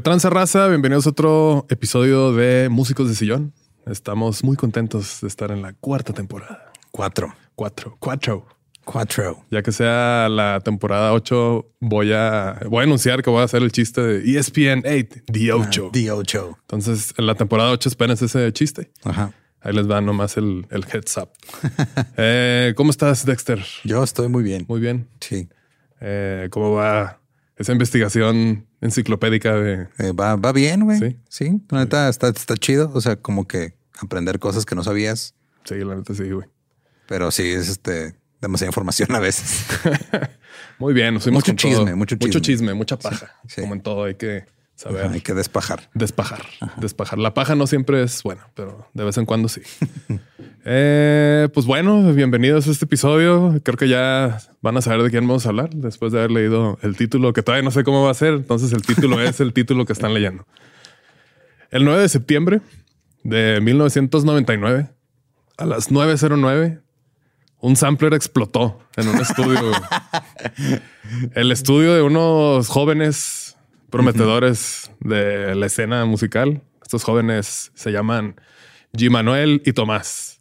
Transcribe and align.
¿Qué 0.00 0.04
tranza 0.04 0.30
raza? 0.30 0.66
Bienvenidos 0.68 1.06
a 1.06 1.10
otro 1.10 1.66
episodio 1.68 2.32
de 2.32 2.70
Músicos 2.70 3.06
de 3.06 3.14
Sillón. 3.14 3.52
Estamos 3.84 4.42
muy 4.42 4.56
contentos 4.56 5.20
de 5.20 5.28
estar 5.28 5.50
en 5.50 5.60
la 5.60 5.74
cuarta 5.74 6.14
temporada. 6.14 6.72
Cuatro. 6.90 7.34
Cuatro. 7.54 7.98
Cuatro. 7.98 8.46
Cuatro. 8.86 9.44
Ya 9.50 9.62
que 9.62 9.72
sea 9.72 10.30
la 10.30 10.62
temporada 10.64 11.12
8, 11.12 11.72
voy 11.80 12.14
a, 12.14 12.60
voy 12.70 12.80
a 12.80 12.84
anunciar 12.84 13.22
que 13.22 13.28
voy 13.28 13.42
a 13.42 13.44
hacer 13.44 13.62
el 13.62 13.72
chiste 13.72 14.00
de 14.00 14.38
ESPN 14.38 14.84
8, 14.86 15.24
The 15.30 15.52
8. 15.52 15.90
The 15.92 16.12
Ocho. 16.12 16.58
Entonces, 16.62 17.12
en 17.18 17.26
la 17.26 17.34
temporada 17.34 17.70
8 17.70 17.90
espérense 17.90 18.24
ese 18.24 18.50
chiste. 18.54 18.90
Ajá. 19.04 19.34
Ahí 19.60 19.74
les 19.74 19.86
va 19.86 20.00
nomás 20.00 20.38
el, 20.38 20.66
el 20.70 20.86
heads 20.90 21.18
up. 21.18 21.28
Eh, 22.16 22.72
¿Cómo 22.74 22.88
estás, 22.88 23.26
Dexter? 23.26 23.62
Yo 23.84 24.02
estoy 24.02 24.28
muy 24.28 24.44
bien. 24.44 24.64
Muy 24.66 24.80
bien. 24.80 25.10
Sí. 25.20 25.50
Eh, 26.00 26.48
¿Cómo 26.50 26.72
va 26.72 27.20
esa 27.58 27.72
investigación 27.72 28.69
enciclopédica 28.80 29.54
de... 29.54 29.88
Eh, 29.98 30.12
va, 30.12 30.36
va 30.36 30.52
bien, 30.52 30.84
güey. 30.84 30.98
Sí. 30.98 31.16
Sí. 31.28 31.60
La 31.70 31.80
neta 31.80 32.08
está, 32.08 32.28
está 32.28 32.56
chido. 32.56 32.90
O 32.94 33.00
sea, 33.00 33.16
como 33.16 33.46
que 33.46 33.74
aprender 34.00 34.38
cosas 34.38 34.64
que 34.66 34.74
no 34.74 34.82
sabías. 34.84 35.34
Sí, 35.64 35.76
la 35.76 35.96
neta 35.96 36.14
sí, 36.14 36.30
güey. 36.30 36.46
Pero 37.06 37.30
sí, 37.30 37.48
es 37.48 37.68
este 37.68 38.14
demasiada 38.40 38.68
información 38.70 39.14
a 39.14 39.18
veces. 39.20 39.66
Muy 40.78 40.94
bien, 40.94 41.14
nos 41.14 41.26
Mucho 41.26 41.46
con 41.52 41.56
todo. 41.56 41.68
chisme, 41.70 41.94
mucho 41.94 42.16
Mucho 42.16 42.26
chisme. 42.26 42.40
chisme, 42.40 42.74
mucha 42.74 42.98
paja. 42.98 43.34
sí. 43.46 43.60
Como 43.60 43.74
en 43.74 43.82
todo 43.82 44.04
hay 44.04 44.14
que 44.14 44.44
saber 44.80 45.10
Hay 45.12 45.20
que 45.20 45.34
despajar. 45.34 45.90
despajar. 45.92 46.40
Despajar. 46.78 47.18
La 47.18 47.34
paja 47.34 47.54
no 47.54 47.66
siempre 47.66 48.02
es 48.02 48.22
buena, 48.22 48.48
pero 48.54 48.88
de 48.94 49.04
vez 49.04 49.18
en 49.18 49.26
cuando 49.26 49.48
sí. 49.48 49.60
Eh, 50.66 51.48
pues 51.54 51.64
bueno, 51.64 52.12
bienvenidos 52.12 52.68
a 52.68 52.70
este 52.70 52.84
episodio. 52.84 53.58
Creo 53.64 53.78
que 53.78 53.88
ya 53.88 54.38
van 54.60 54.76
a 54.76 54.82
saber 54.82 55.02
de 55.02 55.10
quién 55.10 55.26
vamos 55.26 55.46
a 55.46 55.48
hablar 55.48 55.70
después 55.70 56.12
de 56.12 56.18
haber 56.18 56.30
leído 56.30 56.78
el 56.82 56.96
título, 56.96 57.32
que 57.32 57.42
todavía 57.42 57.64
no 57.64 57.70
sé 57.70 57.82
cómo 57.82 58.04
va 58.04 58.10
a 58.10 58.14
ser. 58.14 58.34
Entonces 58.34 58.70
el 58.74 58.82
título 58.82 59.22
es 59.22 59.40
el 59.40 59.54
título 59.54 59.86
que 59.86 59.94
están 59.94 60.12
leyendo. 60.12 60.46
El 61.70 61.86
9 61.86 62.02
de 62.02 62.08
septiembre 62.10 62.60
de 63.22 63.58
1999, 63.62 64.90
a 65.56 65.64
las 65.64 65.90
9.09, 65.90 66.82
un 67.60 67.76
sampler 67.76 68.12
explotó 68.12 68.80
en 68.96 69.08
un 69.08 69.18
estudio. 69.18 69.72
el 71.34 71.52
estudio 71.52 71.94
de 71.94 72.02
unos 72.02 72.68
jóvenes 72.68 73.39
prometedores 73.90 74.90
de 75.00 75.54
la 75.54 75.66
escena 75.66 76.04
musical. 76.04 76.62
Estos 76.82 77.04
jóvenes 77.04 77.72
se 77.74 77.90
llaman 77.90 78.36
G. 78.92 79.10
Manuel 79.10 79.62
y 79.64 79.72
Tomás. 79.72 80.40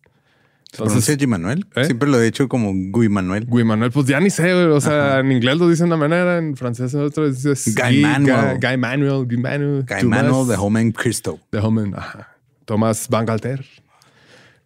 ¿Se 0.71 0.77
pronuncia 0.77 1.15
G. 1.15 1.27
Manuel? 1.27 1.65
¿Eh? 1.75 1.85
Siempre 1.85 2.09
lo 2.09 2.19
he 2.19 2.23
dicho 2.23 2.47
como 2.47 2.71
Guy 2.73 3.09
Manuel. 3.09 3.45
Guy 3.45 3.63
Manuel, 3.63 3.91
pues 3.91 4.05
ya 4.05 4.19
ni 4.19 4.29
sé. 4.29 4.53
O 4.53 4.79
sea, 4.79 5.19
en 5.19 5.31
inglés 5.31 5.57
lo 5.57 5.67
dicen 5.67 5.89
de 5.89 5.95
una 5.95 6.07
manera, 6.07 6.37
en 6.37 6.55
francés 6.55 6.93
otro 6.95 7.29
dices 7.29 7.75
Guy 7.75 8.01
Manuel. 8.01 8.57
Guy, 8.59 8.67
Guy 8.69 8.77
Manuel, 8.77 9.25
Guy 9.25 9.37
Manuel. 9.37 9.85
Guy 9.87 10.01
Tomás. 10.01 10.23
Manuel 10.23 10.47
de 10.47 10.55
Home 10.55 10.93
Cristo. 10.93 11.39
De 11.51 11.59
Homen. 11.59 11.95
Tomás 12.65 13.07
Van 13.09 13.25
Galter. 13.25 13.65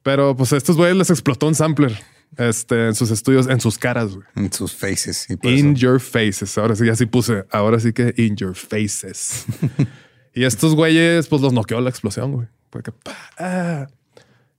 Pero 0.03 0.35
pues 0.35 0.51
a 0.51 0.57
estos 0.57 0.75
güeyes 0.75 0.97
les 0.97 1.09
explotó 1.09 1.47
un 1.47 1.55
sampler 1.55 1.97
este, 2.37 2.87
en 2.87 2.95
sus 2.95 3.11
estudios, 3.11 3.47
en 3.47 3.59
sus 3.59 3.77
caras, 3.77 4.15
güey. 4.15 4.25
En 4.35 4.51
sus 4.51 4.73
faces. 4.75 5.27
Y 5.29 5.33
In 5.49 5.71
eso- 5.73 5.79
your 5.79 5.99
faces. 5.99 6.57
Ahora 6.57 6.75
sí, 6.75 6.89
así 6.89 7.05
puse. 7.05 7.45
Ahora 7.51 7.79
sí 7.79 7.93
que 7.93 8.13
in 8.17 8.35
your 8.35 8.55
faces. 8.55 9.45
y 10.33 10.43
estos 10.43 10.75
güeyes, 10.75 11.27
pues 11.27 11.41
los 11.41 11.53
noqueó 11.53 11.79
la 11.81 11.89
explosión, 11.89 12.31
güey. 12.33 12.47
Porque, 12.69 12.91
ah. 13.37 13.87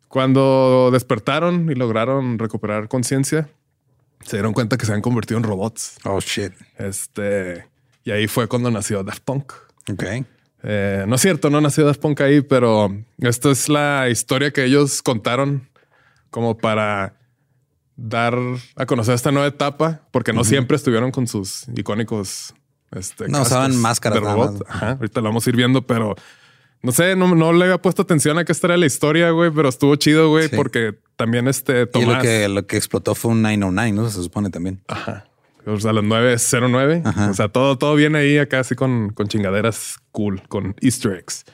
Cuando 0.08 0.90
despertaron 0.92 1.68
y 1.70 1.74
lograron 1.74 2.38
recuperar 2.38 2.86
conciencia, 2.88 3.48
se 4.20 4.36
dieron 4.36 4.52
cuenta 4.52 4.76
que 4.76 4.86
se 4.86 4.92
han 4.92 5.00
convertido 5.00 5.38
en 5.38 5.44
robots. 5.44 5.96
Oh, 6.04 6.20
shit. 6.20 6.52
Este, 6.78 7.66
y 8.04 8.12
ahí 8.12 8.28
fue 8.28 8.46
cuando 8.46 8.70
nació 8.70 9.02
Daft 9.02 9.24
Punk. 9.24 9.52
Ok. 9.90 10.04
Eh, 10.62 11.04
no 11.08 11.16
es 11.16 11.20
cierto, 11.20 11.50
no 11.50 11.60
nació 11.60 11.84
Daft 11.84 12.00
Punk 12.00 12.20
ahí, 12.20 12.40
pero 12.42 12.96
esta 13.18 13.50
es 13.50 13.68
la 13.68 14.08
historia 14.08 14.52
que 14.52 14.64
ellos 14.64 15.02
contaron 15.02 15.68
como 16.30 16.56
para 16.56 17.16
dar 17.96 18.36
a 18.76 18.86
conocer 18.86 19.14
esta 19.14 19.30
nueva 19.32 19.48
etapa, 19.48 20.02
porque 20.10 20.32
no 20.32 20.44
siempre 20.44 20.76
estuvieron 20.76 21.10
con 21.10 21.26
sus 21.26 21.66
icónicos. 21.76 22.54
Este, 22.90 23.28
No, 23.28 23.42
usaban 23.42 23.76
máscaras 23.76 24.18
de 24.18 24.24
nada 24.24 24.34
robot. 24.34 24.52
más. 24.52 24.62
Ajá, 24.68 24.90
ahorita 24.92 25.20
lo 25.20 25.28
vamos 25.28 25.46
a 25.46 25.50
ir 25.50 25.56
viendo, 25.56 25.82
pero 25.86 26.14
no 26.82 26.92
sé, 26.92 27.16
no, 27.16 27.34
no 27.34 27.52
le 27.52 27.64
había 27.64 27.78
puesto 27.78 28.02
atención 28.02 28.38
a 28.38 28.44
que 28.44 28.52
esta 28.52 28.66
era 28.68 28.76
la 28.76 28.86
historia, 28.86 29.30
güey, 29.30 29.50
pero 29.50 29.68
estuvo 29.68 29.96
chido, 29.96 30.28
güey, 30.28 30.48
Sí. 30.48 30.56
porque 30.56 30.94
también 31.16 31.48
este 31.48 31.82
Y 31.82 31.86
Tomás. 31.86 32.16
lo 32.16 32.22
que, 32.22 32.48
lo 32.48 32.66
que 32.66 32.76
explotó 32.76 33.14
fue 33.14 33.32
un 33.32 33.42
909, 33.42 33.92
¿no? 33.92 34.08
Se 34.10 34.22
supone 34.22 34.50
también. 34.50 34.80
Ajá. 34.88 35.26
O 35.66 35.80
sea, 35.80 35.92
las 35.94 36.04
909. 36.04 37.02
Ajá. 37.04 37.30
O 37.30 37.34
sea, 37.34 37.48
todo, 37.48 37.78
todo 37.78 37.94
viene 37.94 38.18
ahí 38.18 38.36
acá 38.38 38.60
así 38.60 38.74
con, 38.74 39.10
con 39.10 39.28
chingaderas 39.28 39.96
cool, 40.12 40.42
con 40.48 40.76
easter 40.82 41.12
eggs. 41.14 41.44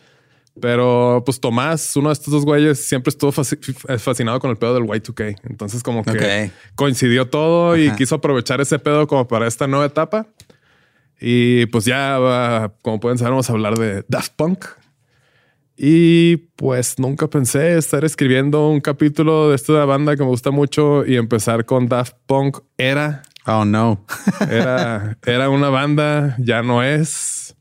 Pero 0.60 1.22
pues 1.24 1.40
Tomás, 1.40 1.96
uno 1.96 2.08
de 2.08 2.12
estos 2.14 2.32
dos 2.32 2.44
güeyes, 2.44 2.78
siempre 2.86 3.10
estuvo 3.10 3.32
fasci- 3.32 3.98
fascinado 3.98 4.38
con 4.40 4.50
el 4.50 4.56
pedo 4.56 4.74
del 4.74 4.84
Y2K. 4.84 5.36
Entonces 5.48 5.82
como 5.82 6.02
que 6.04 6.10
Ok. 6.46 6.52
coincidió 6.74 7.28
todo 7.28 7.76
y 7.76 7.88
Ajá. 7.88 7.96
quiso 7.96 8.16
aprovechar 8.16 8.60
ese 8.60 8.78
pedo 8.78 9.06
como 9.06 9.26
para 9.26 9.46
esta 9.46 9.66
nueva 9.66 9.86
etapa. 9.86 10.26
Y 11.20 11.66
pues 11.66 11.84
ya, 11.84 12.72
como 12.82 12.98
pueden 13.00 13.18
saber, 13.18 13.32
vamos 13.32 13.50
a 13.50 13.52
hablar 13.52 13.78
de 13.78 14.04
Daft 14.08 14.32
Punk. 14.36 14.64
Y 15.76 16.36
pues 16.56 16.98
nunca 16.98 17.28
pensé 17.28 17.78
estar 17.78 18.04
escribiendo 18.04 18.68
un 18.68 18.80
capítulo 18.80 19.48
de 19.48 19.56
esta 19.56 19.84
banda 19.86 20.14
que 20.14 20.22
me 20.22 20.28
gusta 20.28 20.50
mucho 20.50 21.06
y 21.06 21.16
empezar 21.16 21.64
con 21.64 21.88
Daft 21.88 22.16
Punk 22.26 22.58
era 22.76 23.22
Oh, 23.46 23.64
no. 23.64 24.04
era, 24.50 25.16
era 25.24 25.48
una 25.48 25.70
banda, 25.70 26.36
ya 26.38 26.62
no 26.62 26.82
es. 26.82 27.56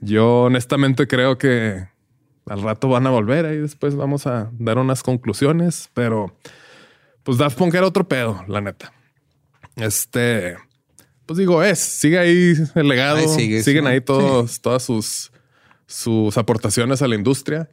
Yo 0.00 0.44
honestamente 0.44 1.06
creo 1.06 1.36
que 1.36 1.86
al 2.46 2.62
rato 2.62 2.88
van 2.88 3.06
a 3.06 3.10
volver 3.10 3.52
y 3.54 3.58
después 3.58 3.94
vamos 3.96 4.26
a 4.26 4.50
dar 4.58 4.78
unas 4.78 5.02
conclusiones, 5.02 5.90
pero 5.94 6.34
pues 7.22 7.38
Daft 7.38 7.56
Punk 7.58 7.74
era 7.74 7.86
otro 7.86 8.08
pedo, 8.08 8.42
la 8.48 8.60
neta. 8.60 8.92
Este, 9.76 10.56
pues 11.26 11.38
digo, 11.38 11.62
es, 11.62 11.78
sigue 11.78 12.18
ahí 12.18 12.54
el 12.74 12.88
legado, 12.88 13.18
Ahí 13.18 13.28
sigue, 13.28 13.62
siguen 13.62 13.86
ahí 13.86 14.00
todos, 14.00 14.60
todas 14.60 14.82
sus, 14.82 15.30
sus 15.86 16.36
aportaciones 16.36 17.02
a 17.02 17.08
la 17.08 17.14
industria. 17.14 17.70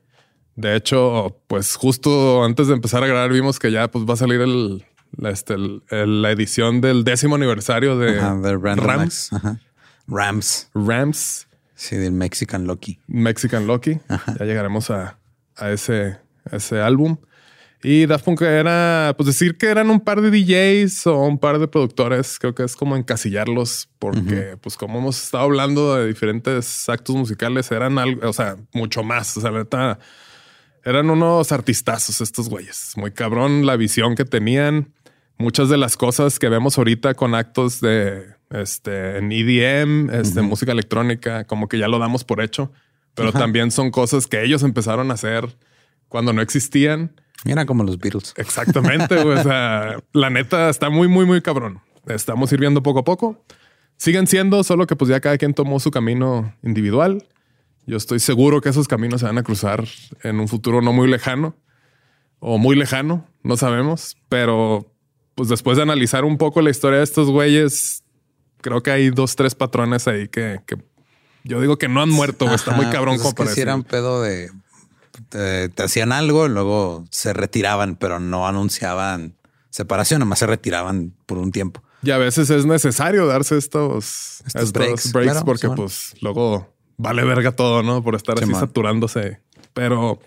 De 0.56 0.76
hecho, 0.76 1.40
pues 1.48 1.76
justo 1.76 2.44
antes 2.44 2.68
de 2.68 2.74
empezar 2.74 3.04
a 3.04 3.08
grabar 3.08 3.32
vimos 3.32 3.60
que 3.60 3.72
ya 3.72 3.90
pues 3.90 4.06
va 4.06 4.14
a 4.14 4.18
salir 4.18 4.42
el, 4.42 4.86
la, 5.16 5.30
este, 5.30 5.54
el- 5.54 5.84
el- 5.90 6.22
la 6.22 6.32
edición 6.32 6.82
del 6.82 7.04
décimo 7.04 7.36
aniversario 7.36 7.98
de, 7.98 8.20
Ajá, 8.20 8.36
de 8.36 8.58
Rams. 8.58 9.32
Ajá. 9.34 9.60
Rams. 10.08 10.70
Rams 10.74 11.47
Sí, 11.78 11.96
del 11.96 12.12
Mexican 12.12 12.66
Lucky. 12.66 13.00
Mexican 13.06 13.68
Lucky. 13.68 14.00
Ya 14.40 14.46
llegaremos 14.46 14.90
a, 14.90 15.20
a 15.56 15.72
ese, 15.72 16.18
a 16.52 16.56
ese 16.56 16.82
álbum. 16.82 17.18
Y 17.84 18.08
Daft 18.08 18.26
Punk 18.26 18.42
era, 18.42 19.14
pues 19.16 19.28
decir 19.28 19.58
que 19.60 19.68
eran 19.68 19.92
un 19.92 20.00
par 20.00 20.22
de 20.22 20.32
DJs 20.32 21.06
o 21.08 21.20
un 21.20 21.38
par 21.38 21.60
de 21.60 21.68
productores, 21.68 22.40
creo 22.40 22.56
que 22.56 22.64
es 22.64 22.76
como 22.76 22.98
encasillarlos, 22.98 23.90
porque 24.00 24.58
pues 24.60 24.76
como 24.76 24.98
hemos 24.98 25.22
estado 25.22 25.44
hablando 25.44 25.96
de 25.96 26.08
diferentes 26.08 26.90
actos 26.90 27.16
musicales, 27.16 27.72
eran 27.72 28.00
algo, 28.00 28.28
o 28.28 28.34
sea, 28.34 28.58
mucho 28.74 29.04
más. 29.04 29.38
O 29.38 29.42
sea, 29.42 29.52
la 29.52 29.60
neta, 29.60 30.00
eran 30.84 31.12
unos 31.12 31.52
artistazos 31.52 32.22
estos 32.22 32.50
güeyes. 32.50 32.94
Muy 32.96 33.12
cabrón 33.12 33.68
la 33.68 33.76
visión 33.76 34.16
que 34.16 34.26
tenían 34.26 34.92
muchas 35.38 35.70
de 35.70 35.78
las 35.78 35.96
cosas 35.96 36.40
que 36.40 36.50
vemos 36.50 36.80
ahorita 36.80 37.14
con 37.14 37.36
actos 37.36 37.82
de 37.82 38.37
este 38.50 39.18
en 39.18 39.32
EDM, 39.32 40.10
este, 40.10 40.42
música 40.42 40.72
electrónica, 40.72 41.46
como 41.46 41.68
que 41.68 41.78
ya 41.78 41.88
lo 41.88 42.00
damos 42.00 42.24
por 42.24 42.42
hecho, 42.42 42.72
pero 43.14 43.32
también 43.32 43.72
son 43.72 43.92
cosas 43.92 44.28
que 44.28 44.44
ellos 44.44 44.64
empezaron 44.64 45.12
a 45.12 45.16
hacer 45.16 45.58
cuando 46.08 46.34
no 46.34 46.42
existían. 46.42 47.20
Mira 47.46 47.66
como 47.66 47.84
los 47.84 47.98
Beatles. 47.98 48.34
Exactamente. 48.38 49.16
o 49.16 49.44
sea, 49.44 49.98
la 50.14 50.30
neta 50.30 50.70
está 50.70 50.90
muy, 50.90 51.08
muy, 51.08 51.26
muy 51.26 51.42
cabrón. 51.42 51.82
Estamos 52.08 52.50
sirviendo 52.50 52.82
poco 52.84 53.00
a 53.00 53.04
poco. 53.04 53.44
Siguen 53.98 54.28
siendo, 54.28 54.64
solo 54.64 54.86
que 54.86 54.96
pues 54.96 55.10
ya 55.10 55.20
cada 55.20 55.38
quien 55.38 55.54
tomó 55.54 55.80
su 55.80 55.92
camino 55.92 56.54
individual. 56.64 57.26
Yo 57.88 57.98
estoy 57.98 58.20
seguro 58.20 58.62
que 58.62 58.70
esos 58.70 58.88
caminos 58.88 59.22
se 59.22 59.28
van 59.28 59.38
a 59.38 59.44
cruzar 59.44 59.86
en 60.24 60.40
un 60.40 60.48
futuro 60.48 60.82
no 60.82 60.94
muy 60.94 61.08
lejano 61.08 61.56
o 62.40 62.58
muy 62.58 62.76
lejano, 62.76 63.26
no 63.44 63.58
sabemos, 63.58 64.18
pero 64.30 64.94
pues 65.36 65.50
después 65.50 65.78
de 65.78 65.84
analizar 65.84 66.26
un 66.26 66.38
poco 66.38 66.62
la 66.62 66.70
historia 66.70 67.00
de 67.00 67.04
estos 67.04 67.30
güeyes, 67.30 68.04
creo 68.68 68.84
que 68.84 68.92
hay 68.92 69.10
dos, 69.12 69.38
tres 69.38 69.56
patrones 69.56 70.10
ahí 70.10 70.28
que, 70.28 70.60
yo 71.46 71.62
digo 71.62 71.78
que 71.78 71.88
no 71.88 72.02
han 72.02 72.10
muerto, 72.10 72.54
está 72.54 72.72
muy 72.72 72.86
cabrón 72.88 73.18
pues 73.22 73.34
como 73.34 73.50
eran 73.50 73.84
pedo 73.84 74.22
de 74.22 74.52
te, 75.30 75.72
hacían 75.82 76.12
algo 76.12 76.48
y 76.48 76.50
luego 76.50 77.06
se 77.10 77.32
retiraban, 77.32 77.96
pero 77.96 78.20
no 78.20 78.46
anunciaban 78.46 79.36
separación, 79.70 80.20
nomás 80.20 80.40
se 80.40 80.48
retiraban 80.48 81.14
por 81.26 81.38
un 81.38 81.54
tiempo. 81.54 81.82
Y 82.04 82.12
a 82.12 82.18
veces 82.18 82.50
es 82.50 82.66
necesario 82.66 83.26
darse 83.26 83.58
estos, 83.58 84.42
estos, 84.46 84.74
breaks, 84.74 85.14
porque 85.46 85.70
pues 85.70 86.14
luego 86.20 86.74
vale 86.98 87.24
verga 87.24 87.54
todo, 87.54 87.84
¿no? 87.84 88.04
Por 88.04 88.16
estar 88.16 88.38
así 88.38 88.54
saturándose. 88.54 89.40
Pero 89.74 90.20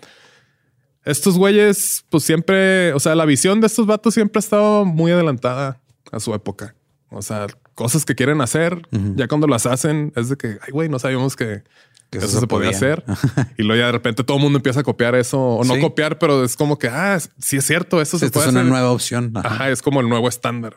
estos 1.05 1.37
güeyes, 1.37 2.05
pues 2.09 2.23
siempre, 2.23 2.91
o 2.93 2.99
sea, 2.99 3.13
la 3.13 3.25
visión 3.25 3.61
de 3.61 3.67
estos 3.67 3.85
vatos 3.85 4.15
siempre 4.15 4.39
ha 4.39 4.41
estado 4.41 4.83
muy 4.83 5.11
adelantada 5.11 5.79
a 6.11 6.19
su 6.19 6.33
época. 6.33 6.75
O 7.09 7.21
sea, 7.21 7.47
cosas 7.81 8.05
que 8.05 8.13
quieren 8.13 8.41
hacer, 8.41 8.87
ya 9.15 9.27
cuando 9.27 9.47
las 9.47 9.65
hacen, 9.65 10.13
es 10.15 10.29
de 10.29 10.37
que, 10.37 10.59
ay, 10.61 10.71
güey, 10.71 10.87
no 10.87 10.99
sabíamos 10.99 11.35
que, 11.35 11.63
eso, 12.11 12.39
se 12.39 12.45
podía, 12.45 12.69
hacer. 12.69 13.03
y 13.57 13.63
luego 13.63 13.79
ya 13.79 13.87
de 13.87 13.91
repente 13.93 14.23
todo 14.23 14.37
el 14.37 14.43
mundo 14.43 14.59
empieza 14.59 14.81
a 14.81 14.83
copiar 14.83 15.15
eso, 15.15 15.41
o 15.41 15.63
no 15.63 15.79
copiar, 15.79 16.19
pero 16.19 16.43
es 16.43 16.55
como 16.55 16.77
que, 16.77 16.89
ah, 16.89 17.17
sí 17.39 17.57
es 17.57 17.65
cierto, 17.65 17.99
eso 17.99 18.19
se 18.19 18.29
puede 18.29 18.45
es 18.45 18.51
una 18.51 18.63
nueva 18.63 18.91
opción. 18.91 19.31
Ajá. 19.35 19.71
es 19.71 19.81
como 19.81 19.99
el 19.99 20.09
nuevo 20.09 20.29
estándar. 20.29 20.75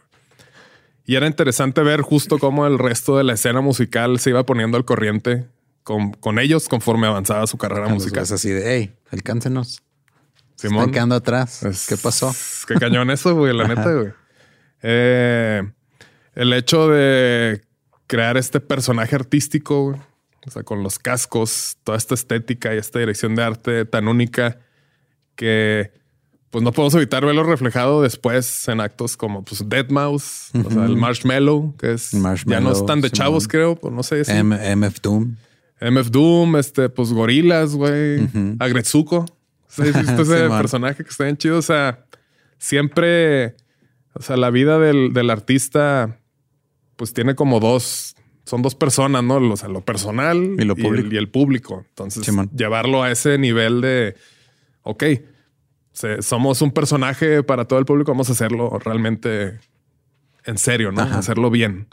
Y 1.04 1.16
era 1.16 1.26
interesante 1.26 1.82
ver 1.82 2.00
justo 2.00 2.38
cómo 2.38 2.66
el 2.66 2.78
resto 2.78 3.18
de 3.18 3.24
la 3.24 3.34
escena 3.34 3.60
musical 3.60 4.18
se 4.18 4.30
iba 4.30 4.46
poniendo 4.46 4.78
al 4.78 4.86
corriente 4.86 5.46
con, 5.82 6.12
con 6.12 6.38
ellos 6.38 6.70
conforme 6.70 7.06
avanzaba 7.06 7.46
su 7.46 7.58
carrera 7.58 7.88
musical. 7.88 8.22
Es 8.22 8.32
así 8.32 8.48
de, 8.48 8.62
hey, 8.74 8.94
alcáncenos. 9.10 9.82
Simón. 10.54 10.78
Están 10.78 10.92
quedando 10.92 11.14
atrás. 11.16 11.60
¿Qué 11.86 11.98
pasó? 11.98 12.34
Qué 12.66 12.76
cañón 12.76 13.10
eso, 13.10 13.34
güey, 13.34 13.54
la 13.54 13.68
neta, 13.68 13.92
güey. 13.92 14.12
Eh, 14.82 15.62
el 16.34 16.52
hecho 16.52 16.88
de 16.88 17.62
crear 18.06 18.36
este 18.36 18.60
personaje 18.60 19.14
artístico, 19.14 19.98
o 20.46 20.50
sea, 20.50 20.62
con 20.62 20.82
los 20.82 20.98
cascos, 20.98 21.78
toda 21.84 21.98
esta 21.98 22.14
estética 22.14 22.74
y 22.74 22.78
esta 22.78 22.98
dirección 22.98 23.34
de 23.34 23.42
arte 23.42 23.84
tan 23.84 24.08
única 24.08 24.58
que 25.36 25.92
pues 26.50 26.62
no 26.62 26.70
podemos 26.70 26.94
evitar 26.94 27.26
verlo 27.26 27.42
reflejado 27.42 28.02
después 28.02 28.68
en 28.68 28.80
actos 28.80 29.16
como 29.16 29.44
pues 29.44 29.68
Dead 29.68 29.88
Mouse, 29.90 30.50
o 30.64 30.70
sea, 30.70 30.84
el 30.84 30.96
Marshmallow, 30.96 31.74
que 31.76 31.94
es 31.94 32.12
ya 32.46 32.60
no 32.60 32.70
están 32.70 33.00
de 33.00 33.10
chavos, 33.10 33.48
creo, 33.48 33.74
pues 33.74 33.92
no 33.92 34.04
sé 34.04 34.24
si 34.24 34.32
MF 34.32 35.00
Doom. 35.02 35.34
MF 35.80 36.10
Doom, 36.10 36.56
este, 36.56 36.88
pues 36.88 37.12
Gorilas, 37.12 37.74
güey, 37.74 38.28
Agretsuko. 38.58 39.26
ese 39.76 40.48
personaje 40.48 41.02
que 41.02 41.10
está 41.10 41.24
bien 41.24 41.36
chido. 41.36 41.58
O 41.58 41.62
sea, 41.62 42.06
siempre, 42.58 43.56
o 44.12 44.22
sea, 44.22 44.36
la 44.36 44.50
vida 44.50 44.78
del, 44.78 45.12
del 45.12 45.30
artista, 45.30 46.18
pues 46.96 47.12
tiene 47.12 47.34
como 47.34 47.60
dos, 47.60 48.16
son 48.44 48.62
dos 48.62 48.74
personas, 48.74 49.22
¿no? 49.22 49.36
O 49.36 49.56
sea, 49.56 49.68
lo 49.68 49.80
personal 49.80 50.56
y, 50.58 50.64
lo 50.64 50.76
público. 50.76 51.06
El, 51.06 51.12
y 51.12 51.16
el, 51.16 51.28
público. 51.28 51.84
Entonces, 51.88 52.28
llevarlo 52.54 53.02
a 53.02 53.10
ese 53.10 53.38
nivel 53.38 53.80
de, 53.80 54.16
ok, 54.82 55.04
somos 56.20 56.60
un 56.62 56.72
personaje 56.72 57.42
para 57.42 57.66
todo 57.66 57.78
el 57.78 57.84
público, 57.84 58.12
vamos 58.12 58.28
a 58.28 58.32
hacerlo 58.32 58.78
realmente 58.84 59.60
en 60.44 60.58
serio, 60.58 60.92
¿no? 60.92 61.02
Hacerlo 61.02 61.50
bien. 61.50 61.88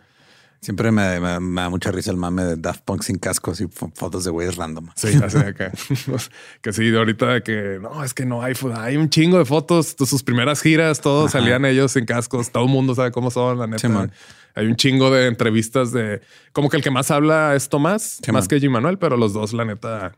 Siempre 0.62 0.92
me, 0.92 1.01
da 1.01 1.39
mucha 1.69 1.92
risa 1.92 2.12
el 2.12 2.18
mame 2.18 2.44
de 2.44 2.56
Daft 2.56 2.83
Punk 2.83 3.01
sin 3.01 3.18
cascos 3.18 3.62
y 3.62 3.68
fotos 3.68 4.24
de 4.24 4.30
güeyes 4.30 4.57
random. 4.57 4.89
Sí, 4.95 5.07
así 5.24 5.38
acá. 5.38 5.71
que 6.62 6.71
sí, 6.71 6.92
de 6.92 7.00
ahorita 7.00 7.42
que 7.42 7.80
no, 7.81 8.04
es 8.04 8.13
que 8.13 8.25
no 8.25 8.44
hay, 8.44 8.54
hay 8.75 8.95
un 8.95 9.09
chingo 9.09 9.39
de 9.39 9.45
fotos 9.45 9.97
de 9.97 10.06
sus 10.06 10.21
primeras 10.21 10.62
giras, 10.62 11.01
todos 11.01 11.31
salían 11.31 11.65
ellos 11.65 11.94
sin 11.94 12.06
cascos, 12.06 12.51
todo 12.51 12.65
el 12.65 12.69
mundo 12.69 12.94
sabe 12.94 13.12
cómo 13.12 13.31
son, 13.31 13.57
la 13.57 13.65
neta. 13.65 14.12
Hay 14.56 14.68
un 14.68 14.75
chingo 14.75 15.12
de 15.12 15.27
entrevistas 15.27 15.92
de 15.92 16.21
como 16.51 16.69
que 16.69 16.77
el 16.77 16.83
que 16.83 16.92
más 16.92 17.12
habla 17.12 17.56
es 17.56 17.69
Tomás, 17.69 18.19
más 18.31 18.48
que 18.48 18.59
Jim 18.59 18.71
Manuel, 18.71 18.98
pero 18.98 19.18
los 19.18 19.33
dos, 19.33 19.53
la 19.53 19.65
neta, 19.65 20.13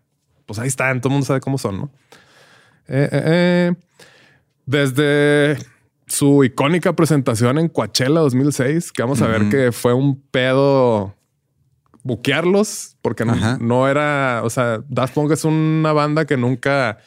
pues 0.46 0.60
ahí 0.60 0.68
están, 0.68 1.02
todo 1.02 1.10
el 1.10 1.14
mundo 1.14 1.26
sabe 1.26 1.40
cómo 1.40 1.58
son, 1.58 1.78
¿no? 1.80 1.92
Eh, 2.88 3.10
eh, 3.12 3.22
eh. 3.26 3.74
Desde 4.66 5.58
su 6.08 6.44
icónica 6.44 6.94
presentación 6.96 7.58
en 7.58 7.70
Coachella 7.70 8.20
2006, 8.20 8.92
que 8.92 9.02
vamos 9.02 9.22
a 9.22 9.28
ver 9.28 9.50
que 9.50 9.72
fue 9.72 9.94
un 9.94 10.22
pedo 10.22 11.16
buquearlos, 12.04 12.98
porque 13.02 13.26
no, 13.26 13.88
era, 13.88 14.42
o 14.44 14.50
sea, 14.50 14.84
Daft 14.90 15.14
Punk 15.14 15.32
es 15.32 15.46
una 15.46 15.94
banda 15.94 16.26
que 16.26 16.38
nunca 16.38 16.98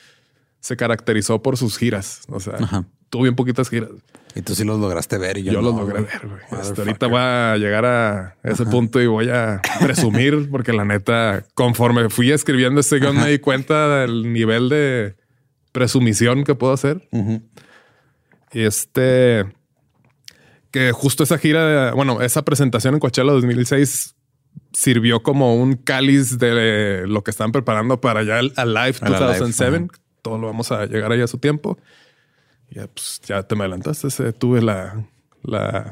se 0.61 0.77
caracterizó 0.77 1.43
por 1.43 1.57
sus 1.57 1.79
giras, 1.79 2.23
o 2.29 2.41
sea, 2.41 2.57
tuvo 3.11 3.23
bien 3.23 3.37
poquitas 3.37 3.69
giras. 3.69 3.91
Y 4.37 4.43
tú 4.43 4.55
sí 4.55 4.65
los 4.65 4.79
lograste 4.79 5.17
ver 5.17 5.39
y 5.39 5.45
yo, 5.45 5.63
los 5.63 5.75
logré 5.75 6.03
ver, 6.03 6.29
güey. 6.29 6.43
ahorita 6.79 7.07
voy 7.07 7.19
a 7.19 7.57
llegar 7.57 7.87
a 7.87 8.37
ese 8.43 8.67
punto 8.67 9.01
y 9.01 9.07
voy 9.07 9.31
a 9.31 9.63
presumir, 9.81 10.51
porque 10.51 10.75
la 10.75 10.85
neta, 10.85 11.47
conforme 11.55 12.11
fui 12.11 12.31
escribiendo 12.31 12.81
este 12.81 12.99
guion, 12.99 13.17
me 13.17 13.31
di 13.31 13.39
cuenta 13.39 14.01
del 14.01 14.31
nivel 14.35 14.69
de 14.69 15.17
presumición 15.73 16.45
que 16.45 16.55
puedo 16.55 16.75
hacer. 16.75 17.09
Y 18.53 18.63
este, 18.63 19.47
que 20.71 20.93
justo 20.93 21.25
esa 21.25 21.39
gira, 21.39 21.95
bueno, 21.95 22.21
esa 22.21 22.45
presentación 22.45 22.93
en 22.93 23.01
Coachella 23.01 23.33
2006 23.33 24.17
sirvió 24.75 25.23
como 25.23 25.57
un 25.57 25.77
cáliz 25.77 26.39
de 26.39 27.07
lo 27.07 27.25
que 27.25 27.31
están 27.31 27.53
preparando 27.53 28.03
para 28.03 28.23
ya 28.23 28.41
el 28.41 28.53
Alive 28.57 28.99
2007. 29.01 29.87
Todo 30.21 30.37
lo 30.37 30.49
vamos 30.49 30.73
a 30.73 30.85
llegar 30.85 31.11
ahí 31.11 31.23
a 31.23 31.27
su 31.27 31.39
tiempo. 31.39 31.79
Ya, 32.71 32.87
pues, 32.89 33.21
ya 33.27 33.43
te 33.43 33.55
me 33.55 33.63
adelantaste. 33.63 34.33
Tuve 34.33 34.63
la, 34.63 35.07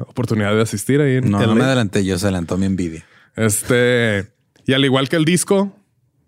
oportunidad 0.09 0.55
de 0.55 0.63
asistir 0.63 1.01
ahí. 1.01 1.17
En 1.17 1.31
no, 1.31 1.45
no 1.45 1.55
me 1.55 1.65
adelanté 1.65 2.05
yo, 2.05 2.19
se 2.19 2.27
adelantó 2.27 2.57
mi 2.57 2.67
envidia. 2.67 3.05
Este, 3.37 4.33
y 4.67 4.73
al 4.73 4.85
igual 4.85 5.09
que 5.09 5.17
el 5.17 5.25
disco, 5.25 5.73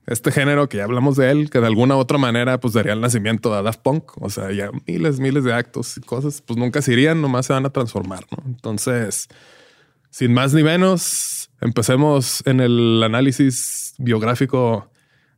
este 0.07 0.31
género 0.31 0.69
que 0.69 0.79
ya 0.79 0.85
hablamos 0.85 1.17
de 1.17 1.31
él, 1.31 1.51
que 1.51 1.61
de 1.61 1.67
alguna 1.67 1.97
u 1.97 1.99
otra 1.99 2.19
manera 2.19 2.61
pues 2.61 2.75
daría 2.75 2.93
el 2.93 3.01
nacimiento 3.01 3.53
a 3.53 3.63
Daft 3.63 3.81
Punk. 3.81 4.23
O 4.23 4.31
sea, 4.31 4.53
ya 4.53 4.71
miles, 4.87 5.19
miles 5.19 5.45
de 5.45 5.53
actos 5.53 5.97
y 5.97 6.01
cosas, 6.01 6.41
pues 6.43 6.59
nunca 6.59 6.81
se 6.83 6.93
irían, 6.93 7.21
nomás 7.21 7.47
se 7.47 7.53
van 7.53 7.67
a 7.67 7.71
transformar. 7.71 8.25
¿no? 8.31 8.43
Entonces, 8.47 9.29
sin 10.11 10.33
más 10.33 10.55
ni 10.55 10.63
menos, 10.63 11.51
empecemos 11.61 12.43
en 12.47 12.61
el 12.61 13.03
análisis 13.03 13.95
biográfico 13.99 14.91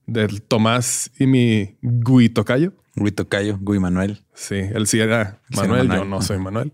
del 0.06 0.42
Tomás 0.42 1.10
y 1.18 1.26
mi 1.26 1.76
Gui 1.82 2.28
Tocayo. 2.28 2.72
Gui 2.98 3.12
Tocayo, 3.12 3.58
Gui 3.60 3.78
Manuel. 3.78 4.22
Sí, 4.34 4.56
él 4.56 4.86
sí 4.86 5.00
era 5.00 5.40
Manuel, 5.50 5.88
yo 5.88 6.04
no 6.04 6.22
soy 6.22 6.38
Manuel. 6.38 6.72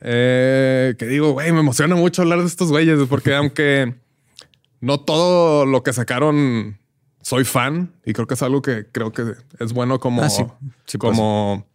Eh, 0.00 0.94
que 0.98 1.06
digo, 1.06 1.32
güey, 1.32 1.52
me 1.52 1.60
emociona 1.60 1.96
mucho 1.96 2.22
hablar 2.22 2.40
de 2.40 2.46
estos 2.46 2.70
güeyes, 2.70 2.98
porque 3.08 3.34
aunque 3.36 3.94
no 4.80 5.00
todo 5.00 5.66
lo 5.66 5.82
que 5.82 5.92
sacaron 5.92 6.78
soy 7.22 7.44
fan 7.44 7.92
y 8.04 8.12
creo 8.12 8.26
que 8.26 8.34
es 8.34 8.42
algo 8.42 8.62
que 8.62 8.86
creo 8.92 9.12
que 9.12 9.34
es 9.58 9.72
bueno 9.72 9.98
como, 9.98 10.22
ah, 10.22 10.28
como 10.98 11.66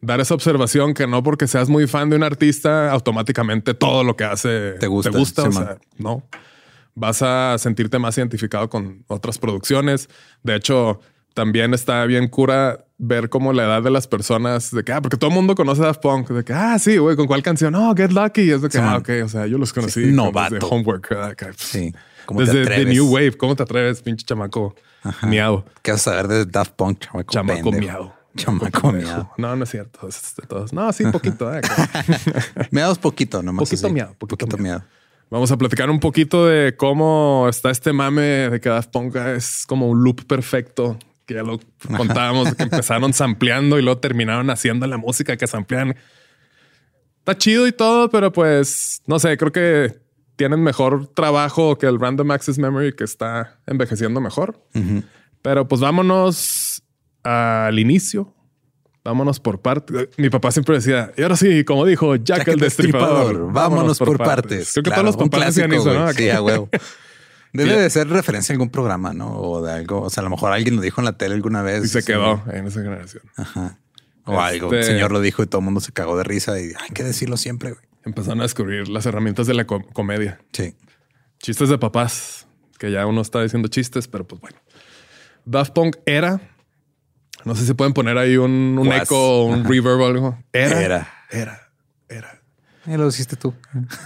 dar 0.00 0.20
esa 0.20 0.32
observación 0.32 0.94
que 0.94 1.06
no 1.06 1.22
porque 1.22 1.46
seas 1.46 1.68
muy 1.68 1.86
fan 1.86 2.08
de 2.08 2.16
un 2.16 2.22
artista, 2.22 2.90
automáticamente 2.90 3.74
todo 3.74 4.04
lo 4.04 4.16
que 4.16 4.24
hace 4.24 4.72
te 4.80 4.86
gusta. 4.86 5.10
Te 5.10 5.18
gusta 5.18 5.42
o 5.42 5.52
sea, 5.52 5.78
no. 5.98 6.22
Vas 6.94 7.20
a 7.20 7.58
sentirte 7.58 7.98
más 7.98 8.16
identificado 8.16 8.70
con 8.70 9.04
otras 9.08 9.36
producciones. 9.36 10.08
De 10.42 10.54
hecho, 10.54 11.00
también 11.36 11.74
está 11.74 12.02
bien 12.06 12.28
cura 12.28 12.86
ver 12.96 13.28
como 13.28 13.52
la 13.52 13.64
edad 13.64 13.82
de 13.82 13.90
las 13.90 14.06
personas 14.08 14.70
de 14.70 14.82
que, 14.82 14.92
ah, 14.92 15.02
porque 15.02 15.18
todo 15.18 15.28
el 15.28 15.36
mundo 15.36 15.54
conoce 15.54 15.82
a 15.82 15.86
Daft 15.86 16.00
Punk, 16.00 16.30
de 16.30 16.42
que, 16.42 16.54
ah, 16.54 16.78
sí, 16.78 16.96
güey, 16.96 17.14
¿con 17.14 17.26
cuál 17.26 17.42
canción? 17.42 17.74
No, 17.74 17.94
Get 17.94 18.10
Lucky. 18.10 18.50
Es 18.50 18.62
de 18.62 18.70
que, 18.70 18.78
ah, 18.78 18.96
ok, 18.96 19.10
o 19.22 19.28
sea, 19.28 19.46
yo 19.46 19.58
los 19.58 19.70
conocí. 19.74 20.06
novato. 20.12 20.54
De 20.54 20.64
Homework. 20.64 21.14
Sí. 21.58 21.92
Desde 22.30 22.64
The 22.64 22.86
New 22.86 23.12
Wave. 23.12 23.36
¿Cómo 23.36 23.54
te 23.54 23.64
atreves, 23.64 24.00
pinche 24.00 24.24
chamaco 24.24 24.74
miado? 25.24 25.66
¿Qué 25.82 25.92
vas 25.92 26.08
a 26.08 26.12
saber 26.12 26.26
de 26.26 26.46
Daft 26.46 26.72
Punk, 26.72 27.00
chamaco? 27.00 27.30
Chamaco 27.30 27.70
miado. 27.70 28.14
Chamaco 28.34 28.92
miado. 28.92 29.30
No, 29.36 29.54
no 29.54 29.64
es 29.64 29.70
cierto. 29.70 30.08
Es 30.08 30.36
de 30.40 30.46
todos. 30.46 30.72
No, 30.72 30.90
sí, 30.94 31.04
poquito. 31.04 31.54
Eh, 31.54 31.60
Miados 32.70 32.98
poquito, 32.98 33.42
nomás. 33.42 33.68
Poquito 33.68 33.90
miado. 33.90 34.14
Poquito, 34.14 34.56
miado. 34.56 34.84
Vamos 35.28 35.52
a 35.52 35.58
platicar 35.58 35.90
un 35.90 36.00
poquito 36.00 36.46
de 36.46 36.76
cómo 36.78 37.46
está 37.50 37.70
este 37.70 37.92
mame 37.92 38.22
de 38.22 38.58
que 38.58 38.70
Daft 38.70 38.90
Punk 38.90 39.16
es 39.16 39.66
como 39.66 39.90
un 39.90 40.02
loop 40.02 40.26
perfecto 40.26 40.98
que 41.26 41.34
ya 41.34 41.42
lo 41.42 41.60
contábamos, 41.96 42.54
que 42.54 42.62
empezaron 42.62 43.12
sampleando 43.12 43.78
y 43.78 43.82
luego 43.82 43.98
terminaron 44.00 44.48
haciendo 44.50 44.86
la 44.86 44.96
música 44.96 45.36
que 45.36 45.46
samplean 45.46 45.96
está 47.26 47.36
chido 47.36 47.66
y 47.66 47.72
todo, 47.72 48.08
pero 48.08 48.32
pues 48.32 49.02
no 49.06 49.18
sé, 49.18 49.36
creo 49.36 49.50
que 49.50 49.98
tienen 50.36 50.62
mejor 50.62 51.08
trabajo 51.08 51.76
que 51.76 51.86
el 51.86 51.98
Random 51.98 52.30
Access 52.30 52.56
Memory 52.56 52.94
que 52.94 53.02
está 53.02 53.58
envejeciendo 53.66 54.20
mejor. 54.20 54.62
Pero 55.42 55.66
pues 55.66 55.80
vámonos 55.80 56.84
al 57.24 57.78
inicio. 57.80 58.32
Vámonos 59.02 59.40
por 59.40 59.60
partes. 59.60 60.08
Mi 60.16 60.30
papá 60.30 60.50
siempre 60.50 60.76
decía, 60.76 61.12
y 61.16 61.22
ahora 61.22 61.36
sí, 61.36 61.64
como 61.64 61.84
dijo 61.84 62.16
Jack, 62.16 62.46
el 62.48 62.58
Destripador, 62.58 63.52
vámonos, 63.52 63.98
por, 63.98 64.18
partes. 64.18 64.72
Creo 64.72 64.82
que 64.82 64.90
todos 64.90 65.04
los 65.04 65.16
papás 65.16 65.56
eso, 65.56 65.94
¿no? 65.94 66.12
Sí, 66.12 66.28
a 66.28 66.42
huevo. 66.42 66.68
Debe 67.56 67.80
de 67.80 67.90
ser 67.90 68.08
referencia 68.08 68.52
a 68.52 68.54
algún 68.54 68.70
programa, 68.70 69.12
¿no? 69.12 69.36
O 69.38 69.62
de 69.62 69.72
algo. 69.72 70.02
O 70.02 70.10
sea, 70.10 70.20
a 70.20 70.24
lo 70.24 70.30
mejor 70.30 70.52
alguien 70.52 70.76
lo 70.76 70.82
dijo 70.82 71.00
en 71.00 71.04
la 71.06 71.16
tele 71.16 71.34
alguna 71.34 71.62
vez. 71.62 71.84
Y 71.84 71.88
se 71.88 72.02
quedó 72.04 72.42
en 72.52 72.66
esa 72.66 72.82
generación. 72.82 73.22
Ajá. 73.36 73.78
O 74.24 74.40
algo. 74.40 74.72
El 74.72 74.80
Este- 74.80 74.92
señor 74.92 75.12
lo 75.12 75.20
dijo 75.20 75.42
y 75.42 75.46
todo 75.46 75.60
el 75.60 75.64
mundo 75.64 75.80
se 75.80 75.92
cagó 75.92 76.16
de 76.18 76.24
risa 76.24 76.58
y 76.60 76.64
hay 76.78 76.90
que 76.92 77.04
decirlo 77.04 77.36
siempre, 77.36 77.70
güey. 77.72 77.82
Empezaron 78.04 78.40
a 78.40 78.42
descubrir 78.44 78.88
las 78.88 79.06
herramientas 79.06 79.46
de 79.46 79.54
la 79.54 79.66
com- 79.66 79.84
comedia. 79.92 80.40
Sí. 80.52 80.74
Chistes 81.38 81.68
de 81.68 81.78
papás, 81.78 82.46
que 82.78 82.90
ya 82.90 83.06
uno 83.06 83.20
está 83.20 83.42
diciendo 83.42 83.68
chistes, 83.68 84.08
pero 84.08 84.26
pues 84.26 84.40
bueno. 84.40 84.58
Daft 85.44 85.72
Punk 85.72 85.96
era. 86.06 86.40
No 87.44 87.54
sé 87.54 87.64
si 87.66 87.74
pueden 87.74 87.92
poner 87.92 88.18
ahí 88.18 88.36
un, 88.36 88.76
un 88.80 88.92
eco, 88.92 89.44
un 89.44 89.64
reverb 89.64 90.00
o 90.00 90.06
algo. 90.06 90.38
Era. 90.52 90.82
Era. 90.82 91.08
Era. 91.30 91.60
Era. 92.08 92.35
Lo 92.86 93.08
hiciste 93.08 93.36
tú. 93.36 93.52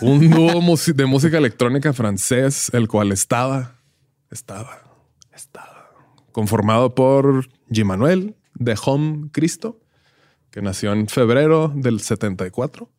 Un 0.00 0.30
dúo 0.30 0.60
de 0.94 1.06
música 1.06 1.38
electrónica 1.38 1.92
francés, 1.92 2.70
el 2.72 2.88
cual 2.88 3.12
estaba, 3.12 3.76
estaba, 4.30 4.82
estaba 5.32 5.90
conformado 6.32 6.94
por 6.94 7.49
G. 7.68 7.84
Manuel 7.84 8.37
de 8.54 8.78
Home 8.84 9.28
Cristo, 9.32 9.80
que 10.50 10.62
nació 10.62 10.92
en 10.92 11.08
febrero 11.08 11.72
del 11.75 12.00
74, 12.00 12.90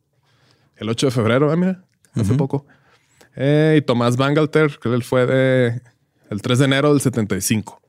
el 0.76 0.88
8 0.88 1.06
de 1.06 1.12
febrero, 1.12 1.50
ah, 1.50 1.56
mira, 1.56 1.84
hace 2.14 2.34
poco. 2.34 2.66
Eh, 3.36 3.76
y 3.78 3.82
Tomás 3.82 4.16
Bangalter, 4.16 4.78
que 4.80 4.88
él 4.88 5.02
fue 5.02 5.26
de 5.26 5.82
el 6.30 6.42
3 6.42 6.58
de 6.60 6.64
enero 6.64 6.90
del 6.92 7.00
75. 7.00 7.80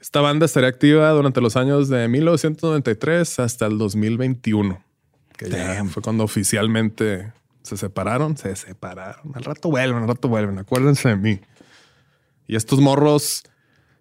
Esta 0.00 0.20
banda 0.20 0.46
estaría 0.46 0.68
activa 0.68 1.10
durante 1.10 1.40
los 1.40 1.56
años 1.56 1.88
de 1.88 2.08
1993 2.08 3.38
hasta 3.40 3.66
el 3.66 3.78
2021, 3.78 4.82
que 5.44 5.50
ya 5.50 5.74
Damn. 5.74 5.88
fue 5.90 6.02
cuando 6.02 6.24
oficialmente 6.24 7.32
se 7.62 7.76
separaron, 7.76 8.36
se 8.36 8.54
separaron. 8.56 9.32
Al 9.34 9.44
rato 9.44 9.70
vuelven, 9.70 10.02
al 10.02 10.08
rato 10.08 10.28
vuelven, 10.28 10.58
acuérdense 10.58 11.08
de 11.10 11.16
mí. 11.16 11.40
Y 12.48 12.56
estos 12.56 12.80
morros 12.80 13.44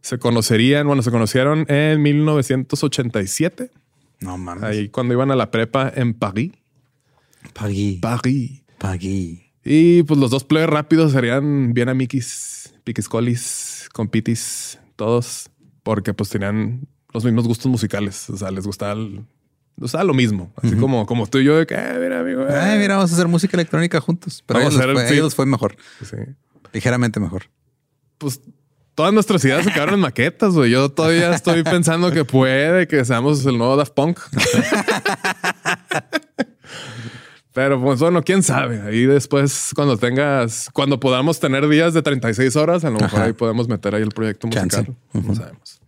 se 0.01 0.17
conocerían, 0.17 0.88
bueno, 0.88 1.01
se 1.03 1.12
conocieron 1.12 1.65
en 1.69 2.01
1987, 2.01 3.69
No 4.19 4.38
mames. 4.38 4.63
ahí 4.63 4.89
cuando 4.89 5.13
iban 5.13 5.31
a 5.31 5.36
la 5.36 5.51
prepa 5.51 5.91
en 5.95 6.13
París. 6.13 6.51
Pagui. 7.53 8.00
París. 8.01 8.62
Pagui. 8.77 9.43
Y 9.63 10.03
pues 10.03 10.19
los 10.19 10.31
dos 10.31 10.43
players 10.43 10.71
rápidos 10.71 11.12
serían 11.12 11.74
bien 11.74 11.89
amiguis, 11.89 12.74
piquiscolis, 12.83 13.89
compitis, 13.93 14.79
todos, 14.95 15.50
porque 15.83 16.13
pues 16.13 16.29
tenían 16.29 16.88
los 17.13 17.24
mismos 17.25 17.48
gustos 17.48 17.67
musicales. 17.71 18.29
O 18.29 18.38
sea, 18.38 18.50
les 18.51 18.65
gustaba, 18.65 18.93
el- 18.93 19.24
les 19.78 19.82
gustaba 19.84 20.04
lo 20.04 20.13
mismo. 20.13 20.51
Así 20.62 20.75
como, 20.75 21.06
como 21.06 21.28
tú 21.28 21.40
y 21.40 21.44
yo, 21.46 21.58
de 21.58 21.66
que, 21.66 21.75
"Eh, 21.75 21.98
mira, 22.00 22.20
amigo. 22.20 22.44
eh". 22.48 22.54
Ay, 22.54 22.78
mira, 22.80 22.96
vamos 22.98 23.12
a 23.12 23.16
hacer 23.16 23.28
música 23.28 23.56
electrónica 23.58 24.00
juntos. 24.00 24.44
Pero 24.46 24.60
Vamos 24.60 24.74
ellos, 24.74 24.82
a 24.82 24.84
hacer- 24.92 24.96
fue, 24.96 25.08
sí. 25.08 25.13
ellos 25.16 25.36
fue 25.36 25.46
mejor. 25.46 25.75
Sí. 26.04 26.18
Ligeramente 26.74 27.20
mejor. 27.20 27.44
Pues 28.18 28.40
todas 28.94 29.13
nuestras 29.13 29.44
ideas 29.46 29.63
se 29.66 29.72
quedaron 29.72 29.96
en 29.96 30.00
maquetas, 30.01 30.54
güey. 30.54 30.70
Yo 30.72 30.90
todavía 30.90 31.34
estoy 31.34 31.63
pensando 31.63 32.12
que 32.12 32.24
puede 32.25 32.88
que 32.88 33.04
seamos 33.06 33.46
el 33.46 33.58
nuevo 33.58 33.75
Daft 33.75 33.94
Punk. 33.94 34.20
Pero 37.54 37.82
pues 37.82 38.00
bueno, 38.00 38.24
quién 38.24 38.44
sabe. 38.44 38.82
Ahí 38.82 39.06
después, 39.06 39.72
cuando 39.75 39.98
tengas, 39.98 40.70
cuando 40.72 41.00
podamos 41.01 41.40
tener 41.42 41.68
días 41.68 41.94
de 41.94 42.01
36 42.01 42.56
horas, 42.56 42.86
a 42.86 42.90
lo 42.90 43.00
mejor 43.00 43.20
Ajá. 43.20 43.24
ahí 43.25 43.34
podemos 43.34 43.68
meter 43.68 43.94
ahí 43.94 44.01
el 44.01 44.10
proyecto 44.10 44.48
musical. 44.48 44.70
Chance. 44.70 44.94
No 45.13 45.36
sabemos. 45.36 45.80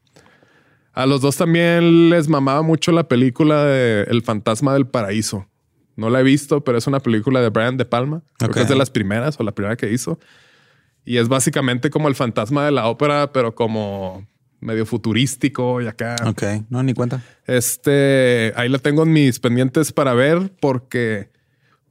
A 0.93 1.05
los 1.05 1.21
dos 1.21 1.38
también 1.38 2.09
les 2.09 2.27
mamaba 2.27 2.62
mucho 2.62 2.91
la 2.91 3.07
película 3.07 3.65
de 3.65 4.03
El 4.03 4.21
fantasma 4.21 4.73
del 4.73 4.88
paraíso. 4.88 5.47
No 5.95 6.09
la 6.09 6.19
he 6.21 6.23
visto, 6.23 6.63
pero 6.63 6.77
es 6.77 6.88
una 6.88 7.00
película 7.00 7.41
de 7.41 7.50
Brian 7.50 7.77
De 7.77 7.85
Palma. 7.85 8.23
Creo 8.38 8.51
que 8.51 8.62
es 8.62 8.69
de 8.69 8.75
las 8.75 8.89
primeras 8.89 9.39
o 9.39 9.43
la 9.43 9.53
primera 9.53 9.75
que 9.75 9.91
hizo. 9.91 10.19
Y 11.05 11.17
es 11.17 11.27
básicamente 11.27 11.89
como 11.89 12.07
el 12.07 12.15
fantasma 12.15 12.65
de 12.65 12.71
la 12.71 12.88
ópera, 12.88 13.31
pero 13.33 13.53
como 13.53 14.27
medio 14.59 14.85
futurístico 14.85 15.81
y 15.81 15.88
acá. 15.88 16.15
Ok. 16.25 16.43
No, 16.69 16.81
ni 16.83 16.93
cuenta. 16.93 17.21
Este, 17.45 18.53
ahí 18.55 18.69
la 18.69 18.79
tengo 18.79 19.03
en 19.03 19.12
mis 19.12 19.39
pendientes 19.39 19.91
para 19.91 20.13
ver 20.13 20.51
porque 20.62 21.29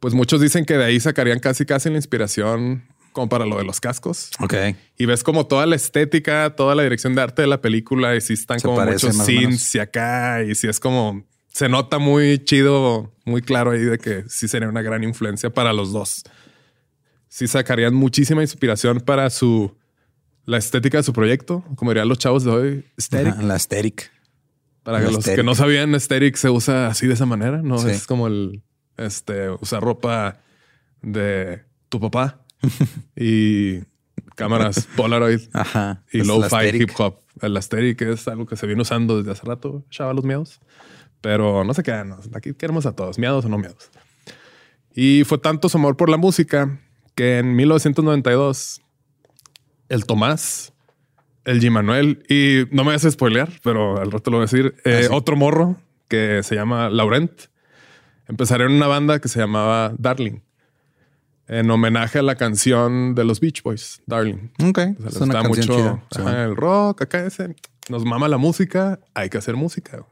pues 0.01 0.15
muchos 0.15 0.41
dicen 0.41 0.65
que 0.65 0.77
de 0.77 0.85
ahí 0.85 0.99
sacarían 0.99 1.39
casi 1.39 1.65
casi 1.65 1.91
la 1.91 1.97
inspiración 1.97 2.85
como 3.13 3.29
para 3.29 3.47
lo 3.47 3.57
de 3.59 3.65
los 3.65 3.81
cascos. 3.81 4.31
Ok. 4.41 4.55
Y 4.99 5.07
ves 5.07 5.23
como 5.23 5.47
toda 5.47 5.67
la 5.67 5.77
estética, 5.77 6.55
toda 6.57 6.75
la 6.75 6.83
dirección 6.83 7.15
de 7.15 7.23
arte 7.23 7.43
de 7.43 7.49
la 7.49 7.61
película 7.61 8.15
y 8.17 8.21
si 8.21 8.33
están 8.35 8.59
Se 8.61 8.67
como 8.67 8.81
muchos 8.85 9.17
synths 9.17 9.75
y 9.75 9.79
acá 9.79 10.43
y 10.43 10.55
si 10.55 10.67
es 10.69 10.81
como 10.81 11.25
se 11.53 11.69
nota 11.69 11.99
muy 11.99 12.39
chido, 12.45 13.13
muy 13.27 13.43
claro 13.43 13.73
ahí 13.73 13.81
de 13.81 13.99
que 13.99 14.25
sí 14.29 14.49
sería 14.49 14.69
una 14.69 14.81
gran 14.83 15.05
influencia 15.05 15.51
para 15.51 15.73
los 15.75 15.93
dos. 15.93 16.23
Sí 17.29 17.47
sacarían 17.47 17.95
muchísima 17.95 18.41
inspiración 18.43 19.01
para 19.01 19.29
su 19.31 19.77
la 20.45 20.57
estética 20.59 20.99
de 20.99 21.05
su 21.05 21.13
proyecto, 21.13 21.63
como 21.77 21.91
dirían 21.93 22.09
los 22.09 22.19
chavos 22.19 22.43
de 22.45 22.51
hoy, 22.51 22.85
aesthetic. 22.99 23.35
Ajá, 23.35 23.43
La 23.43 23.55
asteric. 23.55 24.11
Para 24.83 24.99
La 24.99 25.05
los 25.05 25.17
aesthetic. 25.19 25.37
que 25.37 25.43
no 25.45 25.55
sabían, 25.55 25.95
aesthetic 25.95 26.35
se 26.37 26.51
usa 26.51 26.89
así 26.89 27.07
de 27.07 27.15
esa 27.15 27.27
manera, 27.27 27.63
no 27.63 27.79
Sí. 27.79 27.91
es 27.91 28.07
como 28.07 28.27
el 28.27 28.63
este 28.97 29.51
usar 29.51 29.83
ropa 29.83 30.41
de 31.03 31.63
tu 31.89 32.01
papá 32.01 32.42
y 33.17 33.81
cámaras 34.35 34.89
Polaroid 34.97 35.41
Ajá. 35.53 36.03
y 36.13 36.21
aesthetic. 36.21 36.83
hip 36.83 36.91
hop. 36.99 37.17
El 37.41 37.57
aesthetic 37.57 38.03
es 38.03 38.29
algo 38.29 38.47
que 38.47 38.57
se 38.57 38.67
viene 38.67 38.83
usando 38.83 39.19
desde 39.19 39.33
hace 39.33 39.47
rato, 39.47 39.85
chava 39.91 40.13
los 40.15 40.25
miedos, 40.25 40.61
pero 41.21 41.65
no 41.65 41.75
se 41.75 41.83
quedan. 41.83 42.15
Aquí 42.35 42.55
queremos 42.55 42.87
a 42.87 42.95
todos, 42.95 43.19
miedos 43.19 43.45
o 43.45 43.49
no 43.49 43.59
miedos. 43.59 43.91
Y 44.95 45.25
fue 45.25 45.39
tanto 45.39 45.69
su 45.69 45.79
amor 45.79 45.97
por 45.97 46.09
la 46.11 46.17
música 46.19 46.79
que 47.15 47.39
en 47.39 47.57
1992 47.57 48.83
el 49.89 50.05
Tomás, 50.07 50.73
el 51.45 51.61
G. 51.61 51.71
Manuel 51.71 52.25
y 52.29 52.65
no 52.75 52.85
me 52.85 52.93
vas 52.93 53.05
a 53.05 53.11
spoilear, 53.11 53.51
pero 53.65 54.01
al 54.01 54.11
rato 54.13 54.31
lo 54.31 54.37
voy 54.39 54.45
a 54.45 54.47
decir. 54.47 54.75
eh, 54.85 55.01
Ah, 55.01 55.03
sí. 55.03 55.09
Otro 55.11 55.37
morro 55.37 55.77
que 56.09 56.43
se 56.43 56.55
llama 56.55 56.91
Laurent 56.91 57.33
empezaron 58.29 58.73
una 58.73 58.87
banda 58.87 59.19
que 59.21 59.29
se 59.29 59.39
llamaba 59.41 59.95
Darling 59.99 60.41
en 61.53 61.71
homenaje 61.71 62.19
a 62.19 62.23
la 62.23 62.35
canción 62.37 63.15
de 63.15 63.25
los 63.25 63.41
Beach 63.41 63.63
Boys, 63.63 64.01
Darling. 64.07 64.51
Ok. 64.65 64.79
O 64.79 64.81
sea, 64.81 64.89
Es 64.89 65.01
les 65.05 65.17
una 65.17 65.41
gusta 65.41 65.43
canción 65.43 65.47
mucho 65.53 65.75
chida. 65.77 66.03
ajá, 66.25 66.31
Sí. 66.31 66.41
el 66.51 66.57
rock, 66.57 67.03
acá 67.03 67.27
ese. 67.27 67.55
Nos 67.89 68.05
mama 68.05 68.29
la 68.29 68.39
música, 68.39 69.01
hay 69.15 69.29
que 69.29 69.39
hacer 69.39 69.57
música. 69.57 70.05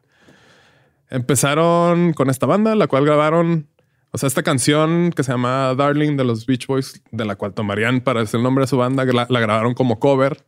Empezaron 1.08 2.12
con 2.12 2.30
esta 2.30 2.46
banda, 2.46 2.74
la 2.74 2.86
cual 2.86 3.04
grabaron, 3.04 3.66
o 4.12 4.18
sea, 4.18 4.26
esta 4.28 4.42
canción 4.42 5.12
que 5.14 5.22
se 5.24 5.32
llama 5.32 5.74
Darling 5.74 6.16
de 6.16 6.24
los 6.24 6.46
Beach 6.46 6.66
Boys, 6.66 7.02
de 7.10 7.24
la 7.24 7.34
cual 7.36 7.52
tomarían 7.52 8.00
para 8.00 8.20
el 8.20 8.42
nombre 8.42 8.62
de 8.62 8.68
su 8.68 8.76
banda, 8.76 9.04
la, 9.04 9.26
la 9.28 9.40
grabaron 9.40 9.74
como 9.74 9.98
cover, 9.98 10.44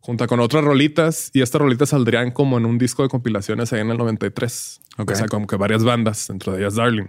junto 0.00 0.26
con 0.26 0.40
otras 0.40 0.64
rolitas, 0.64 1.30
y 1.32 1.42
estas 1.42 1.60
rolitas 1.60 1.90
saldrían 1.90 2.30
como 2.32 2.58
en 2.58 2.66
un 2.66 2.76
disco 2.78 3.02
de 3.04 3.08
compilaciones 3.08 3.72
ahí 3.72 3.80
en 3.80 3.90
el 3.90 3.98
93. 3.98 4.80
Ok. 4.98 5.10
O 5.12 5.14
sea, 5.14 5.28
como 5.28 5.46
que 5.46 5.56
varias 5.56 5.84
bandas, 5.84 6.26
dentro 6.28 6.52
de 6.52 6.60
ellas 6.60 6.74
Darling. 6.74 7.06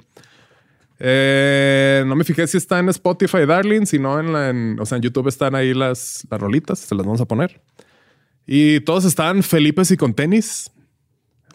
Eh, 1.00 2.04
no 2.08 2.16
me 2.16 2.24
fijé 2.24 2.48
si 2.48 2.58
está 2.58 2.80
en 2.80 2.90
Spotify 2.90 3.46
Darling, 3.46 3.86
si 3.86 4.00
no 4.00 4.20
en 4.20 4.32
la, 4.34 4.50
en- 4.50 4.78
o 4.80 4.86
sea, 4.86 4.96
en 4.98 5.02
YouTube 5.04 5.28
están 5.28 5.54
ahí 5.56 5.74
las, 5.74 6.26
las 6.30 6.40
rolitas, 6.40 6.80
se 6.80 6.96
las 6.96 7.06
vamos 7.06 7.22
a 7.22 7.26
poner. 7.26 7.62
Y 8.48 8.80
todos 8.82 9.06
están 9.06 9.44
felices 9.44 9.92
y 9.92 9.98
con 9.98 10.14
tenis. 10.14 10.72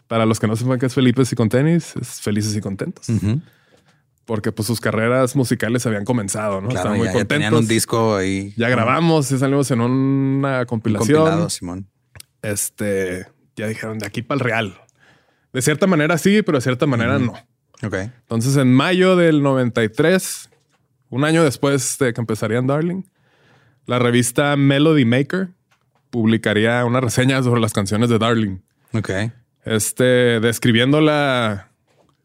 Para 0.09 0.27
los 0.27 0.41
que 0.41 0.49
no 0.49 0.57
sepan 0.57 0.79
qué 0.81 0.87
es 0.87 0.95
felices 0.95 1.33
y 1.33 1.37
con 1.37 1.49
tenis, 1.49 1.95
es 2.01 2.21
felices 2.21 2.55
y 2.57 2.61
contentos. 2.61 3.07
Porque 4.25 4.51
pues 4.53 4.67
sus 4.67 4.81
carreras 4.81 5.35
musicales 5.37 5.87
habían 5.87 6.05
comenzado, 6.05 6.61
¿no? 6.61 6.69
Claro, 6.69 6.79
Estaban 6.95 6.99
muy 6.99 7.07
ya, 7.07 7.13
ya 7.15 7.25
tenían 7.25 7.51
contentos. 7.53 7.61
un 7.61 7.69
disco 7.69 8.17
ahí. 8.17 8.53
ya 8.57 8.69
grabamos 8.69 9.31
y 9.33 9.39
salimos 9.39 9.71
en 9.71 9.81
una 9.81 10.61
un 10.61 10.67
compilación. 10.67 11.17
compilado, 11.19 11.49
Simón. 11.51 11.89
Este, 12.43 13.27
ya 13.57 13.67
dijeron 13.69 13.99
de 13.99 14.07
aquí 14.07 14.23
para 14.23 14.37
el 14.39 14.45
real. 14.45 14.81
De 15.53 15.63
cierta 15.63 15.87
manera 15.87 16.19
sí, 16.19 16.43
pero 16.43 16.59
de 16.59 16.63
cierta 16.63 16.87
manera 16.87 17.19
no. 17.19 17.35
Ok. 17.83 17.95
Entonces, 17.95 18.57
en 18.57 18.73
mayo 18.73 19.17
del 19.17 19.43
93, 19.43 20.51
un 21.09 21.25
año 21.25 21.45
después 21.45 21.99
de 21.99 22.13
que 22.13 22.21
empezarían 22.21 22.67
Darling, 22.67 23.03
la 23.87 23.99
revista 23.99 24.57
Melody 24.57 25.05
Maker 25.05 25.49
publicaría 26.11 26.85
una 26.85 27.01
reseña 27.01 27.43
sobre 27.43 27.61
las 27.61 27.73
canciones 27.73 28.11
de 28.11 28.19
Darling. 28.19 28.59
Ok. 28.93 29.11
Este, 29.65 30.41
describiéndola 30.41 31.71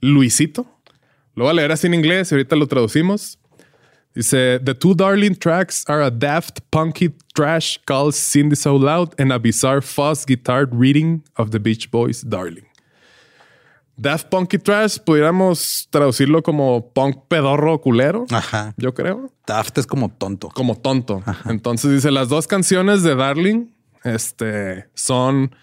Luisito. 0.02 0.66
Lo 1.36 1.46
voy 1.46 1.52
a 1.52 1.56
leer 1.56 1.72
así 1.72 1.88
en 1.88 1.94
inglés 1.94 2.32
y 2.32 2.36
ahorita 2.36 2.56
lo 2.56 2.68
traducimos. 2.68 3.40
Dice, 4.14 4.60
The 4.64 4.74
two 4.74 4.94
Darling 4.94 5.36
tracks 5.36 5.84
are 5.88 6.02
a 6.02 6.10
daft, 6.10 6.62
punky 6.72 7.14
trash 7.34 7.78
called 7.86 8.14
Cindy 8.14 8.56
So 8.56 8.78
Loud 8.78 9.14
and 9.20 9.34
a 9.34 9.38
bizarre 9.38 9.82
fuzz 9.82 10.26
guitar 10.26 10.66
reading 10.72 11.24
of 11.36 11.52
the 11.52 11.60
Beach 11.60 11.92
Boys' 11.92 12.22
Darling. 12.22 12.66
Daft 13.98 14.28
Punky 14.30 14.58
Trash, 14.58 15.00
pudiéramos 15.00 15.88
traducirlo 15.90 16.44
como 16.44 16.92
punk 16.92 17.18
pedorro 17.28 17.80
culero. 17.80 18.26
Ajá. 18.30 18.74
Yo 18.78 18.94
creo. 18.94 19.32
Daft 19.48 19.78
es 19.78 19.88
como 19.88 20.10
tonto. 20.10 20.50
Como 20.50 20.76
tonto. 20.76 21.24
Entonces 21.46 21.92
dice 21.92 22.12
las 22.12 22.30
dos 22.30 22.48
canciones 22.48 23.04
de 23.04 23.16
Darling, 23.16 23.68
este, 24.04 24.90
son 24.94 25.56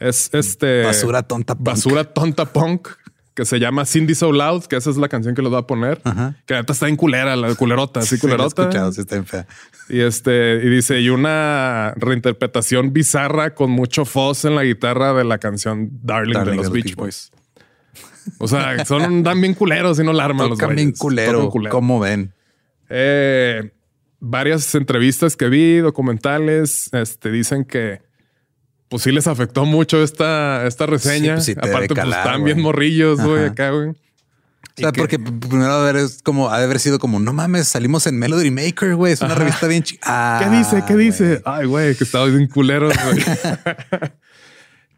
es 0.00 0.30
este 0.32 0.84
basura 0.84 1.22
tonta 1.22 1.54
punk. 1.54 1.66
basura 1.66 2.04
tonta 2.04 2.46
punk 2.46 2.88
que 3.34 3.44
se 3.44 3.60
llama 3.60 3.84
Cindy 3.84 4.16
So 4.16 4.32
Loud, 4.32 4.64
que 4.64 4.74
esa 4.74 4.90
es 4.90 4.96
la 4.96 5.08
canción 5.08 5.32
que 5.36 5.42
les 5.42 5.50
voy 5.50 5.60
a 5.60 5.62
poner. 5.62 6.00
Que 6.44 6.54
neta 6.54 6.72
está 6.72 6.88
en 6.88 6.96
culera, 6.96 7.36
la 7.36 7.54
culerota, 7.54 8.00
así 8.00 8.16
Sí, 8.16 8.26
la 8.26 8.34
culerota. 8.34 8.62
escuchado, 8.62 8.90
sí 8.92 9.00
está 9.02 9.14
bien 9.14 9.26
fea. 9.26 9.46
Y 9.88 10.00
este, 10.00 10.56
y 10.56 10.68
dice, 10.68 11.00
y 11.00 11.08
una 11.08 11.92
reinterpretación 11.96 12.92
bizarra 12.92 13.54
con 13.54 13.70
mucho 13.70 14.04
fuzz 14.04 14.44
en 14.44 14.56
la 14.56 14.64
guitarra 14.64 15.12
de 15.14 15.22
la 15.22 15.38
canción 15.38 15.88
Darling, 16.02 16.32
Darling 16.34 16.50
de 16.50 16.56
los 16.56 16.72
Beach 16.72 16.96
Boys. 16.96 17.30
O 18.38 18.48
sea, 18.48 18.84
son 18.84 19.22
dan 19.22 19.40
bien 19.40 19.54
culeros 19.54 19.98
y 19.98 20.04
no 20.04 20.12
la 20.12 20.24
arman 20.24 20.48
los 20.50 20.58
Tocan 20.58 20.74
bien 20.76 20.88
güeyes. 20.88 20.98
culero. 21.00 21.48
Culero. 21.50 21.72
¿Cómo 21.72 21.98
ven? 22.00 22.32
Eh, 22.90 23.70
varias 24.20 24.74
entrevistas 24.74 25.36
que 25.36 25.48
vi, 25.48 25.78
documentales, 25.78 26.90
este, 26.92 27.30
dicen 27.30 27.64
que 27.64 28.00
pues 28.88 29.02
sí 29.02 29.12
les 29.12 29.26
afectó 29.26 29.64
mucho 29.66 30.02
esta, 30.02 30.66
esta 30.66 30.86
reseña. 30.86 31.34
pues 31.34 31.44
sí 31.44 31.54
debe 31.54 31.68
Aparte, 31.68 31.94
pues 31.94 32.06
están 32.08 32.42
bien 32.44 32.60
morrillos, 32.62 33.20
güey, 33.20 33.44
acá, 33.44 33.70
güey. 33.70 33.88
O 33.90 34.80
sea, 34.80 34.92
que- 34.92 35.00
porque 35.00 35.18
primero 35.18 35.72
a 35.72 35.84
ver, 35.84 35.96
es 35.96 36.22
como 36.22 36.50
ha 36.50 36.58
de 36.58 36.64
haber 36.64 36.78
sido 36.78 36.98
como 36.98 37.18
no 37.20 37.32
mames, 37.32 37.68
salimos 37.68 38.06
en 38.06 38.18
Melody 38.18 38.50
Maker, 38.50 38.94
güey. 38.94 39.12
Es 39.12 39.20
una 39.20 39.32
Ajá. 39.32 39.40
revista 39.40 39.66
bien 39.66 39.82
chica. 39.82 40.40
¿Qué 40.42 40.56
dice? 40.56 40.84
¿Qué 40.86 40.96
dice? 40.96 41.42
Ay, 41.44 41.66
güey, 41.66 41.94
que 41.96 42.04
estaba 42.04 42.26
bien 42.26 42.46
culero, 42.46 42.88
güey. 42.88 43.24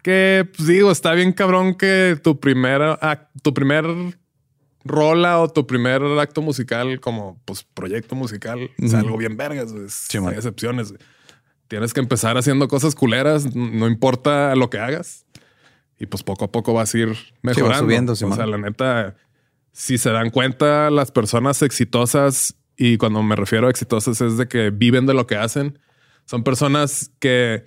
que 0.02 0.49
pues 0.57 0.69
digo, 0.69 0.90
está 0.90 1.12
bien 1.12 1.33
cabrón 1.33 1.75
que 1.75 2.19
tu 2.23 2.40
primera, 2.40 3.28
tu 3.42 3.54
primer 3.54 3.85
rola 4.85 5.40
o 5.40 5.49
tu 5.49 5.66
primer 5.66 6.02
acto 6.02 6.42
musical 6.42 7.00
como 7.00 7.40
pues 7.45 7.64
proyecto 7.75 8.14
musical 8.14 8.71
es 8.78 8.95
algo 8.95 9.16
bien 9.16 9.37
vergas. 9.37 9.73
Sí, 9.88 10.19
hay 10.19 10.35
excepciones. 10.35 10.95
Tienes 11.69 11.92
que 11.92 12.00
empezar 12.00 12.37
haciendo 12.37 12.66
cosas 12.66 12.95
culeras, 12.95 13.54
no 13.54 13.87
importa 13.87 14.54
lo 14.57 14.71
que 14.71 14.78
hagas. 14.78 15.26
Y 15.99 16.07
pues 16.07 16.23
poco 16.23 16.47
a 16.47 16.52
poco 16.52 16.73
vas 16.73 16.95
a 16.95 16.99
ir 16.99 17.16
mejorando. 17.42 17.85
subiendo, 17.85 18.12
o 18.12 18.16
sea, 18.16 18.47
la 18.47 18.57
neta, 18.57 19.16
si 19.73 19.99
se 19.99 20.11
dan 20.11 20.30
cuenta 20.30 20.90
las 20.90 21.12
personas 21.12 21.61
exitosas, 21.62 22.57
y 22.76 22.97
cuando 22.97 23.23
me 23.23 23.37
refiero 23.37 23.66
a 23.66 23.71
exitosas 23.71 24.23
es 24.23 24.38
de 24.38 24.49
que 24.49 24.71
viven 24.71 25.04
de 25.04 25.12
lo 25.12 25.26
que 25.26 25.37
hacen, 25.37 25.78
son 26.25 26.42
personas 26.42 27.12
que 27.19 27.66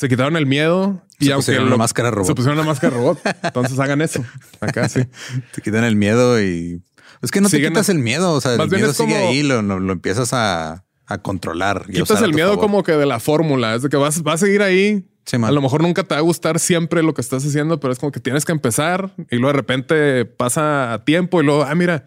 se 0.00 0.08
quitaron 0.08 0.36
el 0.36 0.46
miedo 0.46 1.02
y 1.18 1.26
Se 1.26 1.32
aunque 1.32 1.44
pusieron 1.46 1.64
lo- 1.64 1.74
una 1.74 1.76
máscara 1.84 2.10
robot. 2.10 2.26
Se 2.28 2.34
pusieron 2.34 2.58
una 2.58 2.66
máscara 2.66 2.96
robot. 2.96 3.20
Entonces 3.42 3.78
hagan 3.78 4.00
eso. 4.00 4.24
Acá 4.60 4.88
sí. 4.88 5.00
Te 5.54 5.60
quitan 5.60 5.84
el 5.84 5.96
miedo 5.96 6.40
y 6.42 6.82
es 7.22 7.30
que 7.30 7.40
no 7.42 7.50
te 7.50 7.60
quitas 7.60 7.88
el 7.90 7.98
miedo. 7.98 8.32
O 8.32 8.40
sea, 8.40 8.56
Más 8.56 8.72
el 8.72 8.78
miedo 8.78 8.92
sigue 8.94 9.12
como- 9.14 9.28
ahí, 9.28 9.42
lo, 9.42 9.60
lo- 9.60 9.78
lo 9.78 9.92
empiezas 9.92 10.32
a, 10.32 10.84
a 11.06 11.18
controlar. 11.18 11.84
y 11.88 11.98
a 11.98 12.02
Quitas 12.02 12.22
a 12.22 12.24
el 12.24 12.32
miedo 12.32 12.48
favor. 12.50 12.62
como 12.64 12.82
que 12.82 12.92
de 12.92 13.04
la 13.06 13.20
fórmula. 13.20 13.74
Es 13.74 13.82
de 13.82 13.88
que 13.90 13.96
vas, 13.98 14.22
vas 14.22 14.42
a 14.42 14.46
seguir 14.46 14.62
ahí. 14.62 15.06
Sí, 15.26 15.36
a 15.40 15.50
lo 15.52 15.60
mejor 15.60 15.82
nunca 15.82 16.02
te 16.02 16.14
va 16.14 16.18
a 16.18 16.22
gustar 16.22 16.58
siempre 16.58 17.02
lo 17.02 17.12
que 17.12 17.20
estás 17.20 17.44
haciendo, 17.44 17.78
pero 17.78 17.92
es 17.92 17.98
como 17.98 18.10
que 18.10 18.20
tienes 18.20 18.44
que 18.46 18.52
empezar 18.52 19.12
y 19.30 19.36
luego 19.36 19.48
de 19.48 19.52
repente 19.52 20.24
pasa 20.24 21.02
tiempo 21.04 21.42
y 21.42 21.44
luego, 21.44 21.62
ah, 21.64 21.74
mira, 21.74 22.04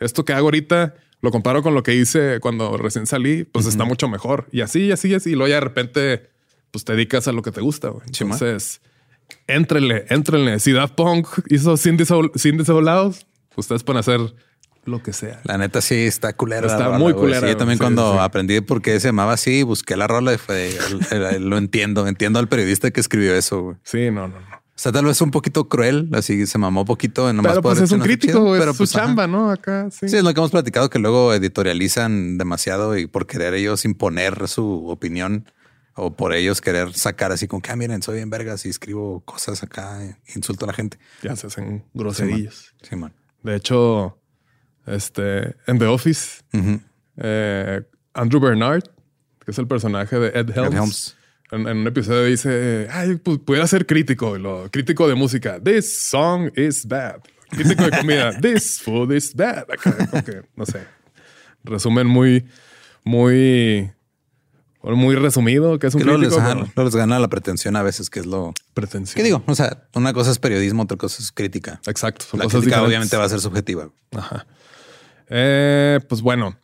esto 0.00 0.24
que 0.24 0.32
hago 0.32 0.46
ahorita 0.46 0.94
lo 1.20 1.30
comparo 1.30 1.62
con 1.62 1.74
lo 1.74 1.82
que 1.82 1.94
hice 1.94 2.40
cuando 2.40 2.76
recién 2.78 3.06
salí, 3.06 3.44
pues 3.44 3.66
está 3.66 3.84
mucho 3.84 4.08
mejor. 4.08 4.46
Y 4.50 4.62
así, 4.62 4.86
y 4.86 4.92
así, 4.92 5.08
y 5.10 5.14
así. 5.14 5.30
Y 5.30 5.34
luego 5.34 5.48
ya 5.48 5.54
de 5.56 5.60
repente, 5.60 6.30
pues 6.74 6.84
te 6.84 6.92
dedicas 6.94 7.28
a 7.28 7.32
lo 7.32 7.40
que 7.40 7.52
te 7.52 7.60
gusta. 7.60 7.90
güey. 7.90 8.02
Entonces, 8.08 8.80
éntrenle, 9.46 10.06
éntrenle. 10.08 10.58
Si 10.58 10.72
Daft 10.72 10.96
Punk 10.96 11.28
hizo 11.48 11.76
Soul 11.76 12.32
Loud, 12.84 13.14
ustedes 13.54 13.84
pueden 13.84 14.00
hacer 14.00 14.18
lo 14.84 15.00
que 15.00 15.12
sea. 15.12 15.40
La 15.44 15.56
neta 15.56 15.80
sí 15.80 15.94
está 15.94 16.32
culera. 16.32 16.66
Está 16.66 16.86
rola, 16.86 16.98
muy 16.98 17.12
güey. 17.12 17.26
culera, 17.26 17.46
Sí, 17.46 17.52
yo 17.52 17.56
también 17.56 17.78
sí, 17.78 17.80
cuando 17.84 18.14
sí. 18.14 18.18
aprendí 18.18 18.60
por 18.60 18.82
qué 18.82 18.98
se 18.98 19.06
llamaba 19.06 19.34
así, 19.34 19.62
busqué 19.62 19.96
la 19.96 20.08
rola 20.08 20.34
y 20.34 20.38
fue, 20.38 20.76
lo 21.38 21.58
entiendo. 21.58 22.08
Entiendo 22.08 22.40
al 22.40 22.48
periodista 22.48 22.90
que 22.90 22.98
escribió 22.98 23.36
eso. 23.36 23.76
Sí, 23.84 24.10
no, 24.10 24.26
no, 24.26 24.40
no. 24.40 24.56
O 24.56 24.76
sea, 24.76 24.90
tal 24.90 25.04
vez 25.04 25.20
un 25.20 25.30
poquito 25.30 25.68
cruel, 25.68 26.08
así 26.14 26.44
se 26.48 26.58
mamó 26.58 26.84
poquito. 26.84 27.30
en 27.30 27.36
nomás 27.36 27.52
Pero 27.52 27.62
pues 27.62 27.80
es 27.82 27.92
un 27.92 28.00
crítico, 28.00 28.32
chido, 28.32 28.44
güey, 28.46 28.58
pero 28.58 28.72
es 28.72 28.76
su 28.76 28.80
pues, 28.82 28.96
ajá. 28.96 29.06
chamba, 29.06 29.28
¿no? 29.28 29.52
Acá, 29.52 29.88
sí. 29.92 30.08
Sí, 30.08 30.16
es 30.16 30.24
lo 30.24 30.34
que 30.34 30.40
hemos 30.40 30.50
platicado, 30.50 30.90
que 30.90 30.98
luego 30.98 31.32
editorializan 31.32 32.36
demasiado 32.36 32.98
y 32.98 33.06
por 33.06 33.28
querer 33.28 33.54
ellos 33.54 33.84
imponer 33.84 34.48
su 34.48 34.88
opinión 34.88 35.48
o 35.94 36.14
por 36.14 36.32
ellos 36.34 36.60
querer 36.60 36.92
sacar 36.92 37.32
así 37.32 37.46
como 37.46 37.62
que, 37.62 37.70
ah, 37.70 37.76
miren, 37.76 38.02
soy 38.02 38.16
bien 38.16 38.30
vergas 38.30 38.66
y 38.66 38.68
escribo 38.68 39.20
cosas 39.20 39.62
acá, 39.62 40.00
insulto 40.34 40.64
a 40.64 40.68
la 40.68 40.74
gente. 40.74 40.98
Ya 41.22 41.36
se 41.36 41.46
hacen 41.46 41.84
groserillas. 41.94 42.74
Sí, 42.82 42.96
man. 42.96 43.12
De 43.42 43.56
hecho, 43.56 44.18
este, 44.86 45.54
en 45.66 45.78
The 45.78 45.86
Office, 45.86 46.42
eh, 47.16 47.82
Andrew 48.12 48.40
Bernard, 48.40 48.84
que 49.44 49.50
es 49.50 49.58
el 49.58 49.66
personaje 49.66 50.18
de 50.18 50.28
Ed 50.28 50.50
Helms, 50.50 50.72
Ed 50.72 50.76
Helms. 50.76 51.16
En, 51.50 51.68
en 51.68 51.76
un 51.78 51.86
episodio 51.86 52.24
dice, 52.24 52.88
ay, 52.90 53.16
pues 53.16 53.38
pudiera 53.38 53.66
ser 53.66 53.86
crítico, 53.86 54.36
lo, 54.38 54.70
crítico 54.70 55.06
de 55.06 55.14
música. 55.14 55.60
This 55.60 56.02
song 56.02 56.50
is 56.56 56.86
bad. 56.86 57.20
Crítico 57.50 57.84
de 57.84 57.90
comida. 57.90 58.32
This 58.40 58.80
food 58.80 59.12
is 59.12 59.34
bad. 59.34 59.70
Acá, 59.70 60.08
como 60.10 60.24
que, 60.24 60.42
no 60.56 60.66
sé. 60.66 60.80
Resumen 61.62 62.06
muy, 62.06 62.46
muy, 63.04 63.92
muy 64.92 65.14
resumido, 65.16 65.78
que 65.78 65.86
es 65.86 65.94
un 65.94 66.00
Que 66.00 66.04
luego 66.04 66.20
les, 66.20 66.28
crítico 66.28 66.46
pero 66.48 66.60
luego 66.76 66.84
les 66.84 66.96
gana 66.96 67.18
la 67.18 67.28
pretensión 67.28 67.74
a 67.76 67.82
veces, 67.82 68.10
que 68.10 68.20
es 68.20 68.26
lo... 68.26 68.52
pretencioso. 68.74 69.16
¿Qué 69.16 69.22
digo? 69.22 69.42
O 69.46 69.54
sea, 69.54 69.84
una 69.94 70.12
cosa 70.12 70.30
es 70.30 70.38
periodismo, 70.38 70.82
otra 70.82 70.96
cosa 70.98 71.22
es 71.22 71.32
crítica. 71.32 71.80
Exacto. 71.86 72.24
Son 72.28 72.38
La 72.38 72.44
cosas 72.44 72.60
crítica 72.60 72.76
diferentes. 72.76 72.88
obviamente 72.88 73.16
va 73.16 73.24
a 73.24 73.28
ser 73.30 73.40
subjetiva. 73.40 73.88
Ajá. 74.14 74.46
Eh, 75.28 76.00
pues 76.08 76.20
bueno, 76.20 76.56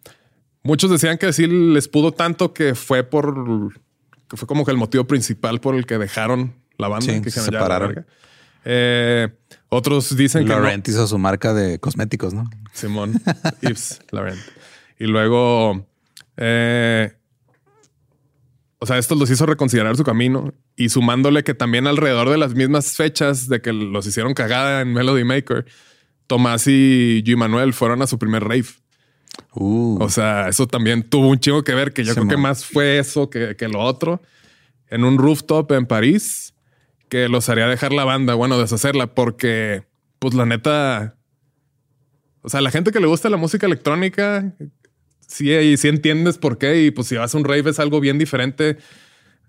muchos 0.63 0.91
decían 0.91 1.17
que 1.19 1.33
sí 1.33 1.47
les 1.47 1.89
pudo 1.89 2.13
tanto 2.13 2.53
que 2.53 2.75
fue 2.75 3.03
por 3.05 3.73
que 4.29 4.37
fue 4.37 4.47
como 4.47 4.65
que 4.65 4.71
el 4.71 4.77
motivo 4.77 5.05
principal 5.05 5.61
por 5.61 5.75
el 5.75 5.87
que 5.87 5.99
dejaron 5.99 6.55
la 6.79 6.89
banda, 6.89 7.07
Sí, 7.15 7.21
que 7.23 7.31
se 7.31 7.41
dijeron, 7.41 7.47
"Ya, 7.47 7.53
la 7.53 7.59
separaron". 7.65 7.89
verga". 7.89 8.07
Eh, 8.67 9.29
otros 9.71 10.15
dicen 10.17 10.43
que 10.45 10.51
Laurent 10.51 10.87
hizo 10.87 11.07
su 11.07 11.19
marca 11.19 11.55
de 11.55 11.79
cosméticos, 11.81 12.35
¿no? 12.35 12.43
no. 12.45 12.51
Simón 12.73 13.15
Yves 13.63 14.01
Laurent. 14.11 14.39
Y 14.99 15.05
luego, 15.07 15.87
eh, 16.37 17.17
o 18.83 18.87
sea, 18.87 18.97
esto 18.97 19.15
los 19.15 19.31
hizo 19.31 19.45
reconsiderar 19.45 19.95
su 19.97 20.05
camino 20.05 20.55
y 20.75 20.89
sumándole 20.89 21.45
que 21.45 21.53
también 21.53 21.87
alrededor 21.87 22.31
de 22.31 22.39
las 22.39 22.55
mismas 22.55 22.97
fechas 22.97 23.47
de 23.47 23.61
que 23.61 23.75
los 23.75 24.07
hicieron 24.07 24.33
cagada 24.33 24.81
en 24.81 24.95
Melody 24.95 25.23
Maker, 25.23 25.67
Tomás 26.27 26.67
y 26.67 27.23
G. 27.23 27.37
Manuel 27.37 27.75
fueron 27.75 28.01
a 28.01 28.07
su 28.07 28.19
primer 28.19 28.43
rave. 28.43 28.67
Uh, 29.53 30.03
O 30.03 30.09
sea, 30.09 30.49
eso 30.49 30.67
también 30.67 31.03
tuvo 31.03 31.29
un 31.29 31.39
chingo 31.39 31.63
que 31.63 31.75
ver, 31.75 31.93
que 31.93 32.05
yo 32.05 32.15
creo 32.15 32.27
que 32.27 32.39
más 32.39 32.65
fue 32.65 32.99
eso 32.99 33.29
que, 33.29 33.55
que 33.55 33.69
lo 33.69 33.81
otro. 33.81 34.23
En 34.89 35.05
un 35.05 35.19
rooftop 35.19 35.71
en 35.73 35.85
París, 35.85 36.55
que 37.11 37.29
los 37.29 37.51
haría 37.51 37.67
dejar 37.67 37.93
la 37.93 38.05
banda, 38.05 38.35
bueno, 38.35 38.59
deshacerla, 38.59 39.09
porque, 39.09 39.83
pues 40.19 40.33
la 40.33 40.47
neta, 40.47 41.17
o 42.41 42.49
sea, 42.49 42.63
la 42.63 42.71
gente 42.71 42.93
que 42.93 43.01
le 43.01 43.07
gusta 43.07 43.29
la 43.29 43.37
música 43.37 43.67
electrónica, 43.67 44.55
sí, 45.31 45.51
y 45.53 45.77
sí 45.77 45.89
entiendes 45.89 46.39
por 46.39 46.59
qué, 46.59 46.83
y 46.85 46.91
pues 46.91 47.09
si 47.09 47.17
vas 47.17 47.35
a 47.35 47.39
un 47.39 47.45
rave 47.45 47.71
es 47.71 47.79
algo 47.79 48.01
bien 48.01 48.19
diferente. 48.19 48.77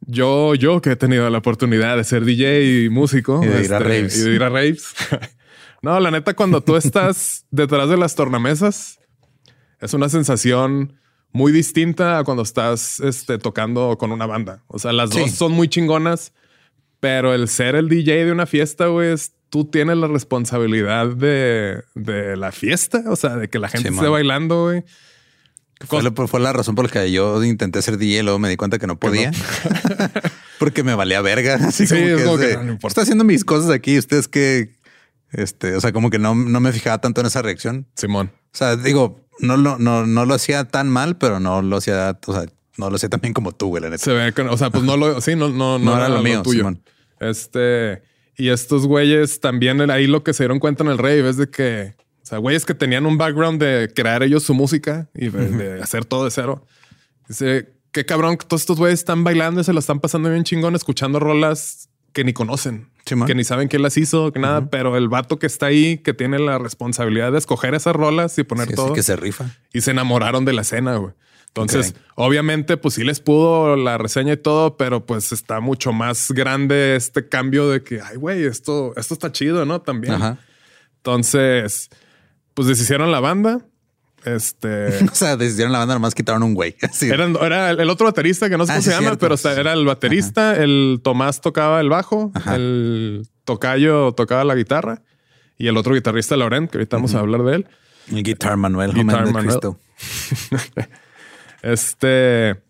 Yo, 0.07 0.55
yo 0.55 0.81
que 0.81 0.91
he 0.91 0.95
tenido 0.95 1.29
la 1.29 1.37
oportunidad 1.37 1.95
de 1.97 2.03
ser 2.03 2.25
DJ 2.25 2.85
y 2.85 2.89
músico 2.89 3.41
Y 3.43 3.47
de 3.47 3.63
ir 3.65 3.73
a 3.73 3.79
raves. 3.79 4.17
y 4.17 4.21
de 4.21 4.35
ir 4.35 4.43
a 4.43 4.49
raves. 4.49 4.93
no, 5.81 5.99
la 5.99 6.09
neta, 6.11 6.33
cuando 6.33 6.61
tú 6.61 6.75
estás 6.75 7.45
detrás 7.51 7.87
de 7.89 7.97
las 7.97 8.15
tornamesas, 8.15 8.99
es 9.79 9.93
una 9.93 10.09
sensación 10.09 10.93
muy 11.33 11.51
distinta 11.51 12.17
a 12.19 12.23
cuando 12.23 12.43
estás 12.43 12.99
este, 12.99 13.37
tocando 13.37 13.97
con 13.97 14.11
una 14.11 14.25
banda. 14.25 14.63
O 14.67 14.79
sea, 14.79 14.91
las 14.91 15.11
Sí. 15.11 15.19
dos 15.19 15.31
son 15.31 15.51
muy 15.53 15.67
chingonas, 15.69 16.33
pero 16.99 17.33
el 17.33 17.47
ser 17.47 17.75
el 17.75 17.87
DJ 17.87 18.25
de 18.25 18.31
una 18.31 18.45
fiesta, 18.47 18.87
güey, 18.87 19.11
es- 19.13 19.33
tú 19.49 19.65
tienes 19.65 19.97
la 19.97 20.07
responsabilidad 20.07 21.07
de, 21.07 21.83
de 21.93 22.37
la 22.37 22.51
fiesta. 22.51 23.03
O 23.07 23.15
sea, 23.15 23.35
de 23.35 23.49
que 23.49 23.59
la 23.59 23.67
gente 23.69 23.89
Sí, 23.89 23.93
esté 23.93 24.03
man. 24.05 24.11
bailando, 24.13 24.63
güey. 24.63 24.83
Fue, 25.87 26.03
la, 26.03 26.11
fue 26.11 26.39
la 26.39 26.53
razón 26.53 26.75
por 26.75 26.85
la 26.85 26.91
que 26.91 27.11
yo 27.11 27.43
intenté 27.43 27.81
ser 27.81 27.97
DJ 27.97 28.19
y 28.19 28.23
luego 28.23 28.39
me 28.39 28.49
di 28.49 28.57
cuenta 28.57 28.79
que 28.79 28.87
no 28.87 28.97
podía. 28.97 29.31
Porque 30.59 30.83
me 30.83 30.95
valía 30.95 31.21
verga. 31.21 31.55
Así 31.55 31.87
Sí, 31.87 31.95
como 31.95 32.05
es 32.05 32.17
que 32.17 32.23
como 32.23 32.35
es 32.35 32.41
que 32.41 32.47
de, 32.47 32.57
no, 32.57 32.71
importa. 32.73 32.87
Estoy 32.87 33.01
haciendo 33.03 33.23
mis 33.23 33.43
cosas 33.43 33.71
aquí. 33.71 33.97
Ustedes 33.97 34.27
que, 34.27 34.73
este, 35.31 35.75
o 35.75 35.81
sea, 35.81 35.91
como 35.91 36.09
que 36.09 36.19
no, 36.19 36.35
no 36.35 36.59
me 36.59 36.71
fijaba 36.71 36.99
tanto 36.99 37.21
en 37.21 37.27
esa 37.27 37.41
reacción. 37.41 37.87
Simón. 37.95 38.31
O 38.53 38.57
sea, 38.57 38.75
digo, 38.75 39.25
no 39.39 39.57
lo, 39.57 39.77
no, 39.77 40.05
no 40.05 40.25
lo 40.25 40.33
hacía 40.33 40.65
tan 40.65 40.89
mal, 40.89 41.17
pero 41.17 41.39
no 41.39 41.61
lo 41.61 41.77
hacía, 41.77 42.19
o 42.25 42.33
sea, 42.33 42.45
no 42.77 42.89
lo 42.89 42.95
hacía 42.95 43.09
tan 43.09 43.21
bien 43.21 43.33
como 43.33 43.51
tú, 43.51 43.69
güey, 43.69 43.83
la 43.83 43.89
neta. 43.89 44.03
Se 44.03 44.13
ve 44.13 44.33
o 44.49 44.57
sea, 44.57 44.69
pues 44.69 44.83
no 44.83 44.97
lo, 44.97 45.19
sí, 45.21 45.35
no, 45.35 45.49
no, 45.49 45.79
no, 45.79 45.91
No 45.91 45.97
era 45.97 46.09
lo 46.09 46.21
mío, 46.21 46.41
tuyo. 46.41 46.59
Simón. 46.59 46.81
Este, 47.19 48.03
y 48.37 48.49
estos 48.49 48.87
güeyes 48.87 49.39
también 49.39 49.89
ahí 49.91 50.07
lo 50.07 50.23
que 50.23 50.33
se 50.33 50.43
dieron 50.43 50.59
cuenta 50.59 50.83
en 50.83 50.89
el 50.89 50.97
rave 50.97 51.29
es 51.29 51.37
de 51.37 51.49
que, 51.49 51.95
sea, 52.31 52.39
güeyes 52.39 52.65
que 52.65 52.73
tenían 52.73 53.05
un 53.05 53.17
background 53.17 53.61
de 53.61 53.91
crear 53.95 54.23
ellos 54.23 54.43
su 54.43 54.53
música 54.53 55.09
y 55.13 55.29
de, 55.29 55.49
de 55.49 55.81
hacer 55.81 56.05
todo 56.05 56.25
de 56.25 56.31
cero. 56.31 56.65
Dice, 57.27 57.73
qué 57.91 58.05
cabrón 58.05 58.37
que 58.37 58.45
todos 58.45 58.61
estos 58.61 58.77
güeyes 58.77 58.99
están 58.99 59.23
bailando 59.23 59.61
y 59.61 59.63
se 59.63 59.73
lo 59.73 59.79
están 59.79 59.99
pasando 59.99 60.29
bien 60.29 60.43
chingón 60.43 60.75
escuchando 60.75 61.19
rolas 61.19 61.89
que 62.13 62.23
ni 62.23 62.33
conocen. 62.33 62.89
Simón. 63.05 63.27
que 63.27 63.33
ni 63.33 63.43
saben 63.43 63.67
quién 63.67 63.81
las 63.81 63.97
hizo, 63.97 64.31
que 64.31 64.39
nada, 64.39 64.69
pero 64.69 64.95
el 64.95 65.09
vato 65.09 65.39
que 65.39 65.47
está 65.47 65.65
ahí, 65.65 65.97
que 65.97 66.13
tiene 66.13 66.37
la 66.37 66.59
responsabilidad 66.59 67.31
de 67.31 67.39
escoger 67.39 67.73
esas 67.73 67.95
rolas 67.95 68.37
y 68.37 68.43
poner 68.43 68.67
Sí, 68.67 68.71
sí, 68.71 68.75
todo, 68.75 68.93
que 68.93 69.01
se 69.01 69.15
rifa. 69.15 69.49
y 69.73 69.81
se 69.81 69.91
enamoraron 69.91 70.45
de 70.45 70.53
la 70.53 70.61
escena, 70.61 70.95
güey. 70.97 71.13
Entonces, 71.47 71.95
obviamente, 72.15 72.77
pues 72.77 72.93
sí 72.93 73.03
les 73.03 73.19
pudo 73.19 73.75
la 73.75 73.97
reseña 73.97 74.33
y 74.33 74.37
todo, 74.37 74.77
pero 74.77 75.05
pues 75.05 75.31
está 75.33 75.59
mucho 75.59 75.91
más 75.91 76.31
grande 76.31 76.95
este 76.95 77.27
cambio 77.27 77.67
de 77.69 77.83
que, 77.83 77.99
ay, 78.01 78.15
güey, 78.17 78.45
esto, 78.45 78.93
esto 78.95 79.13
está 79.15 79.31
chido, 79.33 79.65
¿no? 79.65 79.81
También. 79.81 80.13
Ajá. 80.13 80.37
Entonces, 80.97 81.89
pues 82.53 82.67
deshicieron 82.67 83.11
la 83.11 83.19
banda. 83.19 83.59
Este. 84.23 85.03
O 85.11 85.15
sea, 85.15 85.35
decidieron 85.37 85.71
la 85.71 85.79
banda, 85.79 85.95
nomás 85.95 86.13
quitaron 86.15 86.43
un 86.43 86.53
güey. 86.53 86.75
Así. 86.81 87.09
Eran- 87.09 87.35
era 87.41 87.71
el 87.71 87.89
otro 87.89 88.05
baterista 88.05 88.49
que 88.49 88.57
no 88.57 88.65
sé 88.65 88.71
Ah, 88.71 88.75
cómo 88.75 88.81
sí, 88.83 88.89
se 88.89 88.91
llama, 88.95 89.01
cierto. 89.07 89.19
pero 89.19 89.33
o 89.35 89.37
sea, 89.37 89.53
era 89.53 89.73
el 89.73 89.85
baterista, 89.85 90.55
el 90.55 90.99
Tomás 91.03 91.41
tocaba 91.41 91.81
el 91.81 91.89
bajo, 91.89 92.31
Ajá. 92.35 92.55
el 92.55 93.27
tocayo 93.45 94.11
tocaba 94.13 94.43
la 94.43 94.55
guitarra 94.55 95.01
y 95.57 95.67
el 95.67 95.77
otro 95.77 95.93
guitarrista, 95.95 96.37
Laurent, 96.37 96.69
que 96.69 96.77
ahorita 96.77 96.97
vamos 96.97 97.15
a 97.15 97.19
hablar 97.19 97.43
de 97.43 97.55
él. 97.55 97.67
El 98.11 98.23
Guitar 98.23 98.57
Manuel, 98.57 98.93
Guitar 98.93 99.05
Guitar 99.05 99.25
de 99.25 99.31
Manuel. 99.33 99.59
Cristo. 99.59 99.79
Este 101.61 102.61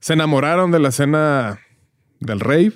se 0.00 0.12
enamoraron 0.12 0.70
de 0.70 0.78
la 0.78 0.88
escena 0.90 1.58
del 2.20 2.40
rave 2.40 2.72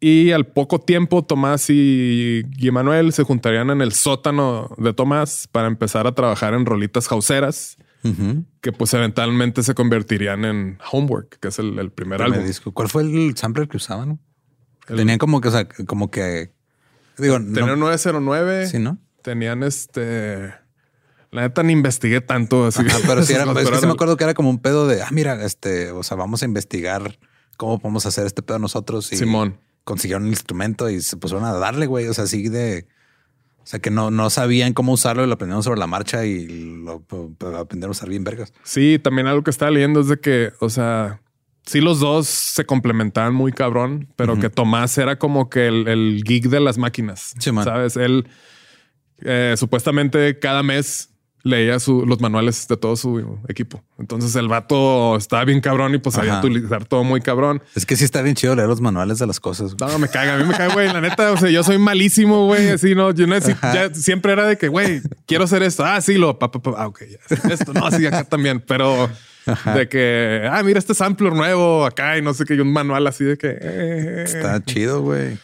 y 0.00 0.32
al 0.32 0.46
poco 0.46 0.80
tiempo 0.80 1.22
Tomás 1.24 1.66
y 1.68 2.42
Guy 2.58 2.70
Manuel 2.70 3.12
se 3.12 3.22
juntarían 3.22 3.70
en 3.70 3.82
el 3.82 3.92
sótano 3.92 4.74
de 4.78 4.92
Tomás 4.94 5.48
para 5.52 5.68
empezar 5.68 6.06
a 6.06 6.12
trabajar 6.14 6.54
en 6.54 6.64
rolitas 6.66 7.06
jauseras 7.08 7.76
Ujú. 8.02 8.44
que 8.62 8.72
pues 8.72 8.94
eventualmente 8.94 9.62
se 9.62 9.74
convertirían 9.74 10.44
en 10.46 10.78
Homework, 10.90 11.38
que 11.38 11.48
es 11.48 11.58
el, 11.58 11.78
el 11.78 11.90
primer 11.90 12.22
álbum. 12.22 12.44
disco. 12.46 12.72
¿Cuál 12.72 12.88
fue 12.88 13.02
el 13.02 13.36
sampler 13.36 13.68
que 13.68 13.76
usaban? 13.76 14.18
Tenían 14.86 15.18
como 15.18 15.40
que, 15.40 15.48
o 15.48 15.50
sea, 15.50 15.68
como 15.86 16.10
que. 16.10 16.50
Digo, 17.18 17.36
Tenían 17.36 17.66
no, 17.66 17.76
909. 17.76 18.66
sí, 18.68 18.78
¿no? 18.78 18.98
Tenían 19.22 19.62
este. 19.62 20.54
La 21.30 21.42
neta 21.42 21.62
ni 21.62 21.74
investigué 21.74 22.20
tanto. 22.22 22.64
Así 22.66 22.80
Ajá, 22.80 22.98
pero 23.06 23.22
sí, 23.22 23.32
era, 23.34 23.44
es 23.52 23.68
que 23.70 23.76
sí 23.76 23.86
me 23.86 23.92
acuerdo 23.92 24.16
que 24.16 24.24
era 24.24 24.34
como 24.34 24.48
un 24.50 24.58
pedo 24.58 24.88
de, 24.88 25.02
ah, 25.02 25.08
mira, 25.12 25.44
este, 25.44 25.90
o 25.92 26.02
sea, 26.02 26.16
vamos 26.16 26.42
a 26.42 26.46
investigar 26.46 27.18
cómo 27.58 27.78
podemos 27.78 28.06
hacer 28.06 28.26
este 28.26 28.42
pedo 28.42 28.58
nosotros. 28.58 29.12
Y 29.12 29.16
Simón. 29.16 29.58
Consiguieron 29.90 30.26
el 30.26 30.30
instrumento 30.30 30.88
y 30.88 31.00
se 31.00 31.16
pusieron 31.16 31.44
a 31.44 31.52
darle, 31.52 31.86
güey. 31.86 32.06
O 32.06 32.14
sea, 32.14 32.22
así 32.22 32.48
de, 32.48 32.86
o 33.58 33.66
sea, 33.66 33.80
que 33.80 33.90
no, 33.90 34.12
no 34.12 34.30
sabían 34.30 34.72
cómo 34.72 34.92
usarlo 34.92 35.24
y 35.24 35.26
lo 35.26 35.32
aprendieron 35.32 35.64
sobre 35.64 35.80
la 35.80 35.88
marcha 35.88 36.24
y 36.24 36.46
lo, 36.46 37.04
lo 37.10 37.58
aprendieron 37.58 37.90
a 37.90 37.90
usar 37.90 38.08
bien 38.08 38.22
vergas. 38.22 38.52
Sí, 38.62 39.00
también 39.02 39.26
algo 39.26 39.42
que 39.42 39.50
estaba 39.50 39.72
leyendo 39.72 39.98
es 39.98 40.06
de 40.06 40.20
que, 40.20 40.52
o 40.60 40.70
sea, 40.70 41.20
sí 41.66 41.80
los 41.80 41.98
dos 41.98 42.28
se 42.28 42.64
complementaban 42.64 43.34
muy 43.34 43.50
cabrón, 43.50 44.06
pero 44.14 44.38
que 44.38 44.48
Tomás 44.48 44.96
era 44.96 45.18
como 45.18 45.50
que 45.50 45.66
el, 45.66 45.88
el 45.88 46.22
geek 46.22 46.44
de 46.44 46.60
las 46.60 46.78
máquinas. 46.78 47.34
Sí, 47.40 47.50
man. 47.50 47.64
Sabes, 47.64 47.96
él 47.96 48.28
eh, 49.22 49.54
supuestamente 49.56 50.38
cada 50.38 50.62
mes 50.62 51.09
leía 51.42 51.78
su- 51.80 52.04
los 52.06 52.20
manuales 52.20 52.68
de 52.68 52.76
todo 52.76 52.96
su 52.96 53.38
equipo. 53.48 53.82
Entonces 53.98 54.34
el 54.36 54.48
vato 54.48 55.16
estaba 55.16 55.44
bien 55.44 55.60
cabrón 55.60 55.94
y 55.94 55.98
pues 55.98 56.14
sabía 56.16 56.38
utilizar 56.38 56.84
todo 56.84 57.02
muy 57.04 57.20
cabrón. 57.20 57.62
Es 57.74 57.86
que 57.86 57.96
sí 57.96 58.04
está 58.04 58.20
bien 58.22 58.34
chido 58.36 58.54
leer 58.54 58.68
los 58.68 58.80
manuales 58.80 59.18
de 59.18 59.26
las 59.26 59.40
cosas. 59.40 59.74
güey. 59.74 59.90
No, 59.90 59.98
me 59.98 60.08
caga, 60.08 60.34
a 60.34 60.38
mí 60.38 60.44
me 60.44 60.52
caga, 60.54 60.74
güey. 60.74 60.92
La 60.92 61.00
neta, 61.00 61.32
o 61.32 61.36
sea, 61.36 61.48
yo 61.50 61.62
soy 61.62 61.78
malísimo, 61.78 62.46
güey. 62.46 62.68
Así 62.70 62.94
no, 62.94 63.10
yo 63.12 63.26
necesito, 63.26 63.60
ya 63.72 63.92
siempre 63.94 64.32
era 64.32 64.46
de 64.46 64.58
que, 64.58 64.68
güey, 64.68 65.00
quiero 65.26 65.44
hacer 65.44 65.62
esto. 65.62 65.84
Ah, 65.84 66.00
sí, 66.00 66.14
lo, 66.14 66.38
pa, 66.38 66.50
pa, 66.50 66.60
pa. 66.60 66.74
Ah, 66.76 66.86
ok, 66.88 67.02
ya. 67.10 67.36
Esto, 67.52 67.72
no, 67.72 67.90
sí, 67.90 68.04
acá 68.06 68.24
también, 68.24 68.60
pero 68.66 69.08
de 69.74 69.88
que, 69.88 70.46
ah, 70.50 70.62
mira 70.62 70.78
este 70.78 70.94
sampler 70.94 71.32
nuevo 71.32 71.84
acá 71.86 72.18
y 72.18 72.22
no 72.22 72.34
sé 72.34 72.44
qué, 72.44 72.54
y 72.54 72.60
un 72.60 72.72
manual 72.72 73.06
así 73.06 73.24
de 73.24 73.38
que 73.38 73.56
eh, 73.60 74.22
Está 74.26 74.62
chido, 74.62 75.00
güey. 75.00 75.38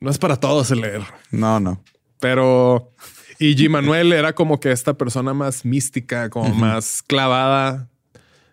no 0.00 0.10
es 0.10 0.18
para 0.18 0.36
todos 0.36 0.70
el 0.70 0.80
leer, 0.80 1.02
No, 1.30 1.60
no. 1.60 1.82
pero 2.20 2.92
y 3.38 3.54
G. 3.56 3.68
Manuel 3.68 4.12
era 4.12 4.34
como 4.34 4.60
que 4.60 4.72
esta 4.72 4.94
persona 4.94 5.34
más 5.34 5.64
mística, 5.64 6.30
como 6.30 6.54
más 6.54 7.02
clavada, 7.02 7.88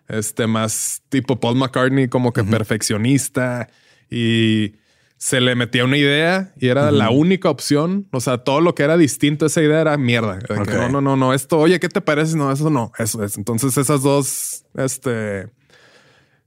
este 0.08 0.46
más 0.46 1.02
tipo 1.08 1.40
Paul 1.40 1.56
McCartney, 1.56 2.08
como 2.08 2.32
que 2.32 2.44
perfeccionista 2.44 3.68
y 4.10 4.74
se 5.16 5.40
le 5.40 5.54
metía 5.54 5.84
una 5.84 5.96
idea 5.96 6.52
y 6.58 6.68
era 6.68 6.90
la 6.90 7.10
única 7.10 7.48
opción. 7.48 8.06
O 8.12 8.20
sea, 8.20 8.38
todo 8.38 8.60
lo 8.60 8.74
que 8.74 8.82
era 8.82 8.96
distinto 8.96 9.46
a 9.46 9.48
esa 9.48 9.62
idea 9.62 9.80
era 9.80 9.96
mierda. 9.96 10.38
Que, 10.38 10.54
no, 10.54 10.88
no, 10.88 11.00
no, 11.00 11.16
no, 11.16 11.32
esto, 11.32 11.58
oye, 11.58 11.80
¿qué 11.80 11.88
te 11.88 12.00
parece? 12.00 12.36
No, 12.36 12.52
eso 12.52 12.68
no, 12.68 12.92
eso 12.98 13.24
es. 13.24 13.38
Entonces 13.38 13.78
esas 13.78 14.02
dos, 14.02 14.66
este, 14.74 15.48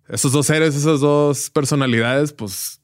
esos 0.10 0.32
dos 0.32 0.46
seres, 0.46 0.76
esas 0.76 1.00
dos 1.00 1.50
personalidades, 1.50 2.34
pues 2.34 2.82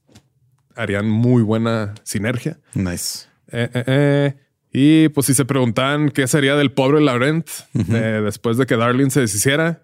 harían 0.76 1.08
muy 1.08 1.44
buena 1.44 1.94
sinergia. 2.04 2.60
Nice. 2.74 3.28
Eh, 3.52 3.70
eh, 3.74 3.84
eh. 3.86 4.36
Y 4.74 5.10
pues 5.10 5.28
si 5.28 5.34
se 5.36 5.46
preguntaban 5.46 6.10
qué 6.10 6.28
sería 6.28 6.56
del 6.56 6.72
pobre 6.72 7.00
Laurent 7.00 7.48
eh, 7.76 8.22
después 8.24 8.58
de 8.58 8.66
que 8.66 8.76
Darling 8.76 9.10
se 9.12 9.20
deshiciera, 9.22 9.84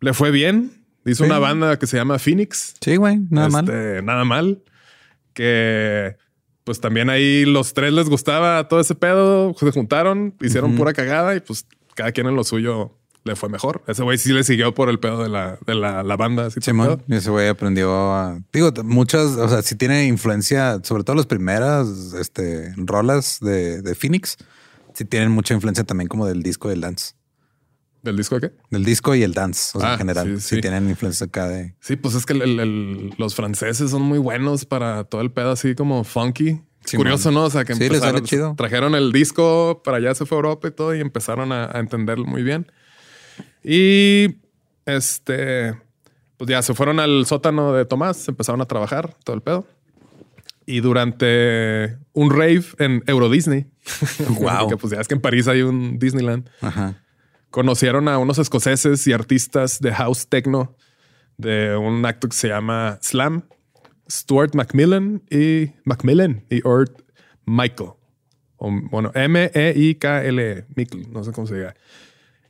le 0.00 0.14
fue 0.14 0.30
bien. 0.30 0.72
Hizo 1.04 1.24
Sí. 1.24 1.30
una 1.30 1.38
banda 1.38 1.78
que 1.78 1.86
se 1.86 1.96
llama 1.98 2.18
Phoenix. 2.18 2.74
Sí, 2.80 2.96
güey. 2.96 3.18
Nada 3.28 3.48
mal. 3.50 3.64
Este, 3.64 4.02
Nada 4.02 4.24
mal. 4.24 4.62
Que 5.34 6.16
pues 6.64 6.80
también 6.80 7.10
ahí 7.10 7.44
los 7.44 7.74
tres 7.74 7.92
les 7.92 8.08
gustaba 8.08 8.68
todo 8.68 8.80
ese 8.80 8.94
pedo. 8.94 9.54
Se 9.58 9.70
juntaron, 9.72 10.34
hicieron 10.40 10.76
pura 10.76 10.92
cagada 10.92 11.34
y 11.34 11.40
pues 11.40 11.66
cada 11.94 12.12
quien 12.12 12.26
en 12.28 12.36
lo 12.36 12.44
suyo 12.44 12.98
le 13.24 13.36
fue 13.36 13.48
mejor. 13.48 13.82
Ese 13.86 14.02
güey 14.02 14.18
sí 14.18 14.32
le 14.32 14.42
siguió 14.44 14.74
por 14.74 14.88
el 14.88 14.98
pedo 14.98 15.22
de 15.22 15.28
la, 15.28 15.58
de 15.66 15.74
la, 15.74 16.02
la 16.02 16.16
banda. 16.16 16.46
así 16.46 16.60
Simón, 16.60 17.02
ese 17.08 17.30
güey 17.30 17.48
aprendió 17.48 18.12
a. 18.14 18.40
Digo, 18.52 18.72
muchas, 18.84 19.32
o 19.36 19.48
sea, 19.48 19.62
sí 19.62 19.76
tiene 19.76 20.06
influencia, 20.06 20.80
sobre 20.82 21.04
todo 21.04 21.16
las 21.16 21.26
primeras 21.26 21.86
este, 22.18 22.72
rolas 22.76 23.38
de, 23.40 23.80
de 23.82 23.94
Phoenix, 23.94 24.36
sí 24.94 25.04
tienen 25.04 25.30
mucha 25.30 25.54
influencia 25.54 25.84
también 25.84 26.08
como 26.08 26.26
del 26.26 26.42
disco 26.42 26.68
del 26.68 26.80
dance. 26.80 27.12
¿Del 28.02 28.16
disco 28.16 28.34
de 28.40 28.48
qué? 28.48 28.56
Del 28.70 28.84
disco 28.84 29.14
y 29.14 29.22
el 29.22 29.32
dance, 29.32 29.78
o 29.78 29.80
sea, 29.80 29.90
Ah, 29.90 29.92
en 29.92 29.98
general. 29.98 30.26
sí, 30.26 30.40
Sí, 30.48 30.54
sí. 30.56 30.60
tienen 30.60 30.88
influencia 30.88 31.26
acá 31.26 31.46
de. 31.46 31.76
Sí, 31.78 31.94
pues 31.94 32.16
es 32.16 32.26
que 32.26 32.32
el- 32.32 32.58
el- 32.58 33.14
los 33.16 33.36
franceses 33.36 33.92
son 33.92 34.02
muy 34.02 34.18
buenos 34.18 34.64
para 34.64 35.04
todo 35.04 35.20
el 35.20 35.30
pedo 35.30 35.52
así 35.52 35.76
como 35.76 36.02
funky. 36.02 36.60
Sí, 36.84 36.96
Curioso, 36.96 37.28
man. 37.30 37.34
¿no? 37.42 37.44
O 37.44 37.50
sea, 37.50 37.64
que 37.64 37.74
empezaron, 37.74 38.24
chido. 38.24 38.54
trajeron 38.56 38.96
el 38.96 39.12
disco 39.12 39.82
para 39.84 39.98
allá, 39.98 40.16
se 40.16 40.26
fue 40.26 40.34
a 40.36 40.40
Europa 40.40 40.66
y 40.66 40.70
todo 40.72 40.92
y 40.96 41.00
empezaron 41.00 41.52
a, 41.52 41.66
a 41.72 41.78
entenderlo 41.78 42.24
muy 42.24 42.42
bien. 42.42 42.72
Y 43.64 44.36
este, 44.86 45.74
pues 46.36 46.50
ya 46.50 46.62
se 46.62 46.74
fueron 46.74 46.98
al 47.00 47.26
sótano 47.26 47.72
de 47.72 47.84
Tomás, 47.84 48.26
empezaron 48.28 48.60
a 48.60 48.66
trabajar 48.66 49.14
todo 49.24 49.36
el 49.36 49.42
pedo. 49.42 49.66
Y 50.66 50.80
durante 50.80 51.98
un 52.12 52.30
rave 52.30 52.64
en 52.78 53.02
Euro 53.06 53.28
Disney, 53.30 53.66
Wow. 54.40 54.68
que 54.68 54.76
pues 54.76 54.92
ya 54.92 55.00
es 55.00 55.08
que 55.08 55.14
en 55.14 55.20
París 55.20 55.48
hay 55.48 55.62
un 55.62 55.98
Disneyland, 55.98 56.48
Ajá. 56.60 57.02
conocieron 57.50 58.08
a 58.08 58.18
unos 58.18 58.38
escoceses 58.38 59.06
y 59.06 59.12
artistas 59.12 59.80
de 59.80 59.92
house 59.92 60.28
techno 60.28 60.76
de 61.36 61.76
un 61.76 62.04
acto 62.06 62.28
que 62.28 62.36
se 62.36 62.48
llama 62.48 62.98
Slam, 63.02 63.42
Stuart 64.08 64.54
Macmillan 64.54 65.22
y 65.30 65.72
Macmillan 65.84 66.44
y 66.50 66.60
Ort 66.64 67.02
Michael. 67.44 67.90
O, 68.56 68.70
bueno, 68.90 69.10
M-E-I-K-L, 69.14 70.66
Michael, 70.76 71.06
no 71.12 71.24
sé 71.24 71.32
cómo 71.32 71.46
se 71.48 71.56
diga. 71.56 71.74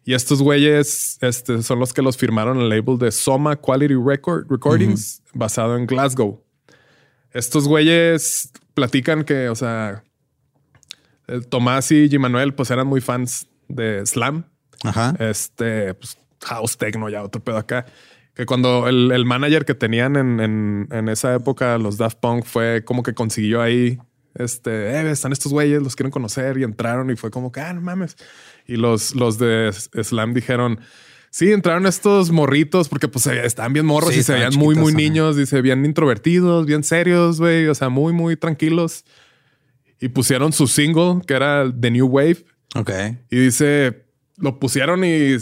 Y 0.04 0.14
estos 0.14 0.42
güeyes 0.42 1.18
este, 1.20 1.62
son 1.62 1.78
los 1.78 1.92
que 1.92 2.02
los 2.02 2.16
firmaron 2.16 2.58
el 2.60 2.68
label 2.68 2.98
de 2.98 3.12
Soma 3.12 3.56
Quality 3.56 3.94
Record, 3.94 4.50
Recordings, 4.50 5.22
basado 5.32 5.76
en 5.76 5.86
Glasgow. 5.86 6.42
Estos 7.30 7.68
güeyes 7.68 8.50
platican 8.74 9.24
que, 9.24 9.48
o 9.48 9.54
sea, 9.54 10.02
eh, 11.28 11.40
Tomás 11.48 11.90
y 11.92 12.08
G. 12.08 12.18
Manuel 12.18 12.52
pues 12.54 12.70
eran 12.70 12.86
muy 12.86 13.00
fans 13.00 13.46
de 13.68 14.04
Slam. 14.04 14.44
Ajá. 14.82 15.14
Este, 15.20 15.94
pues, 15.94 16.18
house 16.42 16.76
techno, 16.76 17.08
ya 17.08 17.22
otro 17.22 17.42
pedo 17.42 17.56
acá. 17.58 17.86
Que 18.34 18.44
cuando 18.46 18.88
el, 18.88 19.12
el 19.12 19.24
manager 19.24 19.64
que 19.64 19.74
tenían 19.74 20.16
en, 20.16 20.40
en- 20.40 20.88
en 20.90 21.08
esa 21.08 21.34
época, 21.34 21.78
los 21.78 21.96
Daft 21.98 22.18
Punk, 22.18 22.44
fue 22.44 22.82
como 22.84 23.02
que 23.02 23.14
consiguió 23.14 23.62
ahí, 23.62 23.98
este, 24.34 24.70
eh, 24.90 25.10
están 25.10 25.32
estos 25.32 25.52
güeyes, 25.52 25.82
los 25.82 25.94
quieren 25.94 26.10
conocer 26.10 26.58
y 26.58 26.64
entraron 26.64 27.10
y 27.10 27.16
fue 27.16 27.30
como 27.30 27.52
que, 27.52 27.60
ah, 27.60 27.72
no 27.74 27.82
mames. 27.82 28.16
Y 28.66 28.76
los, 28.76 29.14
los 29.14 29.38
de 29.38 29.70
Slam 29.72 30.34
dijeron, 30.34 30.80
sí, 31.30 31.52
entraron 31.52 31.86
estos 31.86 32.30
morritos 32.30 32.88
porque 32.88 33.08
pues 33.08 33.26
estaban 33.26 33.72
bien 33.72 33.86
morros 33.86 34.12
Sí, 34.12 34.20
y 34.20 34.22
se 34.22 34.32
veían 34.34 34.54
muy, 34.56 34.74
muy 34.74 34.94
niños, 34.94 35.36
dice, 35.36 35.60
bien 35.62 35.84
introvertidos, 35.84 36.66
bien 36.66 36.84
serios, 36.84 37.38
güey, 37.40 37.66
o 37.66 37.74
sea, 37.74 37.88
muy, 37.88 38.12
muy 38.12 38.36
tranquilos. 38.36 39.04
Y 40.00 40.08
pusieron 40.08 40.52
su 40.52 40.66
single, 40.66 41.20
que 41.26 41.34
era 41.34 41.72
The 41.78 41.90
New 41.90 42.06
Wave. 42.06 42.44
Ok. 42.74 42.90
Y 43.30 43.36
dice, 43.36 44.04
lo 44.36 44.58
pusieron 44.58 45.04
y 45.04 45.36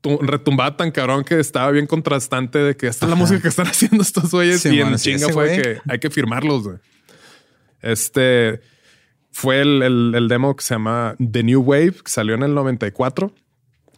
tu- 0.00 0.18
retumbaba 0.18 0.76
tan 0.76 0.90
cabrón 0.92 1.24
que 1.24 1.40
estaba 1.40 1.70
bien 1.72 1.86
contrastante 1.88 2.58
de 2.60 2.76
que 2.76 2.86
esta 2.86 3.06
es 3.06 3.10
la 3.10 3.16
música 3.16 3.40
que 3.42 3.48
están 3.48 3.66
haciendo 3.68 4.02
estos 4.02 4.30
güeyes. 4.30 4.60
Sí, 4.60 4.68
y 4.68 4.78
en 4.80 4.82
bueno, 4.86 4.98
chinga 4.98 5.28
fue 5.30 5.60
que 5.60 5.78
hay 5.88 5.98
que 5.98 6.10
firmarlos. 6.10 6.62
güey. 6.64 6.76
Este 7.80 8.60
fue 9.38 9.60
el, 9.60 9.82
el- 9.82 10.14
el 10.16 10.28
demo 10.28 10.56
que 10.56 10.64
se 10.64 10.74
llama 10.74 11.14
The 11.18 11.42
New 11.42 11.60
Wave, 11.60 11.92
que 12.04 12.10
salió 12.10 12.34
en 12.36 12.42
el 12.42 12.54
94. 12.54 13.30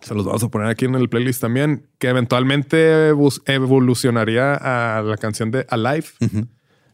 Se 0.01 0.13
los 0.15 0.25
vamos 0.25 0.43
a 0.43 0.49
poner 0.49 0.67
aquí 0.69 0.85
en 0.87 0.97
el 0.97 1.09
playlist 1.09 1.41
también, 1.41 1.87
que 1.99 2.09
eventualmente 2.09 3.09
evolucionaría 3.47 4.55
a 4.55 5.01
la 5.03 5.17
canción 5.17 5.51
de 5.53 5.65
Alive 5.69 6.07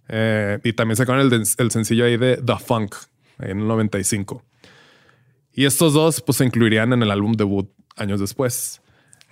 Eh, 0.08 0.58
y 0.62 0.74
también 0.74 0.96
sacaron 0.96 1.22
el, 1.22 1.32
el 1.56 1.70
sencillo 1.70 2.04
ahí 2.04 2.18
de 2.18 2.36
The 2.36 2.56
Funk 2.58 2.94
en 3.38 3.60
el 3.60 3.66
95. 3.66 4.42
Y 5.54 5.64
estos 5.64 5.94
dos 5.94 6.20
pues 6.20 6.36
se 6.36 6.44
incluirían 6.44 6.92
en 6.92 7.02
el 7.02 7.10
álbum 7.10 7.32
debut 7.32 7.70
años 7.96 8.20
después. 8.20 8.82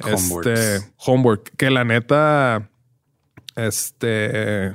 Homeworks. 0.01 0.47
Este, 0.47 0.87
Homework, 0.97 1.53
que 1.59 1.71
la 1.71 1.85
neta, 1.85 2.71
este, 3.57 4.75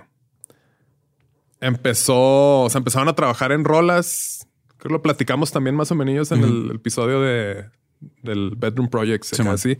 empezó, 1.61 2.61
o 2.61 2.69
sea, 2.69 2.79
empezaron 2.79 3.07
a 3.07 3.15
trabajar 3.15 3.51
en 3.51 3.63
rolas. 3.63 4.47
Creo 4.77 4.89
que 4.89 4.93
lo 4.93 5.01
platicamos 5.01 5.51
también 5.51 5.75
más 5.75 5.91
o 5.91 5.95
menos 5.95 6.31
en 6.31 6.43
el 6.43 6.71
episodio 6.75 7.21
de, 7.21 7.65
del 8.21 8.55
Bedroom 8.55 8.89
Project, 8.89 9.23
Simón. 9.23 9.55
así. 9.55 9.77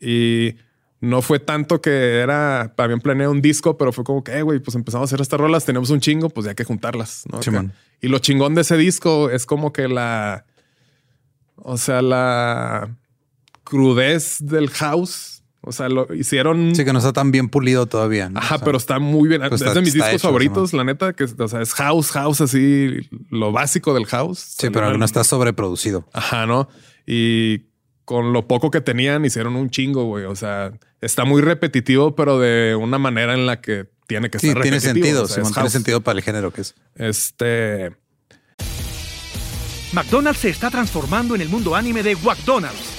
Y 0.00 0.54
no 1.00 1.20
fue 1.22 1.40
tanto 1.40 1.80
que 1.80 2.20
era, 2.20 2.72
también 2.76 3.00
planeé 3.00 3.26
un 3.26 3.42
disco, 3.42 3.76
pero 3.76 3.92
fue 3.92 4.04
como 4.04 4.22
que, 4.22 4.38
eh, 4.38 4.42
güey, 4.42 4.60
pues 4.60 4.76
empezamos 4.76 5.06
a 5.06 5.08
hacer 5.10 5.20
estas 5.20 5.40
rolas, 5.40 5.64
tenemos 5.64 5.90
un 5.90 6.00
chingo, 6.00 6.28
pues 6.28 6.44
ya 6.44 6.50
hay 6.50 6.54
que 6.54 6.64
juntarlas. 6.64 7.24
¿no? 7.30 7.38
Acá. 7.38 7.72
Y 8.00 8.08
lo 8.08 8.18
chingón 8.18 8.54
de 8.54 8.60
ese 8.60 8.76
disco 8.76 9.30
es 9.30 9.44
como 9.44 9.72
que 9.72 9.88
la, 9.88 10.44
o 11.56 11.76
sea, 11.76 12.02
la 12.02 12.96
crudez 13.64 14.38
del 14.40 14.70
house. 14.70 15.31
O 15.64 15.70
sea, 15.70 15.88
lo 15.88 16.12
hicieron. 16.12 16.74
Sí, 16.74 16.84
que 16.84 16.92
no 16.92 16.98
está 16.98 17.12
tan 17.12 17.30
bien 17.30 17.48
pulido 17.48 17.86
todavía. 17.86 18.28
¿no? 18.28 18.40
Ajá, 18.40 18.56
O 18.56 18.58
sea, 18.58 18.64
pero 18.64 18.78
está 18.78 18.98
muy 18.98 19.28
bien. 19.28 19.40
pues 19.48 19.60
es 19.60 19.66
está- 19.68 19.74
de 19.74 19.80
mis 19.82 19.94
discos 19.94 20.10
hecho, 20.14 20.18
favoritos, 20.26 20.72
la 20.72 20.82
neta, 20.84 21.12
que 21.12 21.24
o 21.24 21.48
sea, 21.48 21.62
es 21.62 21.72
house, 21.74 22.10
house, 22.10 22.40
así, 22.40 23.08
lo 23.30 23.52
básico 23.52 23.94
del 23.94 24.06
house. 24.06 24.40
Sí, 24.58 24.70
pero 24.70 24.96
no 24.98 25.04
está 25.04 25.22
sobreproducido. 25.24 26.08
Ajá, 26.12 26.46
¿no? 26.46 26.68
Y 27.06 27.66
con 28.04 28.32
lo 28.32 28.48
poco 28.48 28.70
que 28.72 28.80
tenían, 28.80 29.24
hicieron 29.24 29.54
un 29.54 29.70
chingo, 29.70 30.04
güey. 30.06 30.24
O 30.24 30.34
sea, 30.34 30.72
está 31.00 31.24
muy 31.24 31.40
repetitivo, 31.42 32.16
pero 32.16 32.40
de 32.40 32.74
una 32.74 32.98
manera 32.98 33.34
en 33.34 33.46
la 33.46 33.60
que 33.60 33.86
tiene 34.08 34.30
que 34.30 34.40
Sí, 34.40 34.48
estar 34.48 34.62
tiene 34.62 34.78
repetitivo. 34.80 35.04
sentido. 35.06 35.22
O 35.24 35.28
sea, 35.28 35.54
tiene 35.54 35.70
sentido 35.70 36.00
para 36.00 36.18
el 36.18 36.24
género 36.24 36.52
que 36.52 36.62
es. 36.62 36.74
Este. 36.96 37.92
McDonald's 39.92 40.40
se 40.40 40.48
está 40.48 40.70
transformando 40.70 41.34
en 41.34 41.42
el 41.42 41.48
mundo 41.48 41.76
anime 41.76 42.02
de 42.02 42.16
McDonald's 42.16 42.98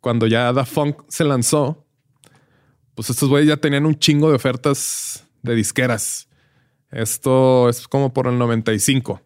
cuando 0.00 0.26
ya 0.26 0.52
Da 0.52 0.64
Funk 0.64 0.96
se 1.08 1.24
lanzó, 1.24 1.84
pues 2.94 3.10
estos 3.10 3.28
güeyes 3.28 3.48
ya 3.48 3.56
tenían 3.56 3.86
un 3.86 3.98
chingo 3.98 4.28
de 4.30 4.36
ofertas 4.36 5.24
de 5.42 5.54
disqueras. 5.54 6.28
Esto 6.90 7.68
es 7.68 7.86
como 7.86 8.12
por 8.12 8.26
el 8.26 8.38
95. 8.38 9.20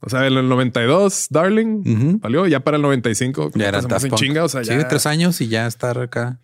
O 0.00 0.08
sea, 0.10 0.26
en 0.26 0.34
el 0.34 0.48
92, 0.48 1.26
Darling, 1.30 1.80
Ujú. 1.86 2.18
valió. 2.20 2.46
Ya 2.46 2.60
para 2.60 2.76
el 2.76 2.82
95, 2.82 3.50
Ya 3.54 3.68
era 3.68 3.82
chinga. 4.14 4.44
O 4.44 4.48
sea, 4.48 4.62
Sí, 4.62 4.70
ya 4.70 4.86
tres 4.86 5.06
años 5.06 5.40
y 5.40 5.48
ya 5.48 5.66
estar 5.66 5.98
acá 5.98 6.38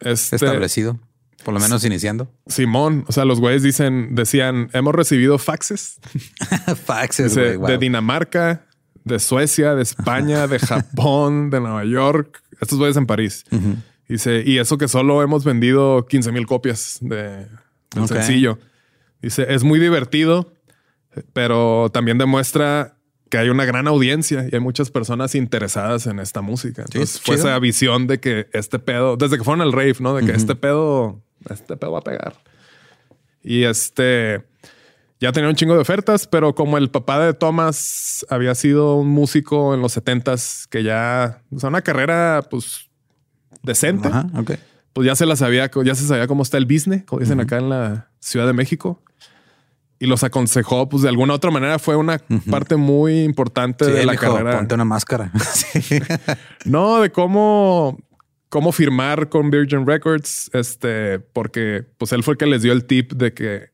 este, 0.00 0.36
establecido. 0.36 0.98
Por 1.44 1.54
lo 1.54 1.60
menos 1.60 1.84
iniciando. 1.84 2.30
Simón, 2.46 3.04
o 3.08 3.12
sea, 3.12 3.24
los 3.24 3.40
güeyes 3.40 3.62
dicen, 3.62 4.14
decían, 4.14 4.68
hemos 4.74 4.94
recibido 4.94 5.38
faxes 5.38 5.98
Faxes, 6.84 7.26
Dice, 7.34 7.40
güey. 7.42 7.56
wow. 7.56 7.68
de 7.68 7.78
Dinamarca, 7.78 8.66
de 9.08 9.18
Suecia, 9.18 9.74
de 9.74 9.82
España, 9.82 10.46
de 10.46 10.58
Japón, 10.60 11.50
de 11.50 11.60
Nueva 11.60 11.84
York. 11.84 12.42
Estos 12.60 12.78
güeyes 12.78 12.96
en 12.96 13.06
París. 13.06 13.44
Ujú. 13.50 13.76
Dice, 14.08 14.42
y 14.46 14.58
eso 14.58 14.78
que 14.78 14.88
solo 14.88 15.22
hemos 15.22 15.44
vendido 15.44 16.06
15 16.06 16.32
mil 16.32 16.46
copias 16.46 16.98
de, 17.00 17.46
del 17.90 18.02
Ok. 18.04 18.06
sencillo. 18.08 18.58
Dice, 19.20 19.46
es 19.52 19.64
muy 19.64 19.78
divertido, 19.80 20.52
pero 21.32 21.90
también 21.92 22.18
demuestra 22.18 22.94
que 23.30 23.36
hay 23.36 23.50
una 23.50 23.64
gran 23.66 23.86
audiencia 23.86 24.46
y 24.50 24.54
hay 24.54 24.60
muchas 24.60 24.90
personas 24.90 25.34
interesadas 25.34 26.06
en 26.06 26.18
esta 26.20 26.40
música. 26.40 26.82
Entonces 26.82 27.16
es 27.16 27.20
fue 27.20 27.36
chido. 27.36 27.48
esa 27.48 27.58
visión 27.58 28.06
de 28.06 28.20
que 28.20 28.48
este 28.52 28.78
pedo, 28.78 29.16
desde 29.18 29.36
que 29.36 29.44
fueron 29.44 29.60
al 29.60 29.72
rave, 29.72 29.96
¿no? 30.00 30.14
De 30.14 30.24
que 30.24 30.32
este 30.32 30.54
pedo, 30.54 31.20
este 31.50 31.76
pedo 31.76 31.92
va 31.92 31.98
a 31.98 32.02
pegar. 32.02 32.34
Y 33.42 33.64
este, 33.64 34.44
ya 35.20 35.32
tenía 35.32 35.48
un 35.50 35.56
chingo 35.56 35.74
de 35.74 35.80
ofertas, 35.80 36.26
pero 36.26 36.54
como 36.54 36.78
el 36.78 36.90
papá 36.90 37.18
de 37.24 37.34
Thomas 37.34 38.24
había 38.30 38.54
sido 38.54 38.96
un 38.96 39.08
músico 39.08 39.74
en 39.74 39.82
los 39.82 39.92
setentas 39.92 40.66
que 40.70 40.82
ya, 40.82 41.42
o 41.54 41.58
sea, 41.58 41.68
una 41.70 41.82
carrera 41.82 42.42
pues 42.48 42.88
decente, 43.62 44.08
Ajá, 44.08 44.28
pues 44.92 45.06
ya 45.06 45.14
se 45.16 45.26
la 45.26 45.36
sabía, 45.36 45.70
ya 45.84 45.94
se 45.94 46.06
sabía 46.06 46.26
cómo 46.26 46.42
está 46.42 46.58
el 46.58 46.66
business, 46.66 47.04
como 47.04 47.20
dicen 47.20 47.40
acá 47.40 47.58
en 47.58 47.68
la 47.68 48.10
Ciudad 48.20 48.46
de 48.46 48.52
México. 48.52 49.02
Y 50.00 50.06
los 50.06 50.22
aconsejó, 50.22 50.88
pues 50.88 51.02
de 51.02 51.08
alguna 51.08 51.34
otra 51.34 51.50
manera 51.50 51.80
fue 51.80 51.96
una 51.96 52.20
parte 52.48 52.76
muy 52.76 53.24
importante 53.24 53.84
Sí, 53.84 53.90
de 53.90 54.06
la 54.06 54.16
carrera. 54.16 54.56
ponte 54.56 54.74
una 54.76 54.84
máscara. 54.84 55.32
No, 56.64 57.00
de 57.00 57.10
cómo, 57.10 57.98
cómo 58.48 58.70
firmar 58.72 59.28
con 59.28 59.50
Virgin 59.50 59.86
Records, 59.86 60.50
este, 60.52 61.18
porque 61.18 61.84
pues 61.98 62.12
él 62.12 62.22
fue 62.22 62.34
el 62.34 62.38
que 62.38 62.46
les 62.46 62.62
dio 62.62 62.72
el 62.72 62.84
tip 62.84 63.12
de 63.14 63.34
que 63.34 63.70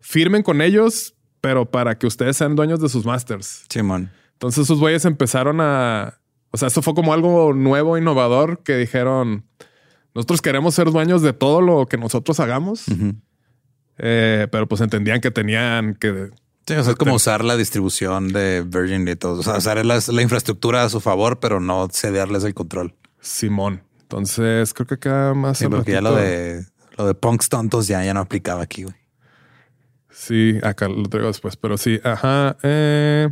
firmen 0.00 0.42
con 0.42 0.60
ellos, 0.60 1.14
pero 1.40 1.70
para 1.70 1.98
que 1.98 2.06
ustedes 2.06 2.36
sean 2.36 2.56
dueños 2.56 2.80
de 2.80 2.88
sus 2.88 3.04
masters. 3.04 3.64
Simón. 3.68 4.10
Entonces 4.32 4.64
esos 4.64 4.78
güeyes 4.78 5.04
empezaron 5.04 5.60
a, 5.60 6.20
o 6.50 6.56
sea, 6.56 6.68
esto 6.68 6.82
fue 6.82 6.94
como 6.94 7.12
algo 7.12 7.52
nuevo, 7.52 7.98
innovador, 7.98 8.62
que 8.62 8.76
dijeron, 8.76 9.44
nosotros 10.14 10.42
queremos 10.42 10.74
ser 10.74 10.90
dueños 10.90 11.22
de 11.22 11.32
todo 11.32 11.60
lo 11.60 11.86
que 11.86 11.96
nosotros 11.96 12.40
hagamos, 12.40 12.84
eh, 13.98 14.48
pero 14.50 14.66
pues 14.66 14.80
entendían 14.80 15.20
que 15.20 15.30
tenían 15.30 15.94
que 15.94 16.30
Sí, 16.66 16.74
o 16.74 16.84
sea, 16.84 16.92
es 16.92 16.98
como 16.98 17.14
usar 17.14 17.42
la 17.42 17.56
distribución 17.56 18.28
de 18.28 18.62
Virgin 18.64 19.08
y 19.08 19.16
todo. 19.16 19.40
O 19.40 19.42
sea, 19.42 19.56
usar 19.56 19.84
la, 19.84 19.98
la 20.06 20.22
infraestructura 20.22 20.84
a 20.84 20.88
su 20.88 21.00
favor, 21.00 21.40
pero 21.40 21.58
no 21.58 21.88
cederles 21.90 22.44
el 22.44 22.54
control. 22.54 22.94
Simón. 23.20 23.82
Entonces 24.02 24.72
creo 24.74 24.86
que 24.86 24.94
acá 24.94 25.34
más. 25.34 25.58
Sí, 25.58 25.66
porque 25.68 25.92
ya 25.92 26.00
lo 26.00 26.14
de 26.14 26.64
lo 26.96 27.06
de 27.06 27.14
punks 27.14 27.48
tontos 27.48 27.86
ya, 27.88 28.04
ya 28.04 28.14
no 28.14 28.20
aplicaba 28.20 28.62
aquí, 28.62 28.84
güey. 28.84 28.94
Sí, 30.20 30.58
acá 30.62 30.86
lo 30.86 31.02
traigo 31.04 31.28
después, 31.28 31.56
pero 31.56 31.78
sí, 31.78 31.98
ajá. 32.04 32.58
eh, 32.62 33.28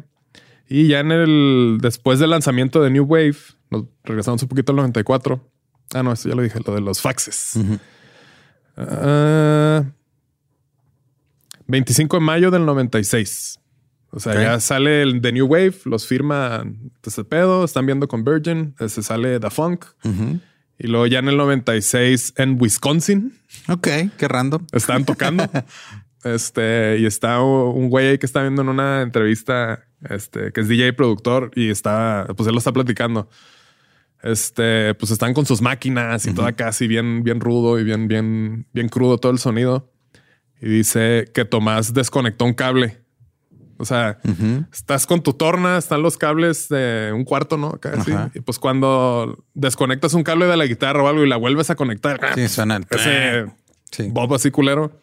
y 0.71 0.89
ya 0.89 1.01
en 1.01 1.13
el 1.13 1.79
después 1.83 2.19
del 2.19 2.31
lanzamiento 2.31 2.83
de 2.83 2.89
New 2.91 3.05
Wave, 3.05 3.37
nos 3.71 3.85
regresamos 4.05 4.43
un 4.43 4.49
poquito 4.49 4.73
al 4.73 4.77
94. 4.77 5.47
Ah, 5.93 6.03
no, 6.03 6.13
esto 6.13 6.31
ya 6.31 6.35
lo 6.35 6.41
dije, 6.43 6.59
lo 6.67 6.75
de 6.75 6.81
los 6.81 7.01
faxes. 7.03 7.59
Ah, 8.77 9.85
25 11.67 12.17
de 12.17 12.21
mayo 12.21 12.51
del 12.51 12.65
96. 12.65 13.61
O 14.11 14.21
sea, 14.21 14.35
ya 14.35 14.61
sale 14.61 15.03
el 15.03 15.21
de 15.21 15.33
New 15.33 15.47
Wave, 15.47 15.75
los 15.85 16.07
firma 16.07 16.65
este 17.05 17.25
pedo, 17.25 17.65
están 17.67 17.85
viendo 17.85 18.09
con 18.09 18.25
Virgin, 18.25 18.75
eh, 18.81 18.89
se 18.89 19.03
sale 19.03 19.39
The 19.39 19.51
Funk. 19.51 19.85
Y 20.79 20.87
luego 20.87 21.07
ya 21.07 21.19
en 21.19 21.29
el 21.29 21.37
96 21.37 22.35
en 22.37 22.57
Wisconsin 22.61 23.37
Ok, 23.69 23.89
qué 24.17 24.29
random. 24.29 24.65
estaban 24.73 25.05
tocando. 25.05 25.45
este, 26.25 26.99
y 26.99 27.07
está 27.07 27.41
un 27.41 27.89
güey 27.89 28.09
ahí 28.09 28.19
que 28.19 28.27
está 28.27 28.43
viendo 28.43 28.63
en 28.63 28.69
una 28.69 29.03
entrevista, 29.03 29.85
este, 30.09 30.53
que 30.53 30.61
es 30.61 30.69
DJ 30.69 30.89
y 30.89 30.93
productor, 30.93 31.51
y 31.55 31.71
está, 31.71 32.27
pues 32.37 32.47
él 32.47 32.53
lo 32.55 32.59
está 32.59 32.73
platicando. 32.73 33.29
Este, 34.23 34.95
pues 34.95 35.13
están 35.13 35.33
con 35.33 35.47
sus 35.47 35.61
máquinas 35.63 36.27
y 36.27 36.35
todo 36.35 36.47
acá 36.47 36.69
así 36.69 36.89
bien, 36.89 37.23
bien 37.23 37.41
rudo 37.41 37.79
y 37.79 37.85
bien, 37.85 38.09
bien, 38.09 38.67
bien 38.73 38.89
crudo 38.89 39.19
todo 39.19 39.31
el 39.31 39.39
sonido. 39.39 39.93
Y 40.61 40.69
dice 40.69 41.27
que 41.33 41.45
Tomás 41.45 41.95
desconectó 41.95 42.45
un 42.45 42.53
cable. 42.55 42.99
O 43.81 43.85
sea, 43.85 44.19
estás 44.73 45.07
con 45.07 45.23
tu 45.23 45.35
torna, 45.35 45.79
están 45.79 46.03
los 46.03 46.17
cables 46.19 46.69
de 46.69 47.13
un 47.15 47.23
cuarto, 47.23 47.57
¿no? 47.57 47.79
Y 48.35 48.41
pues 48.41 48.59
cuando 48.59 49.45
desconectas 49.55 50.15
un 50.15 50.25
cable 50.25 50.47
de 50.47 50.57
la 50.57 50.67
guitarra 50.67 51.01
o 51.05 51.07
algo 51.07 51.25
y 51.25 51.29
la 51.29 51.37
vuelves 51.37 51.71
a 51.71 51.77
conectar, 51.77 52.19
Sí, 52.35 52.49
suena 52.49 52.75
el- 52.79 52.87
ese 52.91 53.47
Sí. 53.93 54.09
Bob 54.11 54.35
así 54.35 54.51
culero. 54.51 54.99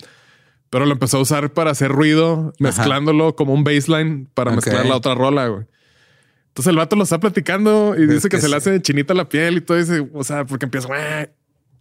Pero 0.70 0.86
lo 0.86 0.92
empezó 0.94 1.18
a 1.18 1.22
usar 1.22 1.54
para 1.54 1.72
hacer 1.72 1.92
ruido, 1.92 2.54
mezclándolo 2.60 3.36
como 3.36 3.54
un 3.54 3.64
baseline 3.64 4.28
para 4.34 4.52
Ok. 4.52 4.58
mezclar 4.58 4.86
la 4.86 4.96
otra 4.98 5.16
rola, 5.16 5.48
güey. 5.48 5.66
Entonces 6.50 6.72
el 6.72 6.78
vato 6.78 6.96
lo 6.96 7.04
está 7.04 7.20
platicando 7.20 7.96
y 7.98 8.04
Es 8.04 8.10
dice 8.10 8.30
que, 8.30 8.38
que 8.38 8.42
se 8.42 8.48
le 8.50 8.54
sí. 8.54 8.70
hace 8.70 8.82
chinita 8.82 9.14
la 9.14 9.28
piel 9.30 9.58
y 9.58 9.62
todo 9.62 9.78
eso. 9.78 10.08
O 10.14 10.24
sea, 10.24 10.46
porque 10.46 10.66
empieza... 10.66 10.88
"Güey". 10.88 11.30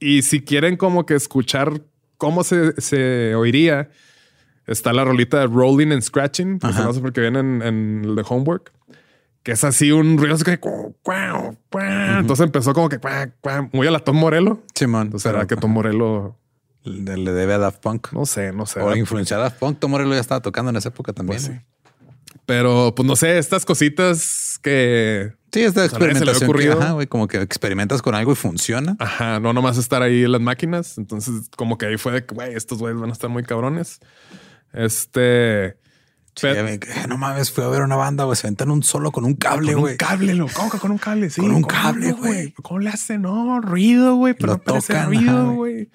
Y 0.00 0.22
si 0.22 0.40
quieren 0.42 0.76
como 0.76 1.06
que 1.06 1.14
escuchar 1.14 1.80
cómo 2.18 2.44
se, 2.44 2.78
se 2.80 3.34
oiría, 3.36 3.88
está 4.66 4.92
la 4.92 5.04
rolita 5.04 5.38
de 5.40 5.46
Rolling 5.46 5.92
and 5.92 6.02
Scratching, 6.02 6.58
que 6.58 6.66
se 6.66 6.72
Ajá. 6.72 6.82
conoce 6.82 7.00
porque 7.00 7.20
viene 7.20 7.38
en, 7.40 7.62
en 7.62 8.02
el 8.04 8.14
de 8.16 8.24
Homework, 8.28 8.72
que 9.44 9.52
es 9.52 9.62
así 9.64 9.92
un 9.92 10.18
ruido 10.18 10.34
así 10.34 10.44
que... 10.44 10.58
"Cuau, 10.58 10.94
cuau, 11.02 11.56
cuau". 11.70 12.18
Entonces 12.20 12.44
empezó 12.44 12.74
como 12.74 12.88
que 12.88 12.98
muy 13.72 13.86
a 13.86 13.90
la 13.92 14.00
Tom 14.00 14.16
Morello. 14.16 14.60
Simón. 14.74 15.02
Entonces 15.06 15.22
será 15.22 15.38
pero, 15.40 15.48
que 15.48 15.56
Tom 15.56 15.70
Morello... 15.72 16.36
Le, 16.84 17.32
debe 17.32 17.54
a 17.54 17.58
Daft 17.58 17.80
Punk. 17.80 18.12
No 18.12 18.26
sé, 18.26 18.52
no 18.52 18.66
sé. 18.66 18.80
O 18.80 18.94
influenciar 18.94 19.40
a 19.40 19.44
Daft 19.44 19.58
Punk. 19.58 19.78
Tom 19.78 19.90
Morello 19.90 20.12
ya 20.12 20.20
estaba 20.20 20.40
tocando 20.40 20.70
en 20.70 20.76
esa 20.76 20.90
época 20.90 21.12
también. 21.12 21.40
Pues 21.40 21.52
sí. 21.52 21.60
Pero 22.46 22.94
pues 22.94 23.06
no 23.06 23.16
sé, 23.16 23.38
estas 23.38 23.64
cositas 23.64 24.58
que. 24.62 25.32
Sí, 25.52 25.62
esta 25.62 25.80
se 25.80 25.86
le 25.86 25.86
experimentación. 25.86 26.38
que, 26.38 26.44
ocurrido. 26.44 26.82
ajá, 26.82 26.92
güey, 26.92 27.06
como 27.06 27.28
que 27.28 27.40
experimentas 27.40 28.02
con 28.02 28.14
algo 28.14 28.32
y 28.32 28.34
funciona. 28.34 28.96
Ajá, 28.98 29.40
no 29.40 29.52
nomás 29.52 29.78
estar 29.78 30.02
ahí 30.02 30.24
en 30.24 30.32
las 30.32 30.40
máquinas. 30.40 30.98
Entonces, 30.98 31.48
como 31.56 31.78
que 31.78 31.86
ahí 31.86 31.96
fue 31.96 32.12
de 32.12 32.26
que, 32.26 32.34
güey, 32.34 32.54
estos 32.54 32.78
güeyes 32.78 33.00
van 33.00 33.10
a 33.10 33.12
estar 33.12 33.30
muy 33.30 33.44
cabrones. 33.44 34.00
Este. 34.72 35.78
Sí, 36.36 36.48
no 37.08 37.16
mames, 37.16 37.52
fui 37.52 37.62
a 37.62 37.68
ver 37.68 37.82
una 37.82 37.94
banda, 37.94 38.24
güey. 38.24 38.36
Se 38.36 38.48
aventan 38.48 38.70
un 38.72 38.82
solo 38.82 39.12
con 39.12 39.24
un 39.24 39.34
cable, 39.34 39.72
con 39.72 39.82
güey. 39.82 39.92
un 39.92 39.98
cable, 39.98 40.34
lo 40.34 40.48
¿Cómo 40.48 40.68
que 40.68 40.78
con 40.78 40.90
un 40.90 40.98
cable, 40.98 41.30
sí. 41.30 41.40
Con 41.40 41.52
un 41.52 41.62
¿cómo, 41.62 41.68
cable, 41.68 42.12
güey. 42.12 42.52
¿Cómo 42.54 42.80
le 42.80 42.90
hace? 42.90 43.18
No, 43.18 43.60
ruido, 43.60 44.16
güey, 44.16 44.34
pero 44.34 44.54
no 44.54 44.58
parece 44.58 44.94
tocan, 44.94 45.06
ruido, 45.06 45.52
güey. 45.52 45.88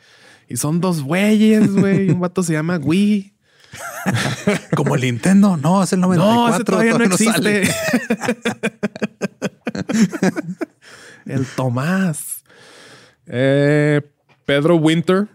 Y 0.50 0.58
son 0.58 0.82
dos 0.82 1.02
güeyes, 1.04 1.72
güey. 1.72 2.10
un 2.10 2.20
vato 2.20 2.42
se 2.44 2.54
llama 2.54 2.78
Wii. 2.78 3.34
Como 4.76 4.96
el 4.96 5.02
Nintendo. 5.02 5.56
No, 5.58 5.84
es 5.84 5.94
el 5.94 6.00
94. 6.02 6.42
No, 6.50 6.56
ese 6.56 6.64
todavía 6.64 6.98
no 6.98 7.04
existe. 7.06 7.64
el 11.26 11.46
Tomás. 11.56 12.44
Eh, 13.28 14.02
Pedro 14.46 14.76
Winter, 14.78 15.28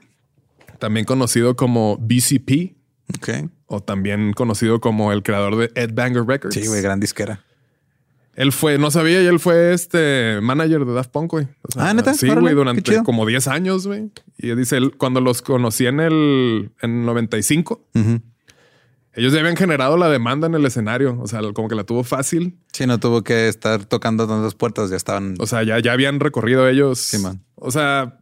también 0.80 1.06
conocido 1.06 1.54
como 1.54 1.96
BCP, 1.98 2.74
Ok. 3.16 3.48
o 3.66 3.80
también 3.80 4.32
conocido 4.32 4.80
como 4.80 5.12
el 5.12 5.22
creador 5.22 5.56
de 5.56 5.70
Ed 5.80 5.90
Banger 5.94 6.24
Records. 6.24 6.54
Sí, 6.56 6.66
güey, 6.66 6.82
gran 6.82 6.98
disquera. 6.98 7.44
Él 8.36 8.50
fue, 8.52 8.78
no 8.78 8.90
sabía, 8.90 9.22
y 9.22 9.26
él 9.26 9.38
fue 9.38 9.72
este 9.72 10.40
manager 10.42 10.84
de 10.84 10.92
Daft 10.92 11.10
Punk, 11.12 11.30
güey. 11.30 11.46
O 11.62 11.70
sea, 11.72 11.90
Ah, 11.90 11.94
¿neta? 11.94 12.14
Sí, 12.14 12.26
Órale, 12.26 12.40
güey, 12.42 12.54
durante 12.54 13.02
como 13.04 13.24
10 13.26 13.46
años, 13.48 13.86
güey. 13.86 14.10
Y 14.38 14.54
dice 14.56 14.76
él, 14.76 14.96
cuando 14.96 15.20
los 15.20 15.40
conocí 15.42 15.86
en 15.86 16.00
el 16.00 16.72
en 16.82 17.06
95, 17.06 17.86
Ujú. 17.94 18.20
ellos 19.14 19.32
ya 19.32 19.38
habían 19.38 19.56
generado 19.56 19.96
la 19.96 20.08
demanda 20.08 20.48
en 20.48 20.54
el 20.56 20.64
escenario. 20.66 21.16
O 21.20 21.28
sea, 21.28 21.40
como 21.52 21.68
que 21.68 21.76
la 21.76 21.84
tuvo 21.84 22.02
fácil. 22.02 22.58
Sí, 22.72 22.86
no 22.86 22.98
tuvo 22.98 23.22
que 23.22 23.46
estar 23.46 23.84
tocando 23.84 24.26
tantas 24.26 24.54
puertas, 24.56 24.90
ya 24.90 24.96
estaban. 24.96 25.36
O 25.38 25.46
sea, 25.46 25.62
ya, 25.62 25.78
ya 25.78 25.92
habían 25.92 26.18
recorrido 26.18 26.68
ellos. 26.68 26.98
Sí, 26.98 27.18
man. 27.18 27.40
O 27.54 27.70
sea, 27.70 28.18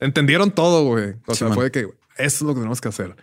entendieron 0.00 0.50
todo, 0.50 0.84
güey. 0.84 1.10
O 1.28 1.34
Sí, 1.34 1.38
sea, 1.38 1.48
man. 1.48 1.56
fue 1.56 1.70
que 1.70 1.82
eso 1.82 1.92
es 2.18 2.42
lo 2.42 2.48
que 2.48 2.54
tenemos 2.60 2.80
que 2.80 2.88
hacer. 2.88 3.14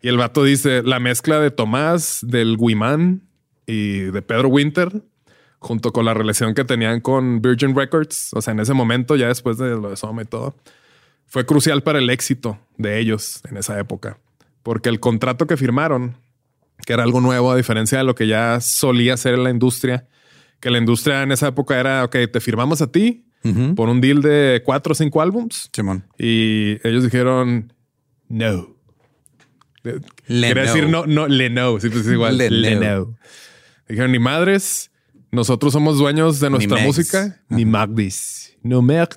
Y 0.00 0.08
el 0.08 0.16
vato 0.16 0.42
dice 0.42 0.82
la 0.82 0.98
mezcla 1.00 1.38
de 1.38 1.50
Tomás, 1.50 2.20
del 2.22 2.56
Guimán 2.56 3.28
y 3.66 3.98
de 3.98 4.22
Pedro 4.22 4.48
Winter, 4.48 5.02
junto 5.62 5.92
con 5.92 6.04
la 6.04 6.12
relación 6.12 6.54
que 6.54 6.64
tenían 6.64 7.00
con 7.00 7.40
Virgin 7.40 7.74
Records. 7.74 8.30
O 8.34 8.42
sea, 8.42 8.52
en 8.52 8.60
ese 8.60 8.74
momento, 8.74 9.16
ya 9.16 9.28
después 9.28 9.56
de 9.58 9.70
lo 9.70 9.90
de 9.90 9.96
Soma 9.96 10.22
y 10.22 10.24
todo, 10.26 10.54
fue 11.26 11.46
crucial 11.46 11.82
para 11.82 11.98
el 12.00 12.10
éxito 12.10 12.58
de 12.76 12.98
ellos 12.98 13.40
en 13.48 13.56
esa 13.56 13.78
época. 13.78 14.18
Porque 14.62 14.88
el 14.88 15.00
contrato 15.00 15.46
que 15.46 15.56
firmaron, 15.56 16.16
que 16.84 16.92
era 16.92 17.04
algo 17.04 17.20
nuevo 17.20 17.50
a 17.52 17.56
diferencia 17.56 17.98
de 17.98 18.04
lo 18.04 18.14
que 18.14 18.26
ya 18.26 18.60
solía 18.60 19.16
ser 19.16 19.34
en 19.34 19.44
la 19.44 19.50
industria, 19.50 20.06
que 20.60 20.70
la 20.70 20.78
industria 20.78 21.22
en 21.22 21.32
esa 21.32 21.48
época 21.48 21.78
era, 21.80 22.04
ok, 22.04 22.16
te 22.32 22.40
firmamos 22.40 22.82
a 22.82 22.86
ti 22.92 23.24
Ujú. 23.44 23.74
por 23.74 23.88
un 23.88 24.00
deal 24.00 24.20
de 24.22 24.62
cuatro 24.64 24.92
o 24.92 24.94
cinco 24.94 25.20
álbums 25.20 25.68
Simón. 25.72 26.04
y 26.18 26.78
ellos 26.86 27.02
dijeron 27.02 27.72
no. 28.28 28.76
Le 29.82 30.48
Quería 30.48 30.54
no. 30.54 30.60
decir 30.72 30.88
no, 30.88 31.06
no, 31.06 31.26
le 31.26 31.50
no. 31.50 31.80
Sí, 31.80 31.88
pues 31.88 32.06
es 32.06 32.12
igual. 32.12 32.38
Le 32.38 32.50
Le, 32.50 32.76
no. 32.76 32.80
no. 33.06 33.16
Dijeron 33.88 34.12
ni 34.12 34.20
madres. 34.20 34.91
Nosotros 35.32 35.72
somos 35.72 35.98
dueños 35.98 36.40
de 36.40 36.50
nuestra 36.50 36.78
música. 36.78 37.40
Ni 37.48 37.64
magdis. 37.64 38.54
No 38.62 38.82
merd. 38.82 39.16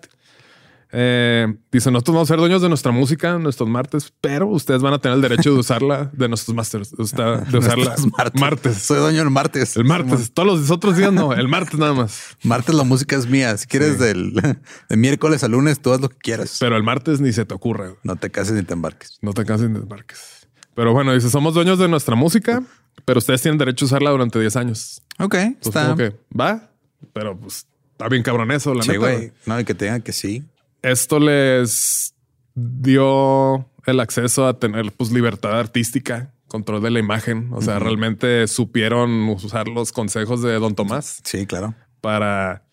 Eh, 0.97 1.53
dice, 1.73 1.91
nosotros 1.91 2.13
vamos 2.15 2.29
a 2.29 2.33
ser 2.33 2.39
dueños 2.39 2.61
de 2.61 2.69
nuestra 2.69 2.93
música, 2.93 3.37
nuestros 3.37 3.67
martes, 3.67 4.13
pero 4.21 4.47
ustedes 4.47 4.81
van 4.81 4.93
a 4.93 4.99
tener 4.99 5.17
el 5.17 5.21
derecho 5.21 5.51
de 5.51 5.59
usarla 5.59 6.09
de 6.13 6.29
nuestros 6.29 6.55
masters, 6.55 6.91
de 6.91 7.03
usar- 7.03 7.45
de 7.51 7.57
usarla 7.57 7.95
martes. 8.17 8.41
martes. 8.41 8.77
Soy 8.81 8.99
dueño 8.99 9.17
del 9.19 9.29
martes. 9.29 9.75
El 9.75 9.83
martes, 9.83 10.31
todos 10.33 10.47
los 10.59 10.71
otros 10.71 10.95
días 10.95 11.11
no, 11.11 11.33
el 11.33 11.49
martes 11.49 11.77
nada 11.77 11.93
más. 11.93 12.37
Martes 12.43 12.73
la 12.75 12.83
música 12.85 13.17
es 13.17 13.27
mía. 13.27 13.57
Si 13.57 13.67
quieres 13.67 13.99
del 13.99 14.33
de 14.89 14.95
miércoles 14.97 15.43
a 15.43 15.49
lunes, 15.49 15.81
tú 15.81 15.91
haz 15.91 15.99
lo 15.99 16.07
que 16.07 16.17
quieras. 16.17 16.57
Pero 16.61 16.77
el 16.77 16.83
martes 16.83 17.19
ni 17.19 17.33
se 17.33 17.43
te 17.43 17.53
ocurre. 17.53 17.95
no 18.03 18.15
te 18.15 18.31
cases 18.31 18.53
ni 18.53 18.63
te 18.63 18.73
embarques. 18.73 19.17
No 19.21 19.33
te 19.33 19.43
canses 19.43 19.67
ni 19.67 19.75
te 19.75 19.81
embarques. 19.83 20.47
Pero 20.75 20.93
bueno, 20.93 21.13
dice, 21.13 21.29
somos 21.29 21.53
dueños 21.55 21.77
de 21.77 21.89
nuestra 21.89 22.15
música, 22.15 22.63
pero 23.03 23.19
ustedes 23.19 23.41
tienen 23.41 23.57
derecho 23.57 23.85
a 23.85 23.87
usarla 23.87 24.09
durante 24.11 24.39
10 24.39 24.55
años. 24.55 25.01
Ok, 25.19 25.35
está. 25.61 25.83
como 25.85 25.97
que 25.97 26.15
va, 26.37 26.69
pero 27.13 27.37
pues 27.37 27.67
está 27.91 28.07
bien 28.09 28.23
cabrón 28.23 28.51
eso, 28.51 28.73
la 28.73 28.83
sí, 28.83 28.89
neta. 28.89 28.99
güey. 28.99 29.31
No, 29.45 29.59
y 29.59 29.65
que 29.65 29.73
te 29.75 29.85
digan 29.85 30.01
que 30.01 30.11
sí. 30.13 30.43
Esto 30.81 31.19
les 31.19 32.13
dio 32.53 33.67
el 33.85 33.99
acceso 33.99 34.47
a 34.47 34.59
tener 34.59 34.91
pues 34.91 35.11
libertad 35.11 35.59
artística, 35.59 36.31
control 36.47 36.81
de 36.81 36.91
la 36.91 36.99
imagen. 36.99 37.49
O 37.51 37.61
sea, 37.61 37.79
realmente 37.79 38.47
supieron 38.47 39.09
usar 39.29 39.67
los 39.67 39.91
consejos 39.91 40.41
de 40.41 40.53
Don 40.59 40.75
Tomás 40.75 41.19
Sí, 41.23 41.45
claro. 41.45 41.75
para... 42.01 42.63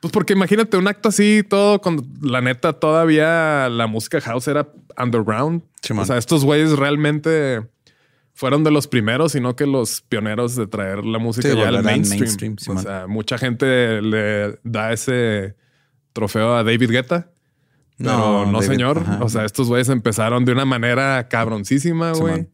Pues 0.00 0.12
porque 0.12 0.34
imagínate 0.34 0.76
un 0.76 0.86
acto 0.86 1.08
así, 1.08 1.42
todo 1.48 1.80
con 1.80 2.06
la 2.22 2.40
neta, 2.40 2.72
todavía 2.74 3.68
la 3.68 3.88
música 3.88 4.20
house 4.20 4.46
era 4.46 4.68
underground. 4.96 5.62
O 5.96 6.04
sea, 6.04 6.18
estos 6.18 6.44
güeyes 6.44 6.70
realmente 6.78 7.66
fueron 8.38 8.62
de 8.62 8.70
los 8.70 8.86
primeros, 8.86 9.32
sino 9.32 9.56
que 9.56 9.66
los 9.66 10.02
pioneros 10.02 10.54
de 10.54 10.68
traer 10.68 11.04
la 11.04 11.18
música 11.18 11.48
Sí, 11.50 11.56
ya 11.56 11.66
al 11.70 11.82
mainstream. 11.82 12.54
o 12.68 12.78
sea, 12.78 13.08
mucha 13.08 13.36
gente 13.36 14.00
le 14.00 14.60
da 14.62 14.92
ese 14.92 15.56
trofeo 16.12 16.54
a 16.54 16.62
David 16.62 16.88
Guetta. 16.92 17.32
Pero 17.96 18.10
No, 18.12 18.46
no, 18.46 18.60
David, 18.60 18.66
señor. 18.68 18.98
ajá. 19.00 19.18
O 19.24 19.28
sea, 19.28 19.44
estos 19.44 19.66
güeyes 19.66 19.88
empezaron 19.88 20.44
de 20.44 20.52
una 20.52 20.64
manera 20.64 21.26
cabroncísima, 21.28 22.12
güey. 22.12 22.48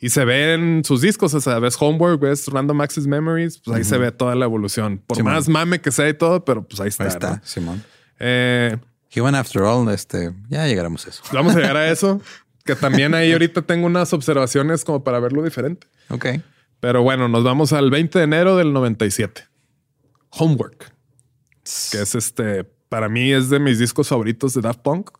Y 0.00 0.10
se 0.10 0.24
ven 0.24 0.82
sus 0.84 1.00
discos, 1.00 1.34
o 1.34 1.40
sea, 1.40 1.58
ves 1.58 1.76
Homework, 1.80 2.20
ves 2.20 2.46
Random 2.46 2.80
Access 2.82 3.08
Memories, 3.08 3.58
pues 3.58 3.76
ahí 3.76 3.82
se 3.82 3.98
ve 3.98 4.12
toda 4.12 4.36
la 4.36 4.44
evolución. 4.44 5.02
Por 5.08 5.24
más 5.24 5.48
mame 5.48 5.80
que 5.80 5.90
sea 5.90 6.08
y 6.08 6.14
todo, 6.14 6.44
pero 6.44 6.62
pues 6.62 6.78
ahí 6.80 6.88
está. 6.88 7.02
Ahí 7.02 7.08
está, 7.08 7.30
¿no? 7.30 7.40
Simón. 7.42 7.82
Eh, 8.20 8.76
Human 9.16 9.34
After 9.34 9.62
All, 9.62 9.88
este, 9.92 10.32
ya 10.48 10.66
llegaremos 10.68 11.04
a 11.06 11.10
eso. 11.10 11.22
vamos 11.32 11.56
a 11.56 11.58
llegar 11.58 11.76
a 11.76 11.90
eso, 11.90 12.20
que 12.66 12.76
también 12.76 13.14
ahí 13.14 13.32
ahorita 13.32 13.62
tengo 13.62 13.86
unas 13.86 14.12
observaciones 14.12 14.84
como 14.84 15.02
para 15.04 15.20
verlo 15.20 15.42
diferente. 15.42 15.86
Ok. 16.10 16.26
Pero 16.80 17.02
bueno, 17.02 17.28
nos 17.28 17.42
vamos 17.44 17.72
al 17.72 17.90
20 17.90 18.18
de 18.18 18.24
enero 18.24 18.56
del 18.56 18.72
97. 18.72 19.44
Homework, 20.30 20.92
que 21.90 22.02
es 22.02 22.14
este, 22.14 22.64
para 22.88 23.08
mí 23.08 23.32
es 23.32 23.48
de 23.48 23.58
mis 23.58 23.78
discos 23.78 24.08
favoritos 24.08 24.52
de 24.54 24.60
Daft 24.60 24.80
Punk. 24.80 25.10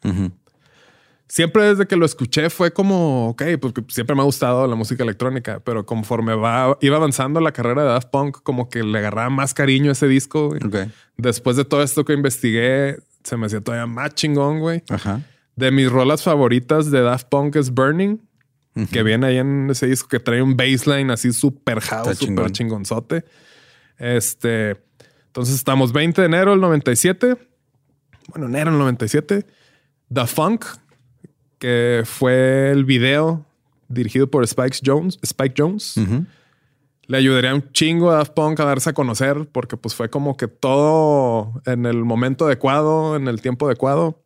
Siempre 1.28 1.64
desde 1.64 1.87
que 1.87 1.96
lo 1.96 2.06
escuché 2.06 2.50
fue 2.50 2.72
como, 2.72 3.30
ok, 3.30 3.42
porque 3.61 3.82
siempre 3.88 4.14
me 4.14 4.22
ha 4.22 4.24
gustado 4.24 4.64
la 4.66 4.76
música 4.76 5.02
electrónica, 5.02 5.61
pero 5.64 5.85
conforme 5.85 6.35
va, 6.35 6.78
iba 6.80 6.96
avanzando 6.96 7.40
la 7.40 7.50
carrera 7.50 7.82
de 7.82 7.88
Daft 7.88 8.11
Punk, 8.11 8.42
como 8.44 8.68
que 8.68 8.85
le 8.85 8.98
agarraba 8.98 9.28
más 9.30 9.52
cariño 9.52 9.90
a 9.90 9.92
ese 9.92 10.06
disco. 10.06 10.48
güey. 10.48 10.61
Ok. 10.64 10.90
Después 11.16 11.56
de 11.56 11.64
todo 11.64 11.82
esto 11.82 12.04
que 12.04 12.12
investigué, 12.12 12.98
se 13.24 13.37
me 13.37 13.46
hacía 13.46 13.61
todavía 13.61 13.87
más 13.87 14.14
chingón, 14.14 14.61
güey. 14.61 14.85
Ajá. 14.88 15.22
De 15.57 15.71
mis 15.71 15.90
rolas 15.90 16.23
favoritas 16.23 16.90
de 16.90 17.01
Daft 17.01 17.29
Punk 17.29 17.57
es 17.57 17.71
Burning, 17.71 18.19
que 18.92 19.03
viene 19.03 19.27
ahí 19.27 19.38
en 19.38 19.71
ese 19.71 19.87
disco 19.87 20.09
que 20.09 20.21
trae 20.21 20.42
un 20.42 20.55
bassline 20.55 21.11
así 21.11 21.33
súper 21.33 21.81
house, 21.81 22.19
súper 22.19 22.27
chingón. 22.27 22.53
chingonzote. 22.53 23.25
Este, 23.99 24.77
entonces 25.29 25.55
estamos 25.55 25.92
20 25.92 26.21
de 26.21 26.27
enero 26.27 26.51
del 26.51 26.61
97. 26.61 27.37
Bueno, 28.29 28.47
enero 28.47 28.71
del 28.71 28.81
97. 28.81 29.47
The 30.12 30.27
Funk, 30.27 30.66
que 31.59 32.03
fue 32.05 32.71
el 32.71 32.85
video 32.85 33.47
dirigido 33.88 34.31
por 34.31 34.45
Spike 34.45 34.79
Jones. 34.85 35.19
Spike 35.23 35.55
Jones. 35.57 35.95
Le 37.07 37.16
ayudaría 37.16 37.55
un 37.55 37.71
chingo 37.73 38.11
a 38.11 38.16
Daft 38.16 38.33
Punk 38.35 38.61
a 38.61 38.64
darse 38.64 38.90
a 38.90 38.92
conocer 38.92 39.49
porque 39.53 39.77
pues 39.77 39.95
fue 39.95 40.11
como 40.11 40.37
que 40.37 40.49
todo 40.49 41.62
en 41.64 41.87
el 41.87 42.05
momento 42.05 42.47
adecuado, 42.47 43.16
en 43.16 43.29
el 43.29 43.40
tiempo 43.40 43.66
adecuado. 43.66 44.23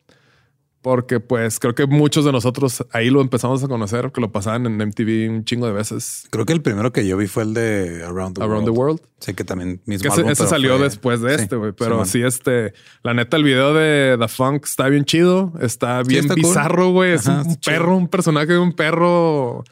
Porque 0.83 1.21
pues 1.21 1.61
creo 1.61 1.75
que 1.75 1.85
muchos 1.87 2.25
de 2.25 2.33
nosotros 2.33 2.87
ahí 2.93 3.11
lo 3.11 3.21
empezamos 3.21 3.63
a 3.63 3.69
conocer, 3.69 4.13
que 4.13 4.21
lo 4.23 4.33
pasaban 4.33 4.65
en 4.65 4.79
MTV 4.79 5.29
un 5.31 5.45
chingo 5.45 5.67
de 5.67 5.73
veces. 5.73 6.27
Creo 6.31 6.47
que 6.47 6.55
el 6.55 6.63
primero 6.63 6.91
que 6.91 7.07
yo 7.07 7.19
vi 7.19 7.27
fue 7.27 7.43
el 7.43 7.53
de 7.53 8.03
Around 8.03 8.39
the 8.39 8.43
Around 8.43 8.63
World. 8.63 8.65
the 8.65 8.71
World. 8.71 9.01
Sí, 9.19 9.35
que 9.35 9.45
también 9.45 9.83
mismo 9.85 10.03
Que 10.05 10.09
ese, 10.09 10.21
álbum, 10.23 10.33
ese 10.33 10.47
salió 10.47 10.77
fue- 10.77 10.85
después 10.85 11.21
de 11.21 11.37
Sí, 11.37 11.43
este, 11.43 11.57
güey. 11.57 11.73
Pero 11.73 12.03
sí, 12.07 12.23
este, 12.23 12.73
la 13.03 13.13
neta, 13.13 13.37
el 13.37 13.45
video 13.45 13.75
de 13.75 14.17
The 14.19 14.29
Funk 14.29 14.65
está 14.65 14.89
bien 14.89 15.05
chido. 15.05 15.53
Está 15.61 16.03
bien 16.03 16.23
está 16.23 16.35
bizarro, 16.35 16.93
güey. 16.93 17.13
Es 17.13 17.29
Ajá, 17.29 17.43
un 17.43 17.57
chido. 17.61 17.77
perro, 17.77 17.97
un 17.99 18.09
personaje 18.09 18.47
de 18.53 18.59
un 18.59 18.73
perro. 18.73 19.65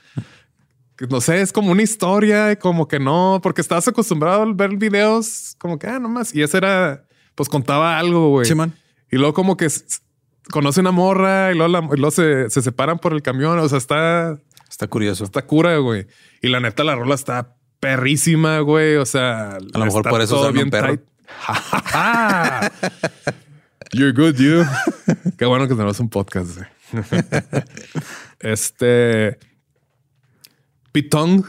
No 1.09 1.21
sé, 1.23 1.41
es 1.41 1.53
como 1.55 1.71
una 1.73 1.83
historia, 1.83 2.57
como 2.59 2.87
que 2.87 2.99
no, 2.99 3.41
porque 3.43 3.61
estás 3.63 3.87
acostumbrado 3.89 4.43
a 4.43 4.53
ver 4.53 4.77
videos 4.77 5.55
como 5.59 5.79
que, 5.79 5.87
ah, 5.87 5.99
nomás. 6.01 6.35
Y 6.35 6.43
ese 6.43 6.59
era, 6.59 7.05
pues 7.35 7.49
contaba 7.49 7.99
algo, 7.99 8.29
güey. 8.31 8.47
Y 9.11 9.17
luego 9.17 9.33
como 9.33 9.57
que 9.57 9.69
conoce 10.51 10.81
una 10.81 10.91
morra 10.93 11.53
y 11.53 11.57
luego, 11.57 11.73
la- 11.73 11.89
y 11.95 11.97
luego 11.97 12.11
se, 12.11 12.51
se 12.51 12.63
separan 12.63 12.99
por 12.99 13.13
el 13.13 13.23
camión. 13.23 13.59
O 13.59 13.69
sea, 13.69 13.79
está, 13.79 14.39
Está 14.69 14.87
curioso. 14.87 15.25
está 15.25 15.43
cura, 15.47 15.77
güey. 15.79 16.07
Y 16.43 16.49
la 16.49 16.61
neta, 16.61 16.85
la 16.85 16.95
rola 16.95 17.15
está 17.15 17.55
perrísima, 17.81 18.61
güey. 18.61 18.97
O 18.97 19.07
sea, 19.07 19.57
A 19.57 19.79
lo 19.79 19.85
mejor 19.85 20.09
por 20.09 20.21
eso 20.21 20.41
usaron 20.41 20.59
un 20.59 20.71
perro. 20.71 20.97
tight. 20.97 21.01
You're 23.93 24.13
good, 24.13 24.37
you. 24.37 24.65
Qué 25.39 25.47
bueno 25.47 25.67
que 25.67 25.75
tenemos 25.75 25.99
un 26.01 26.09
podcast. 26.11 26.57
güey. 26.57 26.69
este 28.41 29.39
Pitong, 30.93 31.45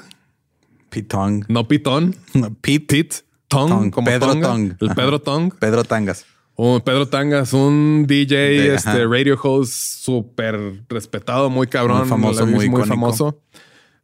Pitong. 0.90 1.46
No 1.50 1.68
Pitón. 1.68 2.16
Pete. 2.62 2.86
Pete. 3.04 3.16
Tong. 3.48 3.70
Tong. 3.70 3.92
Como 3.92 4.06
Pedro 4.06 4.28
Tonga. 4.34 4.48
Tong. 4.48 4.74
El. 4.80 4.96
Pedro 4.96 5.20
Tong. 5.22 5.54
Pedro 5.60 5.84
Tangas. 5.84 6.26
Oh, 6.62 6.82
Pedro 6.84 7.08
Tangas, 7.08 7.54
un 7.54 8.04
DJ, 8.06 8.36
De- 8.36 8.76
este 8.76 8.90
ajá. 8.90 9.06
radio 9.08 9.40
host 9.42 9.72
súper 9.72 10.60
respetado, 10.90 11.50
muy 11.50 11.68
cabrón, 11.68 12.00
Muy 12.00 12.08
famoso, 12.10 12.46
muy, 12.46 12.68
muy 12.70 12.84
famoso. 12.86 13.42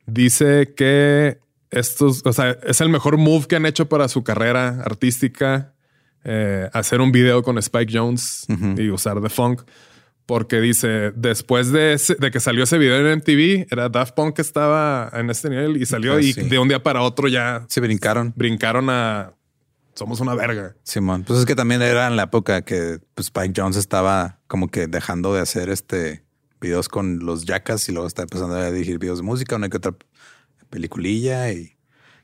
Dice 0.05 0.73
que 0.73 1.39
estos, 1.69 2.21
o 2.25 2.31
sea, 2.31 2.51
es 2.65 2.79
el 2.79 2.87
mejor 2.87 3.17
move 3.17 3.47
que 3.47 3.57
han 3.57 3.65
hecho 3.65 3.89
para 3.89 4.07
su 4.07 4.23
carrera 4.23 4.81
artística, 4.85 5.73
eh, 6.23 6.69
hacer 6.71 7.01
un 7.01 7.11
video 7.11 7.43
con 7.43 7.57
Spike 7.57 7.91
Jones 7.97 8.45
y 8.77 8.89
usar 8.89 9.21
The 9.21 9.27
Funk. 9.29 9.63
Porque 10.25 10.61
dice, 10.61 11.11
después 11.13 11.71
de, 11.73 11.93
ese- 11.93 12.15
de 12.15 12.31
que 12.31 12.39
salió 12.39 12.63
ese 12.63 12.77
video 12.77 12.97
en 12.99 13.17
MTV, 13.19 13.67
era 13.69 13.89
Daft 13.89 14.15
Punk 14.15 14.35
que 14.37 14.41
estaba 14.41 15.11
en 15.13 15.29
este 15.29 15.49
nivel 15.49 15.75
y 15.75 15.85
salió 15.85 16.13
Ah, 16.13 16.21
y 16.21 16.31
sí. 16.31 16.41
de 16.41 16.57
un 16.57 16.67
día 16.69 16.81
para 16.81 17.01
otro 17.01 17.27
ya 17.27 17.65
Se 17.67 17.81
brincaron. 17.81 18.31
brincaron 18.35 18.89
a... 18.89 19.33
Somos 19.95 20.19
una 20.19 20.35
verga. 20.35 20.75
Simón. 20.83 21.23
Pues 21.23 21.39
es 21.39 21.45
que 21.45 21.55
también 21.55 21.81
era 21.81 22.07
en 22.07 22.15
la 22.17 22.23
época 22.23 22.63
que 22.63 22.99
pues, 23.15 23.27
Spike 23.27 23.53
Jones 23.55 23.77
estaba 23.77 24.39
como 24.47 24.67
que 24.69 24.87
dejando 24.87 25.33
de 25.33 25.39
hacer 25.41 25.69
este 25.69 26.23
videos 26.61 26.89
con 26.89 27.19
los 27.25 27.45
Jackas 27.45 27.87
y 27.89 27.91
luego 27.91 28.07
está 28.07 28.23
empezando 28.23 28.55
a 28.55 28.71
dirigir 28.71 28.97
videos 28.99 29.19
de 29.19 29.23
música, 29.23 29.55
una 29.55 29.69
que 29.69 29.77
otra 29.77 29.95
peliculilla 30.69 31.51
y 31.51 31.75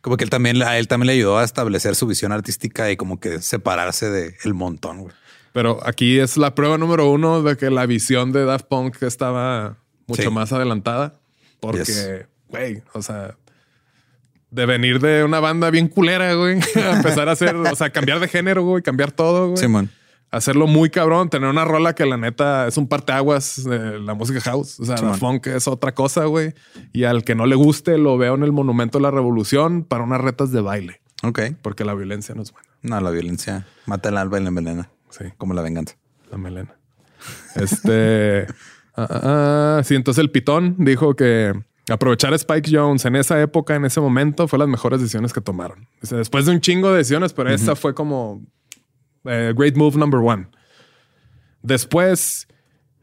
como 0.01 0.17
que 0.17 0.23
él 0.23 0.29
también 0.29 0.61
a 0.63 0.77
él 0.77 0.87
también 0.87 1.07
le 1.07 1.13
ayudó 1.13 1.37
a 1.37 1.43
establecer 1.43 1.95
su 1.95 2.07
visión 2.07 2.31
artística 2.31 2.89
y 2.91 2.97
como 2.97 3.19
que 3.19 3.41
separarse 3.41 4.09
del 4.09 4.35
el 4.43 4.53
montón. 4.53 4.99
güey. 5.01 5.13
Pero 5.53 5.79
aquí 5.85 6.19
es 6.19 6.37
la 6.37 6.55
prueba 6.55 6.77
número 6.77 7.09
uno 7.11 7.43
de 7.43 7.57
que 7.57 7.69
la 7.69 7.85
visión 7.85 8.31
de 8.31 8.45
Daft 8.45 8.65
Punk 8.67 9.01
estaba 9.03 9.77
mucho 10.07 10.23
Sí. 10.23 10.29
más 10.29 10.51
adelantada. 10.53 11.19
Porque, 11.59 11.83
Yes. 11.83 12.25
güey, 12.47 12.83
o 12.93 13.01
sea, 13.01 13.37
de 14.51 14.65
venir 14.65 14.99
de 14.99 15.23
una 15.23 15.39
banda 15.39 15.69
bien 15.71 15.87
culera, 15.87 16.33
güey, 16.35 16.59
a 16.75 16.97
empezar 16.97 17.27
a 17.29 17.31
hacer, 17.31 17.55
o 17.55 17.75
sea, 17.75 17.89
cambiar 17.89 18.19
de 18.19 18.27
género, 18.27 18.63
güey, 18.63 18.83
cambiar 18.83 19.11
todo, 19.11 19.47
güey. 19.47 19.57
Simón. 19.57 19.89
Hacerlo 20.29 20.65
muy 20.65 20.89
cabrón, 20.89 21.29
tener 21.29 21.49
una 21.49 21.65
rola 21.65 21.93
que 21.93 22.05
la 22.05 22.15
neta 22.15 22.65
es 22.67 22.77
un 22.77 22.87
parteaguas 22.87 23.65
de 23.65 23.99
la 23.99 24.13
música 24.13 24.39
house. 24.39 24.79
O 24.79 24.85
sea, 24.85 24.95
Simón. 24.97 25.11
Daft 25.11 25.21
Punk 25.21 25.47
es 25.47 25.67
otra 25.67 25.93
cosa, 25.93 26.23
güey. 26.25 26.53
Y 26.93 27.03
al 27.03 27.25
que 27.25 27.35
no 27.35 27.45
le 27.45 27.55
guste, 27.55 27.97
lo 27.97 28.17
veo 28.17 28.35
en 28.35 28.43
el 28.43 28.53
Monumento 28.53 28.97
de 28.97 29.01
la 29.01 29.11
Revolución 29.11 29.83
para 29.83 30.03
unas 30.05 30.21
retas 30.21 30.51
de 30.51 30.61
baile, 30.61 31.01
Ok. 31.23 31.39
porque 31.61 31.83
la 31.83 31.93
violencia 31.95 32.33
no 32.33 32.43
es 32.43 32.53
buena. 32.53 32.69
No, 32.81 33.01
la 33.01 33.09
violencia 33.09 33.67
mata 33.85 34.07
el 34.07 34.17
alba 34.17 34.39
y 34.39 34.43
la 34.43 34.49
envenena. 34.49 34.89
Sí. 35.09 35.25
Como 35.37 35.53
la 35.53 35.61
venganza. 35.61 35.95
La 36.31 36.37
melena. 36.37 36.75
Este. 37.55 38.47
ah, 38.95 39.07
ah, 39.09 39.77
ah, 39.79 39.81
sí, 39.83 39.95
entonces 39.95 40.21
el 40.21 40.31
pitón 40.31 40.75
dijo 40.79 41.15
que 41.15 41.53
aprovechar 41.89 42.31
a 42.33 42.35
Spike 42.35 42.69
Jones 42.71 43.05
en 43.05 43.15
esa 43.15 43.41
época, 43.41 43.75
en 43.75 43.85
ese 43.85 43.99
momento, 44.01 44.47
fue 44.47 44.59
las 44.59 44.67
mejores 44.67 44.99
decisiones 45.01 45.33
que 45.33 45.41
tomaron. 45.41 45.87
O 46.01 46.05
sea, 46.05 46.17
después 46.17 46.45
de 46.45 46.51
un 46.51 46.61
chingo 46.61 46.91
de 46.91 46.97
decisiones, 46.99 47.33
pero 47.33 47.49
esa 47.49 47.75
fue 47.75 47.93
como 47.93 48.45
eh, 49.25 49.53
great 49.55 49.75
move 49.75 49.97
number 49.97 50.19
one. 50.19 50.47
Después, 51.61 52.47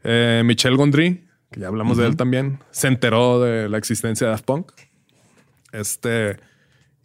eh, 0.03 0.41
Michel 0.45 0.75
Gondry, 0.77 1.25
que 1.51 1.59
ya 1.61 1.67
hablamos 1.67 1.97
de 1.97 2.05
él 2.05 2.15
también, 2.17 2.59
se 2.71 2.87
enteró 2.87 3.39
de 3.41 3.69
la 3.69 3.77
existencia 3.77 4.27
de 4.27 4.31
Daft 4.31 4.45
Punk. 4.45 4.71
Este. 5.71 6.37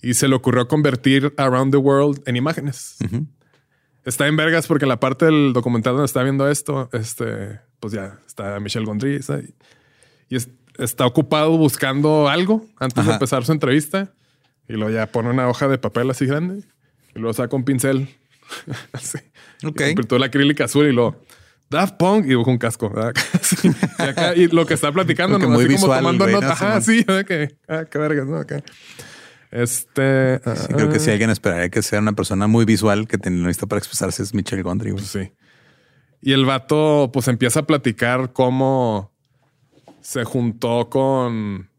Y 0.03 0.15
se 0.15 0.29
le 0.29 0.35
ocurrió 0.35 0.69
convertir 0.69 1.33
Around 1.39 1.73
the 1.73 1.79
World 1.79 2.23
en 2.27 2.37
imágenes. 2.37 2.97
Está 4.05 4.27
en 4.27 4.37
vergas 4.37 4.67
porque 4.67 4.85
la 4.85 5.01
parte 5.01 5.25
del 5.25 5.53
documental 5.55 5.95
donde 5.95 6.05
está 6.07 6.23
viendo 6.23 6.47
esto, 6.51 6.91
este, 6.93 7.61
pues 7.81 7.95
ya 7.95 8.19
está 8.27 8.61
Michelle 8.61 8.85
Gondry 8.85 9.15
está 9.17 9.41
y 10.29 10.37
es- 10.37 10.51
está 10.79 11.07
ocupado 11.07 11.57
buscando 11.57 12.29
algo 12.29 12.65
antes 12.79 13.05
de 13.07 13.13
empezar 13.13 13.45
su 13.45 13.53
entrevista 13.53 14.13
y 14.69 14.75
luego 14.75 14.91
ya 14.91 15.07
pone 15.07 15.31
una 15.31 15.49
hoja 15.49 15.69
de 15.69 15.79
papel 15.79 16.11
así 16.11 16.27
grande 16.27 16.63
y 17.15 17.19
luego 17.19 17.33
saca 17.35 17.55
un 17.57 17.65
pincel 17.65 18.09
así. 18.93 19.19
Ok. 19.65 19.81
Y 19.91 19.95
pintó 19.95 20.19
la 20.19 20.27
acrílica 20.27 20.65
azul 20.65 20.87
y 20.87 20.93
lo 20.93 21.21
Daft 21.71 21.97
Punk 21.97 22.27
y 22.27 22.29
dibujó 22.31 22.51
un 22.51 22.59
casco. 22.59 22.93
y, 23.63 24.03
acá- 24.03 24.35
y 24.37 24.49
lo 24.49 24.67
que 24.67 24.75
está 24.75 24.93
platicando, 24.93 25.39
Como 25.39 25.55
¿no? 25.55 25.59
así 25.61 25.67
muy 25.67 25.75
como 25.77 25.87
visual, 25.87 25.99
tomando 26.01 26.25
güey, 26.25 26.35
nota. 26.35 26.47
¿no? 26.47 26.53
Ajá, 26.53 26.81
Simón. 26.81 26.99
sí, 26.99 27.05
¿verdad? 27.07 27.25
que, 27.27 27.57
ah, 27.69 27.85
qué 27.91 27.99
vergas, 27.99 28.27
¿no? 28.27 28.37
Acá. 28.37 28.63
Este. 29.51 30.39
Sí, 30.39 30.73
creo 30.75 30.91
que 30.91 30.99
si 30.99 31.11
alguien 31.11 31.31
esperaría 31.31 31.69
que 31.71 31.81
sea 31.83 32.01
una 32.01 32.13
persona 32.13 32.47
muy 32.49 32.65
visual 32.65 33.07
que 33.07 33.19
tiene 33.19 33.47
listo 33.47 33.67
para 33.69 33.79
expresarse 33.79 34.23
es 34.23 34.35
Michelle 34.35 34.63
Gondry. 34.63 34.93
Pues 34.93 35.07
sí. 35.07 35.33
Y 36.21 36.33
el 36.33 36.45
vato 36.45 37.11
pues 37.13 37.29
empieza 37.29 37.61
a 37.61 37.63
platicar 37.67 38.33
cómo 38.33 39.13
se 40.05 40.23
juntó 40.25 40.89
con 40.91 41.71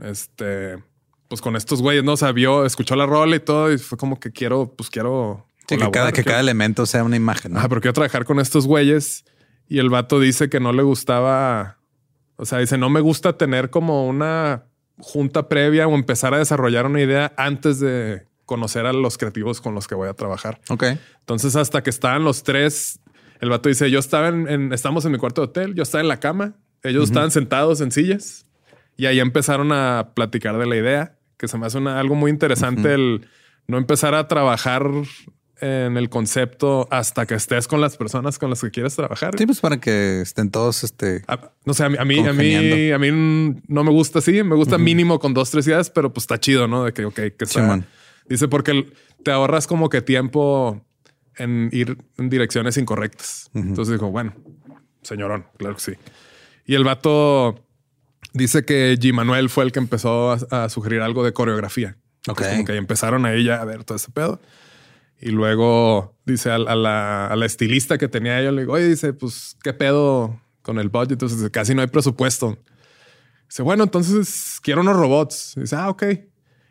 este, 0.00 0.82
pues 1.28 1.40
con 1.40 1.56
estos 1.56 1.82
güeyes, 1.82 2.04
¿no? 2.04 2.12
O 2.12 2.16
sea, 2.16 2.32
vio, 2.32 2.64
escuchó 2.64 2.94
la 2.96 3.06
rola 3.06 3.36
y 3.36 3.40
todo 3.40 3.72
y 3.72 3.78
fue 3.78 3.98
como 3.98 4.18
que 4.20 4.30
quiero, 4.30 4.72
pues 4.76 4.88
quiero... 4.88 5.46
Sí, 5.68 5.76
que 5.76 5.90
cada, 5.90 6.08
que 6.12 6.16
quiero- 6.22 6.28
cada 6.28 6.40
elemento 6.40 6.86
sea 6.86 7.02
una 7.04 7.16
imagen. 7.16 7.52
¿no? 7.52 7.58
Ajá, 7.58 7.68
pero 7.68 7.80
quiero 7.80 7.92
trabajar 7.94 8.24
con 8.24 8.38
estos 8.40 8.66
güeyes 8.66 9.24
y 9.68 9.78
el 9.78 9.90
vato 9.90 10.20
dice 10.20 10.48
que 10.48 10.60
no 10.60 10.72
le 10.72 10.82
gustaba, 10.82 11.78
o 12.36 12.44
sea, 12.46 12.58
dice, 12.58 12.78
no 12.78 12.88
me 12.90 13.00
gusta 13.00 13.36
tener 13.38 13.70
como 13.70 14.06
una 14.06 14.64
junta 14.98 15.48
previa 15.48 15.86
o 15.88 15.94
empezar 15.94 16.34
a 16.34 16.38
desarrollar 16.38 16.86
una 16.86 17.00
idea 17.00 17.32
antes 17.36 17.80
de 17.80 18.26
conocer 18.44 18.86
a 18.86 18.92
los 18.92 19.16
creativos 19.18 19.60
con 19.60 19.74
los 19.74 19.88
que 19.88 19.94
voy 19.94 20.08
a 20.08 20.14
trabajar. 20.14 20.60
Ok. 20.68 20.84
Entonces, 21.20 21.56
hasta 21.56 21.82
que 21.82 21.90
estaban 21.90 22.22
los 22.24 22.42
tres, 22.42 23.00
el 23.40 23.48
vato 23.48 23.68
dice: 23.70 23.90
Yo 23.90 23.98
estaba 23.98 24.28
en, 24.28 24.48
en- 24.48 24.72
estamos 24.72 25.04
en 25.06 25.12
mi 25.12 25.18
cuarto 25.18 25.40
de 25.40 25.46
hotel, 25.48 25.74
yo 25.74 25.82
estaba 25.84 26.02
en 26.02 26.08
la 26.08 26.20
cama, 26.20 26.54
ellos 26.82 27.04
estaban 27.04 27.30
sentados 27.30 27.80
en 27.80 27.90
sillas 27.92 28.46
y 28.96 29.06
ahí 29.06 29.20
empezaron 29.20 29.72
a 29.72 30.10
platicar 30.14 30.58
de 30.58 30.66
la 30.66 30.76
idea, 30.76 31.16
que 31.36 31.48
se 31.48 31.58
me 31.58 31.66
hace 31.66 31.78
una- 31.78 31.98
algo 31.98 32.14
muy 32.14 32.30
interesante 32.30 32.94
el 32.94 33.26
no 33.66 33.78
empezar 33.78 34.14
a 34.14 34.28
trabajar 34.28 34.88
en 35.60 35.96
el 35.96 36.08
concepto 36.08 36.88
hasta 36.90 37.24
que 37.24 37.34
estés 37.34 37.68
con 37.68 37.80
las 37.80 37.96
personas 37.96 38.36
con 38.38 38.50
las 38.50 38.60
que 38.60 38.70
quieres 38.72 38.96
trabajar. 38.96 39.38
Sí, 39.38 39.46
pues 39.46 39.60
para 39.60 39.78
que 39.78 40.20
estén 40.20 40.50
todos 40.50 40.82
este. 40.82 41.22
A- 41.28 41.52
no 41.64 41.72
sé, 41.72 41.84
a 41.84 41.88
mí, 41.88 41.96
a 41.98 42.04
mí, 42.04 42.18
a 42.26 42.32
mí, 42.32 42.90
a 42.90 42.98
mí 42.98 43.60
no 43.68 43.84
me 43.84 43.90
gusta 43.92 44.18
así, 44.18 44.42
me 44.42 44.56
gusta 44.56 44.76
mínimo 44.76 45.20
con 45.20 45.34
dos, 45.34 45.50
tres 45.52 45.66
ideas, 45.68 45.88
pero 45.90 46.12
pues 46.12 46.24
está 46.24 46.40
chido, 46.40 46.66
¿no? 46.66 46.84
De 46.84 46.92
que, 46.92 47.04
ok, 47.04 47.14
que 47.14 47.34
está. 47.40 47.60
Simón. 47.60 47.86
Dice 48.28 48.48
porque 48.48 48.92
te 49.22 49.30
ahorras 49.30 49.68
como 49.68 49.88
que 49.88 50.02
tiempo 50.02 50.84
en 51.36 51.68
ir 51.72 51.96
en 52.18 52.28
direcciones 52.28 52.76
incorrectas. 52.76 53.48
Entonces 53.54 53.92
dijo, 53.92 54.10
bueno, 54.10 54.34
señorón, 55.02 55.46
claro 55.58 55.76
que 55.76 55.80
sí. 55.80 55.92
Y 56.64 56.74
el 56.74 56.84
vato 56.84 57.64
dice 58.32 58.64
que 58.64 58.96
G. 58.98 59.12
Manuel 59.12 59.48
fue 59.48 59.64
el 59.64 59.72
que 59.72 59.78
empezó 59.78 60.32
a, 60.32 60.64
a 60.64 60.68
sugerir 60.68 61.00
algo 61.00 61.24
de 61.24 61.32
coreografía. 61.32 61.96
Ok. 62.28 62.40
Entonces, 62.40 62.52
como 62.52 62.64
que 62.66 62.76
empezaron 62.76 63.26
ahí 63.26 63.44
ya 63.44 63.60
a 63.60 63.64
ver 63.64 63.84
todo 63.84 63.96
ese 63.96 64.10
pedo. 64.10 64.40
Y 65.20 65.30
luego 65.30 66.16
dice 66.24 66.50
a, 66.50 66.56
a 66.56 66.76
la, 66.76 67.26
a 67.26 67.36
la 67.36 67.46
estilista 67.46 67.98
que 67.98 68.08
tenía 68.08 68.40
ella, 68.40 68.52
le 68.52 68.62
digo, 68.62 68.72
oye, 68.72 68.88
dice, 68.88 69.12
pues, 69.12 69.56
¿qué 69.62 69.72
pedo 69.72 70.40
con 70.62 70.78
el 70.78 70.88
budget? 70.88 71.12
Entonces 71.12 71.48
casi 71.50 71.74
no 71.74 71.82
hay 71.82 71.88
presupuesto. 71.88 72.58
Dice, 73.48 73.62
bueno, 73.62 73.84
entonces 73.84 74.58
quiero 74.62 74.80
unos 74.80 74.96
robots. 74.96 75.54
Dice, 75.56 75.76
ah, 75.76 75.90
ok. 75.90 76.04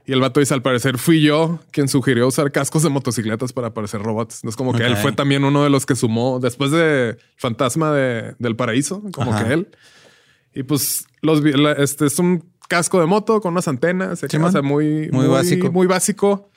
Y 0.06 0.14
el 0.14 0.20
vato 0.22 0.40
dice, 0.40 0.54
al 0.54 0.62
parecer 0.62 0.98
fui 0.98 1.22
yo 1.22 1.60
quien 1.72 1.88
sugirió 1.88 2.28
usar 2.28 2.52
cascos 2.52 2.82
de 2.84 2.90
motocicletas 2.90 3.54
para 3.54 3.74
parecer 3.74 4.02
robots. 4.02 4.38
Entonces 4.38 4.56
como 4.58 4.74
que 4.74 4.84
él 4.84 4.98
fue 4.98 5.12
también 5.12 5.44
uno 5.44 5.64
de 5.64 5.70
los 5.70 5.86
que 5.86 5.96
sumó 5.96 6.40
después 6.40 6.72
de 6.72 7.18
Fantasma 7.38 7.92
de- 7.92 8.36
del 8.40 8.56
Paraíso, 8.56 9.04
como 9.14 9.32
Ajá. 9.34 9.46
que 9.46 9.54
él. 9.54 9.68
Y 10.54 10.64
pues 10.64 11.06
los, 11.22 11.42
la- 11.44 11.74
este 11.74 12.08
es 12.08 12.18
un 12.20 12.44
casco 12.68 13.00
de 13.00 13.06
moto 13.06 13.42
con 13.42 13.54
unas 13.54 13.68
antenas, 13.68 14.20
se 14.20 14.28
sea, 14.28 14.62
muy, 14.62 15.10
Muy 15.12 15.28
básico. 15.28 15.72
muy 15.72 15.88
básico, 15.88 16.50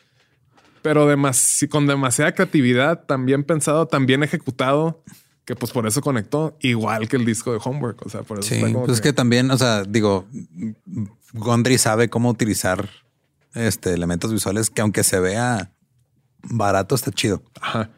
pero 0.82 1.10
demasi- 1.10 1.68
con 1.68 1.86
demasiada 1.86 2.32
creatividad, 2.32 3.04
también 3.04 3.44
pensado, 3.44 3.86
también 3.86 4.22
ejecutado, 4.22 5.02
que 5.44 5.54
pues 5.54 5.70
por 5.72 5.86
eso 5.86 6.00
conectó, 6.00 6.56
igual 6.60 7.08
que 7.08 7.16
el 7.16 7.24
disco 7.26 7.52
de 7.52 7.60
Homework. 7.62 8.04
O 8.06 8.08
sea, 8.08 8.22
por 8.22 8.38
eso 8.38 8.48
Sí, 8.48 8.54
está 8.54 8.68
como 8.72 8.86
pues 8.86 8.96
es 8.98 9.02
que 9.02 9.12
también, 9.12 9.50
o 9.50 9.58
sea, 9.58 9.82
digo, 9.84 10.26
Gondry 11.34 11.78
sabe 11.78 12.08
cómo 12.08 12.30
utilizar 12.30 12.88
este 13.54 13.92
elementos 13.94 14.32
visuales 14.32 14.70
que 14.70 14.82
aunque 14.82 15.04
se 15.04 15.20
vea 15.20 15.72
barato, 16.42 16.94
está 16.94 17.10
chido. 17.10 17.42
Ajá. 17.60 17.90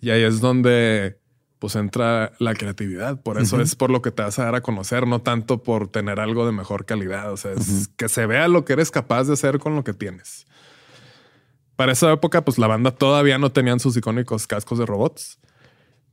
Y 0.00 0.10
ahí 0.10 0.22
es 0.22 0.40
donde 0.40 1.18
pues 1.58 1.74
entra 1.74 2.32
la 2.38 2.54
creatividad. 2.54 3.22
Por 3.22 3.40
eso 3.40 3.60
es 3.62 3.74
por 3.74 3.90
lo 3.90 4.02
que 4.02 4.10
te 4.10 4.22
vas 4.22 4.38
a 4.38 4.44
dar 4.44 4.54
a 4.56 4.60
conocer, 4.60 5.06
no 5.06 5.22
tanto 5.22 5.62
por 5.62 5.88
tener 5.88 6.20
algo 6.20 6.44
de 6.44 6.52
mejor 6.52 6.84
calidad. 6.84 7.32
O 7.32 7.36
sea, 7.38 7.52
es 7.52 7.88
que 7.96 8.08
se 8.10 8.26
vea 8.26 8.46
lo 8.48 8.64
que 8.64 8.74
eres 8.74 8.90
capaz 8.90 9.24
de 9.24 9.32
hacer 9.32 9.58
con 9.58 9.74
lo 9.74 9.82
que 9.82 9.94
tienes. 9.94 10.46
Para 11.76 11.92
esa 11.92 12.12
época, 12.12 12.44
pues 12.44 12.58
la 12.58 12.66
banda 12.66 12.90
todavía 12.90 13.38
no 13.38 13.52
tenían 13.52 13.80
sus 13.80 13.96
icónicos 13.96 14.46
cascos 14.46 14.78
de 14.78 14.86
robots. 14.86 15.38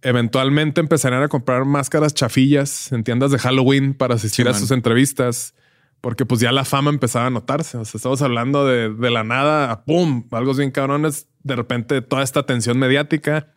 Eventualmente 0.01 0.81
empezarían 0.81 1.23
a 1.23 1.27
comprar 1.29 1.65
máscaras 1.65 2.13
chafillas 2.13 2.91
en 2.91 3.03
tiendas 3.03 3.31
de 3.31 3.39
Halloween 3.39 3.93
para 3.93 4.15
asistir 4.15 4.45
Sí, 4.45 4.49
a 4.49 4.51
man. 4.51 4.59
sus 4.59 4.71
entrevistas, 4.71 5.53
porque 6.03 6.25
pues 6.25 6.41
ya 6.41 6.51
la 6.51 6.65
fama 6.65 6.89
empezaba 6.89 7.27
a 7.27 7.29
notarse. 7.29 7.77
O 7.77 7.85
sea, 7.85 7.97
estamos 7.97 8.21
hablando 8.21 8.67
de, 8.67 8.93
de 8.93 9.09
la 9.09 9.23
nada 9.23 9.71
a 9.71 9.85
pum, 9.85 10.27
algo 10.31 10.53
bien 10.53 10.69
cabrones. 10.69 11.29
De 11.43 11.55
repente 11.55 12.01
toda 12.01 12.23
esta 12.23 12.41
atención 12.41 12.77
mediática, 12.77 13.53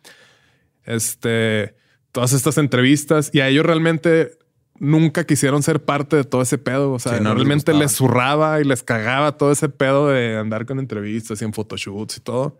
este, 0.85 1.75
todas 2.13 2.31
estas 2.31 2.57
entrevistas 2.57 3.31
y 3.33 3.41
a 3.41 3.49
ellos 3.49 3.65
realmente 3.65 4.37
nunca 4.79 5.25
quisieron 5.25 5.61
ser 5.61 5.83
parte 5.83 6.15
de 6.15 6.23
todo 6.23 6.41
ese 6.41 6.57
pedo. 6.57 6.93
O 6.93 6.99
sea, 6.99 7.17
Sí, 7.17 7.21
no 7.21 7.31
les 7.31 7.39
realmente 7.39 7.73
les 7.73 7.91
zurraba 7.91 8.61
y 8.61 8.63
les 8.63 8.81
cagaba 8.81 9.35
todo 9.35 9.51
ese 9.51 9.67
pedo 9.67 10.07
de 10.07 10.37
andar 10.37 10.65
con 10.65 10.79
entrevistas 10.79 11.41
y 11.41 11.43
en 11.43 11.51
photoshoots 11.51 12.15
y 12.15 12.21
todo. 12.21 12.59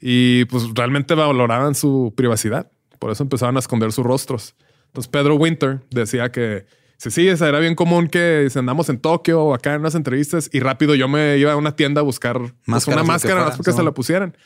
Y 0.00 0.44
pues 0.44 0.72
realmente 0.72 1.16
valoraban 1.16 1.74
su 1.74 2.14
privacidad. 2.16 2.70
Por 3.00 3.10
eso 3.10 3.24
empezaban 3.24 3.56
a 3.56 3.58
esconder 3.58 3.90
sus 3.90 4.06
rostros. 4.06 4.54
Entonces 4.86 5.10
Pedro 5.10 5.34
Winter 5.34 5.80
decía 5.90 6.30
que 6.30 6.77
sí, 6.98 7.10
sí, 7.10 7.28
esa 7.28 7.48
era 7.48 7.58
bien 7.58 7.74
común 7.74 8.08
que 8.08 8.48
andamos 8.54 8.88
en 8.88 8.98
Tokio 8.98 9.42
o 9.42 9.54
acá 9.54 9.74
en 9.74 9.80
unas 9.80 9.94
entrevistas 9.94 10.50
y 10.52 10.60
rápido 10.60 10.94
yo 10.94 11.08
me 11.08 11.38
iba 11.38 11.52
a 11.52 11.56
una 11.56 11.74
tienda 11.74 12.00
a 12.00 12.04
buscar 12.04 12.38
pues, 12.38 12.86
una 12.86 13.02
máscara 13.02 13.34
fuera, 13.34 13.48
más 13.48 13.56
porque 13.56 13.72
se 13.72 13.82
la 13.82 13.92
pusieran. 13.92 14.36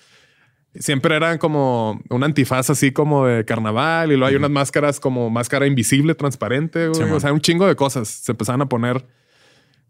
Siempre 0.75 1.17
eran 1.17 1.37
como 1.37 2.01
un 2.09 2.25
antifaz 2.25 2.71
así 2.71 2.93
como 2.93 3.27
de 3.27 3.45
carnaval 3.45 4.11
y 4.11 4.17
luego 4.17 4.31
hay 4.31 4.37
unas 4.37 4.51
máscaras 4.51 5.01
como 5.01 5.29
máscara 5.29 5.67
invisible, 5.67 6.15
transparente. 6.15 6.89
güey. 6.89 7.11
O 7.11 7.21
sea, 7.21 7.33
un 7.33 7.43
chingo 7.43 7.67
de 7.67 7.77
cosas. 7.77 8.09
Se 8.09 8.33
empezaban 8.33 8.63
a 8.63 8.67
poner 8.71 9.05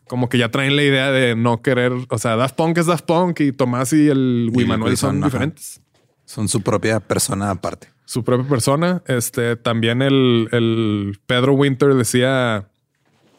como 0.09 0.29
que 0.29 0.39
ya 0.39 0.51
traen 0.51 0.75
la 0.75 0.83
idea 0.83 1.13
de 1.13 1.37
no 1.37 1.63
querer. 1.63 1.93
O 2.09 2.19
sea, 2.19 2.35
Daft 2.35 2.57
Punk 2.57 2.79
es 2.79 2.87
Daft 2.87 3.05
Punk 3.05 3.41
y 3.41 3.53
Tomás 3.53 3.93
y 3.93 4.09
el 4.09 4.51
Wii 4.53 4.67
Manuel 4.67 4.97
son 4.97 5.23
diferentes. 5.23 5.81
Son 6.25 6.49
su 6.49 6.63
propia 6.63 6.99
persona 6.99 7.51
aparte. 7.51 7.89
Su 8.05 8.25
propia 8.25 8.49
persona. 8.49 9.03
Este 9.07 9.57
también 9.57 10.03
el, 10.03 10.49
el 10.53 11.19
Pedro 11.27 11.55
Winter 11.55 11.95
decía: 11.95 12.69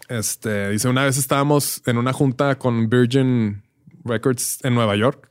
Este 0.09 0.69
dice, 0.69 0.87
una 0.87 1.03
vez 1.03 1.17
estábamos 1.17 1.81
en 1.85 1.97
una 1.97 2.13
junta 2.13 2.57
con 2.57 2.89
Virgin 2.89 3.63
Records 4.03 4.59
en 4.63 4.75
Nueva 4.75 4.95
York. 4.95 5.29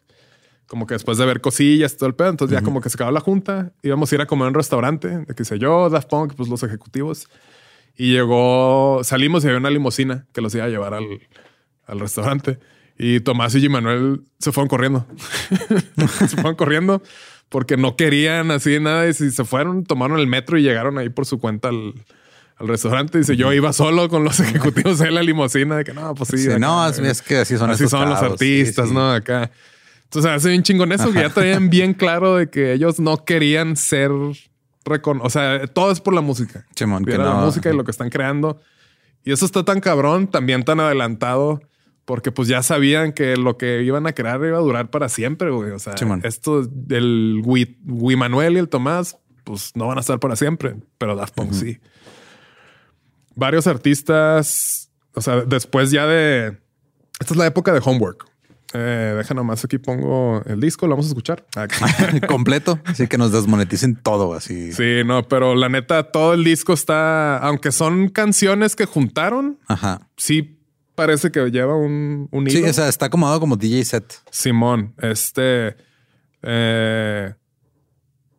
Como 0.67 0.87
que 0.87 0.95
después 0.95 1.19
de 1.19 1.27
ver 1.27 1.41
cosillas, 1.41 1.97
todo 1.97 2.09
el 2.09 2.15
pedo, 2.15 2.31
entonces 2.31 2.59
ya 2.59 2.65
como 2.65 2.81
que 2.81 2.89
se 2.89 2.97
acabó 2.97 3.11
la 3.11 3.21
junta, 3.21 3.73
íbamos 3.83 4.11
a 4.11 4.15
ir 4.15 4.21
a 4.23 4.27
comer 4.27 4.47
a 4.47 4.49
un 4.49 4.55
restaurante, 4.55 5.09
de 5.19 5.27
que 5.27 5.43
dice 5.43 5.59
yo, 5.59 5.91
Daft 5.91 6.09
Punk, 6.09 6.35
pues 6.35 6.49
los 6.49 6.63
ejecutivos. 6.63 7.29
Y 7.95 8.13
llegó, 8.13 9.03
salimos 9.05 9.45
y 9.45 9.49
había 9.49 9.59
una 9.59 9.69
limusina 9.69 10.27
que 10.33 10.41
los 10.41 10.55
iba 10.55 10.65
a 10.65 10.69
llevar 10.69 10.95
al, 10.95 11.29
al 11.87 12.01
restaurante. 12.01 12.59
Y 12.99 13.21
Tomás 13.21 13.55
y 13.55 13.61
G. 13.61 13.69
Manuel 13.69 14.23
se 14.39 14.51
fueron 14.51 14.69
corriendo. 14.69 15.07
se 16.21 16.29
fueron 16.29 16.55
corriendo 16.55 17.03
porque 17.53 17.77
no 17.77 17.95
querían 17.95 18.51
así 18.51 18.81
nada. 18.81 19.07
Y 19.09 19.15
si 19.15 19.31
se 19.31 19.45
fueron, 19.45 19.85
tomaron 19.85 20.19
el 20.19 20.27
metro 20.27 20.59
y 20.59 20.63
llegaron 20.63 20.99
ahí 20.99 21.11
por 21.11 21.27
su 21.27 21.39
cuenta 21.39 21.69
al, 21.69 21.95
al 22.57 22.67
restaurante. 22.67 23.19
Dice, 23.19 23.37
yo 23.37 23.53
iba 23.53 23.73
solo 23.73 24.09
con 24.09 24.25
los 24.25 24.41
ejecutivos 24.41 25.01
en 25.03 25.15
la 25.15 25.23
limusina. 25.23 25.77
De 25.77 25.85
que 25.85 25.93
no, 25.93 26.15
pues 26.17 26.31
sí. 26.31 26.39
Sí, 26.39 26.49
acá, 26.49 26.59
no, 26.59 26.89
es, 26.89 27.23
que 27.23 27.37
así 27.37 27.57
son 27.57 27.71
Así 27.71 27.87
son 27.87 28.09
los. 28.09 28.19
Sí, 28.19 28.25
artistas, 28.25 28.89
sí. 28.89 28.95
¿no? 28.95 29.13
Acá. 29.13 29.51
Entonces 30.05 30.31
hace 30.31 30.49
bien 30.49 30.63
chingón 30.63 30.91
eso, 30.93 31.13
que 31.13 31.21
ya 31.21 31.31
traían 31.31 31.71
bien 31.71 31.95
claro 31.95 32.37
de 32.37 32.51
que 32.51 32.73
ellos 32.73 32.99
no 33.01 33.25
querían 33.25 33.77
ser 33.77 34.11
recon... 34.85 35.21
O 35.23 35.31
sea, 35.31 35.67
todo 35.69 35.91
es 35.91 36.01
por 36.01 36.13
la 36.13 36.21
música. 36.21 36.67
Simón, 36.75 37.05
que 37.05 37.15
Era 37.15 37.25
la 37.25 37.35
no- 37.35 37.47
música 37.47 37.71
y 37.71 37.77
lo 37.77 37.85
que 37.85 37.93
están 37.93 38.11
creando. 38.11 38.61
Y 39.25 39.33
eso 39.33 39.47
está 39.47 39.65
tan 39.65 39.81
cabrón, 39.81 40.27
también 40.27 40.65
tan 40.65 40.81
adelantado, 40.81 41.63
porque 42.13 42.31
pues 42.31 42.47
ya 42.47 42.63
sabían 42.63 43.15
que 43.15 43.39
lo 43.39 43.57
que 43.57 43.85
iban 43.85 44.07
a 44.07 44.13
crear 44.13 44.39
iba 44.45 44.59
a 44.59 44.61
durar 44.61 44.91
para 44.91 45.09
siempre, 45.09 45.49
güey. 45.49 45.71
O 45.71 45.79
sea, 45.79 45.97
Simón. 45.97 46.21
esto 46.25 46.61
Wii, 46.91 47.79
Wii 47.87 48.17
Manuel 48.19 48.53
y 48.53 48.59
el 48.59 48.69
Tomás, 48.69 49.17
pues 49.45 49.73
no 49.77 49.87
van 49.87 49.97
a 49.97 50.03
estar 50.03 50.21
para 50.21 50.37
siempre, 50.37 50.77
pero 50.99 51.17
Daft 51.17 51.35
Punk 51.35 51.55
sí. 51.55 51.79
Varios 53.35 53.67
artistas, 53.67 54.91
o 55.15 55.23
sea, 55.23 55.41
después 55.41 55.91
ya 55.91 56.07
de... 56.07 56.59
Esta 57.19 57.33
es 57.33 57.37
la 57.39 57.47
época 57.47 57.73
de 57.73 57.81
Homework. 57.83 58.27
Eh, 58.75 59.15
deja 59.17 59.33
nomás 59.33 59.65
aquí 59.65 59.79
pongo 59.79 60.43
el 60.45 60.61
disco, 60.61 60.87
lo 60.87 60.91
vamos 60.91 61.07
a 61.07 61.09
escuchar. 61.09 61.47
Completo. 62.29 62.79
Así 62.85 63.09
que 63.09 63.17
nos 63.17 63.33
desmoneticen 63.33 63.97
todo 63.97 64.35
así. 64.35 64.73
Sí, 64.73 65.01
no, 65.07 65.27
pero 65.29 65.55
la 65.55 65.71
neta, 65.71 66.13
todo 66.13 66.35
el 66.35 66.45
disco 66.45 66.75
está, 66.75 67.39
aunque 67.39 67.73
son 67.73 68.11
canciones 68.11 68.77
que 68.77 68.85
juntaron, 68.85 69.59
Ajá. 69.67 70.11
sí 70.19 70.59
parece 70.95 71.31
que 71.31 71.51
lleva 71.51 71.77
un, 71.77 72.29
un 72.31 72.49
Sí, 72.51 72.63
o 72.63 72.73
sea, 72.73 72.89
está 72.89 73.07
acomodado 73.07 73.41
como 73.41 73.57
DJ 73.57 73.85
set. 73.85 74.15
Simón, 74.31 74.95
este 75.01 75.77
eh, 76.43 77.35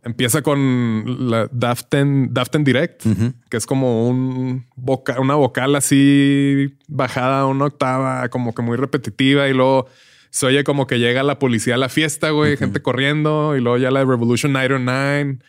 empieza 0.04 0.42
con 0.42 1.30
la 1.30 1.48
Daften, 1.52 2.34
Daften 2.34 2.64
Direct, 2.64 3.04
que 3.50 3.58
es 3.58 3.66
como 3.66 4.08
un 4.08 4.66
voca- 4.76 5.20
una 5.20 5.36
vocal 5.36 5.76
así 5.76 6.76
bajada 6.88 7.46
una 7.46 7.66
octava, 7.66 8.28
como 8.30 8.54
que 8.54 8.62
muy 8.62 8.76
repetitiva, 8.78 9.48
y 9.48 9.54
luego 9.54 9.88
se 10.30 10.46
oye 10.48 10.64
como 10.64 10.88
que 10.88 11.00
llega 11.00 11.24
la 11.24 11.40
policía 11.40 11.76
a 11.76 11.78
la 11.78 11.90
fiesta, 11.90 12.32
güey, 12.32 12.58
gente 12.58 12.82
corriendo, 12.82 13.56
y 13.56 13.62
luego 13.62 13.78
ya 13.78 13.92
la 13.92 14.04
Revolution 14.04 14.52
99, 14.52 15.40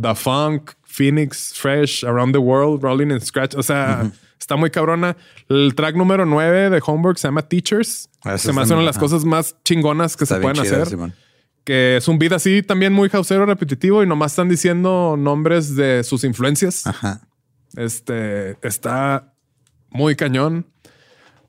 The 0.00 0.14
Funk, 0.14 0.72
Phoenix, 0.84 1.54
Fresh, 1.54 2.04
Around 2.04 2.32
the 2.32 2.38
World, 2.38 2.82
Rolling 2.82 3.10
in 3.12 3.20
Scratch. 3.20 3.54
O 3.54 3.62
sea, 3.62 4.10
está 4.42 4.56
muy 4.56 4.70
cabrona. 4.70 5.16
El 5.48 5.74
track 5.74 5.96
número 5.96 6.26
9 6.26 6.70
de 6.70 6.82
Homework 6.84 7.18
se 7.18 7.28
llama 7.28 7.42
Teachers. 7.42 8.08
Ah, 8.22 8.36
se 8.38 8.52
me 8.52 8.60
hacen 8.62 8.74
una 8.74 8.82
de 8.82 8.86
las 8.86 8.98
cosas 8.98 9.24
más 9.24 9.56
chingonas 9.64 10.16
que 10.16 10.24
Está 10.24 10.36
se 10.36 10.40
pueden 10.42 10.60
hacer. 10.60 10.86
Simón. 10.86 11.14
Que 11.64 11.96
es 11.96 12.08
un 12.08 12.18
beat 12.18 12.32
así 12.32 12.62
también 12.62 12.92
muy 12.92 13.08
houseero 13.08 13.46
repetitivo 13.46 14.02
y 14.02 14.06
nomás 14.06 14.32
están 14.32 14.48
diciendo 14.48 15.16
nombres 15.18 15.76
de 15.76 16.02
sus 16.04 16.24
influencias. 16.24 16.86
Ajá. 16.86 17.20
Este 17.76 18.56
está 18.66 19.32
muy 19.90 20.16
cañón. 20.16 20.66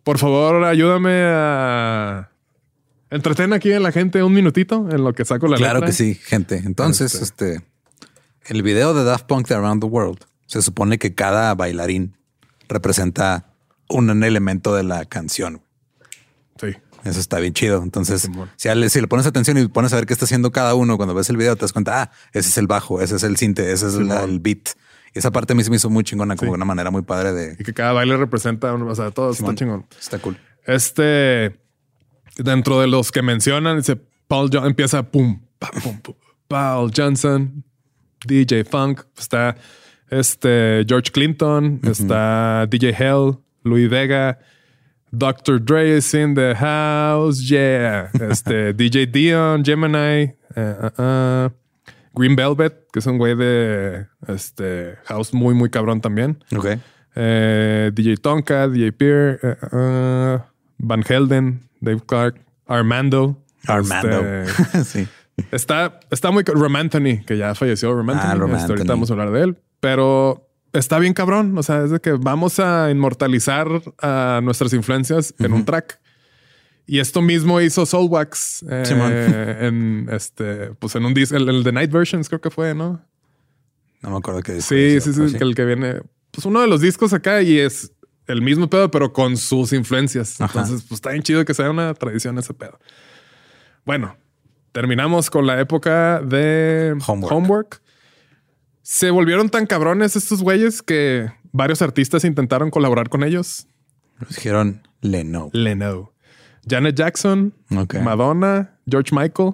Por 0.03 0.17
favor, 0.19 0.63
ayúdame 0.65 1.11
a 1.25 2.29
entretener 3.09 3.53
aquí 3.53 3.71
a 3.73 3.79
la 3.79 3.91
gente 3.91 4.21
un 4.23 4.33
minutito 4.33 4.87
en 4.91 5.03
lo 5.03 5.13
que 5.13 5.25
saco 5.25 5.47
la 5.47 5.57
Claro 5.57 5.75
letra. 5.79 5.87
que 5.87 5.93
sí, 5.93 6.15
gente. 6.15 6.57
Entonces, 6.65 7.15
este, 7.15 7.61
el 8.45 8.61
video 8.63 8.93
de 8.93 9.03
Daft 9.03 9.25
Punk 9.25 9.47
de 9.47 9.55
Around 9.55 9.81
the 9.81 9.87
World 9.87 10.19
se 10.45 10.61
supone 10.61 10.97
que 10.99 11.15
cada 11.15 11.55
bailarín 11.55 12.15
representa 12.73 13.53
un 13.89 14.23
elemento 14.23 14.75
de 14.75 14.83
la 14.83 15.05
canción. 15.05 15.61
Sí. 16.59 16.67
Eso 17.03 17.19
está 17.19 17.39
bien 17.39 17.53
chido. 17.53 17.83
Entonces, 17.83 18.29
si, 18.55 19.01
le 19.01 19.07
pones 19.07 19.25
atención 19.25 19.57
y 19.57 19.67
pones 19.67 19.91
a 19.91 19.97
ver 19.97 20.05
qué 20.05 20.13
está 20.13 20.25
haciendo 20.25 20.51
cada 20.51 20.73
uno, 20.73 20.95
cuando 20.97 21.13
ves 21.13 21.29
el 21.29 21.37
video 21.37 21.55
te 21.55 21.61
das 21.61 21.73
cuenta, 21.73 22.01
ah, 22.03 22.11
ese 22.31 22.47
es 22.49 22.57
el 22.57 22.67
bajo, 22.67 23.01
ese 23.01 23.17
es 23.17 23.23
el 23.23 23.35
cinte, 23.37 23.71
ese 23.73 23.87
es 23.87 23.95
la- 23.95 24.23
el 24.23 24.39
beat. 24.39 24.69
Y 25.13 25.19
esa 25.19 25.29
parte 25.31 25.53
a 25.53 25.55
mí 25.55 25.63
se 25.63 25.69
me 25.69 25.75
hizo 25.75 25.89
muy 25.89 26.03
chingona, 26.03 26.35
como 26.35 26.51
Sí. 26.51 26.55
una 26.55 26.65
manera 26.65 26.91
muy 26.91 27.01
padre 27.03 27.33
de... 27.33 27.55
Y 27.59 27.63
que 27.63 27.73
cada 27.73 27.91
baile 27.91 28.15
representa, 28.17 28.73
o 28.73 28.95
sea, 28.95 29.11
todo 29.11 29.33
Simón. 29.33 29.51
está 29.53 29.59
chingón. 29.65 29.85
Está 29.99 30.19
cool. 30.19 30.37
Este, 30.65 31.59
dentro 32.37 32.79
de 32.79 32.87
los 32.87 33.11
que 33.11 33.21
mencionan, 33.21 33.77
dice 33.77 33.95
Paul 34.27 34.49
Johnson, 34.51 34.69
empieza 34.69 35.03
pum, 35.03 35.41
pa, 35.59 35.69
pum, 35.83 35.99
pum. 35.99 36.15
Paul 36.47 36.91
Johnson, 36.95 37.63
DJ 38.25 38.63
Funk, 38.63 39.01
está 39.17 39.55
este 40.09 40.85
George 40.87 41.11
Clinton, 41.11 41.79
está 41.83 42.67
DJ 42.67 42.93
Hell, 42.97 43.37
Louis 43.63 43.89
Vega, 43.89 44.39
Dr. 45.11 45.59
Dre 45.59 45.97
is 45.97 46.13
in 46.13 46.33
the 46.33 46.55
house, 46.55 47.39
yeah. 47.39 48.09
Este 48.19 48.73
DJ 48.77 49.05
Dion, 49.11 49.63
Gemini, 49.63 50.33
eh, 50.55 50.89
uh, 50.97 51.01
uh, 51.01 51.49
Green 52.15 52.35
Velvet, 52.35 52.87
que 52.91 52.99
es 52.99 53.05
un 53.05 53.17
güey 53.17 53.35
de 53.35 54.07
este 54.27 54.97
house 55.05 55.33
muy, 55.33 55.53
muy 55.53 55.69
cabrón 55.69 56.01
también. 56.01 56.43
Ok. 56.55 56.79
Eh, 57.15 57.91
DJ 57.93 58.17
Tonka, 58.17 58.67
DJ 58.67 58.91
Peer, 58.91 59.39
eh, 59.43 59.55
uh, 59.71 60.39
Van 60.79 61.03
Helden, 61.03 61.61
Dave 61.79 62.01
Clark, 62.05 62.35
Armando. 62.65 63.37
Armando. 63.67 64.23
Este, 64.25 64.83
sí. 64.83 65.07
está, 65.51 65.99
está 66.09 66.31
muy... 66.31 66.43
Romanthony, 66.43 67.23
que 67.25 67.37
ya 67.37 67.53
falleció 67.53 67.93
Romanthony. 67.93 68.41
Ah, 68.41 68.57
Este, 68.57 68.71
ahorita 68.71 68.93
vamos 68.93 69.09
a 69.11 69.13
hablar 69.13 69.31
de 69.31 69.41
él. 69.43 69.57
Pero 69.83 70.49
está 70.71 70.97
bien 70.97 71.13
cabrón. 71.13 71.57
O 71.57 71.61
sea, 71.61 71.83
es 71.83 71.91
de 71.91 71.99
que 71.99 72.13
vamos 72.13 72.57
a 72.61 72.89
inmortalizar 72.89 73.67
a 74.01 74.39
nuestras 74.41 74.71
influencias 74.71 75.35
en 75.39 75.51
un 75.51 75.65
track. 75.65 75.99
Y 76.87 76.99
esto 76.99 77.21
mismo 77.21 77.59
hizo 77.59 77.85
Soulwax 77.85 78.63
eh, 78.69 79.57
en 79.59 80.07
este, 80.09 80.67
pues 80.79 80.95
en 80.95 81.05
un 81.05 81.13
disco, 81.13 81.35
el, 81.35 81.49
el 81.49 81.65
The 81.65 81.73
Night 81.73 81.91
Versions 81.91 82.29
creo 82.29 82.39
que 82.39 82.49
fue, 82.49 82.73
¿no? 82.73 83.05
No 84.01 84.11
me 84.11 84.17
acuerdo 84.17 84.41
qué 84.41 84.61
Sí, 84.61 84.75
disco 84.75 85.03
sí, 85.03 85.09
hizo, 85.09 85.27
sí, 85.27 85.37
que 85.37 85.43
el 85.43 85.53
que 85.53 85.65
viene, 85.65 86.01
pues 86.31 86.45
uno 86.45 86.61
de 86.61 86.67
los 86.67 86.79
discos 86.79 87.11
acá 87.11 87.41
y 87.41 87.59
es 87.59 87.91
el 88.27 88.41
mismo 88.41 88.69
pedo, 88.69 88.89
pero 88.89 89.11
con 89.11 89.35
sus 89.35 89.73
influencias. 89.73 90.39
Ajá. 90.39 90.61
Entonces, 90.61 90.85
pues 90.87 90.99
está 90.99 91.09
bien 91.09 91.23
chido 91.23 91.43
que 91.43 91.53
sea 91.53 91.69
una 91.69 91.93
tradición 91.93 92.37
ese 92.37 92.53
pedo. 92.53 92.79
Bueno, 93.85 94.15
terminamos 94.71 95.29
con 95.29 95.45
la 95.45 95.59
época 95.59 96.21
de 96.21 96.95
Homework. 97.05 97.35
Homework. 97.35 97.82
Se 98.83 99.11
volvieron 99.11 99.49
tan 99.49 99.65
cabrones 99.65 100.17
estos 100.17 100.43
güeyes 100.43 100.81
que 100.81 101.31
varios 101.53 101.81
artistas 101.81 102.25
intentaron 102.25 102.69
colaborar 102.69 103.07
con 103.07 103.23
ellos. 103.23 103.65
Nos 104.19 104.35
dijeron 104.35 104.85
Leno. 104.99 105.49
Leno, 105.53 106.13
Janet 106.67 106.93
Jackson. 106.95 107.53
Madonna, 107.69 108.77
George 108.85 109.15
Michael 109.15 109.53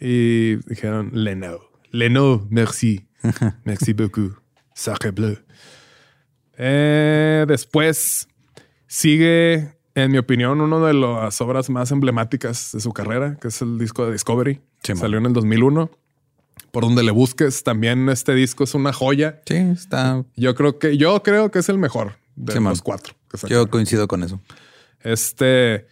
y 0.00 0.56
dijeron 0.68 1.10
Leno. 1.12 1.60
Leno, 1.92 2.48
merci. 2.50 3.06
merci 3.64 3.92
beaucoup. 3.92 4.36
Sacre 4.74 5.12
bleu. 5.12 5.38
Eh, 6.56 7.44
después 7.46 8.28
sigue, 8.88 9.76
en 9.94 10.10
mi 10.10 10.18
opinión, 10.18 10.60
una 10.60 10.84
de 10.84 10.94
las 10.94 11.40
obras 11.40 11.70
más 11.70 11.92
emblemáticas 11.92 12.72
de 12.72 12.80
su 12.80 12.92
carrera, 12.92 13.38
que 13.40 13.48
es 13.48 13.62
el 13.62 13.78
disco 13.78 14.04
de 14.04 14.12
Discovery. 14.12 14.60
Sí. 14.82 14.96
Salió 14.96 15.18
en 15.18 15.26
el 15.26 15.32
2001. 15.32 15.92
Por 16.78 16.84
donde 16.84 17.02
le 17.02 17.10
busques, 17.10 17.64
también 17.64 18.08
este 18.08 18.36
disco 18.36 18.62
es 18.62 18.72
una 18.72 18.92
joya. 18.92 19.40
Sí, 19.46 19.56
está. 19.56 20.24
Yo 20.36 20.54
creo 20.54 20.78
que, 20.78 20.96
yo 20.96 21.20
creo 21.24 21.50
que 21.50 21.58
es 21.58 21.68
el 21.68 21.76
mejor 21.76 22.12
de 22.36 22.52
Sí, 22.52 22.60
man. 22.60 22.70
los 22.70 22.82
cuatro. 22.82 23.14
que. 23.28 23.48
Yo 23.48 23.68
coincido 23.68 24.06
con 24.06 24.22
eso. 24.22 24.40
Este 25.02 25.88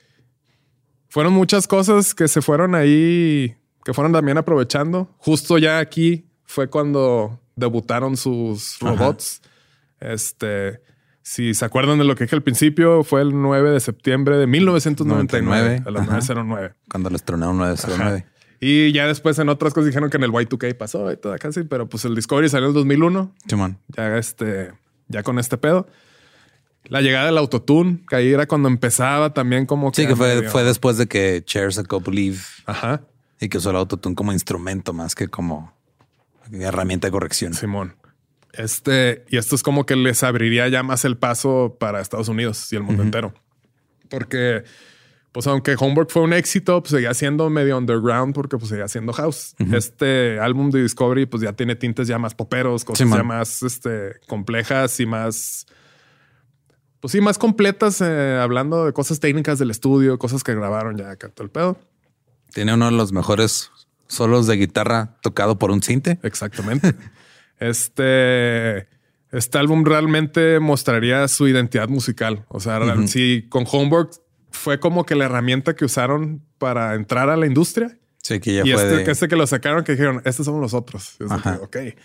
fueron 1.08 1.32
muchas 1.32 1.66
cosas 1.66 2.14
que 2.14 2.28
se 2.28 2.40
fueron 2.40 2.76
ahí, 2.76 3.56
que 3.84 3.92
fueron 3.94 4.12
también 4.12 4.38
aprovechando. 4.38 5.12
Justo 5.18 5.58
ya 5.58 5.80
aquí 5.80 6.28
fue 6.44 6.70
cuando 6.70 7.40
debutaron 7.56 8.16
sus 8.16 8.80
Ajá. 8.80 8.94
robots. 8.94 9.42
Este, 9.98 10.82
si 11.20 11.52
se 11.54 11.64
acuerdan 11.64 11.98
de 11.98 12.04
lo 12.04 12.14
que 12.14 12.22
dije 12.26 12.36
al 12.36 12.44
principio, 12.44 13.02
fue 13.02 13.22
el 13.22 13.30
9 13.42 13.70
de 13.72 13.80
septiembre 13.80 14.36
de 14.36 14.46
1999 14.46 15.82
a 15.84 15.90
las 15.90 16.02
Ajá. 16.02 16.12
909. 16.12 16.74
Cuando 16.88 17.10
les 17.10 17.24
tronaron 17.24 17.58
909. 17.58 18.24
Y 18.60 18.92
ya 18.92 19.06
después 19.06 19.38
en 19.38 19.48
otras 19.48 19.74
cosas 19.74 19.86
dijeron 19.86 20.08
que 20.10 20.16
en 20.16 20.24
el 20.24 20.30
Y2K 20.32 20.76
pasó 20.76 21.10
y 21.12 21.16
toda 21.16 21.38
casi, 21.38 21.62
pero 21.64 21.88
pues 21.88 22.04
el 22.04 22.14
Discovery 22.14 22.48
salió 22.48 22.66
en 22.66 22.70
el 22.70 22.74
2001 22.74 23.34
Simón. 23.48 23.78
ya 23.88 24.16
este, 24.16 24.72
ya 25.08 25.22
con 25.22 25.38
este 25.38 25.56
pedo. 25.58 25.86
La 26.84 27.00
llegada 27.00 27.26
del 27.26 27.36
autotune, 27.38 28.04
que 28.08 28.16
ahí 28.16 28.32
era 28.32 28.46
cuando 28.46 28.68
empezaba 28.68 29.34
también 29.34 29.66
como 29.66 29.92
Sí, 29.92 30.06
que 30.06 30.14
fue, 30.16 30.36
medio- 30.36 30.50
fue 30.50 30.62
después 30.64 30.96
de 30.96 31.06
que 31.08 31.42
Cher 31.44 31.72
sacó 31.72 32.00
Believe 32.00 32.38
Ajá, 32.64 33.02
y 33.40 33.48
que 33.48 33.58
usó 33.58 33.70
el 33.70 33.76
autotune 33.76 34.14
como 34.14 34.32
instrumento 34.32 34.92
más 34.92 35.14
que 35.14 35.26
como 35.28 35.74
herramienta 36.52 37.08
de 37.08 37.10
corrección. 37.12 37.54
Simón. 37.54 37.96
Este, 38.52 39.24
y 39.28 39.36
esto 39.36 39.54
es 39.56 39.62
como 39.62 39.84
que 39.84 39.96
les 39.96 40.22
abriría 40.22 40.66
ya 40.68 40.82
más 40.82 41.04
el 41.04 41.16
paso 41.18 41.76
para 41.78 42.00
Estados 42.00 42.28
Unidos 42.28 42.72
y 42.72 42.76
el 42.76 42.84
mundo 42.84 43.02
entero. 43.02 43.34
Porque, 44.08 44.62
pues 45.36 45.46
aunque 45.48 45.76
Homework 45.78 46.08
fue 46.10 46.22
un 46.22 46.32
éxito, 46.32 46.80
pues 46.80 46.92
seguía 46.92 47.12
siendo 47.12 47.50
medio 47.50 47.76
underground 47.76 48.34
porque 48.34 48.56
pues 48.56 48.70
seguía 48.70 48.88
siendo 48.88 49.12
house. 49.12 49.54
Este 49.70 50.40
álbum 50.40 50.70
de 50.70 50.80
Discovery 50.80 51.26
pues 51.26 51.42
ya 51.42 51.52
tiene 51.52 51.76
tintes 51.76 52.08
ya 52.08 52.18
más 52.18 52.34
poperos, 52.34 52.86
cosas 52.86 53.06
ya 53.06 53.22
más 53.22 53.62
este, 53.62 54.12
complejas 54.28 54.98
y 54.98 55.04
más... 55.04 55.66
Pues 57.00 57.12
sí, 57.12 57.20
más 57.20 57.36
completas, 57.36 58.00
eh, 58.00 58.38
hablando 58.40 58.86
de 58.86 58.94
cosas 58.94 59.20
técnicas 59.20 59.58
del 59.58 59.70
estudio, 59.70 60.18
cosas 60.18 60.42
que 60.42 60.54
grabaron 60.54 60.96
ya 60.96 61.10
acá 61.10 61.28
todo 61.28 61.44
el 61.44 61.50
pedo. 61.50 61.78
Tiene 62.54 62.72
uno 62.72 62.86
de 62.86 62.92
los 62.92 63.12
mejores 63.12 63.70
solos 64.06 64.46
de 64.46 64.56
guitarra 64.56 65.18
tocado 65.20 65.58
por 65.58 65.70
un 65.70 65.82
cinte. 65.82 66.18
Exactamente. 66.22 66.94
este, 67.60 68.88
este 69.32 69.58
álbum 69.58 69.84
realmente 69.84 70.60
mostraría 70.60 71.28
su 71.28 71.46
identidad 71.46 71.90
musical. 71.90 72.46
O 72.48 72.58
sea, 72.58 72.78
real- 72.78 73.06
si 73.06 73.46
con 73.50 73.66
Homework 73.70 74.24
fue 74.56 74.80
como 74.80 75.04
que 75.06 75.14
la 75.14 75.26
herramienta 75.26 75.76
que 75.76 75.84
usaron 75.84 76.42
para 76.58 76.94
entrar 76.94 77.30
a 77.30 77.36
la 77.36 77.46
industria. 77.46 77.96
Sí, 78.22 78.40
que 78.40 78.54
ya 78.54 78.62
y 78.64 78.72
fue 78.72 78.82
este, 78.82 78.96
de- 78.96 79.04
que 79.04 79.10
este 79.12 79.28
que 79.28 79.36
lo 79.36 79.46
sacaron, 79.46 79.84
que 79.84 79.92
dijeron, 79.92 80.20
estos 80.24 80.46
somos 80.46 80.60
nosotros. 80.60 81.16
Ajá. 81.28 81.58
que, 81.70 81.88
ok. 81.90 81.96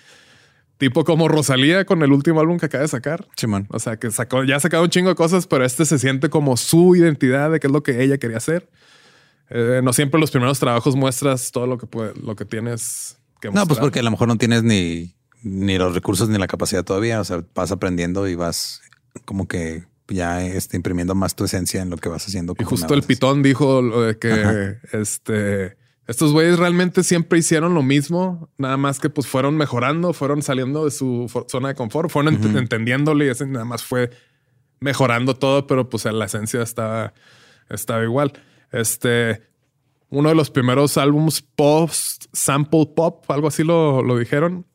Tipo 0.78 1.04
como 1.04 1.28
Rosalía 1.28 1.86
con 1.86 2.02
el 2.02 2.12
último 2.12 2.39
álbum 2.39 2.58
que 2.58 2.66
acaba 2.66 2.82
de 2.82 2.88
sacar. 2.88 3.28
Simón. 3.38 3.68
O 3.70 3.80
sea, 3.80 3.97
que 3.97 4.10
sacó, 4.12 4.43
ya 4.43 4.56
ha 4.56 4.60
sacado 4.60 4.84
un 4.84 4.89
chingo 4.89 5.10
de 5.10 5.16
cosas, 5.16 5.45
pero 5.47 5.64
este 5.64 5.86
se 5.86 5.99
siente 5.99 6.30
como 6.30 6.58
su 6.58 6.95
identidad 6.95 7.52
de 7.52 7.60
qué 7.60 7.68
es 7.68 7.74
lo 7.74 7.84
que 7.84 8.04
ella 8.04 8.18
quería 8.18 8.38
hacer. 8.38 8.68
Eh, 9.49 9.82
no 9.84 9.93
siempre 9.93 10.20
los 10.20 10.32
primeros 10.32 10.60
trabajos 10.60 10.95
muestras 10.95 11.52
todo 11.52 11.68
lo 11.68 11.78
que 11.78 11.86
puede, 11.86 12.14
lo 12.22 12.36
que 12.36 12.45
tienes 12.45 13.18
que 13.41 13.52
No, 13.52 13.68
pues 13.68 13.80
porque 13.80 13.99
a 13.99 14.04
lo 14.04 14.10
mejor 14.12 14.28
no 14.28 14.38
tienes 14.38 14.64
ni, 14.64 15.14
ni 15.43 15.78
los 15.78 15.93
recursos 15.93 16.30
ni 16.30 16.38
la 16.39 16.47
capacidad 16.47 16.84
todavía. 16.84 17.20
O 17.20 17.24
sea, 17.26 17.43
vas 17.54 17.72
aprendiendo 17.72 18.28
y 18.28 18.36
vas 18.36 18.82
como 19.26 19.47
que 19.47 19.84
ya 20.12 20.45
este, 20.45 20.78
imprimiendo 20.78 21.16
más 21.16 21.36
tu 21.36 21.45
esencia 21.45 21.82
en 21.82 21.89
lo 21.89 21.97
que 21.97 22.09
vas 22.09 22.26
haciendo. 22.26 22.53
Y 22.53 22.64
justo 22.66 22.93
el 22.93 23.03
pitón 23.03 23.41
dijo 23.43 23.82
lo 23.82 24.01
de 24.01 24.18
que 24.18 24.78
este 24.93 25.78
estos 26.07 26.34
güeyes 26.34 26.59
realmente 26.59 27.03
siempre 27.03 27.39
hicieron 27.39 27.74
lo 27.74 27.84
mismo, 27.84 28.49
nada 28.57 28.76
más 28.76 28.99
que 28.99 29.09
pues 29.09 29.28
fueron 29.28 29.55
mejorando, 29.55 30.12
fueron 30.14 30.41
saliendo 30.41 30.84
de 30.86 30.91
su 30.91 31.32
zona 31.47 31.70
de 31.70 31.76
confort, 31.76 32.09
fueron 32.09 32.36
ent- 32.41 32.57
entendiéndole 32.57 33.26
y 33.28 33.30
ese 33.30 33.45
nada 33.45 33.64
más 33.66 33.84
fue 33.84 34.09
mejorando 34.82 35.36
todo, 35.36 35.68
pero 35.68 35.89
pues 35.89 36.03
la 36.05 36.26
esencia 36.26 36.62
estaba, 36.64 37.14
estaba 37.70 38.03
igual. 38.03 38.34
Este, 38.72 39.41
uno 40.09 40.30
de 40.30 40.36
los 40.36 40.49
primeros 40.49 40.97
álbumes 40.97 41.41
post 41.55 42.26
sample 42.34 42.88
pop, 42.95 43.24
algo 43.30 43.47
así 43.47 43.64
lo, 43.64 44.01
lo 44.01 44.18
dijeron. 44.18 44.66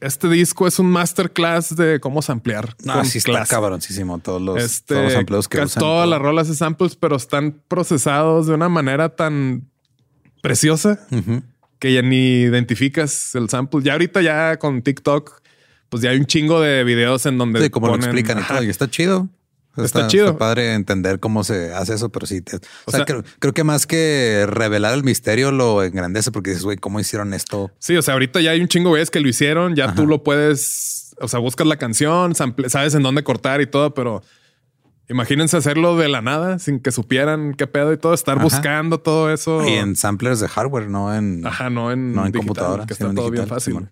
Este 0.00 0.28
disco 0.28 0.66
es 0.66 0.78
un 0.78 0.86
masterclass 0.90 1.74
de 1.76 2.00
cómo 2.00 2.20
samplear. 2.22 2.74
No, 2.84 3.04
sí 3.04 3.18
está 3.18 3.46
cabroncísimo. 3.46 4.18
Todos 4.18 4.42
los, 4.42 4.62
Este, 4.62 4.94
todos 4.94 5.04
los 5.06 5.14
empleos 5.14 5.48
que 5.48 5.58
usan. 5.58 5.80
todas 5.80 6.04
todo. 6.04 6.10
las 6.10 6.20
rolas 6.20 6.48
de 6.48 6.54
samples, 6.54 6.96
pero 6.96 7.16
están 7.16 7.62
procesados 7.68 8.46
de 8.46 8.54
una 8.54 8.68
manera 8.68 9.16
tan 9.16 9.68
preciosa 10.42 11.06
que 11.78 11.92
ya 11.92 12.02
ni 12.02 12.40
identificas 12.42 13.34
el 13.34 13.48
sample. 13.48 13.82
Ya 13.82 13.92
ahorita 13.92 14.22
ya 14.22 14.58
con 14.58 14.82
TikTok, 14.82 15.40
pues 15.88 16.02
ya 16.02 16.10
hay 16.10 16.18
un 16.18 16.26
chingo 16.26 16.60
de 16.60 16.84
videos 16.84 17.26
en 17.26 17.38
donde 17.38 17.62
Sí, 17.62 17.70
como 17.70 17.86
lo 17.88 17.94
ponen- 17.94 18.04
explican 18.04 18.38
y 18.40 18.42
todo. 18.46 18.62
Y 18.62 18.68
está 18.68 18.88
chido. 18.90 19.28
Está 19.76 20.06
chido. 20.08 20.38
padre 20.38 20.74
entender 20.74 21.20
cómo 21.20 21.44
se 21.44 21.72
hace 21.74 21.94
eso, 21.94 22.08
pero 22.08 22.26
sí. 22.26 22.40
te- 22.40 22.56
o, 22.56 22.60
O 22.86 22.90
sea, 22.90 22.98
sea- 22.98 23.04
creo, 23.04 23.24
creo 23.38 23.52
que 23.52 23.64
más 23.64 23.86
que 23.86 24.46
revelar 24.48 24.94
el 24.94 25.04
misterio 25.04 25.52
lo 25.52 25.82
engrandece 25.82 26.30
porque 26.32 26.50
dices, 26.50 26.64
güey, 26.64 26.76
¿cómo 26.78 26.98
hicieron 27.00 27.34
esto? 27.34 27.70
Sí, 27.78 27.96
o 27.96 28.02
sea, 28.02 28.14
ahorita 28.14 28.40
ya 28.40 28.52
hay 28.52 28.60
un 28.60 28.68
chingo 28.68 28.88
de 28.88 28.90
güeyes 28.92 29.10
que 29.10 29.20
lo 29.20 29.28
hicieron, 29.28 29.74
ya 29.76 29.94
tú 29.94 30.06
lo 30.06 30.22
puedes, 30.22 31.14
o 31.20 31.28
sea, 31.28 31.40
buscas 31.40 31.66
la 31.66 31.76
canción, 31.76 32.34
sabes 32.34 32.94
en 32.94 33.02
dónde 33.02 33.22
cortar 33.22 33.60
y 33.60 33.66
todo, 33.66 33.92
pero 33.94 34.22
imagínense 35.08 35.56
hacerlo 35.56 35.96
de 35.96 36.08
la 36.08 36.20
nada 36.20 36.58
sin 36.58 36.80
que 36.80 36.90
supieran 36.90 37.54
qué 37.54 37.66
pedo 37.66 37.92
y 37.92 37.96
todo, 37.96 38.14
estar 38.14 38.36
Ajá. 38.36 38.44
buscando 38.44 38.98
todo 38.98 39.32
eso. 39.32 39.64
Y 39.66 39.72
en 39.74 39.94
samplers 39.96 40.40
de 40.40 40.48
hardware, 40.48 40.88
no 40.88 41.14
en, 41.14 41.46
Ajá, 41.46 41.70
no 41.70 41.92
en, 41.92 42.12
no 42.12 42.26
en 42.26 42.32
digital, 42.32 42.46
computadora. 42.48 42.86
que 42.86 42.92
está 42.92 43.12
todo 43.14 43.30
bien 43.30 43.46
fácil. 43.46 43.88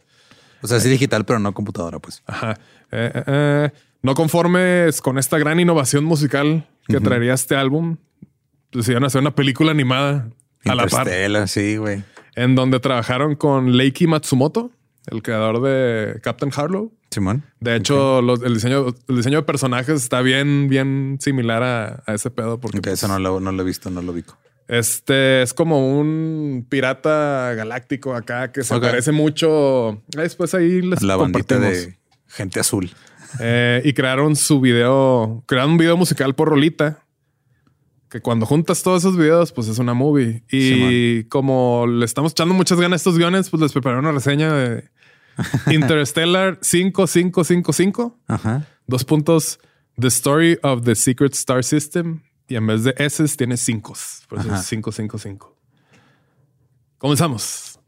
O 0.62 0.66
sea, 0.66 0.80
sí 0.80 0.88
digital, 0.88 1.24
pero 1.26 1.38
no 1.38 1.52
computadora, 1.52 1.98
pues. 1.98 2.22
Ajá. 2.26 2.52
Eh, 2.90 3.12
eh, 3.14 3.22
eh, 3.26 3.70
no 4.04 4.14
conformes 4.14 5.00
con 5.00 5.18
esta 5.18 5.38
gran 5.38 5.58
innovación 5.58 6.04
musical 6.04 6.68
que 6.86 7.00
traería 7.00 7.34
este 7.34 7.56
álbum, 7.56 7.96
decidieron 8.72 9.04
hacer 9.04 9.20
una 9.20 9.34
película 9.34 9.70
animada 9.72 10.28
a 10.64 10.74
la 10.74 10.86
par, 10.86 11.08
sí, 11.48 11.76
güey. 11.78 12.04
en 12.36 12.54
donde 12.54 12.78
trabajaron 12.80 13.34
con 13.34 13.76
Leiki 13.76 14.06
Matsumoto, 14.06 14.70
el 15.06 15.22
creador 15.22 15.60
de 15.62 16.20
Captain 16.22 16.52
Harlow. 16.54 16.92
Simón. 17.10 17.44
De 17.60 17.76
hecho, 17.76 18.20
los- 18.22 18.42
el, 18.42 18.54
diseño, 18.54 18.86
el 19.08 19.16
diseño 19.16 19.38
de 19.38 19.42
personajes 19.44 20.02
está 20.02 20.20
bien, 20.20 20.68
bien 20.68 21.18
similar 21.20 21.62
a, 21.62 22.02
a 22.06 22.14
ese 22.14 22.30
pedo. 22.30 22.58
Porque 22.60 22.78
Aunque 22.78 22.90
pues, 22.90 23.02
eso 23.02 23.08
no 23.08 23.18
lo, 23.18 23.38
no 23.40 23.52
lo 23.52 23.62
he 23.62 23.64
visto, 23.66 23.88
no 23.90 24.02
lo 24.02 24.10
ubico. 24.12 24.36
este 24.66 25.42
es 25.42 25.54
como 25.54 25.96
un 25.98 26.66
pirata 26.68 27.52
galáctico 27.54 28.14
acá 28.16 28.50
que 28.50 28.64
se 28.64 28.74
Ok. 28.74 28.82
parece 28.82 29.12
mucho. 29.12 30.02
Después 30.08 30.54
ahí 30.54 30.82
les 30.82 31.02
La 31.02 31.14
bandita 31.16 31.58
de 31.60 31.96
gente 32.26 32.58
azul. 32.58 32.90
Eh, 33.40 33.82
y 33.84 33.92
crearon 33.92 34.36
su 34.36 34.60
video, 34.60 35.42
crearon 35.46 35.72
un 35.72 35.78
video 35.78 35.96
musical 35.96 36.34
por 36.34 36.48
rolita. 36.48 37.00
Que 38.08 38.20
cuando 38.20 38.46
juntas 38.46 38.82
todos 38.84 39.02
esos 39.02 39.16
videos, 39.16 39.50
pues 39.52 39.66
es 39.68 39.78
una 39.78 39.92
movie. 39.92 40.44
Y 40.50 41.24
como 41.24 41.86
le 41.88 42.04
estamos 42.04 42.32
echando 42.32 42.54
muchas 42.54 42.78
ganas 42.78 42.92
a 42.92 42.96
estos 43.00 43.18
guiones, 43.18 43.50
pues 43.50 43.60
les 43.60 43.72
preparé 43.72 43.98
una 43.98 44.12
reseña 44.12 44.52
de 44.52 44.88
Interstellar 45.72 46.58
5555. 46.62 48.18
Ajá. 48.28 48.66
Dos 48.86 49.04
puntos. 49.04 49.58
The 49.98 50.08
Story 50.08 50.58
of 50.62 50.82
the 50.84 50.94
Secret 50.94 51.32
Star 51.34 51.64
System. 51.64 52.20
Y 52.46 52.56
en 52.56 52.66
vez 52.66 52.84
de 52.84 52.94
S 52.98 53.24
tiene 53.36 53.56
cinco. 53.56 53.94
Por 54.28 54.38
eso 54.38 54.48
Ajá. 54.48 54.60
es 54.60 54.68
555. 54.68 55.56
Comenzamos. 56.98 57.80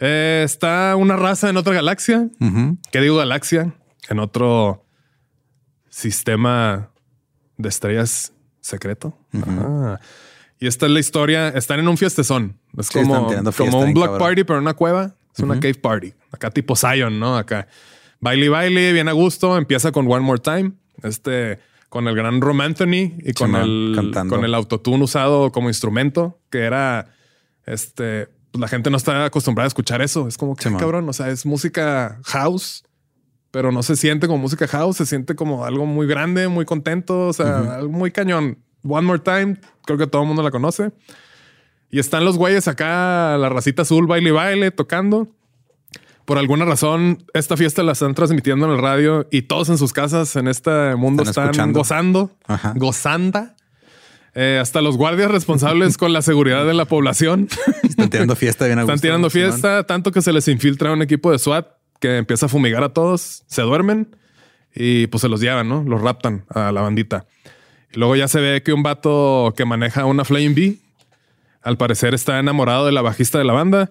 Eh, 0.00 0.42
está 0.44 0.94
una 0.96 1.16
raza 1.16 1.50
en 1.50 1.56
otra 1.56 1.74
galaxia. 1.74 2.28
¿Qué 2.90 3.00
digo 3.00 3.16
galaxia? 3.16 3.74
En 4.08 4.18
otro 4.18 4.84
sistema 5.88 6.90
de 7.56 7.68
estrellas 7.68 8.32
secreto. 8.60 9.16
Ajá. 9.32 10.00
Y 10.60 10.66
esta 10.66 10.86
es 10.86 10.92
la 10.92 11.00
historia. 11.00 11.48
Están 11.48 11.80
en 11.80 11.88
un 11.88 11.96
fiestezón. 11.96 12.58
Es 12.76 12.86
Sí, 12.88 12.98
como, 13.00 13.28
fiesta 13.30 13.52
como 13.56 13.80
un 13.80 13.94
block 13.94 14.06
cabrón. 14.06 14.18
party, 14.20 14.44
pero 14.44 14.58
en 14.58 14.62
una 14.64 14.74
cueva. 14.74 15.14
Es 15.34 15.40
una 15.40 15.54
cave 15.54 15.74
party. 15.74 16.14
Acá 16.32 16.50
tipo 16.50 16.74
Zion, 16.74 17.20
¿no? 17.20 17.36
Acá. 17.36 17.68
Baile 18.20 18.48
baile, 18.48 18.92
bien 18.92 19.08
a 19.08 19.12
gusto. 19.12 19.56
Empieza 19.56 19.92
con 19.92 20.10
One 20.10 20.20
More 20.24 20.40
Time. 20.40 20.72
Este, 21.04 21.60
con 21.88 22.08
el 22.08 22.16
gran 22.16 22.40
Rom 22.40 22.60
Anthony 22.60 23.14
y 23.22 23.32
con 23.34 23.54
el, 23.54 23.92
cantando. 23.94 24.34
con 24.34 24.44
el 24.44 24.52
autotune 24.52 25.04
usado 25.04 25.52
como 25.52 25.68
instrumento, 25.68 26.40
que 26.50 26.62
era 26.64 27.14
este. 27.66 28.28
pues, 28.50 28.60
la 28.60 28.66
gente 28.66 28.90
no 28.90 28.96
está 28.96 29.24
acostumbrada 29.26 29.66
a 29.66 29.68
escuchar 29.68 30.02
eso. 30.02 30.26
Es 30.26 30.36
como 30.36 30.56
que 30.56 30.68
cabrón. 30.72 31.08
O 31.08 31.12
sea, 31.12 31.28
es 31.30 31.46
música 31.46 32.18
house, 32.24 32.82
pero 33.50 33.72
no 33.72 33.82
se 33.82 33.96
siente 33.96 34.26
como 34.26 34.38
música 34.38 34.66
house, 34.68 34.96
se 34.98 35.06
siente 35.06 35.34
como 35.34 35.64
algo 35.64 35.86
muy 35.86 36.06
grande, 36.06 36.48
muy 36.48 36.64
contento, 36.64 37.28
o 37.28 37.32
sea, 37.32 37.76
algo 37.76 37.90
muy 37.92 38.10
cañón. 38.10 38.58
One 38.84 39.06
More 39.06 39.20
Time, 39.20 39.56
creo 39.84 39.98
que 39.98 40.06
todo 40.06 40.22
el 40.22 40.28
mundo 40.28 40.42
la 40.42 40.50
conoce. 40.50 40.92
Y 41.90 41.98
están 41.98 42.24
los 42.24 42.36
güeyes 42.36 42.68
acá, 42.68 43.36
la 43.38 43.48
racita 43.48 43.82
azul, 43.82 44.06
baile 44.06 44.28
y 44.28 44.32
baile, 44.32 44.70
tocando. 44.70 45.28
Por 46.26 46.36
alguna 46.36 46.66
razón, 46.66 47.24
esta 47.32 47.56
fiesta 47.56 47.82
la 47.82 47.92
están 47.92 48.14
transmitiendo 48.14 48.66
en 48.66 48.72
el 48.72 48.78
radio 48.78 49.26
y 49.30 49.42
todos 49.42 49.70
en 49.70 49.78
sus 49.78 49.94
casas 49.94 50.36
en 50.36 50.46
este 50.46 50.94
mundo 50.96 51.22
Están 51.22 51.44
escuchando. 51.46 51.78
gozando, 51.78 52.30
Ajá. 52.46 52.74
gozanda. 52.76 53.56
Eh, 54.34 54.58
hasta 54.60 54.82
los 54.82 54.98
guardias 54.98 55.30
responsables 55.30 55.96
con 55.96 56.12
la 56.12 56.20
seguridad 56.20 56.66
de 56.66 56.74
la 56.74 56.84
población. 56.84 57.48
Están 57.82 58.10
tirando 58.10 58.36
fiesta 58.36 58.66
bien 58.66 58.78
a 58.78 58.82
Están 58.82 59.00
tirando 59.00 59.30
fiesta, 59.30 59.84
tanto 59.84 60.12
que 60.12 60.20
se 60.20 60.34
les 60.34 60.46
infiltra 60.48 60.92
un 60.92 61.00
equipo 61.00 61.32
de 61.32 61.38
SWAT 61.38 61.66
que 62.00 62.18
empieza 62.18 62.46
a 62.46 62.48
fumigar 62.48 62.82
a 62.82 62.90
todos, 62.90 63.44
se 63.46 63.62
duermen 63.62 64.16
y 64.74 65.06
pues 65.08 65.22
se 65.22 65.28
los 65.28 65.40
llevan, 65.40 65.68
¿no? 65.68 65.82
Los 65.82 66.00
raptan 66.00 66.44
a 66.48 66.72
la 66.72 66.80
bandita. 66.80 67.26
Y 67.92 67.98
luego 67.98 68.16
ya 68.16 68.28
se 68.28 68.40
ve 68.40 68.62
que 68.62 68.72
un 68.72 68.82
vato 68.82 69.54
que 69.56 69.64
maneja 69.64 70.04
una 70.04 70.24
Flame 70.24 70.50
B, 70.50 70.78
al 71.62 71.76
parecer 71.76 72.14
está 72.14 72.38
enamorado 72.38 72.86
de 72.86 72.92
la 72.92 73.02
bajista 73.02 73.38
de 73.38 73.44
la 73.44 73.52
banda 73.52 73.90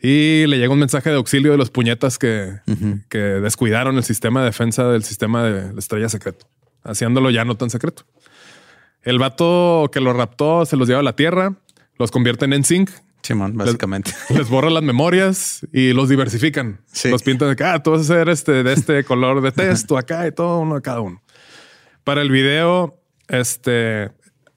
y 0.00 0.46
le 0.46 0.58
llega 0.58 0.72
un 0.72 0.78
mensaje 0.78 1.10
de 1.10 1.16
auxilio 1.16 1.50
de 1.50 1.58
los 1.58 1.70
puñetas 1.70 2.18
que, 2.18 2.60
que 3.08 3.18
descuidaron 3.18 3.96
el 3.96 4.04
sistema 4.04 4.40
de 4.40 4.46
defensa 4.46 4.88
del 4.88 5.02
sistema 5.02 5.42
de 5.42 5.72
la 5.72 5.78
estrella 5.78 6.08
secreto, 6.08 6.46
haciéndolo 6.84 7.30
ya 7.30 7.44
no 7.44 7.56
tan 7.56 7.70
secreto. 7.70 8.04
El 9.02 9.18
vato 9.18 9.90
que 9.92 10.00
los 10.00 10.16
raptó 10.16 10.64
se 10.66 10.76
los 10.76 10.88
lleva 10.88 11.00
a 11.00 11.04
la 11.04 11.16
Tierra, 11.16 11.54
los 11.98 12.10
convierten 12.10 12.52
en 12.52 12.64
zinc 12.64 12.90
Simón, 13.22 13.56
básicamente. 13.56 14.12
les 14.30 14.48
borra 14.48 14.70
las 14.70 14.82
memorias 14.82 15.66
y 15.72 15.92
los 15.92 16.08
diversifican. 16.08 16.80
Sí. 16.86 17.10
Los 17.10 17.22
pintan 17.22 17.48
de 17.48 17.52
acá, 17.52 17.74
ah, 17.74 17.82
tú 17.82 17.90
vas 17.90 18.02
a 18.02 18.04
ser 18.04 18.28
este 18.28 18.62
de 18.62 18.72
este 18.72 19.04
color 19.04 19.40
de 19.40 19.52
texto 19.52 19.98
acá 19.98 20.26
y 20.26 20.32
todo 20.32 20.60
uno 20.60 20.76
de 20.76 20.82
cada 20.82 21.00
uno. 21.00 21.22
Para 22.04 22.22
el 22.22 22.30
video, 22.30 23.00
este 23.28 24.10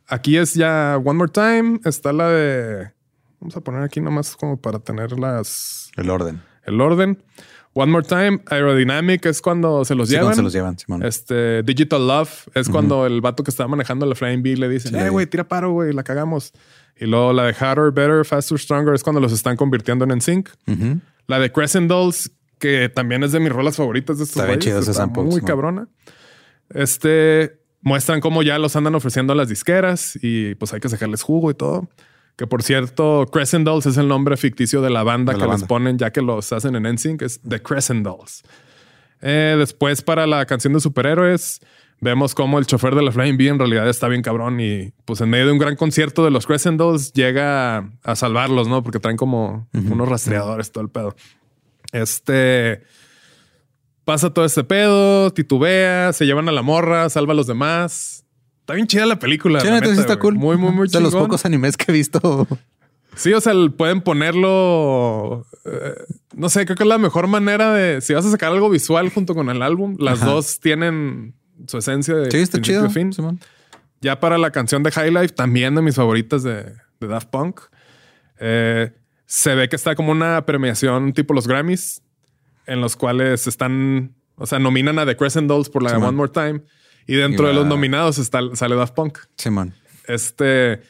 aquí 0.08 0.38
es 0.38 0.54
ya 0.54 0.98
One 1.04 1.18
More 1.18 1.32
Time. 1.32 1.80
Está 1.86 2.14
la 2.14 2.30
de 2.30 2.92
vamos 3.40 3.58
a 3.58 3.62
poner 3.62 3.84
aquí 3.84 4.00
nomás 4.00 4.36
como 4.36 4.62
para 4.62 4.80
tener 4.80 5.20
las 5.20 5.92
El 5.98 6.10
orden. 6.10 6.42
el 6.66 6.80
orden. 6.80 7.24
One 7.74 7.92
More 7.92 8.06
Time, 8.06 8.42
Aerodynamic 8.48 9.26
es 9.26 9.42
cuando 9.42 9.86
se 9.86 9.96
los 9.96 10.10
Sí, 10.10 10.16
llevan. 10.16 10.36
se 10.36 10.42
los 10.42 10.52
llevan, 10.52 10.78
Simón. 10.78 11.04
Este 11.04 11.64
Digital 11.64 12.06
Love 12.06 12.48
es 12.54 12.68
cuando 12.70 13.06
el 13.06 13.22
vato 13.22 13.44
que 13.44 13.52
estaba 13.52 13.70
manejando 13.70 14.06
la 14.06 14.16
Flame 14.16 14.38
B 14.42 14.58
le 14.58 14.68
dice, 14.68 14.90
Sí, 14.90 14.96
eh, 14.96 15.10
güey, 15.10 15.26
tira 15.26 15.48
paro, 15.48 15.72
güey, 15.72 15.94
la 15.94 16.04
cagamos. 16.04 16.52
Y 17.00 17.06
luego 17.06 17.32
la 17.32 17.46
de 17.46 17.54
Harder, 17.54 17.92
Better, 17.92 18.26
Faster, 18.26 18.60
Stronger 18.60 18.94
es 18.94 19.04
cuando 19.04 19.22
los 19.22 19.32
están 19.32 19.56
convirtiendo 19.56 20.04
en 20.04 20.12
NSYNC. 20.18 20.50
Ujú. 20.68 21.00
La 21.28 21.40
de 21.40 21.52
Crescent 21.52 21.88
Dolls, 21.88 22.32
que 22.60 22.90
también 22.90 23.24
es 23.24 23.32
de 23.32 23.40
mis 23.40 23.52
rolas 23.52 23.78
favoritas 23.78 24.18
de 24.18 24.26
estos 24.26 24.44
Está 24.44 24.60
chido 24.60 24.80
ese 24.80 24.92
está 24.92 25.08
Muy 25.08 25.42
cabrona. 25.42 25.88
Este 26.70 27.60
muestran 27.82 28.22
cómo 28.22 28.44
ya 28.44 28.60
los 28.60 28.76
andan 28.76 28.96
ofreciendo 28.96 29.34
a 29.34 29.36
las 29.36 29.50
disqueras 29.50 30.18
y 30.22 30.56
pues 30.56 30.74
hay 30.74 30.80
que 30.80 30.90
sacarles 30.90 31.24
jugo 31.24 31.52
y 31.52 31.54
todo. 31.54 31.90
Que 32.42 32.48
por 32.48 32.64
cierto, 32.64 33.28
Crescent 33.32 33.68
Dolls 33.68 33.86
es 33.86 33.98
el 33.98 34.08
nombre 34.08 34.36
ficticio 34.36 34.82
de 34.82 34.90
la 34.90 35.04
banda 35.04 35.34
De 35.34 35.40
que 35.40 35.46
les 35.46 35.64
ponen 35.64 36.00
ya 36.00 36.10
que 36.10 36.24
los 36.24 36.52
hacen 36.52 36.76
en 36.76 36.92
NSYNC, 36.92 37.22
es 37.22 37.40
The 37.48 37.62
Crescent 37.62 38.04
Dolls. 38.04 38.42
Eh, 39.22 39.54
después, 39.60 40.02
para 40.02 40.26
la 40.26 40.44
canción 40.48 40.74
de 40.74 40.80
superhéroes, 40.80 41.62
vemos 42.00 42.34
cómo 42.34 42.58
el 42.58 42.66
chofer 42.66 42.96
de 42.96 43.04
la 43.04 43.12
Flying 43.12 43.38
B 43.38 43.48
en 43.48 43.60
realidad 43.60 43.88
está 43.88 44.08
bien 44.08 44.24
cabrón 44.24 44.60
y 44.60 44.92
pues 45.06 45.22
en 45.22 45.30
medio 45.30 45.46
de 45.46 45.52
un 45.52 45.60
gran 45.60 45.76
concierto 45.76 46.26
de 46.26 46.32
los 46.32 46.48
Crescent 46.48 46.80
Dolls 46.80 47.14
llega 47.14 47.78
a, 47.78 47.92
a 48.02 48.16
salvarlos, 48.16 48.68
¿no? 48.68 48.82
Porque 48.82 48.98
traen 48.98 49.18
como 49.18 49.68
unos 49.74 50.10
rastreadores, 50.10 50.72
todo 50.72 50.84
el 50.84 50.90
pedo. 50.90 51.16
Este 51.92 52.82
pasa 54.04 54.34
todo 54.34 54.46
este 54.46 54.64
pedo, 54.64 55.32
titubea, 55.32 56.12
se 56.12 56.26
llevan 56.26 56.50
a 56.50 56.52
la 56.52 56.64
morra, 56.64 57.08
salva 57.12 57.34
a 57.34 57.36
los 57.36 57.46
demás. 57.46 58.21
Está 58.72 58.76
bien 58.78 58.88
chida 58.88 59.06
la 59.06 59.20
película. 59.20 59.60
Sí, 59.60 59.68
la 59.68 59.74
neta, 59.74 59.88
sí 59.88 59.92
neta, 59.92 60.02
está 60.02 60.18
cool. 60.20 60.36
Muy, 60.36 60.56
muy, 60.56 60.72
muy 60.72 60.88
De 60.88 61.02
los 61.02 61.14
pocos 61.14 61.44
animes 61.46 61.76
que 61.76 61.92
he 61.92 61.94
visto. 61.94 62.48
Sí, 63.16 63.34
o 63.34 63.42
sea, 63.42 63.54
pueden 63.76 64.00
ponerlo. 64.02 65.46
eh, 65.66 65.96
no 66.34 66.48
sé, 66.50 66.66
creo 66.66 66.78
que 66.78 66.84
es 66.84 66.88
la 66.90 66.98
mejor 66.98 67.28
manera 67.28 67.74
de. 67.74 68.00
Si 68.00 68.14
vas 68.14 68.26
a 68.26 68.32
sacar 68.32 68.52
algo 68.54 68.70
visual 68.70 69.10
junto 69.10 69.36
con 69.36 69.50
el 69.50 69.62
álbum, 69.62 69.98
las 70.00 70.22
Ajá. 70.22 70.32
dos 70.32 70.60
tienen 70.62 71.36
su 71.68 71.78
esencia 71.80 72.16
de 72.16 72.32
Sí, 72.32 72.38
está 72.38 72.62
chido. 72.62 72.86
a 72.86 72.90
fin. 72.90 73.12
Simón. 73.12 73.40
Ya 74.00 74.20
para 74.22 74.38
la 74.38 74.52
canción 74.52 74.82
de 74.84 74.92
High 74.92 75.12
Life, 75.12 75.30
también 75.36 75.76
de 75.76 75.82
mis 75.82 75.96
favoritas 75.96 76.42
de, 76.44 76.74
de 77.02 77.08
Daft 77.08 77.30
Punk. 77.30 77.60
eh, 78.40 78.92
se 79.26 79.56
ve 79.56 79.68
que 79.70 79.76
está 79.76 79.96
como 79.96 80.12
una 80.14 80.46
premiación 80.46 81.12
tipo 81.14 81.34
los 81.34 81.48
Grammys, 81.48 82.02
en 82.66 82.80
los 82.82 82.96
cuales 82.96 83.48
están, 83.48 84.14
o 84.36 84.46
sea, 84.46 84.60
nominan 84.60 85.00
a 85.00 85.06
The 85.06 85.16
Crescent 85.18 85.48
Dolls 85.50 85.70
por 85.70 85.84
la 85.84 85.90
de 85.90 85.96
Simón. 85.98 86.10
One 86.10 86.18
More 86.18 86.32
Time. 86.32 86.62
Y 87.08 87.16
dentro 87.16 87.46
Y 87.46 87.50
de 87.50 87.54
los 87.56 87.66
nominados 87.66 88.18
está, 88.18 88.40
sale 88.56 88.76
Daft 88.76 88.94
Punk. 88.94 89.18
Simón. 89.38 89.74
Este, 90.08 90.82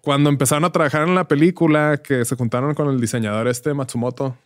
cuando 0.00 0.30
empezaron 0.30 0.64
a 0.64 0.72
trabajar 0.72 1.06
en 1.06 1.14
la 1.14 1.28
película, 1.28 2.00
que 2.02 2.24
se 2.24 2.36
juntaron 2.36 2.74
con 2.74 2.88
el 2.88 3.00
diseñador 3.00 3.48
este 3.48 3.74
Matsumoto. 3.74 4.36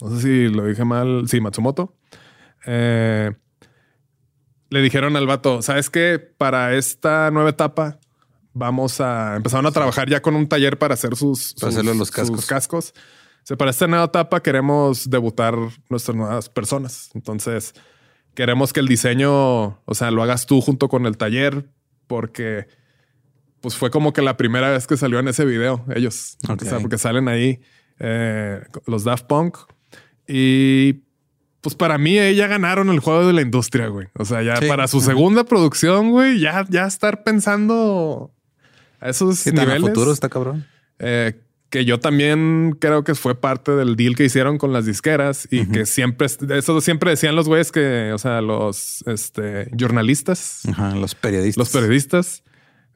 No 0.00 0.10
sé 0.16 0.22
si 0.22 0.48
lo 0.48 0.66
dije 0.66 0.84
mal. 0.84 1.24
Sí, 1.28 1.40
Matsumoto. 1.40 1.94
Eh, 2.66 3.32
le 4.70 4.80
dijeron 4.80 5.16
al 5.16 5.26
vato, 5.26 5.62
¿sabes 5.62 5.90
qué? 5.90 6.18
Para 6.18 6.74
esta 6.74 7.30
nueva 7.30 7.50
etapa 7.50 7.98
vamos 8.54 9.00
a... 9.00 9.36
Empezaron 9.36 9.66
a 9.66 9.70
trabajar 9.72 10.08
ya 10.08 10.20
con 10.22 10.34
un 10.34 10.48
taller 10.48 10.78
para 10.78 10.94
hacer 10.94 11.16
sus, 11.16 11.54
Para 11.54 11.72
sus- 11.72 11.84
los 11.84 11.96
sus 11.96 12.10
cascos. 12.10 12.46
cascos. 12.46 12.94
O 12.96 13.44
sea, 13.46 13.56
para 13.56 13.70
esta 13.70 13.86
nueva 13.86 14.04
etapa 14.06 14.40
queremos 14.42 15.10
debutar 15.10 15.54
nuestras 15.88 16.16
nuevas 16.16 16.48
personas. 16.48 17.10
Entonces, 17.14 17.74
queremos 18.34 18.72
que 18.72 18.80
el 18.80 18.88
diseño, 18.88 19.32
o 19.84 19.94
sea, 19.94 20.10
lo 20.10 20.22
hagas 20.22 20.46
tú 20.46 20.60
junto 20.60 20.88
con 20.88 21.06
el 21.06 21.16
taller, 21.16 21.68
porque 22.06 22.66
pues 23.60 23.76
fue 23.76 23.90
como 23.90 24.12
que 24.12 24.22
la 24.22 24.36
primera 24.36 24.70
vez 24.70 24.86
que 24.86 24.96
salió 24.96 25.18
en 25.20 25.28
ese 25.28 25.44
video 25.44 25.84
ellos. 25.94 26.36
O 26.48 26.58
sea, 26.64 26.80
porque 26.80 26.98
salen 26.98 27.28
ahí 27.28 27.60
eh, 28.00 28.60
los 28.86 29.04
Daft 29.04 29.26
Punk. 29.26 29.56
Y 30.26 31.02
pues 31.60 31.76
para 31.76 31.96
mí 31.98 32.14
ya 32.34 32.48
ganaron 32.48 32.88
el 32.90 32.98
juego 32.98 33.24
de 33.26 33.32
la 33.32 33.42
industria, 33.42 33.86
güey. 33.86 34.08
O 34.18 34.24
sea, 34.24 34.42
ya 34.42 34.56
Sí. 34.56 34.66
para 34.66 34.88
su 34.88 35.00
segunda 35.00 35.44
producción, 35.44 36.10
güey, 36.10 36.40
ya, 36.40 36.66
ya 36.68 36.86
estar 36.86 37.22
pensando 37.22 38.32
a 39.00 39.08
esos 39.10 39.44
tan 39.44 39.58
a 39.58 39.62
niveles. 39.66 39.90
futuro 39.90 40.12
está 40.12 40.28
cabrón. 40.28 40.66
Eh, 40.98 41.40
que 41.72 41.86
yo 41.86 41.98
también 41.98 42.76
creo 42.78 43.02
que 43.02 43.14
fue 43.14 43.34
parte 43.34 43.72
del 43.72 43.96
deal 43.96 44.14
que 44.14 44.24
hicieron 44.26 44.58
con 44.58 44.74
las 44.74 44.84
disqueras 44.84 45.48
y 45.50 45.64
que 45.68 45.86
siempre, 45.86 46.26
eso 46.26 46.80
siempre 46.82 47.08
decían 47.10 47.34
los 47.34 47.48
güeyes 47.48 47.72
que, 47.72 48.12
o 48.12 48.18
sea, 48.18 48.42
los 48.42 49.02
este, 49.06 49.70
jornalistas, 49.80 50.60
Ajá, 50.68 50.94
los 50.94 51.14
periodistas. 51.14 51.56
los 51.56 51.70
periodistas. 51.70 52.42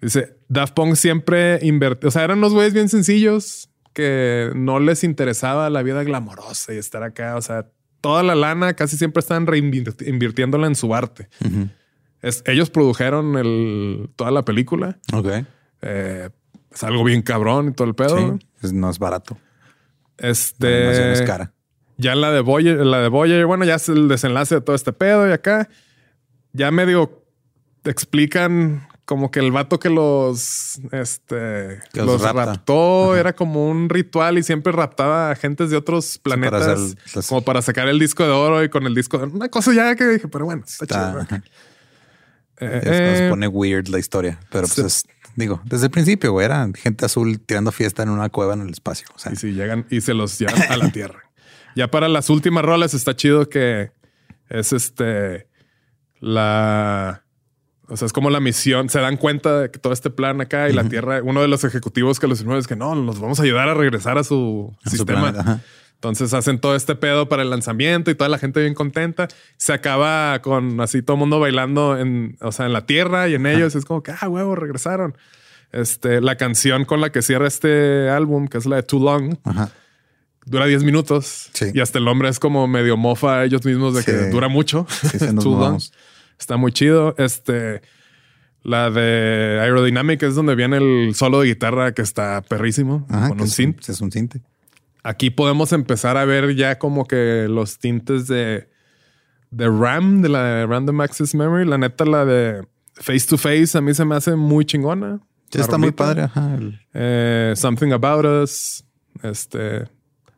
Dice, 0.03 0.37
Daft 0.51 0.74
Punk 0.74 0.95
siempre 0.97 1.59
invirtió, 1.62 2.11
o 2.11 2.12
sea, 2.12 2.22
eran 2.24 2.37
unos 2.37 2.53
güeyes 2.53 2.74
bien 2.74 2.91
sencillos 2.91 3.70
que 3.95 4.51
no 4.55 4.79
les 4.79 5.05
interesaba 5.05 5.70
la 5.70 5.83
vida 5.83 6.05
glamorosa 6.05 6.74
y 6.74 6.77
estar 6.77 7.03
acá, 7.03 7.37
o 7.37 7.41
sea, 7.41 7.70
toda 8.03 8.22
la 8.22 8.35
lana 8.35 8.74
casi 8.74 8.99
siempre 8.99 9.20
estaban 9.20 9.47
reinvirtiéndola 9.47 10.66
en 10.66 10.74
su 10.74 10.95
arte. 10.95 11.29
Es- 12.20 12.43
ellos 12.47 12.68
produjeron 12.68 13.39
el, 13.39 14.11
toda 14.16 14.31
la 14.33 14.43
película. 14.43 14.99
Ok. 15.14 15.29
Eh, 15.81 16.29
es 16.74 16.85
algo 16.85 17.05
bien 17.05 17.22
cabrón 17.22 17.68
y 17.68 17.72
todo 17.72 17.89
el 17.89 17.95
pedo. 17.95 18.39
Sí. 18.39 18.47
Es- 18.66 18.72
no 18.72 18.90
es 18.90 18.98
barato. 18.98 19.38
La 20.18 20.28
Este 20.30 20.76
animación 20.78 21.08
es 21.10 21.22
cara. 21.22 21.52
ya 21.96 22.14
la 22.14 22.30
de 22.32 22.40
Boyer, 22.40 22.76
la 22.78 23.00
de 23.00 23.08
Boyer, 23.08 23.46
bueno, 23.46 23.64
ya 23.64 23.74
es 23.76 23.88
el 23.88 24.08
desenlace 24.08 24.56
de 24.56 24.60
todo 24.60 24.76
este 24.76 24.92
pedo 24.92 25.28
y 25.28 25.32
acá 25.32 25.68
ya 26.52 26.70
medio 26.70 27.22
te 27.82 27.90
explican 27.90 28.86
como 29.04 29.30
que 29.30 29.38
el 29.38 29.52
vato 29.52 29.78
que 29.78 29.88
los 29.88 30.80
este 30.90 31.80
Que 31.92 32.00
los 32.00 32.06
los 32.06 32.22
rapta. 32.22 32.44
raptó 32.46 33.16
era 33.16 33.34
como 33.34 33.68
un 33.70 33.88
ritual 33.88 34.36
y 34.38 34.42
siempre 34.42 34.72
raptaba 34.72 35.30
a 35.30 35.36
gentes 35.36 35.70
de 35.70 35.76
otros 35.76 36.18
para 36.18 36.34
planetas 36.36 36.62
hacer 36.66 36.96
las- 37.14 37.28
como 37.28 37.42
para 37.42 37.62
sacar 37.62 37.86
el 37.88 37.98
disco 38.00 38.24
de 38.24 38.30
oro 38.30 38.64
y 38.64 38.68
con 38.68 38.84
el 38.86 38.94
disco 38.96 39.18
de 39.18 39.26
una 39.26 39.48
cosa 39.48 39.72
ya 39.72 39.94
que 39.94 40.06
dije, 40.06 40.26
pero 40.28 40.46
bueno, 40.46 40.64
está, 40.66 40.84
Está- 40.84 41.26
chido. 41.28 41.42
Eh, 42.58 42.80
Es 42.82 42.84
se 43.18 43.26
eh, 43.26 43.30
pone 43.30 43.46
weird 43.48 43.88
la 43.88 43.98
historia. 43.98 44.40
Pero 44.50 44.66
pues 44.66 44.78
es, 44.78 45.04
digo, 45.37 45.61
desde 45.64 45.87
el 45.87 45.91
principio, 45.91 46.32
güey, 46.32 46.47
era 46.47 46.68
gente 46.74 47.05
azul 47.05 47.41
tirando 47.41 47.70
fiesta 47.72 48.03
en 48.03 48.09
una 48.09 48.28
cueva 48.28 48.55
en 48.55 48.62
el 48.62 48.70
espacio. 48.70 49.07
O 49.14 49.18
sea, 49.18 49.32
Y 49.32 49.37
si 49.37 49.53
llegan 49.53 49.87
y 49.91 50.01
se 50.01 50.14
los 50.14 50.39
llevan 50.39 50.61
a 50.70 50.76
la 50.76 50.91
tierra. 50.91 51.22
Ya 51.76 51.91
para 51.91 52.09
las 52.09 52.30
últimas 52.30 52.64
rolas 52.64 52.95
está 52.95 53.14
chido 53.14 53.49
que 53.49 53.93
es 54.49 54.72
este 54.72 55.47
la 56.20 57.22
o 57.89 57.97
sea, 57.97 58.07
es 58.07 58.12
como 58.12 58.30
la 58.30 58.41
misión. 58.41 58.89
Se 58.89 58.99
dan 58.99 59.16
cuenta 59.16 59.61
de 59.61 59.70
que 59.70 59.78
todo 59.78 59.93
este 59.93 60.11
plan 60.11 60.41
acá 60.41 60.68
y 60.68 60.72
la 60.72 60.89
tierra, 60.89 61.22
uno 61.22 61.41
de 61.43 61.49
los 61.49 61.62
ejecutivos 61.64 62.18
que 62.18 62.26
los 62.26 62.39
firmó 62.39 62.57
es 62.57 62.66
que 62.66 62.76
no, 62.76 62.95
nos 62.95 63.20
vamos 63.20 63.39
a 63.39 63.45
ayudar 63.45 63.68
a 63.68 63.74
regresar 63.74 64.18
a 64.18 64.24
su 64.24 64.74
a 64.84 64.91
sistema. 64.91 65.61
Entonces 65.97 66.32
hacen 66.34 66.59
todo 66.61 66.76
este 66.76 66.94
pedo 66.94 67.28
para 67.28 67.42
el 67.42 67.51
lanzamiento 67.51 68.11
y 68.11 68.14
toda 68.14 68.28
la 68.28 68.38
gente 68.38 68.61
bien 68.61 68.74
contenta. 68.74 69.28
Se 69.57 69.72
acaba 69.72 70.40
con 70.42 70.80
así 70.80 71.03
todo 71.03 71.16
el 71.16 71.20
mundo 71.20 71.40
bailando 71.40 71.99
en, 71.99 72.36
o 72.40 72.53
sea, 72.53 72.66
en 72.66 72.72
la 72.72 72.86
tierra 72.86 73.28
y 73.28 73.34
en 73.34 73.47
ellos. 73.47 73.74
Es 73.74 73.84
como 73.84 74.03
que, 74.03 74.12
ah, 74.20 74.28
huevo, 74.28 74.55
regresaron. 74.55 75.16
Este, 75.72 76.20
la 76.20 76.36
canción 76.36 76.84
con 76.84 77.01
la 77.01 77.11
que 77.11 77.22
cierra 77.22 77.49
este 77.49 78.09
álbum, 78.11 78.47
que 78.47 78.59
es 78.59 78.66
la 78.66 78.76
de 78.76 78.82
Too 78.84 79.01
Long, 79.03 79.36
Ajá. 79.44 79.70
dura 80.44 80.66
10 80.66 80.84
minutos 80.84 81.51
Sí. 81.55 81.66
y 81.74 81.80
hasta 81.80 81.99
el 81.99 82.05
nombre 82.05 82.28
es 82.28 82.38
como 82.38 82.68
medio 82.68 82.97
mofa 82.97 83.40
a 83.40 83.44
ellos 83.44 83.64
mismos 83.64 83.94
de 83.94 84.05
que 84.05 84.12
dura 84.30 84.49
mucho. 84.49 84.86
Sí, 84.88 85.18
Too 85.42 85.59
long. 85.59 85.80
Está 86.38 86.57
muy 86.57 86.72
chido. 86.72 87.14
Este, 87.18 87.80
la 88.62 88.90
de 88.90 89.59
Aerodynamic 89.62 90.22
es 90.22 90.34
donde 90.34 90.55
viene 90.55 90.76
el 90.76 91.14
solo 91.14 91.40
de 91.40 91.49
guitarra 91.49 91.92
que 91.92 92.03
está 92.03 92.42
perrísimo 92.42 93.07
Ajá, 93.09 93.28
con 93.28 93.38
que 93.38 93.42
un 93.44 93.49
synth. 93.51 93.88
Es 93.88 94.01
un 94.01 94.12
cinte. 94.12 94.40
Aquí 95.07 95.30
podemos 95.30 95.72
empezar 95.72 96.16
a 96.16 96.24
ver 96.24 96.57
ya 96.57 96.80
como 96.80 97.07
que 97.07 97.46
los 97.48 97.78
tintes 97.78 98.26
de, 98.26 98.68
de 99.52 99.68
RAM, 99.68 100.20
de 100.20 100.28
la 100.28 100.42
de 100.42 100.66
Random 100.66 101.00
Access 101.00 101.32
Memory. 101.32 101.64
La 101.64 101.78
neta, 101.78 102.04
la 102.04 102.24
de 102.24 102.66
Face 102.94 103.24
to 103.28 103.38
Face 103.38 103.78
a 103.78 103.80
mí 103.80 103.94
se 103.94 104.04
me 104.04 104.16
hace 104.16 104.34
muy 104.34 104.64
chingona. 104.64 105.20
Sí, 105.52 105.61
está 105.61 105.78
muy 105.78 105.92
padre. 105.92 106.22
Ajá. 106.22 106.59
Eh, 106.92 107.52
Something 107.54 107.92
About 107.92 108.24
Us. 108.24 108.84
Este. 109.22 109.84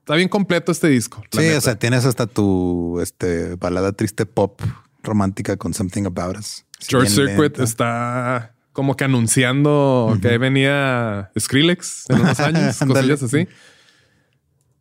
Está 0.01 0.17
bien 0.17 0.29
completo 0.29 0.71
este 0.71 0.89
disco. 0.89 1.23
Sí, 1.31 1.39
neta. 1.39 1.57
o 1.57 1.61
sea, 1.63 1.79
tienes 1.79 2.05
hasta 2.05 2.27
tu 2.27 3.01
este, 3.01 3.55
balada 3.55 3.93
triste 3.93 4.27
pop 4.27 4.61
romántica 5.03 5.57
con 5.57 5.73
Something 5.73 6.05
About 6.05 6.37
Us. 6.37 6.67
George 6.87 7.09
Circuit 7.09 7.57
lenta. 7.57 7.65
está 7.65 8.55
como 8.75 8.97
que 8.97 9.05
anunciando 9.05 10.15
que 10.21 10.29
ahí 10.29 10.37
venía 10.37 11.31
Skrillex 11.39 12.05
en 12.11 12.21
unos 12.21 12.39
años, 12.39 12.79
cosillas 12.87 13.23
así. 13.23 13.49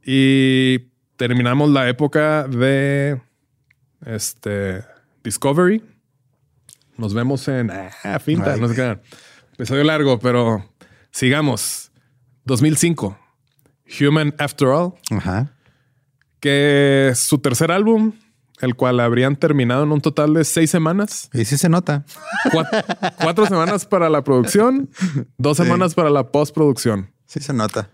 Y 0.09 0.79
terminamos 1.17 1.69
la 1.69 1.89
época 1.89 2.47
de 2.47 3.21
este 4.05 4.85
Discovery. 5.21 5.83
Nos 6.95 7.13
vemos 7.13 7.45
en 7.49 7.69
ah, 7.69 8.17
finta, 8.19 8.53
Ay, 8.53 8.61
no 8.61 8.69
sé 8.69 8.75
qué. 8.75 8.97
Episodio 9.55 9.83
largo, 9.83 10.17
pero 10.17 10.63
sigamos. 11.11 11.91
2005. 12.45 13.19
Human 13.99 14.33
After 14.39 14.69
All, 14.69 14.93
Ajá. 15.11 15.51
que 16.39 17.09
es 17.09 17.19
su 17.19 17.39
tercer 17.39 17.69
álbum, 17.73 18.13
el 18.61 18.75
cual 18.75 19.01
habrían 19.01 19.35
terminado 19.35 19.83
en 19.83 19.91
un 19.91 19.99
total 19.99 20.33
de 20.33 20.45
seis 20.45 20.71
semanas. 20.71 21.29
Y 21.33 21.43
sí 21.43 21.57
se 21.57 21.67
nota. 21.67 22.05
Cuatro, 22.53 22.79
cuatro 23.21 23.45
semanas 23.45 23.85
para 23.85 24.09
la 24.09 24.23
producción, 24.23 24.89
dos 25.37 25.57
Sí. 25.57 25.63
semanas 25.63 25.95
para 25.95 26.09
la 26.09 26.31
postproducción. 26.31 27.11
Sí 27.25 27.41
se 27.41 27.51
nota. 27.51 27.89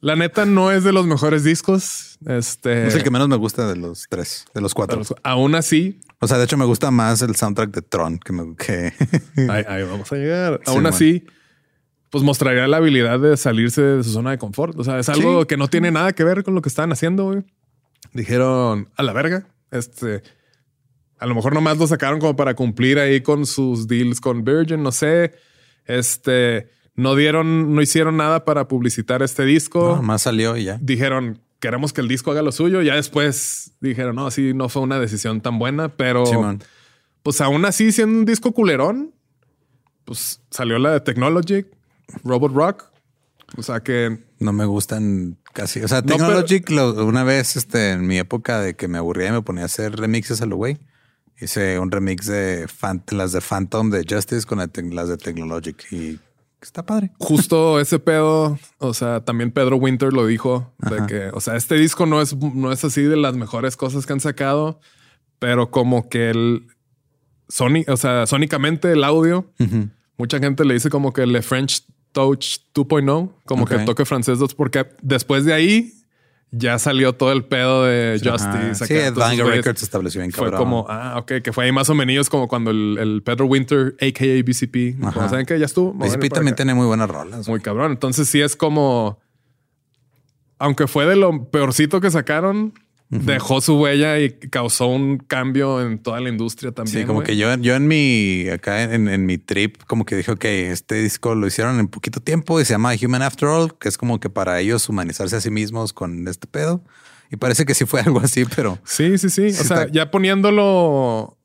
La 0.00 0.14
neta 0.14 0.44
no 0.44 0.70
es 0.70 0.84
de 0.84 0.92
los 0.92 1.06
mejores 1.06 1.42
discos. 1.42 2.18
Este, 2.26 2.86
Es 2.86 2.94
el 2.94 3.02
que 3.02 3.10
menos 3.10 3.28
me 3.28 3.36
gusta 3.36 3.66
de 3.66 3.76
los 3.76 4.06
tres, 4.08 4.44
de 4.54 4.60
los 4.60 4.74
cuatro. 4.74 5.00
aún 5.22 5.54
así, 5.54 6.00
O 6.20 6.26
sea, 6.28 6.38
de 6.38 6.44
hecho 6.44 6.56
me 6.56 6.64
gusta 6.66 6.90
más 6.90 7.22
el 7.22 7.34
soundtrack 7.34 7.70
de 7.70 7.82
Tron 7.82 8.18
que 8.18 8.32
me 8.32 8.54
que 8.56 8.92
ahí, 9.50 9.64
ahí 9.66 9.82
vamos 9.84 10.10
a 10.12 10.16
llegar. 10.16 10.60
Sí, 10.64 10.70
aún 10.70 10.82
man. 10.84 10.92
así, 10.92 11.24
pues 12.10 12.22
mostraría 12.24 12.66
la 12.68 12.76
habilidad 12.76 13.18
de 13.20 13.36
salirse 13.36 13.82
de 13.82 14.04
su 14.04 14.10
zona 14.10 14.30
de 14.32 14.38
confort. 14.38 14.78
O 14.78 14.84
sea, 14.84 14.98
es 14.98 15.08
algo 15.08 15.40
Sí. 15.42 15.46
que 15.48 15.56
no 15.56 15.68
tiene 15.68 15.90
nada 15.90 16.12
que 16.12 16.24
ver 16.24 16.44
con 16.44 16.54
lo 16.54 16.62
que 16.62 16.68
estaban 16.68 16.92
haciendo. 16.92 17.24
güey. 17.24 17.44
Dijeron 18.12 18.88
a 18.96 19.02
la 19.02 19.12
verga. 19.12 19.46
Este, 19.70 20.22
a 21.18 21.26
lo 21.26 21.34
mejor 21.34 21.54
nomás 21.54 21.78
lo 21.78 21.86
sacaron 21.86 22.20
como 22.20 22.36
para 22.36 22.54
cumplir 22.54 22.98
ahí 22.98 23.20
con 23.22 23.44
sus 23.46 23.88
deals 23.88 24.20
con 24.20 24.44
Virgin. 24.44 24.82
No 24.82 24.92
sé. 24.92 25.34
Este, 25.86 26.68
no 26.96 27.14
dieron, 27.14 27.74
no 27.74 27.82
hicieron 27.82 28.16
nada 28.16 28.44
para 28.44 28.68
publicitar 28.68 29.22
este 29.22 29.44
disco. 29.44 29.96
no, 29.96 30.02
más 30.02 30.22
salió 30.22 30.56
y 30.56 30.64
ya. 30.64 30.78
dijeron 30.80 31.40
queremos 31.60 31.92
que 31.92 32.00
el 32.02 32.08
disco 32.08 32.30
haga 32.30 32.42
lo 32.42 32.52
suyo. 32.52 32.82
Ya 32.82 32.94
después 32.96 33.72
dijeron 33.80 34.16
no, 34.16 34.30
sí, 34.30 34.52
no 34.54 34.68
fue 34.68 34.82
una 34.82 34.98
decisión 35.00 35.40
tan 35.40 35.58
buena, 35.58 35.88
pero 35.96 36.26
Simón. 36.26 36.62
pues 37.22 37.40
aún 37.40 37.64
así 37.64 37.92
siendo 37.92 38.18
un 38.18 38.24
disco 38.24 38.52
culerón, 38.52 39.14
pues 40.04 40.40
salió 40.50 40.78
la 40.78 40.92
de 40.92 41.00
Technologic, 41.00 41.66
Robot 42.24 42.52
Rock. 42.52 42.84
O 43.56 43.62
sea 43.62 43.80
que 43.80 44.18
No 44.38 44.52
me 44.52 44.64
gustan 44.64 45.38
casi. 45.52 45.80
O 45.80 45.88
sea, 45.88 46.00
No, 46.02 46.06
Technologic, 46.08 46.68
lo- 46.70 47.04
una 47.06 47.24
vez 47.24 47.56
este, 47.56 47.92
en 47.92 48.06
mi 48.06 48.18
época 48.18 48.60
de 48.60 48.74
que 48.76 48.86
me 48.88 48.98
aburría 48.98 49.28
y 49.28 49.32
me 49.32 49.42
ponía 49.42 49.62
a 49.62 49.66
hacer 49.66 49.96
remixes 49.96 50.42
a 50.42 50.46
lo 50.46 50.56
güey. 50.56 50.78
Hice 51.40 51.78
un 51.78 51.90
remix 51.90 52.26
de 52.26 52.66
Fan- 52.68 53.02
las 53.10 53.32
de 53.32 53.40
Phantom 53.40 53.90
de 53.90 54.04
Justice 54.08 54.46
con 54.46 54.58
la 54.58 54.70
las 54.90 55.08
de 55.08 55.16
Technologic 55.16 55.90
y 55.92 56.18
está 56.66 56.84
padre. 56.84 57.10
justo 57.18 57.80
ese 57.80 57.98
pedo, 57.98 58.58
o 58.78 58.94
sea, 58.94 59.24
también 59.24 59.50
Pedro 59.50 59.76
Winter 59.76 60.12
lo 60.12 60.26
dijo 60.26 60.72
de 60.78 60.96
Ajá. 60.96 61.06
que, 61.06 61.30
o 61.32 61.40
sea, 61.40 61.56
este 61.56 61.76
disco 61.76 62.06
no 62.06 62.20
es, 62.20 62.36
no 62.36 62.72
es 62.72 62.84
así 62.84 63.02
de 63.02 63.16
las 63.16 63.36
mejores 63.36 63.76
cosas 63.76 64.06
que 64.06 64.12
han 64.12 64.20
sacado, 64.20 64.80
pero 65.38 65.70
como 65.70 66.08
que 66.08 66.30
el 66.30 66.66
Sony, 67.48 67.84
o 67.88 67.96
sea, 67.96 68.26
sónicamente 68.26 68.92
el 68.92 69.04
audio. 69.04 69.52
Mucha 70.18 70.38
gente 70.38 70.64
le 70.64 70.74
dice 70.74 70.90
como 70.90 71.12
que 71.12 71.26
le 71.26 71.42
French 71.42 71.84
Touch 72.12 72.58
2.0, 72.74 73.32
como 73.44 73.66
que 73.66 73.74
el 73.74 73.84
toque 73.84 74.04
francés 74.04 74.38
2, 74.38 74.54
porque 74.54 74.86
después 75.02 75.44
de 75.44 75.52
ahí 75.52 75.92
ya 76.52 76.78
salió 76.78 77.12
todo 77.14 77.32
el 77.32 77.44
pedo 77.44 77.84
de. 77.84 78.20
Justice. 78.22 78.86
Sí, 78.86 78.94
acá, 78.94 79.06
esos 79.08 79.16
güeyes. 79.16 79.56
Records 79.56 79.80
se 79.80 79.84
estableció 79.84 80.20
bien 80.20 80.32
Fue 80.32 80.44
cabrón. 80.44 80.58
como, 80.60 80.86
ah, 80.88 81.18
ok, 81.18 81.42
que 81.42 81.52
fue 81.52 81.64
ahí 81.64 81.72
más 81.72 81.90
o 81.90 81.94
menos 81.94 82.30
como 82.30 82.48
cuando 82.48 82.70
el, 82.70 82.96
el 83.00 83.22
Pedro 83.22 83.46
Winter, 83.46 83.96
a.k.a. 84.00 84.42
BCP, 84.42 85.00
como 85.00 85.28
saben 85.28 85.46
que 85.46 85.58
ya 85.58 85.66
estuvo. 85.66 85.92
BCP 85.92 86.32
también 86.32 86.48
acá. 86.48 86.56
tiene 86.56 86.74
muy 86.74 86.86
buenas 86.86 87.08
rolas. 87.10 87.48
Muy 87.48 87.60
cabrón. 87.60 87.92
Entonces 87.92 88.28
sí 88.28 88.40
es 88.40 88.56
como, 88.56 89.18
aunque 90.58 90.86
fue 90.86 91.06
de 91.06 91.16
lo 91.16 91.50
peorcito 91.50 92.00
que 92.00 92.10
sacaron, 92.10 92.74
dejó 93.08 93.60
su 93.60 93.78
huella 93.80 94.18
y 94.18 94.30
causó 94.30 94.88
un 94.88 95.18
cambio 95.18 95.80
en 95.80 95.98
toda 96.00 96.20
la 96.20 96.28
industria 96.28 96.72
también. 96.72 97.02
Sí, 97.02 97.04
como 97.06 97.22
que 97.22 97.36
yo, 97.36 97.54
yo 97.56 97.76
en 97.76 97.86
mi 97.86 98.48
acá 98.48 98.82
en, 98.82 99.08
en 99.08 99.26
mi 99.26 99.38
trip, 99.38 99.76
como 99.86 100.04
que 100.04 100.16
dije, 100.16 100.32
ok, 100.32 100.44
este 100.44 100.96
disco 101.02 101.34
lo 101.36 101.46
hicieron 101.46 101.78
en 101.78 101.86
poquito 101.88 102.20
tiempo 102.20 102.60
y 102.60 102.64
se 102.64 102.72
llama 102.74 102.92
Human 103.00 103.22
After 103.22 103.48
All, 103.48 103.78
que 103.78 103.88
es 103.88 103.96
como 103.96 104.18
que 104.18 104.28
para 104.28 104.58
ellos 104.60 104.88
humanizarse 104.88 105.36
a 105.36 105.40
sí 105.40 105.50
mismos 105.50 105.92
con 105.92 106.26
este 106.26 106.46
pedo. 106.48 106.82
Y 107.30 107.36
parece 107.36 107.64
que 107.64 107.74
sí 107.74 107.84
fue 107.86 108.00
algo 108.06 108.20
así, 108.20 108.44
pero 108.56 108.78
Sí, 108.84 109.18
sí, 109.18 109.30
sí. 109.30 109.46
O 109.48 109.52
sea, 109.52 109.82
está- 109.82 109.88
ya 109.92 110.10
poniéndolo 110.10 111.36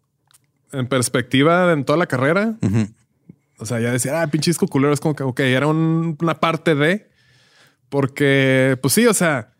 en 0.71 0.87
perspectiva 0.87 1.71
en 1.73 1.83
toda 1.85 1.97
la 1.97 2.07
carrera, 2.07 2.55
o 3.59 3.65
sea, 3.67 3.79
ya 3.79 3.91
decir, 3.91 4.11
ah, 4.13 4.25
pinche 4.27 4.49
disco 4.49 4.67
culero, 4.67 4.93
es 4.93 4.99
como 4.99 5.15
que, 5.15 5.21
ok, 5.23 5.39
era 5.41 5.67
un- 5.67 6.17
una 6.21 6.39
parte 6.39 6.73
de, 6.75 7.09
porque, 7.89 8.77
pues 8.81 8.93
sí, 8.93 9.05
o 9.05 9.13
sea, 9.13 9.50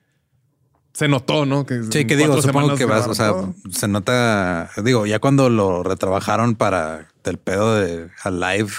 se 0.93 1.07
notó, 1.07 1.45
¿no? 1.45 1.65
Que 1.65 1.83
sí, 1.83 2.05
que 2.05 2.15
digo, 2.17 2.41
supongo 2.41 2.75
que 2.75 2.85
vas, 2.85 3.07
o 3.07 3.15
sea, 3.15 3.33
se 3.71 3.87
nota, 3.87 4.69
digo, 4.83 5.05
ya 5.05 5.19
cuando 5.19 5.49
lo 5.49 5.83
retrabajaron 5.83 6.55
para 6.55 7.07
el 7.23 7.37
pedo 7.37 7.75
de 7.75 8.09
Alive, 8.23 8.71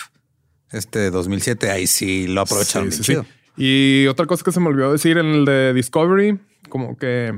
este 0.70 1.10
2007, 1.10 1.70
ahí 1.70 1.86
sí 1.86 2.26
lo 2.26 2.42
aprovecharon 2.42 2.90
Sí, 2.92 2.98
sí, 2.98 3.02
chido. 3.04 3.22
sí. 3.22 3.28
Y 3.56 4.06
otra 4.06 4.26
cosa 4.26 4.42
que 4.44 4.52
se 4.52 4.60
me 4.60 4.68
olvidó 4.68 4.92
decir 4.92 5.18
en 5.18 5.26
el 5.26 5.44
de 5.44 5.74
Discovery, 5.74 6.38
como 6.68 6.96
que 6.96 7.32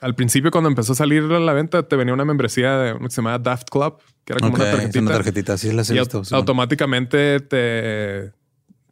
al 0.00 0.14
principio 0.14 0.50
cuando 0.50 0.68
empezó 0.68 0.92
a 0.92 0.96
salir 0.96 1.24
a 1.24 1.40
la 1.40 1.52
venta, 1.52 1.82
te 1.88 1.96
venía 1.96 2.14
una 2.14 2.24
membresía 2.24 2.76
de 2.78 2.92
uno 2.92 3.08
que 3.08 3.10
se 3.10 3.16
llamaba 3.16 3.38
Daft 3.38 3.68
Club, 3.70 3.98
que 4.24 4.32
era 4.34 4.40
como 4.40 4.54
una 4.54 4.64
tarjetita. 4.70 5.00
una 5.00 5.10
tarjetita, 5.12 5.58
sí 5.58 5.72
las 5.72 5.90
he 5.90 5.94
visto. 5.94 6.22
automáticamente 6.32 7.40
te, 7.40 8.32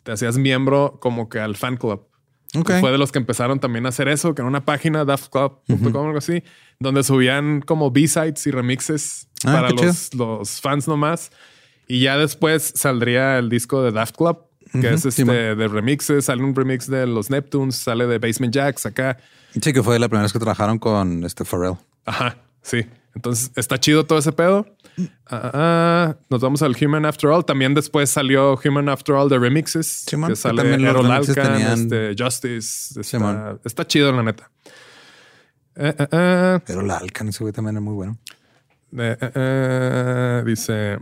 te 0.02 0.12
hacías 0.12 0.36
miembro 0.38 0.98
como 1.00 1.28
que 1.28 1.38
al 1.40 1.54
fan 1.56 1.76
club. 1.76 2.06
Fue 2.80 2.92
de 2.92 2.98
los 2.98 3.10
que 3.10 3.18
empezaron 3.18 3.58
también 3.58 3.86
a 3.86 3.88
hacer 3.88 4.08
eso, 4.08 4.34
que 4.34 4.42
era 4.42 4.48
una 4.48 4.64
página 4.64 5.04
daftclub.com 5.04 5.96
o 5.96 6.06
algo 6.06 6.18
así, 6.18 6.42
donde 6.78 7.02
subían 7.02 7.60
como 7.60 7.90
B-sides 7.90 8.46
y 8.46 8.50
remixes 8.50 9.28
Ah, 9.44 9.52
para 9.52 9.70
los, 9.70 10.14
los 10.14 10.60
fans 10.60 10.88
nomás. 10.88 11.30
Y 11.86 12.00
ya 12.00 12.16
después 12.16 12.72
saldría 12.76 13.38
el 13.38 13.50
disco 13.50 13.82
de 13.82 13.92
Daft 13.92 14.16
Club, 14.16 14.38
que 14.72 14.92
es 14.92 15.04
este 15.04 15.24
de 15.24 15.68
remixes. 15.68 16.24
Sale 16.24 16.42
un 16.42 16.54
remix 16.54 16.88
de 16.88 17.06
los 17.06 17.30
Neptunes, 17.30 17.76
sale 17.76 18.06
de 18.06 18.18
Basement 18.18 18.54
Jacks 18.54 18.86
acá. 18.86 19.18
Sí, 19.60 19.72
que 19.72 19.82
fue 19.82 19.98
la 19.98 20.08
primera 20.08 20.22
vez 20.22 20.32
que 20.32 20.38
trabajaron 20.38 20.78
con 20.78 21.24
este 21.24 21.44
Pharrell. 21.44 21.76
Ajá, 22.06 22.38
sí. 22.62 22.86
Entonces 23.14 23.52
está 23.54 23.78
chido 23.78 24.06
todo 24.06 24.18
ese 24.18 24.32
pedo. 24.32 24.66
Ah, 25.26 25.50
ah, 25.54 26.16
nos 26.30 26.40
vamos 26.40 26.62
al 26.62 26.76
Human 26.80 27.04
After 27.06 27.28
All. 27.30 27.44
También 27.44 27.74
después 27.74 28.10
salió 28.10 28.58
Human 28.64 28.88
After 28.88 29.14
All 29.16 29.28
de 29.28 29.38
remixes. 29.38 30.04
Simón, 30.06 30.30
que 30.30 30.36
sale 30.36 30.62
también 30.62 30.84
Errol 30.84 31.08
remixes 31.08 31.36
Alcan, 31.36 31.52
tenían- 31.54 31.92
este, 31.92 32.22
Justice. 32.24 32.88
Está, 32.90 33.02
Simón. 33.02 33.60
está 33.64 33.86
chido, 33.86 34.12
la 34.12 34.22
neta. 34.22 34.50
Eh, 35.76 35.94
eh, 35.98 36.06
eh, 36.12 36.60
Pero 36.66 36.82
la 36.82 36.98
Alcan, 36.98 37.28
ese 37.28 37.42
güey 37.42 37.52
también 37.52 37.76
es 37.76 37.82
muy 37.82 37.94
bueno. 37.94 38.18
eh, 38.96 39.16
eh, 39.20 39.30
eh, 39.34 40.42
dice. 40.46 40.98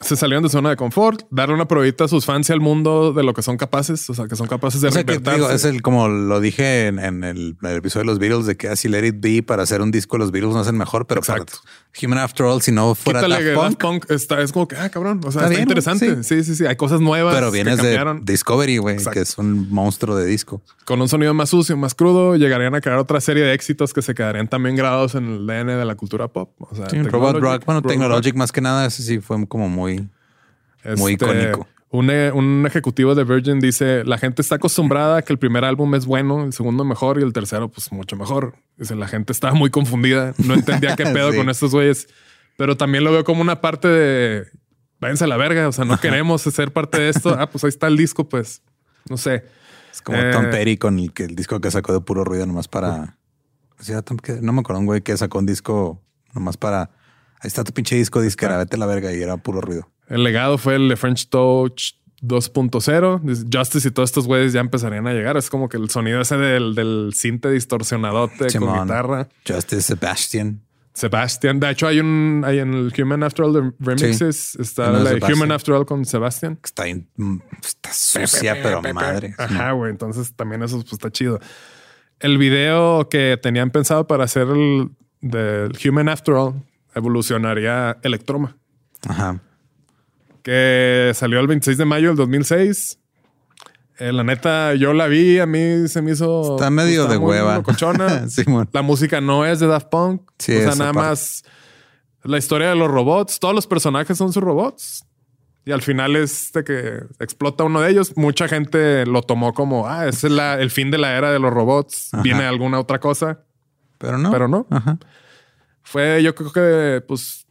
Se 0.00 0.16
salieron 0.16 0.42
de 0.42 0.48
zona 0.48 0.70
de 0.70 0.76
confort, 0.76 1.22
darle 1.30 1.54
una 1.54 1.66
probadita 1.66 2.04
a 2.04 2.08
sus 2.08 2.24
fans 2.24 2.48
y 2.50 2.52
al 2.52 2.60
mundo 2.60 3.12
de 3.12 3.22
lo 3.22 3.34
que 3.34 3.42
son 3.42 3.56
capaces, 3.56 4.08
o 4.10 4.14
sea, 4.14 4.26
que 4.26 4.36
son 4.36 4.46
capaces 4.46 4.80
de 4.80 4.88
O 4.88 4.92
sea 4.92 5.02
que 5.02 5.12
reinventarse. 5.12 5.40
digo, 5.40 5.50
es 5.50 5.64
el 5.64 5.82
como 5.82 6.08
lo 6.08 6.40
dije 6.40 6.86
en, 6.86 6.98
en 6.98 7.24
el, 7.24 7.56
en 7.60 7.68
el 7.68 7.76
episodio 7.76 8.04
de 8.04 8.06
los 8.06 8.18
Beatles 8.18 8.46
de 8.46 8.56
que 8.56 8.68
así 8.68 8.88
Let 8.88 9.06
It 9.06 9.16
Be 9.18 9.42
para 9.42 9.64
hacer 9.64 9.82
un 9.82 9.90
disco 9.90 10.18
los 10.18 10.30
Beatles 10.30 10.54
no 10.54 10.68
el 10.68 10.72
mejor, 10.74 11.06
pero 11.06 11.20
para 11.22 11.40
Exacto. 11.40 11.60
Human 12.00 12.18
After 12.18 12.46
All, 12.46 12.62
si 12.62 12.70
no 12.70 12.94
fuera 12.94 13.20
Quítale 13.20 13.38
que 13.38 13.50
Daft 13.50 13.62
Daft 13.62 13.80
Punk, 13.80 14.06
Punk 14.06 14.10
está, 14.10 14.40
es 14.40 14.52
como 14.52 14.68
que, 14.68 14.76
ah, 14.76 14.88
cabrón, 14.90 15.20
o 15.24 15.32
sea, 15.32 15.42
Está 15.42 15.44
está, 15.44 15.48
bien, 15.48 15.62
interesante. 15.62 16.22
Sí. 16.22 16.44
sí, 16.44 16.54
sí, 16.54 16.66
hay 16.66 16.76
cosas 16.76 17.00
nuevas. 17.00 17.34
pero 17.34 17.50
que 17.50 17.62
vienes 17.62 17.82
de. 17.82 18.20
Discovery, 18.22 18.78
güey, 18.78 18.98
que 19.12 19.20
es 19.20 19.38
un 19.38 19.70
monstruo 19.70 20.14
de 20.16 20.26
disco. 20.26 20.62
con 20.84 21.00
un 21.00 21.08
sonido 21.08 21.34
más 21.34 21.50
sucio, 21.50 21.76
más 21.76 21.94
crudo, 21.94 22.36
llegarían 22.36 22.74
a 22.74 22.80
crear 22.80 22.98
otra 22.98 23.20
serie 23.20 23.42
de 23.42 23.54
éxitos 23.54 23.92
que 23.92 24.02
se 24.02 24.14
quedarían 24.14 24.48
también 24.48 24.76
grabados 24.76 25.14
en 25.14 25.26
el 25.26 25.46
DN 25.46 25.74
de 25.74 25.84
la 25.84 25.94
cultura 25.96 26.28
pop. 26.28 26.50
O 26.58 26.74
sea, 26.74 26.88
Sí, 26.88 27.02
Robot 27.02 27.40
Rock, 27.40 27.64
bueno, 27.64 27.80
Robot 27.80 27.88
Technologic 27.88 28.34
más 28.36 28.52
que 28.52 28.60
nada, 28.60 28.86
ese 28.86 29.02
sí 29.02 29.18
fue 29.20 29.46
como 29.46 29.68
muy... 29.68 29.87
Rock. 29.96 30.98
muy 30.98 31.12
Este, 31.14 31.24
icónico. 31.24 31.66
Un, 31.90 32.10
eh, 32.10 32.30
un 32.32 32.64
ejecutivo 32.66 33.14
de 33.14 33.24
Virgin 33.24 33.60
dice: 33.60 34.04
La 34.04 34.18
gente 34.18 34.42
está 34.42 34.56
acostumbrada 34.56 35.16
a 35.16 35.22
que 35.22 35.32
el 35.32 35.38
primer 35.38 35.64
álbum 35.64 35.94
es 35.94 36.04
bueno, 36.04 36.44
el 36.44 36.52
segundo 36.52 36.84
mejor 36.84 37.18
y 37.18 37.22
el 37.22 37.32
tercero, 37.32 37.68
pues 37.70 37.90
mucho 37.92 38.14
mejor. 38.14 38.56
Dice: 38.76 38.94
La 38.94 39.08
gente 39.08 39.32
estaba 39.32 39.54
muy 39.54 39.70
confundida, 39.70 40.34
no 40.38 40.52
entendía 40.54 40.94
qué 40.96 41.04
pedo 41.14 41.30
Sí. 41.32 41.38
con 41.38 41.48
estos 41.48 41.72
güeyes, 41.72 42.06
pero 42.58 42.76
también 42.76 43.04
lo 43.04 43.12
veo 43.12 43.24
como 43.24 43.40
una 43.40 43.62
parte 43.62 43.88
de 43.88 44.46
váyanse 45.00 45.24
a 45.24 45.28
la 45.28 45.38
verga. 45.38 45.66
O 45.66 45.72
sea, 45.72 45.86
no 45.86 45.98
queremos 45.98 46.42
ser 46.42 46.72
parte 46.74 47.00
de 47.00 47.08
esto. 47.08 47.34
Ah, 47.38 47.48
pues 47.48 47.64
ahí 47.64 47.68
está 47.68 47.86
el 47.86 47.96
disco, 47.96 48.28
pues 48.28 48.60
no 49.08 49.16
sé. 49.16 49.44
Es 49.90 50.02
como 50.02 50.18
Eh, 50.18 50.30
Tom 50.30 50.50
Petty 50.50 50.76
con 50.76 50.98
el, 50.98 51.12
que, 51.14 51.24
el 51.24 51.34
disco 51.34 51.58
que 51.60 51.70
sacó 51.70 51.94
de 51.94 52.00
puro 52.00 52.22
ruido 52.22 52.44
nomás 52.46 52.68
para... 52.68 53.16
Que- 54.22 54.40
no 54.42 54.52
me 54.52 54.60
acuerdo 54.60 54.80
un 54.80 54.86
güey 54.86 55.00
que 55.00 55.16
sacó 55.16 55.38
un 55.38 55.46
disco 55.46 56.02
nomás 56.34 56.56
para... 56.58 56.90
Ahí 57.40 57.48
está 57.48 57.64
tu 57.64 57.72
pinche 57.72 57.96
disco 57.96 58.20
disquera, 58.20 58.56
vete 58.58 58.76
la 58.76 58.86
verga 58.86 59.12
y 59.14 59.22
era 59.22 59.36
puro 59.36 59.60
ruido. 59.60 59.90
El 60.08 60.24
legado 60.24 60.58
fue 60.58 60.74
el 60.76 60.88
de 60.88 60.96
French 60.96 61.28
Touch 61.28 61.92
2.0. 62.22 63.20
Dice, 63.22 63.44
Justice 63.52 63.88
y 63.88 63.90
todos 63.90 64.08
estos 64.10 64.26
güeyes 64.26 64.52
ya 64.52 64.60
empezarían 64.60 65.06
a 65.06 65.12
llegar. 65.12 65.36
Es 65.36 65.50
como 65.50 65.68
que 65.68 65.76
el 65.76 65.88
sonido 65.90 66.20
ese 66.20 66.36
del, 66.36 66.74
del 66.74 67.12
cinte 67.14 67.50
distorsionadote 67.50 68.38
con 68.38 68.50
Simón. 68.50 68.82
guitarra. 68.84 69.28
Justice 69.46 69.82
Sebastian. 69.82 70.62
Sebastian. 70.94 71.60
De 71.60 71.70
hecho, 71.70 71.86
hay 71.86 72.00
un 72.00 72.42
hay 72.44 72.58
en 72.58 72.74
el 72.74 72.92
Human 73.00 73.22
After 73.22 73.44
All 73.44 73.52
de 73.52 73.72
remixes. 73.78 74.56
Está 74.56 74.90
la 74.90 74.98
de 75.00 75.04
Sebastian. 75.10 75.32
Human 75.38 75.52
After 75.52 75.74
All 75.74 75.86
con 75.86 76.04
Sebastian. 76.04 76.58
Está, 76.64 76.84
bien- 76.84 77.08
mm, 77.16 77.36
está 77.64 77.92
sucia, 77.92 78.56
pero 78.60 78.82
madre. 78.82 79.34
Ajá, 79.38 79.70
güey. 79.72 79.92
Entonces 79.92 80.34
también 80.34 80.62
eso 80.64 80.80
pues, 80.80 80.94
está 80.94 81.12
chido. 81.12 81.38
El 82.18 82.36
video 82.36 83.08
que 83.08 83.38
tenían 83.40 83.70
pensado 83.70 84.08
para 84.08 84.24
hacer 84.24 84.48
el 84.48 84.90
del 85.20 85.70
Human 85.88 86.08
After 86.08 86.34
All 86.34 86.54
evolucionaría 86.94 87.98
Electroma, 88.02 88.56
Ajá. 89.08 89.40
que 90.42 91.12
salió 91.14 91.40
el 91.40 91.46
26 91.46 91.78
de 91.78 91.84
mayo 91.84 92.08
del 92.08 92.16
2006. 92.16 92.98
Eh, 94.00 94.12
la 94.12 94.22
neta, 94.22 94.74
yo 94.74 94.92
la 94.92 95.08
vi, 95.08 95.40
a 95.40 95.46
mí 95.46 95.88
se 95.88 96.02
me 96.02 96.12
hizo. 96.12 96.56
Está 96.56 96.70
medio 96.70 97.06
de 97.06 97.16
hueva. 97.16 97.62
Simón. 98.28 98.68
La 98.72 98.82
música 98.82 99.20
no 99.20 99.44
es 99.44 99.58
de 99.58 99.66
Daft 99.66 99.88
Punk. 99.88 100.22
Sí, 100.38 100.54
o 100.54 100.58
sea, 100.60 100.74
nada 100.76 100.92
parte. 100.92 101.08
más 101.10 101.44
la 102.22 102.38
historia 102.38 102.68
de 102.68 102.76
los 102.76 102.88
robots. 102.88 103.40
Todos 103.40 103.54
los 103.54 103.66
personajes 103.66 104.16
son 104.16 104.32
sus 104.32 104.42
robots. 104.42 105.04
Y 105.64 105.72
al 105.72 105.82
final 105.82 106.14
es 106.16 106.52
de 106.52 106.62
que 106.64 107.02
explota 107.18 107.64
uno 107.64 107.80
de 107.80 107.90
ellos. 107.90 108.16
Mucha 108.16 108.46
gente 108.48 109.04
lo 109.04 109.22
tomó 109.22 109.52
como, 109.52 109.88
ah, 109.88 110.06
ese 110.06 110.28
es 110.28 110.32
la- 110.32 110.60
el 110.60 110.70
fin 110.70 110.90
de 110.92 110.98
la 110.98 111.16
era 111.16 111.32
de 111.32 111.40
los 111.40 111.52
robots. 111.52 112.14
Ajá. 112.14 112.22
Viene 112.22 112.44
alguna 112.44 112.78
otra 112.78 113.00
cosa. 113.00 113.40
Pero 113.98 114.16
no. 114.16 114.30
Pero 114.30 114.46
no. 114.48 114.66
Ajá. 114.70 114.96
Fue, 115.90 116.22
yo 116.22 116.34
creo 116.34 116.52
que, 116.52 117.00
pues, 117.06 117.46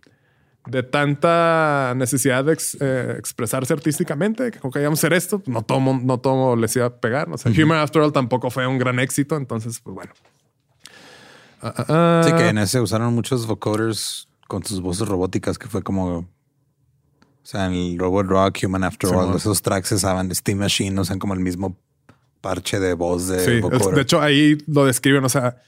de 0.68 0.84
tanta 0.84 1.94
necesidad 1.96 2.44
de 2.44 2.54
ex- 2.54 2.78
eh, 2.80 3.16
expresarse 3.18 3.74
artísticamente, 3.74 4.52
que 4.52 4.60
como 4.60 4.72
que 4.72 4.80
íbamos 4.82 5.00
a 5.00 5.02
hacer 5.02 5.14
esto, 5.14 5.42
no 5.46 5.62
todo, 5.62 5.80
mon- 5.80 6.06
no 6.06 6.20
todo 6.20 6.56
les 6.56 6.76
iba 6.76 6.86
a 6.88 6.96
pegar. 7.00 7.30
O 7.32 7.38
sea, 7.38 7.52
Human 7.52 7.80
After 7.80 8.02
All 8.02 8.12
tampoco 8.12 8.50
fue 8.52 8.68
un 8.68 8.78
gran 8.78 9.00
éxito. 9.00 9.38
Entonces, 9.38 9.80
pues 9.80 9.96
bueno. 9.96 10.12
Ah, 11.62 11.74
ah. 11.88 12.22
Sí, 12.26 12.32
que 12.34 12.50
en 12.50 12.58
ese 12.60 12.80
usaron 12.80 13.14
muchos 13.14 13.48
vocoders 13.48 14.28
con 14.48 14.64
sus 14.64 14.82
voces 14.82 15.08
robóticas, 15.08 15.58
que 15.58 15.68
fue 15.68 15.82
como. 15.82 16.18
O 16.20 17.50
sea, 17.50 17.66
en 17.68 17.74
el 17.74 17.98
Robot 17.98 18.26
Rock, 18.28 18.58
Human 18.64 18.84
After 18.84 19.10
All, 19.10 19.22
Simón. 19.22 19.38
esos 19.38 19.62
tracks 19.62 19.92
usaban 19.94 20.34
Steam 20.36 20.60
Machine, 20.60 21.00
usan 21.00 21.18
como 21.18 21.34
el 21.34 21.40
mismo 21.40 21.78
parche 22.42 22.78
de 22.80 22.94
voz 22.94 23.28
de 23.30 23.40
Sí, 23.40 23.62
de 23.96 24.02
hecho 24.02 24.22
ahí 24.22 24.58
lo 24.68 24.86
describen, 24.86 25.24
o 25.24 25.30
sea, 25.30 25.62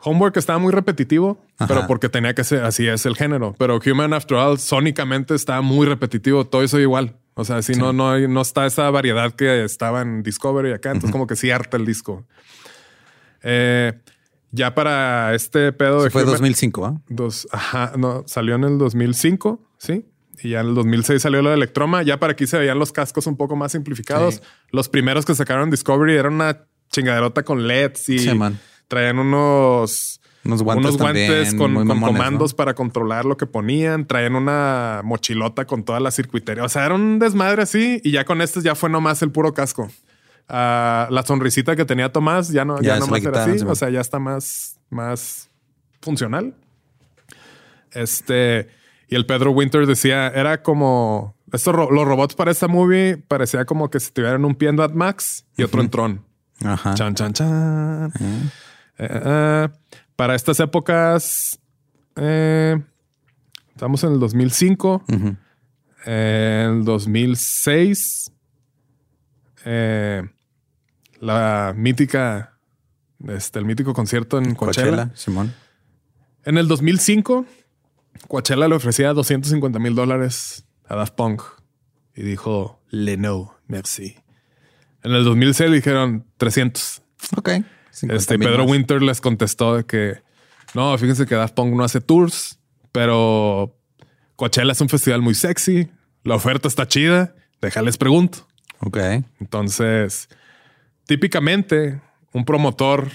Homework 0.00 0.36
estaba 0.36 0.58
muy 0.58 0.72
repetitivo, 0.72 1.40
Ajá. 1.58 1.66
pero 1.66 1.86
porque 1.86 2.08
tenía 2.08 2.34
que 2.34 2.44
ser, 2.44 2.62
así 2.64 2.86
es 2.86 3.04
el 3.06 3.16
género, 3.16 3.54
pero 3.58 3.80
Human 3.84 4.12
After 4.12 4.36
All 4.36 4.58
sónicamente 4.58 5.34
está 5.34 5.60
muy 5.60 5.86
repetitivo, 5.86 6.46
todo 6.46 6.62
eso 6.62 6.78
igual. 6.78 7.16
O 7.34 7.44
sea, 7.44 7.62
si 7.62 7.72
no, 7.74 7.92
no, 7.92 8.10
hay- 8.12 8.26
no 8.28 8.40
está 8.40 8.66
esa 8.66 8.90
variedad 8.90 9.32
que 9.32 9.64
estaba 9.64 10.02
en 10.02 10.22
Discovery 10.22 10.72
acá, 10.72 10.90
entonces 10.90 11.10
como 11.12 11.26
que 11.26 11.36
sí 11.36 11.50
harta 11.50 11.76
el 11.76 11.84
disco. 11.86 12.24
Eh, 13.42 13.92
ya 14.50 14.74
para 14.74 15.34
este 15.34 15.72
pedo 15.72 16.02
de 16.02 16.10
fue 16.10 16.22
Human- 16.22 16.32
2005, 16.32 16.86
¿ah? 16.86 17.00
Dos, 17.08 17.46
ajá, 17.52 17.92
no, 17.96 18.24
salió 18.26 18.54
en 18.54 18.64
el 18.64 18.78
2005, 18.78 19.60
sí. 19.78 20.04
Y 20.42 20.50
ya 20.50 20.60
en 20.60 20.68
el 20.68 20.74
2006 20.76 21.20
salió 21.22 21.42
lo 21.42 21.48
de 21.50 21.56
Electroma. 21.56 22.02
Ya 22.04 22.20
para 22.20 22.32
aquí 22.32 22.46
se 22.46 22.56
veían 22.58 22.78
los 22.78 22.92
cascos 22.92 23.26
un 23.26 23.36
poco 23.36 23.56
más 23.56 23.72
simplificados. 23.72 24.36
Sí. 24.36 24.40
Los 24.70 24.88
primeros 24.88 25.24
que 25.24 25.34
sacaron 25.34 25.68
Discovery 25.70 26.14
eran 26.16 26.34
una 26.34 26.64
chingaderota 26.92 27.42
con 27.42 27.66
LEDs 27.66 28.08
y 28.08 28.18
Sí, 28.20 28.34
man. 28.34 28.58
Traían 28.88 29.18
unos, 29.18 30.20
Unos 30.44 30.62
guantes, 30.62 30.86
unos 30.86 30.98
guantes 31.00 31.26
también, 31.28 31.58
con, 31.58 31.72
muy 31.72 31.86
con 31.86 31.98
mamones, 32.00 32.16
comandos 32.16 32.52
¿no? 32.52 32.56
para 32.56 32.74
controlar 32.74 33.24
lo 33.24 33.36
que 33.36 33.46
ponían. 33.46 34.06
Traían 34.06 34.34
una 34.34 35.02
mochilota 35.04 35.66
con 35.66 35.84
toda 35.84 36.00
la 36.00 36.10
circuitería. 36.10 36.64
O 36.64 36.68
sea, 36.68 36.86
era 36.86 36.94
un 36.94 37.18
desmadre 37.18 37.62
así. 37.62 38.00
Y 38.02 38.10
ya 38.12 38.24
con 38.24 38.40
estos 38.42 38.64
ya 38.64 38.74
fue 38.74 38.88
nomás 38.90 39.22
el 39.22 39.30
puro 39.30 39.52
casco. 39.54 39.90
Ah, 40.48 41.06
la 41.10 41.22
sonrisita 41.24 41.76
que 41.76 41.84
tenía 41.84 42.10
Tomás 42.10 42.48
ya 42.48 42.64
no, 42.64 42.80
Ya 42.80 42.88
ya 42.88 42.94
se 42.94 43.00
nomás 43.00 43.22
era 43.24 43.44
así. 43.44 43.58
sí, 43.58 43.64
o 43.68 43.74
sea, 43.74 43.90
ya 43.90 44.00
está 44.00 44.18
más, 44.18 44.80
más 44.88 45.50
funcional. 46.00 46.54
Este, 47.92 48.68
y 49.08 49.14
el 49.16 49.26
Pedro 49.26 49.50
Winter 49.52 49.86
decía, 49.86 50.28
era 50.28 50.62
como, 50.62 51.34
estos 51.52 51.74
ro- 51.74 51.90
los 51.90 52.06
robots 52.06 52.34
para 52.34 52.50
esta 52.50 52.68
movie 52.68 53.16
parecía 53.16 53.64
como 53.64 53.90
que 53.90 54.00
si 54.00 54.10
tuvieran 54.12 54.44
un 54.44 54.54
pie 54.54 54.68
en 54.68 54.76
Mad 54.76 54.92
Max 54.92 55.44
y 55.56 55.62
otro 55.62 55.80
en 55.82 55.90
Tron. 55.90 56.24
Ajá. 56.64 56.94
Chan, 56.94 57.14
chan, 57.14 57.32
chan. 57.32 58.12
Eh, 58.20 58.42
eh, 58.98 59.68
para 60.16 60.34
estas 60.34 60.58
épocas, 60.60 61.58
eh, 62.16 62.80
estamos 63.70 64.02
en 64.04 64.12
el 64.14 64.20
2005, 64.20 65.04
Ujú. 65.08 65.36
en 66.06 66.70
el 66.70 66.84
2006, 66.84 68.32
eh, 69.64 70.22
la 71.20 71.72
mítica, 71.76 72.58
este, 73.26 73.58
el 73.58 73.64
mítico 73.64 73.94
concierto 73.94 74.38
en 74.38 74.54
Coachella. 74.54 74.90
Coachella, 74.90 75.16
Simón. 75.16 75.54
En 76.44 76.58
el 76.58 76.68
2005, 76.68 77.46
Coachella 78.28 78.68
le 78.68 78.74
ofrecía 78.74 79.12
250 79.12 79.78
mil 79.78 79.94
dólares 79.94 80.64
a 80.88 80.96
Daft 80.96 81.14
Punk 81.14 81.42
y 82.14 82.22
dijo, 82.22 82.80
le 82.90 83.16
no, 83.16 83.54
merci. 83.66 84.16
En 85.02 85.12
el 85.12 85.24
2006 85.24 85.70
le 85.70 85.76
dijeron 85.76 86.24
300. 86.36 87.02
Ok. 87.36 87.50
50 88.00 88.20
Este, 88.20 88.38
Pedro 88.38 88.64
más. 88.64 88.70
Winter 88.70 89.02
les 89.02 89.20
contestó 89.20 89.76
de 89.76 89.84
que 89.84 90.22
no, 90.74 90.96
fíjense 90.98 91.26
que 91.26 91.34
Daft 91.34 91.54
Punk 91.54 91.74
no 91.74 91.84
hace 91.84 92.00
tours, 92.00 92.58
pero 92.92 93.76
Coachella 94.36 94.72
es 94.72 94.80
un 94.80 94.88
festival 94.88 95.22
muy 95.22 95.34
sexy. 95.34 95.88
La 96.24 96.34
oferta 96.34 96.68
está 96.68 96.86
chida. 96.86 97.34
Déjales 97.60 97.96
pregunto. 97.96 98.46
Ok. 98.80 98.98
Entonces, 99.40 100.28
típicamente 101.06 102.00
un 102.32 102.44
promotor 102.44 103.08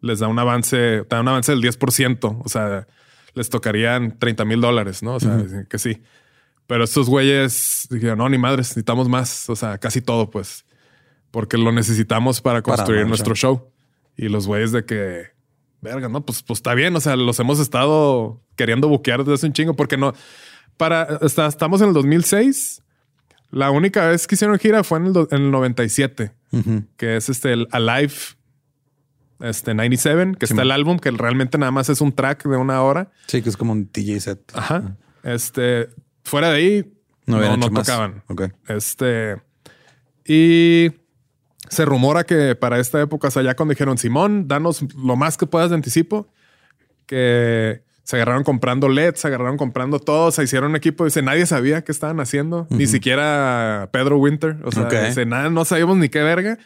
les 0.00 0.18
da 0.18 0.28
un 0.28 0.38
avance, 0.38 1.04
da 1.08 1.20
un 1.20 1.28
avance 1.28 1.52
del 1.52 1.62
10%. 1.62 2.42
O 2.44 2.48
sea, 2.48 2.86
les 3.34 3.50
tocarían 3.50 4.18
30 4.18 4.44
mil 4.44 4.60
dólares, 4.60 5.02
¿no? 5.02 5.14
O 5.14 5.20
sea, 5.20 5.38
que 5.68 5.78
sí. 5.78 6.02
Pero 6.66 6.84
estos 6.84 7.08
güeyes 7.08 7.86
dijeron, 7.90 8.18
no, 8.18 8.28
ni 8.28 8.38
madres, 8.38 8.68
necesitamos 8.68 9.08
más. 9.08 9.48
O 9.50 9.56
sea, 9.56 9.78
casi 9.78 10.00
todo, 10.00 10.30
pues. 10.30 10.64
Porque 11.30 11.58
lo 11.58 11.70
necesitamos 11.72 12.40
para 12.40 12.62
construir 12.62 13.06
nuestro 13.06 13.34
show. 13.34 13.70
Y 14.22 14.28
los 14.28 14.46
güeyes 14.46 14.72
de 14.72 14.84
que, 14.84 15.28
verga, 15.80 16.08
no, 16.08 16.24
pues, 16.24 16.42
pues 16.42 16.58
está 16.58 16.74
bien. 16.74 16.94
O 16.96 17.00
sea, 17.00 17.16
los 17.16 17.40
hemos 17.40 17.58
estado 17.58 18.42
queriendo 18.56 18.86
buquear 18.88 19.20
desde 19.20 19.34
hace 19.34 19.46
un 19.46 19.52
chingo 19.54 19.74
porque 19.76 19.96
no. 19.96 20.12
Para, 20.76 21.02
hasta- 21.02 21.46
estamos 21.46 21.80
en 21.80 21.88
el 21.88 21.94
2006. 21.94 22.82
La 23.50 23.70
única 23.70 24.06
vez 24.08 24.26
que 24.26 24.34
hicieron 24.34 24.58
gira 24.58 24.84
fue 24.84 24.98
en 24.98 25.06
el, 25.06 25.14
en 25.30 25.42
el 25.42 25.50
97, 25.50 26.32
Ujú. 26.52 26.84
que 26.96 27.16
es 27.16 27.28
este 27.30 27.52
el 27.52 27.66
Alive 27.72 28.12
este 29.40 29.72
97, 29.74 30.36
que 30.38 30.44
está 30.44 30.62
el 30.62 30.70
álbum, 30.70 30.98
que 30.98 31.10
realmente 31.10 31.56
nada 31.56 31.72
más 31.72 31.88
es 31.88 32.00
un 32.02 32.12
track 32.12 32.44
de 32.46 32.56
una 32.58 32.82
hora. 32.82 33.10
Sí, 33.26 33.40
que 33.40 33.48
es 33.48 33.56
como 33.56 33.72
un 33.72 33.88
DJ 33.92 34.20
set. 34.20 34.52
Ajá. 34.54 34.96
Este, 35.22 35.88
fuera 36.24 36.50
de 36.50 36.56
ahí, 36.56 36.92
No 37.26 37.40
tocaban. 37.70 38.22
Este, 38.68 39.40
y 40.26 40.90
se 41.70 41.84
rumora 41.84 42.24
que 42.24 42.54
para 42.56 42.78
esta 42.80 43.00
época, 43.00 43.28
o 43.28 43.30
sea, 43.30 43.42
ya 43.42 43.54
cuando 43.54 43.72
dijeron 43.72 43.96
Simón, 43.96 44.48
danos 44.48 44.84
lo 44.94 45.16
más 45.16 45.38
que 45.38 45.46
puedas 45.46 45.70
de 45.70 45.76
anticipo, 45.76 46.28
que 47.06 47.82
se 48.02 48.16
agarraron 48.16 48.42
comprando 48.42 48.88
LEDs, 48.88 49.20
se 49.20 49.28
agarraron 49.28 49.56
comprando 49.56 50.00
todo, 50.00 50.32
se 50.32 50.42
hicieron 50.42 50.70
un 50.70 50.76
equipo. 50.76 51.04
Dice, 51.04 51.22
nadie 51.22 51.46
sabía 51.46 51.82
qué 51.84 51.92
estaban 51.92 52.18
haciendo, 52.18 52.66
ni 52.68 52.88
siquiera 52.88 53.88
Pedro 53.92 54.18
Winter. 54.18 54.56
O 54.64 54.72
sea, 54.72 54.86
dice, 54.86 55.26
nada, 55.26 55.48
no 55.48 55.64
sabíamos 55.64 55.96
ni 55.96 56.08
qué 56.08 56.22
verga. 56.22 56.58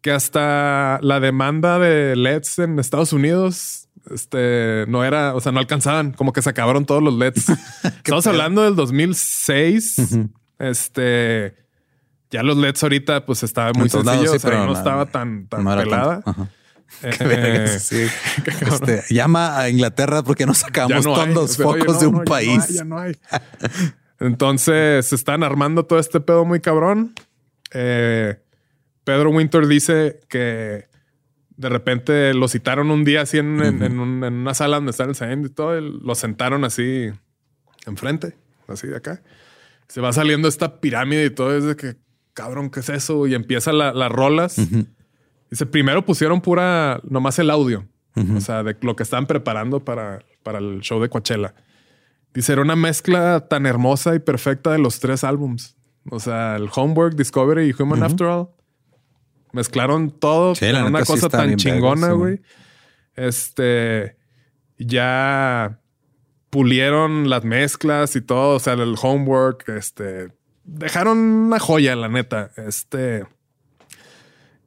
Que 0.00 0.10
hasta 0.10 0.98
la 1.02 1.20
demanda 1.20 1.78
de 1.78 2.16
LEDs 2.16 2.58
en 2.58 2.78
Estados 2.78 3.12
Unidos, 3.12 3.88
este, 4.10 4.86
no 4.88 5.04
era, 5.04 5.34
o 5.34 5.40
sea, 5.40 5.52
no 5.52 5.60
alcanzaban, 5.60 6.12
como 6.12 6.32
que 6.32 6.40
se 6.40 6.48
acabaron 6.48 6.86
todos 6.86 7.02
los 7.02 7.14
LEDs. 7.14 7.50
Estamos 7.84 8.26
hablando 8.26 8.62
del 8.62 8.74
2006. 8.74 10.28
Este, 10.58 11.61
ya 12.32 12.42
los 12.42 12.56
LEDs 12.56 12.82
ahorita, 12.82 13.24
pues 13.26 13.42
estaba 13.44 13.72
muy 13.74 13.88
lados, 13.88 14.04
sencillo, 14.04 14.30
sí, 14.32 14.36
o 14.36 14.40
sea, 14.40 14.50
pero 14.50 14.66
no 14.66 14.72
estaba 14.72 15.06
tan, 15.06 15.46
tan 15.46 15.64
pelada. 15.64 16.22
Eh, 17.02 17.78
sí. 17.80 18.06
Este, 18.66 19.02
llama 19.08 19.58
a 19.58 19.70
Inglaterra 19.70 20.22
porque 20.22 20.44
no 20.44 20.52
sacamos 20.52 21.04
no 21.06 21.16
hay. 21.16 21.32
todos 21.32 21.34
los 21.34 21.50
O 21.50 21.54
sea, 21.54 21.66
oye, 21.66 21.80
focos 21.80 21.94
no, 21.94 22.00
de 22.00 22.06
un 22.06 22.12
no, 22.12 22.18
ya 22.18 22.24
no 22.24 22.30
país. 22.30 22.64
hay, 22.68 22.74
ya 22.74 22.84
no 22.84 22.98
hay. 22.98 23.16
Entonces 24.20 25.06
se 25.06 25.14
están 25.14 25.42
armando 25.42 25.84
todo 25.86 25.98
este 25.98 26.20
pedo 26.20 26.44
muy 26.44 26.60
cabrón. 26.60 27.14
Eh, 27.72 28.38
Pedro 29.04 29.30
Winter 29.30 29.66
dice 29.66 30.20
que 30.28 30.86
de 31.56 31.68
repente 31.68 32.34
lo 32.34 32.46
citaron 32.48 32.90
un 32.90 33.04
día 33.04 33.22
así 33.22 33.38
en, 33.38 33.62
en- 33.62 33.82
en 33.82 33.98
un- 33.98 34.22
en 34.24 34.34
una 34.34 34.54
sala 34.54 34.76
donde 34.76 34.90
están 34.90 35.08
ensayando 35.08 35.46
y 35.48 35.50
todo. 35.50 35.78
y 35.78 35.98
lo 36.04 36.14
sentaron 36.14 36.64
así 36.64 37.10
enfrente, 37.86 38.36
así 38.68 38.86
de 38.86 38.96
acá. 38.96 39.22
Se 39.88 40.00
va 40.00 40.12
saliendo 40.12 40.46
esta 40.48 40.80
pirámide 40.80 41.24
y 41.26 41.30
todo. 41.30 41.56
Es 41.56 41.64
de 41.64 41.74
que, 41.76 41.96
cabrón, 42.34 42.70
¿qué 42.70 42.80
es 42.80 42.88
eso? 42.88 43.26
Y 43.26 43.34
empiezan 43.34 43.78
la- 43.78 43.92
las 43.92 44.10
rolas. 44.12 44.56
Dice, 45.50 45.66
primero 45.66 46.04
pusieron 46.04 46.40
pura, 46.40 47.00
nomás 47.08 47.38
el 47.38 47.50
audio. 47.50 47.86
O 48.36 48.40
sea, 48.40 48.62
de 48.62 48.76
lo 48.82 48.94
que 48.96 49.02
estaban 49.02 49.26
preparando 49.26 49.84
para, 49.84 50.24
para 50.42 50.58
el 50.58 50.80
show 50.80 51.00
de 51.00 51.08
Coachella. 51.08 51.54
Dice, 52.34 52.52
era 52.52 52.62
una 52.62 52.76
mezcla 52.76 53.46
tan 53.48 53.66
hermosa 53.66 54.14
y 54.14 54.18
perfecta 54.18 54.70
de 54.72 54.78
los 54.78 55.00
tres 55.00 55.24
álbums. 55.24 55.76
O 56.10 56.18
sea, 56.20 56.56
el 56.56 56.68
Homework, 56.74 57.14
Discovery 57.14 57.68
y 57.70 57.82
Human 57.82 58.02
After 58.02 58.26
All. 58.26 58.48
Mezclaron 59.52 60.10
todo 60.10 60.54
Sí, 60.54 60.64
en 60.66 60.76
una 60.84 61.04
sí 61.04 61.12
cosa 61.12 61.28
tan 61.28 61.56
chingona, 61.56 62.08
sí, 62.08 62.12
güey. 62.14 62.40
Este 63.14 64.16
ya 64.78 65.78
pulieron 66.50 67.28
las 67.30 67.44
mezclas 67.44 68.16
y 68.16 68.20
todo. 68.20 68.56
O 68.56 68.58
sea, 68.58 68.72
el 68.74 68.94
homework, 69.00 69.68
este 69.68 70.32
dejaron 70.64 71.18
una 71.18 71.58
joya, 71.58 71.96
la 71.96 72.08
neta. 72.08 72.50
Este 72.56 73.24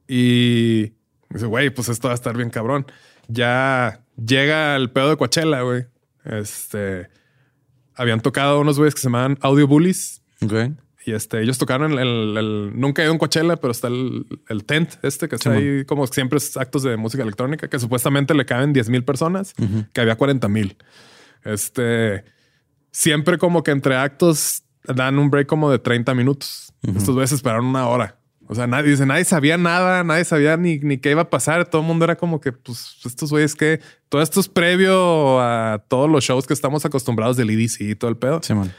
y 0.08 0.92
dice, 1.30 1.46
güey, 1.46 1.70
pues 1.70 1.88
esto 1.88 2.08
va 2.08 2.12
a 2.12 2.14
estar 2.14 2.36
bien 2.36 2.50
cabrón. 2.50 2.86
Ya 3.28 4.02
llega 4.16 4.76
el 4.76 4.90
pedo 4.90 5.10
de 5.10 5.16
Coachella, 5.16 5.62
güey. 5.62 5.86
Este 6.24 7.08
habían 7.94 8.20
tocado 8.20 8.60
unos 8.60 8.76
güeyes 8.78 8.94
que 8.94 9.00
se 9.00 9.06
llamaban 9.08 9.38
Audio 9.40 9.66
Bullies. 9.66 10.22
Y 11.06 11.12
este, 11.12 11.40
ellos 11.40 11.56
tocaron 11.56 11.92
el, 11.92 11.98
el- 12.00 12.36
el- 12.36 12.72
nunca 12.74 13.00
he 13.00 13.04
ido 13.04 13.12
un 13.12 13.18
Coachella, 13.18 13.56
pero 13.56 13.70
está 13.70 13.86
el, 13.88 14.26
el 14.48 14.64
tent 14.64 14.94
este 15.02 15.28
que 15.28 15.36
está 15.36 15.52
ahí 15.52 15.84
como 15.84 16.06
siempre 16.08 16.38
es 16.38 16.56
actos 16.56 16.82
de 16.82 16.96
música 16.96 17.22
electrónica 17.22 17.68
que 17.68 17.78
supuestamente 17.78 18.34
le 18.34 18.44
caben 18.44 18.72
10 18.72 18.88
mil 18.90 19.04
personas, 19.04 19.54
que 19.92 20.00
había 20.00 20.16
40 20.16 20.48
mil. 20.48 20.76
Este, 21.44 22.24
siempre 22.90 23.38
como 23.38 23.62
que 23.62 23.70
entre 23.70 23.94
actos 23.96 24.64
dan 24.94 25.18
un 25.18 25.30
break 25.30 25.46
como 25.46 25.70
de 25.70 25.78
30 25.78 26.14
minutos. 26.14 26.72
Estos 26.96 27.16
veces 27.16 27.36
esperaron 27.36 27.66
una 27.66 27.88
hora. 27.88 28.16
O 28.48 28.54
sea, 28.54 28.68
nadie 28.68 28.90
dice, 28.90 29.04
nadie 29.06 29.24
sabía 29.24 29.58
nada, 29.58 30.04
nadie 30.04 30.24
sabía 30.24 30.56
ni, 30.56 30.78
ni 30.78 30.98
qué 30.98 31.10
iba 31.10 31.22
a 31.22 31.30
pasar. 31.30 31.66
Todo 31.68 31.80
el 31.82 31.86
mundo 31.88 32.04
era 32.04 32.14
como 32.16 32.40
que, 32.40 32.52
pues, 32.52 32.96
estos 33.04 33.30
güeyes 33.30 33.56
que 33.56 33.80
todo 34.08 34.22
esto 34.22 34.38
es 34.38 34.48
previo 34.48 35.40
a 35.40 35.82
todos 35.88 36.08
los 36.08 36.22
shows 36.22 36.46
que 36.46 36.54
estamos 36.54 36.84
acostumbrados 36.84 37.36
del 37.36 37.50
EDC 37.50 37.80
y 37.80 37.94
todo 37.96 38.08
el 38.08 38.16
pedo 38.16 38.40
Simón. 38.44 38.72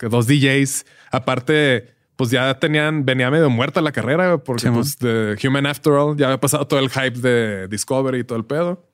que 0.00 0.08
dos 0.08 0.26
DJs. 0.26 0.84
Aparte, 1.12 1.94
pues 2.16 2.30
ya 2.30 2.58
tenían, 2.58 3.04
venía 3.04 3.30
medio 3.30 3.48
muerta 3.50 3.80
la 3.80 3.92
carrera, 3.92 4.38
porque 4.38 4.62
Sí, 4.62 4.66
man. 4.66 4.74
pues 4.80 4.98
de 4.98 5.36
Human 5.46 5.66
After 5.66 5.92
All 5.92 6.16
ya 6.16 6.26
había 6.26 6.40
pasado 6.40 6.66
todo 6.66 6.80
el 6.80 6.90
hype 6.90 7.20
de 7.20 7.68
Discovery 7.68 8.18
y 8.20 8.24
todo 8.24 8.38
el 8.38 8.44
pedo. 8.44 8.88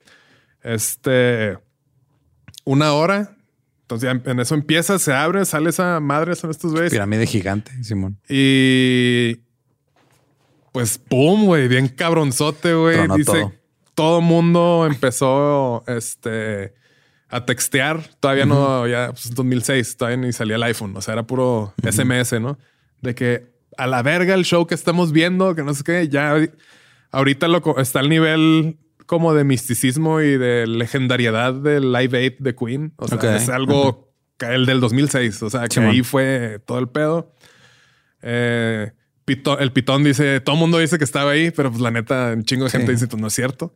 Este, 0.61 1.57
una 2.63 2.93
hora. 2.93 3.35
Entonces 3.91 4.21
ya 4.23 4.31
en 4.31 4.39
eso 4.39 4.55
empieza, 4.55 4.97
se 4.99 5.13
abre, 5.13 5.43
sale 5.43 5.69
esa 5.69 5.99
madre, 5.99 6.35
son 6.35 6.49
estos 6.49 6.71
güeyes. 6.71 6.91
Pirámide 6.91 7.25
gigante, 7.25 7.71
Simón. 7.83 8.17
Y 8.29 9.41
pues, 10.71 10.97
pum, 10.97 11.45
güey, 11.45 11.67
bien 11.67 11.89
cabronzote, 11.89 12.73
güey. 12.73 13.05
Dice, 13.17 13.31
todo. 13.31 13.53
todo 13.93 14.21
mundo 14.21 14.87
empezó 14.89 15.83
este, 15.87 16.73
a 17.27 17.45
textear. 17.45 18.01
Todavía 18.21 18.45
no, 18.45 18.87
ya, 18.87 19.09
pues, 19.11 19.35
2006, 19.35 19.97
todavía 19.97 20.17
ni 20.17 20.31
salía 20.31 20.55
el 20.55 20.63
iPhone. 20.63 20.95
O 20.95 21.01
sea, 21.01 21.15
era 21.15 21.23
puro 21.23 21.73
SMS, 21.83 22.39
¿no? 22.39 22.57
De 23.01 23.13
que 23.13 23.51
a 23.77 23.87
la 23.87 24.01
verga 24.03 24.35
el 24.35 24.45
show 24.45 24.67
que 24.67 24.75
estamos 24.75 25.11
viendo, 25.11 25.53
que 25.53 25.63
no 25.63 25.73
sé 25.73 25.83
qué, 25.83 26.07
ya 26.07 26.37
ahorita 27.11 27.49
lo, 27.49 27.77
está 27.77 27.99
al 27.99 28.07
nivel 28.07 28.77
como 29.11 29.33
de 29.33 29.43
misticismo 29.43 30.21
y 30.21 30.37
de 30.37 30.65
legendariedad 30.67 31.53
del 31.53 31.91
Live 31.91 32.17
Aid 32.17 32.33
de 32.39 32.55
Queen. 32.55 32.93
O 32.95 33.09
sea, 33.09 33.17
Ok. 33.17 33.25
es 33.25 33.49
algo 33.49 34.09
que 34.37 34.45
el 34.45 34.65
del 34.65 34.79
2006. 34.79 35.43
O 35.43 35.49
sea, 35.49 35.67
que 35.67 35.81
ahí 35.81 36.01
fue 36.01 36.59
todo 36.65 36.79
el 36.79 36.87
pedo. 36.87 37.33
Eh, 38.21 38.89
el 39.59 39.71
pitón 39.73 40.05
dice, 40.05 40.39
todo 40.39 40.55
el 40.55 40.61
mundo 40.61 40.77
dice 40.77 40.97
que 40.97 41.03
estaba 41.03 41.31
ahí, 41.31 41.51
pero 41.51 41.69
pues 41.71 41.81
la 41.81 41.91
neta, 41.91 42.31
un 42.33 42.45
chingo 42.45 42.63
de 42.63 42.69
gente 42.69 42.93
dice, 42.93 43.07
pues 43.07 43.21
no 43.21 43.27
es 43.27 43.33
cierto. 43.33 43.75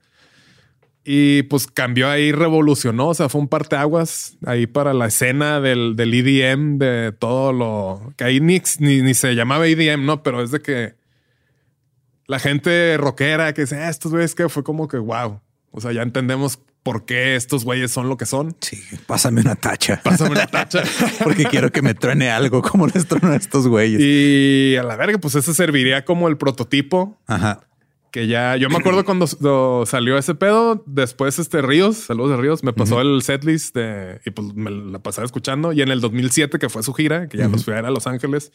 Y 1.04 1.44
pues 1.44 1.68
cambió 1.68 2.10
ahí, 2.10 2.32
revolucionó, 2.32 3.10
o 3.10 3.14
sea, 3.14 3.28
fue 3.28 3.42
un 3.42 3.50
parteaguas 3.50 4.38
ahí 4.46 4.68
para 4.68 4.94
la 4.94 5.08
escena 5.08 5.60
del, 5.60 5.98
del 5.98 6.14
EDM, 6.14 6.78
de 6.78 7.12
todo 7.12 7.52
lo 7.52 8.14
que 8.16 8.24
ahí 8.24 8.40
ni, 8.40 8.62
ni, 8.80 9.02
ni 9.02 9.14
se 9.14 9.36
llamaba 9.36 9.68
EDM, 9.68 10.06
no, 10.06 10.24
pero 10.24 10.42
es 10.42 10.52
de 10.52 10.62
que 10.62 10.96
la 12.28 12.40
gente 12.40 12.98
rockera 12.98 13.54
que 13.54 13.62
dice, 13.62 13.78
"Ah, 13.78 13.90
estos 13.90 14.12
güeyes 14.12 14.36
que 14.36 14.50
fue 14.50 14.64
como 14.64 14.88
que 14.88 14.98
wow. 14.98 15.40
O 15.72 15.82
sea, 15.82 15.92
ya 15.92 16.02
entendemos 16.02 16.60
por 16.84 17.06
qué 17.06 17.36
estos 17.36 17.66
güeyes 17.66 17.92
son 17.92 18.08
lo 18.10 18.16
que 18.16 18.26
son. 18.28 18.56
Sí, 18.62 18.80
pásame 19.08 19.42
una 19.42 19.56
tacha. 19.56 20.00
Pásame 20.04 20.32
una 20.32 20.46
tacha. 20.48 20.84
Porque 21.24 21.46
quiero 21.46 21.72
que 21.72 21.82
me 21.82 21.96
truene 21.96 22.30
algo 22.30 22.62
como 22.62 22.86
les 22.86 23.08
tronó 23.08 23.32
a 23.34 23.36
estos 23.36 23.68
güeyes. 23.68 24.00
y 24.00 24.76
a 24.78 24.84
la 24.84 24.96
verga, 24.96 25.18
pues 25.18 25.34
eso 25.34 25.52
serviría 25.56 26.06
como 26.06 26.28
el 26.28 26.38
prototipo 26.38 27.18
Ajá. 27.26 27.62
que 28.12 28.28
ya 28.28 28.56
yo 28.56 28.70
me 28.70 28.78
acuerdo 28.78 29.04
cuando, 29.04 29.26
cuando 29.28 29.84
salió 29.88 30.16
ese 30.20 30.36
pedo. 30.36 30.84
Después, 30.86 31.40
este 31.40 31.64
Ríos, 31.64 31.98
saludos 31.98 32.38
de 32.38 32.38
Ríos, 32.38 32.64
me 32.64 32.72
pasó 32.72 33.02
el 33.02 33.24
setlist 33.24 33.76
de, 33.76 34.22
y 34.24 34.30
pues 34.30 34.54
me 34.54 34.70
la 34.70 35.00
pasaba 35.00 35.26
escuchando. 35.26 35.74
Y 35.74 35.82
en 35.82 35.90
el 35.90 36.02
2007, 36.02 36.60
que 36.60 36.70
fue 36.70 36.84
su 36.84 36.94
gira, 36.94 37.28
que 37.28 37.40
ya 37.40 37.48
los 37.48 37.66
fui 37.66 37.74
a 37.74 37.78
ver 37.78 37.86
a 37.88 37.90
Los 37.90 38.06
Ángeles, 38.06 38.52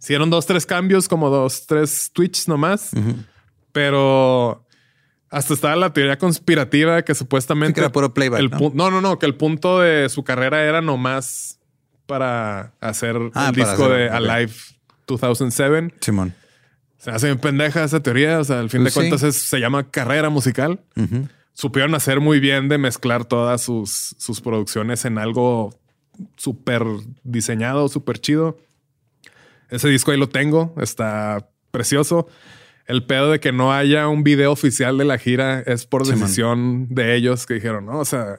hicieron 0.00 0.30
dos, 0.30 0.46
tres 0.46 0.64
cambios, 0.66 1.08
como 1.08 1.30
dos, 1.30 1.66
tres 1.66 2.10
tweets 2.12 2.48
nomás, 2.48 2.90
pero 3.72 4.64
hasta 5.30 5.54
estaba 5.54 5.76
la 5.76 5.92
teoría 5.92 6.18
conspirativa 6.18 7.02
que 7.02 7.14
supuestamente 7.14 7.74
Que 7.74 7.80
era 7.80 7.92
puro 7.92 8.14
playback, 8.14 8.40
el 8.40 8.50
¿no? 8.50 8.70
no, 8.74 8.90
no, 8.90 9.00
no, 9.00 9.18
que 9.18 9.26
el 9.26 9.34
punto 9.34 9.80
de 9.80 10.08
su 10.08 10.24
carrera 10.24 10.62
era 10.64 10.80
nomás 10.80 11.58
para 12.06 12.72
hacer 12.80 13.16
Ah, 13.16 13.20
el 13.20 13.30
para 13.32 13.50
disco 13.52 13.84
hacer- 13.84 13.96
de. 13.96 14.08
Alive 14.10 14.52
2007. 15.06 15.94
Simón. 16.00 16.34
Se 16.96 17.10
hace 17.10 17.26
bien 17.26 17.38
pendeja 17.38 17.84
esa 17.84 18.00
teoría. 18.00 18.40
O 18.40 18.44
sea, 18.44 18.58
al 18.60 18.70
fin 18.70 18.80
Pues 18.82 18.94
de 18.94 19.00
sí. 19.02 19.08
cuentas 19.08 19.22
es- 19.22 19.42
se 19.42 19.58
llama 19.60 19.90
carrera 19.90 20.30
musical. 20.30 20.80
Supieron 21.52 21.94
hacer 21.94 22.20
muy 22.20 22.40
bien 22.40 22.68
de 22.68 22.78
mezclar 22.78 23.24
todas 23.24 23.60
sus, 23.62 24.14
sus 24.18 24.40
producciones 24.40 25.04
en 25.04 25.18
algo 25.18 25.78
súper 26.36 26.82
diseñado, 27.24 27.88
súper 27.88 28.18
chido. 28.18 28.58
Ese 29.70 29.88
disco 29.88 30.10
ahí 30.12 30.18
lo 30.18 30.28
tengo. 30.28 30.74
Está 30.80 31.48
precioso. 31.70 32.28
El 32.86 33.04
pedo 33.04 33.30
de 33.30 33.40
que 33.40 33.52
no 33.52 33.72
haya 33.72 34.08
un 34.08 34.24
video 34.24 34.50
oficial 34.52 34.96
de 34.96 35.04
la 35.04 35.18
gira 35.18 35.60
es 35.60 35.84
por 35.84 36.06
Sí, 36.06 36.12
man. 36.12 36.20
decisión 36.22 36.86
de 36.88 37.16
ellos 37.16 37.44
que 37.44 37.54
dijeron, 37.54 37.84
no, 37.84 37.98
o 37.98 38.04
sea, 38.06 38.38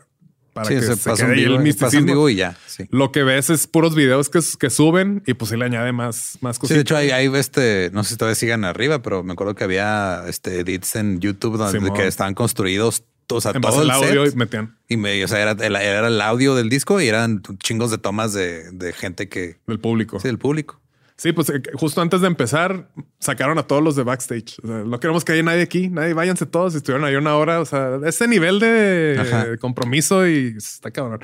para 0.53 0.67
Sí, 0.67 0.73
que 0.75 0.81
se, 0.81 0.95
se, 0.95 1.13
quede 1.13 1.33
vivo, 1.35 1.55
el 1.57 1.61
misticismo. 1.61 2.29
y 2.29 2.35
ya. 2.35 2.57
Sí. 2.65 2.85
Lo 2.89 3.11
que 3.11 3.21
ves 3.21 3.51
es 3.51 3.67
puros 3.67 3.93
videos 3.93 4.29
que, 4.29 4.39
que 4.59 4.71
suben 4.71 5.21
y 5.27 5.35
pues 5.35 5.51
sí 5.51 5.57
le 5.57 5.65
añade 5.65 5.91
más, 5.91 6.39
más 6.41 6.55
Sí, 6.55 6.61
cositas. 6.61 6.77
de 6.77 6.81
hecho, 6.81 6.97
hay, 6.97 7.11
hay 7.11 7.27
este, 7.35 7.91
no 7.93 8.03
sé 8.03 8.09
si 8.11 8.17
todavía 8.17 8.33
sigan 8.35 8.65
arriba, 8.65 9.03
pero 9.03 9.23
me 9.23 9.33
acuerdo 9.33 9.53
que 9.53 9.63
había 9.65 10.23
este 10.27 10.59
edits 10.61 10.95
en 10.95 11.19
YouTube 11.19 11.57
donde 11.57 11.79
Simón. 11.79 11.95
que 11.95 12.07
estaban 12.07 12.33
construidos, 12.33 13.03
o 13.31 13.39
sea, 13.41 13.51
en 13.53 13.61
base 13.61 13.75
todo 13.75 13.83
el 13.83 13.91
audio 13.91 14.25
set. 14.25 14.33
y 14.33 14.37
metían 14.37 14.75
Y 14.87 14.97
me, 14.97 15.23
o 15.23 15.27
sea, 15.27 15.39
era 15.39 15.51
el, 15.51 15.75
era 15.75 16.07
el 16.07 16.19
audio 16.21 16.55
del 16.55 16.69
disco 16.69 16.99
y 16.99 17.07
eran 17.07 17.43
chingos 17.59 17.91
de 17.91 17.99
tomas 17.99 18.33
de, 18.33 18.71
de 18.71 18.93
gente 18.93 19.29
que, 19.29 19.57
del 19.67 19.79
público. 19.79 20.19
sí, 20.19 20.27
del 20.27 20.39
público. 20.39 20.78
Sí, 21.21 21.33
pues 21.33 21.49
eh, 21.49 21.61
justo 21.73 22.01
antes 22.01 22.21
de 22.21 22.27
empezar 22.27 22.89
sacaron 23.19 23.57
a 23.57 23.63
todos 23.63 23.83
los 23.83 23.95
de 23.97 24.03
backstage. 24.03 24.57
O 24.63 24.67
sea, 24.67 24.77
no 24.85 24.99
queremos 25.01 25.25
que 25.25 25.33
haya 25.33 25.43
nadie 25.43 25.63
aquí, 25.63 25.89
nadie, 25.89 26.13
váyanse 26.13 26.45
todos. 26.45 26.75
Estuvieron 26.75 27.05
ahí 27.05 27.15
una 27.15 27.35
hora. 27.35 27.59
O 27.59 27.65
sea, 27.65 27.99
ese 28.05 28.25
nivel 28.27 28.59
de 28.61 29.17
Ajá. 29.19 29.57
compromiso 29.57 30.25
y 30.25 30.55
está 30.57 30.91
cabrón. 30.91 31.19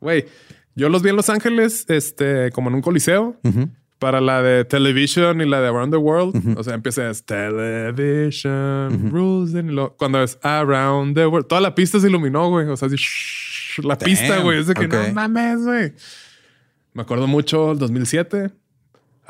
Güey, 0.00 0.26
yo 0.74 0.90
los 0.90 1.02
vi 1.02 1.08
en 1.08 1.16
Los 1.16 1.30
Ángeles, 1.30 1.86
este, 1.88 2.50
como 2.52 2.68
en 2.68 2.74
un 2.74 2.82
coliseo 2.82 3.36
para 3.98 4.20
la 4.20 4.42
de 4.42 4.64
Television 4.66 5.40
y 5.40 5.46
la 5.48 5.60
de 5.62 5.68
Around 5.68 5.92
the 5.92 5.96
World. 5.98 6.58
O 6.58 6.62
sea, 6.62 6.74
empieza 6.74 7.08
es 7.08 7.24
Television 7.24 9.10
rules 9.10 9.54
and 9.54 9.70
lo- 9.70 9.94
cuando 9.96 10.22
es 10.22 10.38
Around 10.42 11.14
the 11.14 11.26
World. 11.26 11.46
Toda 11.46 11.60
la 11.60 11.74
pista 11.74 11.98
se 12.00 12.08
iluminó, 12.08 12.48
güey. 12.50 12.66
O 12.68 12.76
sea, 12.76 12.86
así, 12.88 12.96
shh, 12.96 13.78
la 13.84 13.94
Damn, 13.96 14.04
pista, 14.04 14.38
güey. 14.40 14.58
Es 14.58 14.66
de 14.66 14.74
que 14.74 14.86
ok. 14.86 14.92
no 15.08 15.12
mames, 15.14 15.62
güey. 15.62 15.92
Me 16.94 17.02
acuerdo 17.02 17.26
mucho 17.26 17.72
el 17.72 17.78
2007. 17.78 18.50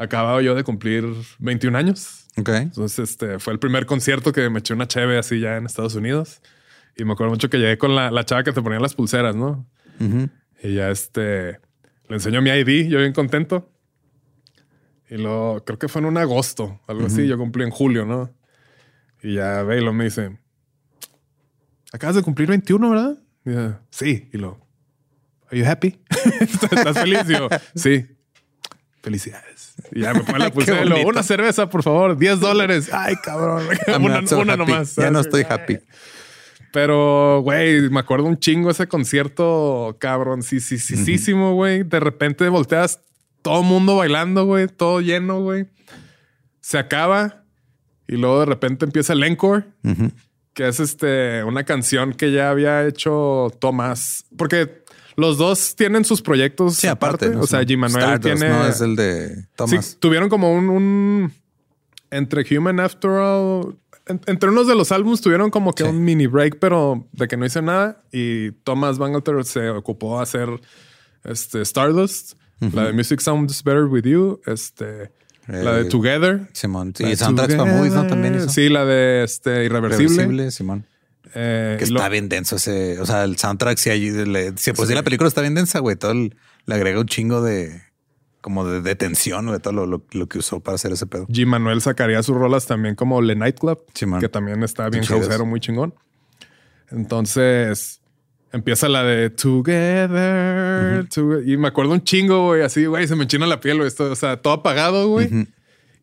Acababa 0.03 0.43
yo 0.43 0.55
de 0.55 0.65
cumplir 0.65 1.05
21 1.39 1.79
años. 1.79 2.27
Ok. 2.37 2.49
Entonces, 2.49 3.11
este 3.11 3.39
fue 3.39 3.53
el 3.53 3.59
primer 3.59 3.87
concierto 3.87 4.33
que 4.33 4.51
me 4.51 4.59
eché 4.59 4.75
una 4.75 4.89
cheve 4.89 5.17
así 5.17 5.39
ya 5.39 5.57
en 5.57 5.67
Estados 5.67 5.95
Unidos. 5.95 6.41
Y 6.97 7.05
me 7.05 7.13
acuerdo 7.13 7.31
mucho 7.33 7.49
que 7.49 7.59
llegué 7.59 7.79
con 7.79 7.95
la, 7.95 8.11
la 8.11 8.25
chava 8.25 8.43
que 8.43 8.53
te 8.53 8.61
ponía 8.63 8.81
las 8.81 8.95
pulseras, 8.95 9.37
¿no? 9.37 9.67
Y 10.63 10.75
ya 10.75 10.91
este 10.91 11.61
le 12.09 12.17
enseñó 12.17 12.43
mi 12.43 12.51
ID, 12.51 12.89
yo 12.89 12.99
bien 12.99 13.13
contento. 13.13 13.71
Y 15.09 15.17
luego 15.17 15.65
creo 15.65 15.79
que 15.79 15.89
fue 15.89 16.01
en 16.01 16.07
un 16.07 16.19
agosto, 16.19 16.81
algo 16.89 17.07
así. 17.07 17.27
Yo 17.29 17.39
cumplí 17.39 17.63
en 17.63 17.71
julio, 17.71 18.05
¿no? 18.05 18.35
Y 19.23 19.35
ya 19.35 19.63
ve 19.63 19.79
y 19.79 19.85
lo 19.85 19.93
me 19.93 20.05
dice: 20.05 20.37
Acabas 21.93 22.17
de 22.17 22.23
cumplir 22.23 22.49
21, 22.49 22.91
¿verdad? 22.91 23.19
Y 23.45 23.53
yo, 23.53 23.79
sí. 23.91 24.29
Y 24.33 24.39
lo, 24.39 24.59
¿Are 25.53 25.59
you 25.61 25.67
happy? 25.67 26.01
¿Estás 26.41 26.99
feliz? 26.99 27.29
Y 27.29 27.33
yo, 27.33 27.49
sí. 27.75 28.07
Felicidades. 29.03 29.75
Y 29.91 30.01
ya 30.03 30.15
me 30.15 30.21
pone 30.21 30.39
la 30.39 30.51
pulsera 30.53 30.83
una 31.05 31.23
cerveza, 31.23 31.69
por 31.69 31.83
favor, 31.83 32.17
10 32.17 32.41
dólares. 32.41 32.89
Ay, 32.93 33.17
cabrón. 33.23 33.67
Una 34.01 34.27
so 34.27 34.39
una 34.39 34.57
nomás. 34.57 34.95
Ya 34.97 35.11
no 35.11 35.21
estoy 35.21 35.45
happy. 35.49 35.79
Pero, 36.73 37.41
güey, 37.43 37.91
me 37.91 38.01
acuerdo 38.01 38.27
un 38.27 38.39
chingo 38.39 38.71
ese 38.71 38.87
concierto, 38.87 39.97
cabrón, 40.01 40.43
sí, 40.43 40.61
sí, 40.61 40.79
sí, 40.79 41.19
sí, 41.19 41.33
güey. 41.33 41.83
De 41.83 42.01
repente 42.01 42.49
volteas 42.49 43.01
todo 43.43 43.63
mundo 43.63 43.97
bailando, 43.97 44.47
güey, 44.47 44.69
todo 44.69 45.01
lleno, 45.01 45.41
güey. 45.41 45.67
Se 46.61 46.79
acaba 46.79 47.45
y 48.07 48.17
luego 48.17 48.41
de 48.41 48.47
repente 48.47 48.85
empieza 48.85 49.13
el 49.13 49.23
encore, 49.25 49.65
Ujú. 49.85 50.13
que 50.55 50.69
es 50.69 50.81
este 50.81 51.45
una 51.45 51.65
canción 51.65 52.15
que 52.15 52.33
ya 52.33 52.51
había 52.51 52.87
hecho 52.87 53.49
Tomás, 53.61 54.25
porque 54.39 54.82
Los 55.17 55.37
dos 55.39 55.75
tienen 55.77 56.05
sus 56.05 56.23
proyectos. 56.23 56.77
Sí, 56.77 56.87
aparte. 56.87 57.31
¿no? 57.31 57.41
O 57.41 57.47
sea, 57.47 57.61
G. 57.63 57.77
Manuel 57.77 58.03
Stardust, 58.03 58.23
tiene. 58.41 58.49
No 58.55 58.67
es 58.67 58.81
el 58.81 58.97
de 58.97 59.47
Thomas. 59.57 59.87
Sí, 59.87 59.97
tuvieron 59.99 60.29
como 60.29 60.53
un, 60.55 60.69
un- 60.71 61.33
entre 62.11 62.45
Human 62.57 62.81
After 62.81 63.11
All. 63.11 63.77
en- 64.07 64.21
entre 64.27 64.49
unos 64.51 64.67
de 64.67 64.75
los 64.75 64.91
álbumes 64.91 65.21
tuvieron 65.21 65.51
como 65.51 65.73
que 65.75 65.85
Sí. 65.85 65.89
un 65.91 66.03
mini 66.05 66.27
break, 66.27 66.59
pero 66.59 67.07
de 67.13 67.29
que 67.29 67.37
no 67.37 67.47
hice 67.47 67.63
nada. 67.63 68.03
Y 68.11 68.51
Thomas 68.65 68.99
Bangalter 68.99 69.45
se 69.45 69.69
ocupó 69.71 70.19
a 70.19 70.23
hacer 70.25 70.49
este 71.25 71.63
Stardust, 71.63 72.33
la 72.73 72.87
de 72.87 72.93
Music 72.93 73.21
Sounds 73.21 73.63
Better 73.63 73.85
With 73.85 74.05
You, 74.05 74.41
este, 74.47 75.13
la 75.47 75.75
de 75.75 75.81
Eh, 75.83 75.85
Together. 75.85 76.49
Simón. 76.53 76.93
La 76.99 77.11
y 77.11 77.17
soundtracks 77.17 77.55
para 77.55 77.73
movies, 77.77 77.93
¿no? 77.93 78.07
También 78.09 78.35
hizo. 78.35 78.49
Sí, 78.49 78.69
la 78.69 78.85
de 78.85 79.23
este 79.25 79.65
Irreversible. 79.65 80.09
Reversible, 80.23 80.51
Simón. 80.51 80.85
Eh, 81.35 81.77
Que 81.79 81.87
lo- 81.87 81.97
está 81.99 82.09
bien 82.09 82.29
denso 82.29 82.57
ese. 82.57 83.01
O 83.01 83.07
sea, 83.07 83.25
el 83.25 83.37
soundtrack, 83.39 83.79
si 83.79 83.91
hay. 83.91 84.11
Le, 84.11 84.51
si 84.57 84.73
sí 84.75 84.95
la 84.95 85.03
película 85.03 85.29
está 85.29 85.41
bien 85.41 85.55
densa, 85.55 85.79
güey. 85.79 85.97
Todo 85.97 86.13
el- 86.13 86.37
le 86.67 86.75
agrega 86.75 87.01
un 87.01 87.07
chingo 87.07 87.43
de. 87.43 87.83
Como 88.41 88.67
de, 88.67 88.83
de 88.83 88.97
tensión, 88.97 89.47
güey. 89.47 89.61
Todo 89.61 89.73
lo, 89.73 89.87
lo- 89.87 90.05
lo 90.13 90.27
que 90.29 90.39
usó 90.39 90.61
para 90.61 90.75
hacer 90.75 90.93
ese 90.93 91.07
pedo. 91.07 91.27
G. 91.29 91.47
Manuel 91.47 91.81
sacaría 91.81 92.23
sus 92.23 92.37
rolas 92.37 92.67
también 92.67 92.95
como 92.97 93.23
Le 93.23 93.37
Nightclub, 93.37 93.85
que 94.21 94.29
también 94.29 94.63
está 94.65 94.89
bien 94.91 95.05
causero, 95.05 95.47
muy 95.47 95.61
chingón. 95.61 95.95
Entonces 96.91 98.01
empieza 98.53 98.89
la 98.89 99.03
de 99.05 99.31
Together. 99.31 101.09
Toge- 101.09 101.45
Y 101.47 101.57
me 101.57 101.69
acuerdo 101.69 101.93
un 101.93 102.03
chingo, 102.05 102.47
güey, 102.49 102.63
así, 102.63 102.85
güey, 102.87 103.07
se 103.09 103.17
me 103.17 103.23
enchina 103.25 103.47
la 103.47 103.61
piel, 103.61 103.77
güey. 103.79 103.89
esto, 103.89 104.11
o 104.11 104.17
sea, 104.17 104.37
todo 104.43 104.53
apagado, 104.55 105.09
güey. 105.09 105.31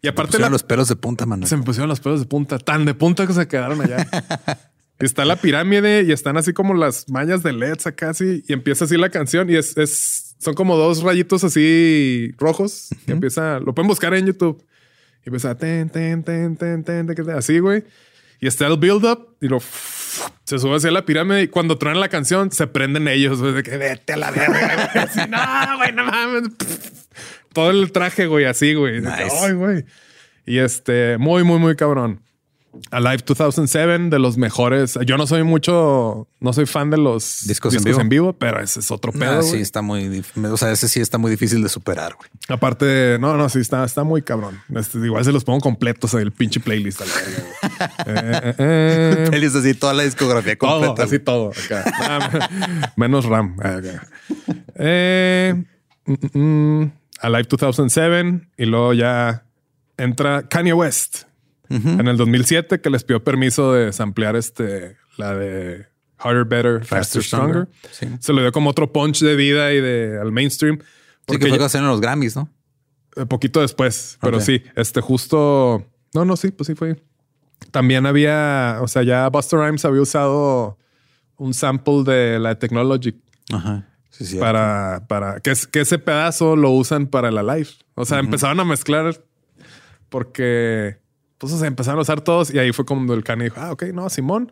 Y 0.02 0.08
aparte 0.08 0.32
Pusieron 0.32 0.44
la- 0.52 0.54
los 0.54 0.64
pelos 0.64 0.88
de 0.88 0.96
punta, 0.96 1.26
mano. 1.26 1.46
se 1.46 1.58
me 1.58 1.64
pusieron 1.64 1.90
los 1.90 2.00
pelos 2.00 2.22
de 2.22 2.26
punta, 2.26 2.58
tan 2.58 2.86
de 2.86 2.94
punta 2.94 3.28
que 3.28 3.34
se 3.34 3.48
quedaron 3.48 3.82
allá. 3.82 4.08
Y 5.02 5.06
está 5.06 5.24
la 5.26 5.38
pirámide 5.38 6.04
y 6.04 6.12
están 6.12 6.38
así 6.38 6.54
como 6.54 6.74
las 6.74 7.10
mallas 7.10 7.42
de 7.42 7.54
LEDs 7.54 7.88
acá 7.88 8.10
así 8.10 8.44
y 8.48 8.54
empieza 8.54 8.86
así 8.86 8.98
la 8.98 9.10
canción 9.10 9.50
y 9.50 9.56
es, 9.56 9.78
es 9.78 10.36
son 10.40 10.54
como 10.56 10.76
dos 10.76 11.04
rayitos 11.04 11.44
así 11.44 12.34
rojos 12.38 12.90
que 13.06 13.14
empieza, 13.14 13.60
lo 13.60 13.74
pueden 13.74 13.88
buscar 13.88 14.14
en 14.14 14.26
YouTube 14.26 14.62
y 15.26 15.30
empieza 15.30 15.58
ten, 15.58 15.90
ten, 15.90 16.24
ten, 16.24 16.56
ten, 16.58 16.84
ten, 16.84 17.30
así, 17.32 17.60
güey. 17.60 17.84
Y 18.42 18.48
está 18.48 18.68
el 18.68 18.78
build 18.78 19.06
up 19.06 19.38
y 19.42 19.48
lo 19.48 19.60
se 20.44 20.58
sube 20.60 20.78
hacia 20.78 20.92
la 20.92 21.06
pirámide 21.06 21.44
y 21.44 21.48
cuando 21.48 21.78
truenan 21.78 22.00
la 22.00 22.10
canción 22.10 22.52
se 22.52 22.68
prenden 22.68 23.08
ellos, 23.08 23.40
güey, 23.42 23.54
de 23.54 23.64
que 23.64 23.78
vete 23.78 24.14
a 24.14 24.18
la 24.18 24.32
verga. 24.32 24.90
güey. 24.92 25.04
Así, 25.06 25.20
no, 25.30 25.78
güey, 25.78 25.92
no 25.92 26.06
mames. 26.06 26.50
Todo 27.54 27.72
el 27.72 27.92
traje, 27.92 28.28
güey, 28.28 28.46
así, 28.46 28.74
güey. 28.74 29.02
Nice. 29.02 29.28
Ay, 29.42 29.54
güey. 29.54 29.86
Y 30.46 30.60
este, 30.60 31.18
muy, 31.18 31.44
muy, 31.44 31.60
muy 31.60 31.76
cabrón. 31.76 32.22
Alive 32.92 33.24
2007, 33.26 34.10
de 34.10 34.20
los 34.20 34.38
mejores. 34.38 34.98
Yo 35.06 35.18
no 35.18 35.26
soy 35.28 35.44
mucho, 35.44 36.28
no 36.40 36.54
soy 36.54 36.66
fan 36.66 36.90
de 36.90 36.98
los 36.98 37.48
Discos 37.48 37.74
en 37.74 38.10
vivo. 38.10 38.34
pero 38.34 38.62
ese 38.62 38.80
es 38.80 38.92
otro 38.92 39.12
Ah, 39.16 39.20
pedo. 39.20 39.42
sí, 39.42 39.58
está 39.58 39.82
muy. 39.82 40.24
O 40.52 40.58
sea, 40.58 40.72
ese 40.72 40.88
sí 40.88 41.00
está 41.00 41.18
muy 41.18 41.32
difícil 41.32 41.62
de 41.64 41.70
superar, 41.70 42.16
güey. 42.16 42.30
Aparte, 42.48 43.18
no, 43.20 43.36
no, 43.38 43.50
sí, 43.50 43.60
está, 43.60 43.84
está 43.84 44.04
muy 44.04 44.22
cabrón. 44.22 44.60
Este, 44.76 44.98
igual 45.00 45.24
se 45.26 45.32
los 45.32 45.44
pongo 45.44 45.60
completos 45.62 46.14
en 46.14 46.22
el 46.22 46.32
pinche 46.32 46.60
playlist. 46.60 47.02
a 47.02 47.06
la 47.06 47.14
verga. 47.14 47.44
Eh, 48.06 48.56
eh, 48.60 49.30
eh. 49.32 49.52
Así 49.60 49.74
toda 49.74 49.94
la 49.94 50.04
discografía 50.04 50.58
Todo, 50.58 50.80
completa. 50.88 51.04
así 51.04 51.20
todo. 51.20 51.52
acá. 51.52 51.84
Ah, 52.00 52.92
menos 52.98 53.26
RAM. 53.26 53.56
Ah, 53.64 53.78
acá. 53.78 54.08
Mm, 54.78 55.66
mm, 56.06 56.82
mm. 56.82 56.92
Alive 57.22 57.48
2007 57.50 58.48
y 58.58 58.66
luego 58.66 58.94
ya 58.94 59.44
entra 59.98 60.48
Kanye 60.48 60.74
West 60.74 61.24
en 61.70 62.08
el 62.08 62.18
2007 62.18 62.82
que 62.82 62.90
les 62.90 63.04
pidió 63.04 63.24
permiso 63.24 63.74
de 63.74 63.94
samplear 63.94 64.36
este 64.36 64.98
la 65.18 65.36
de 65.36 65.86
Harder, 66.18 66.46
Better, 66.46 66.80
Faster, 66.86 66.98
Faster, 67.22 67.24
Stronger. 67.24 67.68
Stronger. 67.92 68.18
Sí. 68.20 68.24
Se 68.26 68.34
le 68.34 68.42
dio 68.42 68.52
como 68.52 68.70
otro 68.70 68.92
punch 68.92 69.20
de 69.22 69.36
vida 69.36 69.72
y 69.74 69.80
de 69.82 70.18
al 70.20 70.32
mainstream. 70.32 70.80
Sí, 70.80 71.38
que 71.38 71.48
fue 71.48 71.58
que 71.60 71.78
en 71.78 71.88
los 71.88 72.02
Grammys, 72.02 72.36
¿no? 72.36 72.50
eh, 73.16 73.26
poquito 73.26 73.62
después, 73.62 74.18
pero 74.22 74.40
sí, 74.40 74.64
este 74.76 75.02
justo. 75.02 75.86
No, 76.14 76.26
no, 76.26 76.36
sí, 76.38 76.52
pues 76.52 76.68
sí 76.68 76.76
fue. 76.76 77.02
También 77.72 78.06
había, 78.06 78.80
o 78.82 78.88
sea, 78.88 79.04
ya 79.04 79.28
Buster 79.30 79.60
Rhymes 79.60 79.86
había 79.86 80.02
usado 80.02 80.78
un 81.38 81.54
sample 81.54 82.04
de 82.04 82.40
la 82.40 82.58
Technology 82.58 83.22
Ajá. 83.52 83.86
Sí, 84.10 84.26
sí. 84.26 84.38
para, 84.38 85.06
para 85.08 85.40
que, 85.40 85.52
es- 85.52 85.68
que 85.68 85.82
ese 85.82 86.00
pedazo 86.00 86.56
lo 86.56 86.72
usan 86.72 87.08
para 87.08 87.30
la 87.32 87.44
live. 87.44 87.70
O 87.96 88.06
sea, 88.06 88.20
empezaron 88.20 88.60
a 88.60 88.66
mezclar 88.66 89.22
porque, 90.10 90.98
pues, 91.40 91.52
o 91.54 91.58
sea, 91.58 91.68
empezaron 91.68 91.98
a 91.98 92.04
usar 92.04 92.22
todos 92.22 92.54
y 92.54 92.60
ahí 92.60 92.72
fue 92.72 92.86
cuando 92.86 93.16
el 93.16 93.24
Kanye 93.24 93.46
dijo, 93.46 93.56
ah, 93.60 93.72
ok, 93.72 93.86
no, 93.94 94.10
Simón 94.10 94.52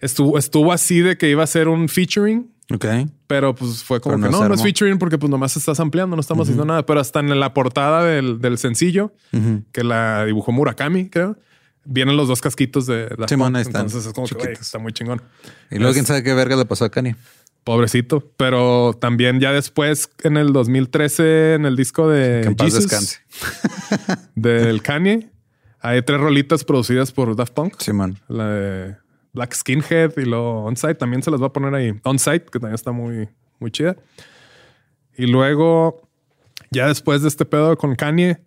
estuvo, 0.00 0.38
estuvo 0.38 0.72
así 0.72 1.00
de 1.00 1.16
que 1.16 1.30
iba 1.30 1.42
a 1.42 1.46
ser 1.46 1.68
un 1.68 1.88
featuring. 1.88 2.50
Ok. 2.72 2.86
Pero 3.26 3.54
pues 3.54 3.82
fue 3.82 4.00
como 4.00 4.16
Pero 4.16 4.26
que 4.26 4.30
no 4.30 4.38
no, 4.38 4.42
se 4.44 4.48
no 4.48 4.54
es 4.54 4.62
featuring 4.62 4.98
porque 4.98 5.18
pues 5.18 5.30
nomás 5.30 5.56
estás 5.56 5.80
ampliando, 5.80 6.16
no 6.16 6.20
estamos 6.20 6.44
haciendo 6.44 6.64
nada. 6.64 6.86
Pero 6.86 7.00
hasta 7.00 7.20
en 7.20 7.38
la 7.38 7.52
portada 7.52 8.04
del, 8.04 8.40
del 8.40 8.58
sencillo, 8.58 9.12
que 9.72 9.84
la 9.84 10.24
dibujó 10.24 10.52
Murakami, 10.52 11.10
creo, 11.10 11.36
vienen 11.84 12.16
los 12.16 12.28
dos 12.28 12.40
casquitos 12.40 12.86
de 12.86 13.08
Daft 13.18 13.28
Simón, 13.28 13.56
están, 13.56 13.82
Entonces 13.82 14.06
es 14.06 14.12
como 14.12 14.26
que 14.26 14.52
está 14.52 14.78
muy 14.78 14.92
chingón. 14.92 15.20
Y 15.70 15.78
luego, 15.78 15.92
quién 15.92 16.06
sabe 16.06 16.22
qué 16.22 16.32
verga 16.32 16.56
le 16.56 16.64
pasó 16.64 16.86
a 16.86 16.90
Kanye. 16.90 17.16
Pobrecito. 17.64 18.32
Pero 18.36 18.96
también 18.98 19.40
ya 19.40 19.52
después, 19.52 20.10
en 20.22 20.36
el 20.36 20.52
2013, 20.52 21.54
en 21.54 21.66
el 21.66 21.76
disco 21.76 22.08
de 22.08 22.54
Jesus, 22.58 22.82
descanse. 22.82 23.18
del 24.34 24.82
Kanye, 24.82 25.30
hay 25.84 26.00
tres 26.00 26.18
rolitas 26.18 26.64
producidas 26.64 27.12
por 27.12 27.36
Daft 27.36 27.52
Punk. 27.52 27.78
Simón. 27.78 28.18
La 28.28 28.48
de 28.48 28.96
Black 29.34 29.52
Skinhead 29.52 30.16
y 30.16 30.24
luego 30.24 30.64
Onsite 30.64 30.94
también 30.94 31.22
se 31.22 31.30
las 31.30 31.42
va 31.42 31.48
a 31.48 31.52
poner 31.52 31.74
ahí. 31.74 31.92
Onsite, 32.04 32.46
que 32.46 32.58
también 32.58 32.74
está 32.74 32.90
muy, 32.90 33.28
muy 33.60 33.70
chida. 33.70 33.94
Y 35.14 35.26
luego, 35.26 36.08
ya 36.70 36.88
después 36.88 37.20
de 37.20 37.28
este 37.28 37.44
pedo 37.44 37.76
con 37.76 37.96
Kanye, 37.96 38.38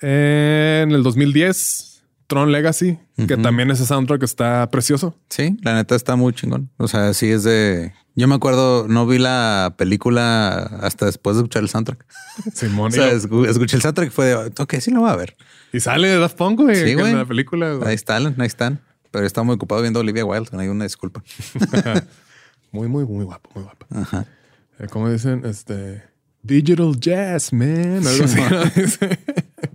en 0.00 0.92
el 0.92 1.02
2010, 1.02 2.02
Tron 2.28 2.50
Legacy, 2.50 2.98
que 3.28 3.36
también 3.36 3.70
ese 3.70 3.84
soundtrack 3.84 4.22
está 4.22 4.70
precioso. 4.70 5.14
Sí, 5.28 5.58
la 5.60 5.74
neta 5.74 5.94
está 5.94 6.16
muy 6.16 6.32
chingón. 6.32 6.70
O 6.78 6.88
sea, 6.88 7.12
sí 7.12 7.30
es 7.30 7.44
de. 7.44 7.92
Yo 8.14 8.26
me 8.26 8.36
acuerdo, 8.36 8.88
no 8.88 9.06
vi 9.06 9.18
la 9.18 9.74
película 9.76 10.60
hasta 10.80 11.04
después 11.04 11.36
de 11.36 11.42
escuchar 11.42 11.62
el 11.62 11.68
soundtrack. 11.68 12.06
Simón. 12.54 12.86
O 12.92 12.94
sea, 12.94 13.10
escuché 13.10 13.76
el 13.76 13.82
soundtrack 13.82 14.08
y 14.08 14.10
fue 14.10 14.26
de, 14.26 14.34
ok, 14.58 14.74
sí 14.80 14.90
lo 14.90 15.00
voy 15.00 15.10
a 15.10 15.16
ver. 15.16 15.36
Y 15.72 15.80
sale 15.80 16.08
de 16.08 16.18
Daft 16.18 16.36
Punk, 16.36 16.60
güey, 16.60 16.76
Sí, 16.76 16.94
güey. 16.94 17.10
en 17.12 17.18
la 17.18 17.24
película. 17.26 17.72
güey. 17.74 17.88
Ahí 17.88 17.94
están, 17.94 18.34
ahí 18.40 18.46
están. 18.46 18.80
Pero 19.10 19.26
está 19.26 19.42
muy 19.42 19.54
ocupado 19.56 19.82
viendo 19.82 20.00
Olivia 20.00 20.24
Wilde. 20.24 20.50
No 20.52 20.60
hay 20.60 20.68
una 20.68 20.84
disculpa. 20.84 21.22
Muy, 22.72 22.86
muy, 22.86 23.04
muy 23.04 23.24
guapo, 23.24 23.50
muy 23.52 23.64
guapo. 23.64 23.84
Ajá. 23.90 24.26
Eh, 24.78 24.86
¿Cómo 24.88 25.10
dicen? 25.10 25.44
Este... 25.44 26.04
Digital 26.42 26.94
Jazz, 27.00 27.52
man. 27.52 28.06
Algo 28.06 28.24
así. 28.24 28.40
¿no? 28.40 28.64
Dice. 28.82 29.18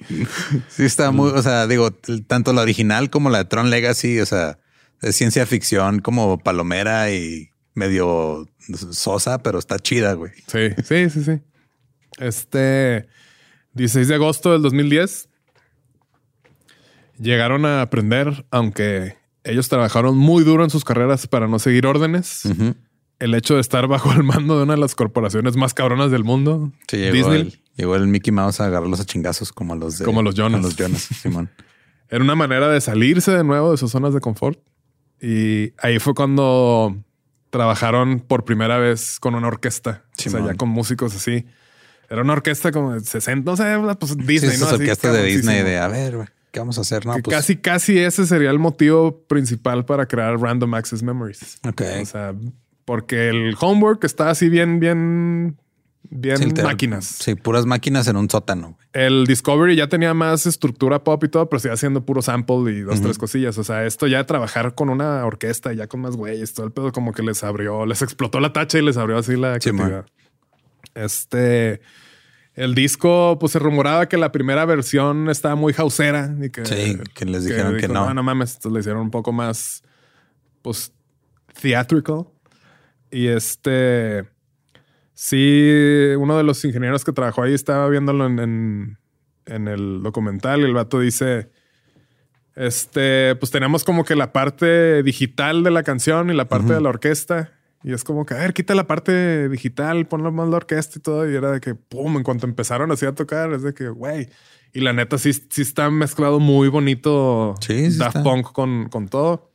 Sí, 0.69 0.83
está 0.85 1.11
muy, 1.11 1.31
o 1.31 1.41
sea, 1.41 1.67
digo, 1.67 1.91
tanto 1.91 2.53
la 2.53 2.61
original 2.61 3.09
como 3.09 3.29
la 3.29 3.39
de 3.39 3.45
Tron 3.45 3.69
Legacy, 3.69 4.19
o 4.19 4.25
sea, 4.25 4.59
es 5.01 5.15
ciencia 5.15 5.45
ficción 5.45 5.99
como 5.99 6.37
palomera 6.39 7.11
y 7.11 7.49
medio 7.73 8.47
sosa, 8.91 9.39
pero 9.43 9.59
está 9.59 9.77
chida, 9.79 10.13
güey. 10.13 10.31
Sí, 10.47 10.69
sí, 10.85 11.09
sí, 11.09 11.23
sí. 11.23 11.41
Este 12.19 13.07
16 13.73 14.07
de 14.07 14.15
agosto 14.15 14.53
del 14.53 14.61
2010 14.61 15.27
llegaron 17.19 17.65
a 17.65 17.81
aprender, 17.81 18.45
aunque 18.51 19.17
ellos 19.43 19.69
trabajaron 19.69 20.17
muy 20.17 20.43
duro 20.43 20.63
en 20.63 20.69
sus 20.69 20.83
carreras 20.83 21.27
para 21.27 21.47
no 21.47 21.59
seguir 21.59 21.85
órdenes. 21.85 22.43
El 23.19 23.33
hecho 23.35 23.55
de 23.55 23.61
estar 23.61 23.87
bajo 23.87 24.11
el 24.11 24.23
mando 24.23 24.57
de 24.57 24.63
una 24.63 24.73
de 24.73 24.79
las 24.79 24.95
corporaciones 24.95 25.55
más 25.55 25.73
cabronas 25.73 26.11
del 26.11 26.23
mundo, 26.23 26.71
Sí, 26.87 26.97
llegó 26.97 27.13
Disney, 27.13 27.41
el, 27.41 27.59
llegó 27.75 27.95
el 27.95 28.07
Mickey 28.07 28.33
Mouse 28.33 28.59
a 28.59 28.65
agarrarlos 28.65 28.99
a 28.99 29.05
chingazos 29.05 29.53
como 29.53 29.73
a 29.73 29.77
los 29.77 29.97
de 29.99 30.05
Como 30.05 30.21
los 30.21 30.35
Jonas. 30.35 30.59
a 30.59 30.63
los 30.63 30.75
Jonas, 30.75 31.01
Simón. 31.21 31.49
era 32.09 32.23
una 32.23 32.35
manera 32.35 32.67
de 32.69 32.81
salirse 32.81 33.31
de 33.31 33.43
nuevo 33.43 33.71
de 33.71 33.77
sus 33.77 33.91
zonas 33.91 34.13
de 34.13 34.19
confort. 34.19 34.59
Y 35.21 35.71
ahí 35.77 35.99
fue 35.99 36.13
cuando 36.13 36.97
trabajaron 37.51 38.19
por 38.19 38.43
primera 38.43 38.77
vez 38.79 39.17
con 39.19 39.33
una 39.35 39.47
orquesta, 39.47 40.03
o 40.17 40.21
sea, 40.21 40.31
Simón. 40.31 40.47
ya 40.47 40.55
con 40.55 40.67
músicos 40.69 41.15
así. 41.15 41.45
Era 42.09 42.21
una 42.21 42.33
orquesta 42.33 42.71
como 42.73 42.93
de 42.93 42.99
60, 42.99 43.49
no 43.49 43.55
sé, 43.57 43.95
pues 43.99 44.17
Disney, 44.17 44.51
sí, 44.51 44.59
¿no? 44.59 44.65
Así, 44.67 44.75
orquestas 44.75 45.13
de 45.13 45.23
Disney 45.23 45.63
de 45.63 45.77
a 45.79 45.87
ver, 45.87 46.17
güey, 46.17 46.27
¿qué 46.55 46.61
vamos 46.61 46.77
a 46.77 46.81
hacer? 46.81 47.05
No, 47.05 47.15
que 47.15 47.21
pues 47.23 47.35
casi, 47.35 47.57
casi 47.57 47.99
ese 47.99 48.25
sería 48.25 48.49
el 48.49 48.59
motivo 48.59 49.25
principal 49.27 49.83
para 49.83 50.05
crear 50.05 50.39
Random 50.39 50.73
Access 50.73 51.03
Memories. 51.03 51.59
Ok. 51.67 51.81
O 52.01 52.05
sea, 52.05 52.33
porque 52.85 53.27
el 53.27 53.57
homework 53.59 54.05
está 54.05 54.29
así 54.29 54.47
bien, 54.47 54.79
bien, 54.79 55.57
bien 56.09 56.37
sí, 56.37 56.63
máquinas. 56.63 57.03
Sí, 57.03 57.35
puras 57.35 57.65
máquinas 57.65 58.07
en 58.07 58.15
un 58.15 58.29
sótano. 58.29 58.77
El 58.93 59.25
Discovery 59.27 59.75
ya 59.75 59.89
tenía 59.89 60.13
más 60.13 60.45
estructura 60.45 61.03
pop 61.03 61.21
y 61.25 61.27
todo, 61.27 61.49
pero 61.49 61.59
sigue 61.59 61.73
haciendo 61.73 62.05
puro 62.05 62.21
sample 62.21 62.71
y 62.71 62.79
dos, 62.79 63.01
tres 63.01 63.17
cosillas. 63.17 63.57
O 63.57 63.65
sea, 63.65 63.85
esto 63.85 64.07
ya 64.07 64.19
de 64.19 64.23
trabajar 64.23 64.75
con 64.75 64.89
una 64.89 65.25
orquesta, 65.25 65.73
ya 65.73 65.87
con 65.87 65.99
más 65.99 66.15
güeyes, 66.15 66.53
todo 66.53 66.67
el 66.67 66.71
pedo 66.71 66.93
como 66.93 67.11
que 67.11 67.21
les 67.21 67.43
abrió, 67.43 67.85
les 67.85 68.01
explotó 68.01 68.39
la 68.39 68.53
tacha 68.53 68.77
y 68.79 68.81
les 68.81 68.95
abrió 68.95 69.17
así 69.17 69.35
la 69.35 69.59
Sí, 69.59 69.73
man. 69.73 69.89
creatividad. 69.89 70.05
Este, 70.93 71.81
el 72.55 72.73
disco, 72.73 73.37
pues 73.39 73.51
se 73.51 73.59
rumoraba 73.59 74.07
que 74.07 74.17
la 74.17 74.31
primera 74.31 74.65
versión 74.65 75.29
estaba 75.29 75.55
muy 75.55 75.73
hausera 75.77 76.35
y 76.41 76.49
que, 76.49 76.65
Sí, 76.65 76.97
que 77.13 77.25
les 77.25 77.45
dijeron 77.45 77.75
que 77.75 77.83
dijo, 77.83 77.93
no. 77.93 78.07
No, 78.07 78.13
no 78.13 78.23
mames, 78.23 78.55
entonces 78.55 78.71
le 78.73 78.79
hicieron 78.79 79.01
un 79.01 79.11
poco 79.11 79.31
más, 79.31 79.83
pues, 80.61 80.91
theatrical. 81.61 82.25
Y 83.11 83.27
este, 83.27 84.25
Sí, 85.17 86.13
uno 86.17 86.37
de 86.37 86.43
los 86.43 86.63
ingenieros 86.65 87.05
que 87.05 87.13
trabajó 87.13 87.43
ahí 87.43 87.53
estaba 87.53 87.87
viéndolo 87.87 88.25
en, 88.25 88.37
en, 88.37 88.97
en 89.45 89.67
el 89.69 90.03
documental 90.03 90.59
y 90.59 90.63
el 90.65 90.73
vato 90.73 90.99
dice, 90.99 91.49
este, 92.53 93.33
pues 93.37 93.49
tenemos 93.49 93.85
como 93.85 94.03
que 94.03 94.13
la 94.15 94.33
parte 94.33 95.03
digital 95.03 95.63
de 95.63 95.71
la 95.71 95.83
canción 95.83 96.29
y 96.29 96.33
la 96.33 96.49
parte 96.49 96.73
de 96.73 96.81
la 96.81 96.89
orquesta. 96.89 97.51
Y 97.87 97.93
es 97.93 98.03
como 98.03 98.25
que, 98.25 98.33
a 98.33 98.37
ver, 98.37 98.53
quita 98.55 98.73
la 98.73 98.87
parte 98.87 99.47
digital, 99.47 100.07
ponlo 100.07 100.31
más 100.31 100.49
la 100.49 100.55
orquesta 100.57 100.97
y 100.97 101.01
todo. 101.03 101.29
Y 101.29 101.35
era 101.35 101.51
de 101.51 101.59
que, 101.61 101.75
pum, 101.75 102.17
en 102.17 102.23
cuanto 102.23 102.47
empezaron 102.47 102.91
así 102.91 103.05
a 103.05 103.13
tocar, 103.13 103.53
es 103.53 103.61
de 103.61 103.75
que, 103.75 103.89
güey. 103.89 104.27
Y 104.73 104.79
la 104.79 104.91
neta 104.91 105.19
sí, 105.19 105.31
sí 105.33 105.61
está 105.61 105.91
mezclado 105.91 106.39
muy 106.39 106.67
bonito 106.67 107.53
Sí, 107.61 107.91
sí 107.91 107.97
Daft 107.99 108.15
está. 108.17 108.23
Punk 108.29 108.51
con, 108.53 108.89
con 108.89 109.07
todo. 109.07 109.51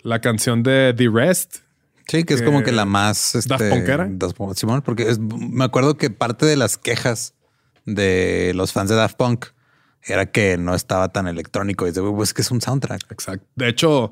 La 0.00 0.20
canción 0.22 0.62
de 0.62 0.94
The 0.96 1.10
Rest. 1.12 1.56
Sí, 2.06 2.24
que 2.24 2.32
es 2.32 2.40
como 2.42 2.62
que 2.62 2.72
la 2.72 2.86
más 2.86 3.34
este, 3.34 3.50
Daft 3.50 3.68
Punkera. 3.68 4.08
Simón, 4.54 4.80
porque 4.80 5.02
es- 5.10 5.18
me 5.18 5.64
acuerdo 5.64 5.98
que 5.98 6.08
parte 6.08 6.46
de 6.46 6.56
las 6.56 6.78
quejas 6.78 7.34
de 7.84 8.52
los 8.54 8.72
fans 8.72 8.88
de 8.88 8.96
Daft 8.96 9.16
Punk 9.18 9.44
era 10.04 10.24
que 10.26 10.56
no 10.56 10.74
estaba 10.74 11.10
tan 11.10 11.26
electrónico. 11.28 11.84
Y 11.84 11.90
es 11.90 11.94
de, 11.96 12.00
"Güey, 12.00 12.14
pues 12.14 12.30
es 12.30 12.34
que 12.34 12.40
es 12.42 12.50
un 12.50 12.62
soundtrack. 12.62 13.02
Exacto. 13.10 13.46
De 13.56 13.68
hecho, 13.68 14.10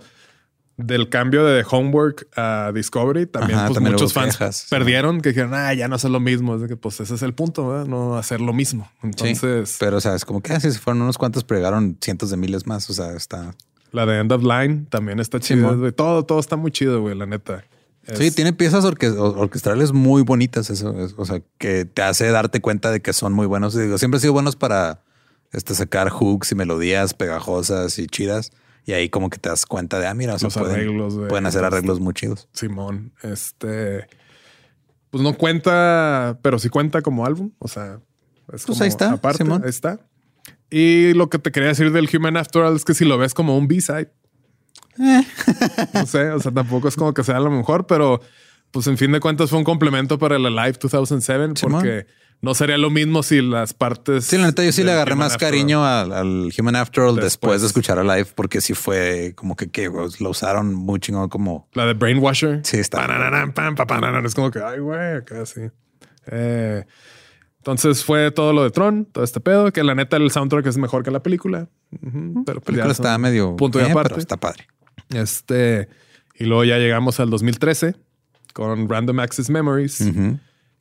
del 0.77 1.09
cambio 1.09 1.45
de 1.47 1.65
Homework 1.71 2.29
a 2.37 2.71
Discovery, 2.75 3.27
también, 3.27 3.59
Ajá, 3.59 3.69
pues, 3.69 3.75
también 3.77 3.95
muchos 3.95 4.13
fans 4.13 4.37
quejas, 4.37 4.57
sí. 4.57 4.67
perdieron 4.69 5.21
que 5.23 5.31
dijeron, 5.31 5.55
ah, 5.55 5.73
ya 5.73 5.89
no 5.89 5.97
es 5.97 6.05
lo 6.05 6.21
mismo. 6.21 6.55
Es 6.57 6.61
de 6.63 6.69
que, 6.69 6.77
pues, 6.77 7.01
ese 7.01 7.15
es 7.15 7.23
el 7.23 7.33
punto, 7.35 7.69
¿verdad? 7.69 7.87
No 7.87 8.17
hacer 8.17 8.41
lo 8.43 8.53
mismo. 8.53 8.91
Sí, 9.01 9.07
Entonces, 9.09 9.77
pero 9.81 9.97
o 9.97 10.01
sea, 10.01 10.15
es 10.15 10.25
como 10.25 10.43
que 10.43 10.53
así 10.53 10.71
se 10.71 10.79
fueron 10.79 11.01
unos 11.03 11.17
cuantos, 11.17 11.45
pero 11.45 11.61
llegaron 11.61 11.97
cientos 12.01 12.31
de 12.31 12.37
miles 12.37 12.67
más. 12.67 12.89
O 12.91 12.93
sea, 12.93 13.13
está. 13.15 13.55
la 13.93 14.05
de 14.05 14.19
End 14.21 14.31
of 14.33 14.43
Line 14.43 14.87
también 14.91 15.19
está 15.21 15.41
chida. 15.41 15.71
Güey. 15.73 15.93
Todo, 15.93 16.25
todo 16.25 16.39
está 16.41 16.57
muy 16.57 16.71
chido, 16.71 17.01
güey, 17.01 17.17
la 17.17 17.25
neta. 17.25 17.65
Es- 18.05 18.19
Sí, 18.19 18.31
tiene 18.31 18.53
piezas 18.53 18.85
orque- 18.85 19.09
or- 19.19 19.39
orquestrales 19.39 19.93
muy 19.93 20.23
bonitas. 20.23 20.69
Eso, 20.69 20.93
es- 21.03 21.15
o 21.17 21.25
sea, 21.25 21.41
que 21.59 21.87
te 21.87 22.03
hace 22.03 22.31
darte 22.31 22.61
cuenta 22.61 22.91
de 22.91 23.01
que 23.01 23.13
son 23.15 23.33
muy 23.33 23.47
buenos. 23.47 23.75
Y 23.75 23.81
digo, 23.81 23.97
siempre 23.97 24.19
han 24.19 24.21
sido 24.21 24.33
buenos 24.35 24.55
para 24.57 25.01
este, 25.53 25.75
sacar 25.75 26.11
hooks 26.11 26.53
y 26.53 26.55
melodías 26.55 27.15
pegajosas 27.15 27.99
y 27.99 28.07
chidas. 28.09 28.51
Y 28.87 28.93
ahí 28.93 29.09
como 29.11 29.29
que 29.29 29.39
te 29.39 29.49
das 29.49 29.67
cuenta 29.67 29.99
de, 29.99 30.07
ah, 30.07 30.15
mira, 30.15 30.35
o 30.35 30.39
sea, 30.39 30.47
Los 30.47 30.55
pueden, 30.55 30.77
arreglos, 30.77 31.15
pueden 31.29 31.45
hacer 31.47 31.65
arreglos 31.65 32.01
muy 32.01 32.15
chidos. 32.15 32.49
Simón, 32.53 33.13
este. 33.23 34.07
Pues 35.11 35.23
no 35.23 35.35
cuenta, 35.37 36.39
pero 36.41 36.59
sí 36.59 36.69
cuenta 36.69 37.03
como 37.03 37.27
álbum. 37.27 37.51
O 37.59 37.67
sea, 37.69 37.95
es 37.95 38.01
Pues 38.47 38.67
como 38.67 38.83
ahí 38.83 38.89
está, 38.89 39.13
Aparte, 39.13 39.43
Simón. 39.45 39.63
ahí 39.65 39.71
está. 39.71 39.99
Y 40.71 41.13
lo 41.15 41.29
que 41.29 41.39
te 41.39 41.51
quería 41.53 41.69
decir 41.71 41.91
del 41.93 42.09
Human 42.17 42.37
After 42.37 42.63
All 42.63 42.77
es 42.77 42.85
que 42.85 42.95
si 42.95 43.05
lo 43.05 43.19
ves 43.19 43.35
como 43.35 43.59
un 43.59 43.67
B-side, 43.69 44.11
no 45.95 46.07
sé, 46.07 46.31
o 46.31 46.41
sea, 46.41 46.53
tampoco 46.53 46.89
es 46.89 46.97
como 46.97 47.13
que 47.15 47.23
sea 47.25 47.39
lo 47.41 47.51
mejor, 47.51 47.87
pero 47.87 48.21
pues 48.71 48.87
en 48.87 48.99
fin 48.99 49.13
de 49.13 49.21
cuentas 49.21 49.51
fue 49.51 49.59
un 49.59 49.65
complemento 49.65 50.19
para 50.19 50.37
el 50.37 50.47
Alive 50.47 50.79
2007 50.81 51.53
Simón. 51.57 51.73
porque 51.81 52.07
no 52.41 52.55
sería 52.55 52.79
lo 52.79 52.91
mismo 52.91 53.23
si 53.23 53.43
las 53.43 53.73
partes. 53.75 54.25
Sí, 54.25 54.37
la 54.39 54.47
neta, 54.47 54.65
yo 54.65 54.73
sí 54.73 54.85
le 54.85 54.93
agarré 54.93 55.13
Human 55.15 55.27
más 55.27 55.35
After 55.35 55.49
cariño 55.49 55.85
al, 55.85 56.13
al 56.13 56.53
Human 56.59 56.77
After 56.77 57.05
All 57.05 57.15
después. 57.17 57.25
Después. 57.25 57.61
de 57.63 57.67
escuchar 57.69 57.99
a 57.99 58.05
Live, 58.05 58.29
porque 58.35 58.61
sí 58.61 58.75
fue 58.75 59.33
como 59.35 59.57
que, 59.57 59.69
que 59.71 59.89
lo 59.89 60.31
usaron 60.31 60.75
muy 60.75 61.01
chingón 61.01 61.29
como... 61.29 61.69
La 61.73 61.87
de 61.87 61.95
Brainwasher. 61.95 62.61
Sí, 62.65 62.79
está. 62.79 63.07
Es 64.25 64.35
como 64.35 64.51
que, 64.51 64.61
ay, 64.61 64.79
güey, 64.81 65.23
sí. 65.45 65.63
Eh, 66.27 66.85
entonces 67.59 68.05
fue 68.05 68.31
todo 68.31 68.53
lo 68.53 68.63
de 68.63 68.71
Tron, 68.71 69.07
todo 69.07 69.25
este 69.25 69.41
pedo, 69.41 69.73
que 69.73 69.83
la 69.83 69.95
neta 69.95 70.17
el 70.17 70.31
soundtrack 70.31 70.67
es 70.67 70.77
mejor 70.77 71.03
que 71.03 71.11
la 71.11 71.23
película. 71.23 71.69
Ujú, 71.91 72.45
pero 72.45 72.61
La 72.61 72.61
pues 72.61 72.65
película 72.65 72.93
está 72.93 73.19
medio... 73.19 73.57
punto 73.57 73.81
y 73.81 73.83
eh, 73.83 73.91
aparte. 73.91 74.11
pero 74.11 74.21
está 74.21 74.37
padre. 74.37 74.69
Este, 75.11 75.89
y 76.35 76.45
luego 76.45 76.65
ya 76.65 76.79
llegamos 76.79 77.19
al 77.19 77.31
2013 77.31 77.97
con 78.53 78.89
Random 78.89 79.19
Access 79.21 79.51
Memories. 79.51 80.01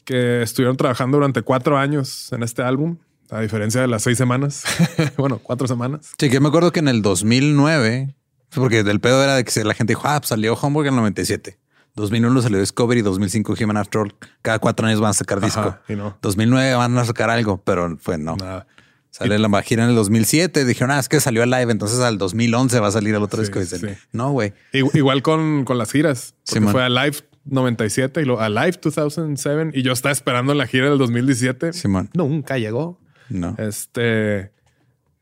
Que 0.06 0.42
estuvieron 0.44 0.78
trabajando 0.78 1.18
durante 1.18 1.42
cuatro 1.42 1.78
años 1.78 2.32
en 2.32 2.44
este 2.44 2.62
álbum, 2.64 2.98
a 3.30 3.42
diferencia 3.42 3.82
de 3.82 3.88
las 3.88 4.04
seis 4.04 4.18
semanas. 4.18 4.64
bueno, 5.18 5.40
cuatro 5.44 5.68
semanas. 5.68 6.12
Sí, 6.18 6.30
que 6.30 6.40
me 6.40 6.48
acuerdo 6.48 6.72
que 6.72 6.80
en 6.80 6.88
el 6.88 7.02
2009, 7.02 8.16
porque 8.52 8.84
del 8.84 9.00
pedo 9.00 9.24
era 9.24 9.36
de 9.36 9.44
que 9.44 9.64
la 9.64 9.74
gente 9.74 9.92
dijo, 9.92 10.04
ah, 10.06 10.20
pues 10.20 10.30
salió 10.30 10.54
Homework 10.54 10.88
en 10.88 10.94
el 10.94 11.00
97. 11.00 11.58
2001 11.96 12.42
salió 12.42 12.60
Discovery, 12.60 13.02
2005 13.02 13.56
Human 13.62 13.78
After 13.78 14.02
All. 14.02 14.16
Cada 14.42 14.60
cuatro 14.60 14.86
años 14.86 15.00
van 15.00 15.12
a 15.12 15.14
sacar 15.14 15.40
disco. 15.42 15.60
Ajá, 15.62 15.82
y 15.88 15.96
no. 15.96 16.18
2009 16.22 16.76
van 16.76 16.98
a 16.98 17.06
sacar 17.06 17.30
algo, 17.30 17.62
pero 17.64 17.98
fue 18.00 18.18
no. 18.18 18.36
Nada. 18.36 18.68
Sale 19.12 19.40
la 19.40 19.62
gira 19.62 19.86
en 19.86 19.92
el 19.92 19.96
2007. 19.96 20.66
Dijeron, 20.66 20.92
ah, 20.92 21.00
es 21.00 21.08
que 21.08 21.22
salió 21.22 21.46
live, 21.46 21.72
entonces 21.72 22.00
al 22.02 22.18
2011 22.18 22.82
va 22.82 22.88
a 22.90 22.92
salir 22.92 23.16
el 23.16 23.24
otro 23.24 23.38
Sí, 23.38 23.44
disco. 23.44 23.60
Y 23.60 23.62
dicen, 23.62 23.80
sí. 23.80 24.02
no, 24.12 24.32
güey. 24.32 24.54
Igu- 24.74 24.94
Igual 24.94 25.22
con, 25.24 25.64
con 25.64 25.78
las 25.78 25.90
giras. 25.94 26.36
Porque 26.46 26.60
Simón. 26.60 26.74
fue 26.74 26.84
a 26.84 26.90
Live 26.90 27.20
97 27.46 28.22
y 28.22 28.26
luego 28.26 28.42
a 28.42 28.50
Live 28.50 28.80
2007 28.82 29.72
y 29.74 29.82
yo 29.84 29.94
estaba 29.94 30.12
esperando 30.12 30.54
la 30.54 30.68
gira 30.68 30.90
del 30.90 30.98
2017. 30.98 31.74
Simón. 31.74 32.10
Nunca 32.14 32.58
llegó. 32.58 33.00
No. 33.30 33.56
Este, 33.58 34.52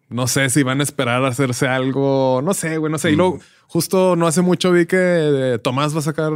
no 0.10 0.28
sé 0.28 0.50
si 0.50 0.64
van 0.64 0.80
a 0.80 0.84
esperar 0.84 1.24
a 1.24 1.28
hacerse 1.30 1.68
algo, 1.68 2.42
no 2.44 2.54
sé, 2.54 2.78
güey, 2.78 2.92
no 2.92 2.98
sé. 2.98 3.12
Y 3.12 3.14
Mm. 3.16 3.18
luego, 3.18 3.40
justo 3.68 4.16
no 4.16 4.28
hace 4.28 4.42
mucho 4.42 4.72
vi 4.72 4.86
que 4.86 4.98
eh, 5.54 5.60
Tomás 5.60 5.94
va 5.96 6.00
a 6.00 6.04
sacar 6.04 6.32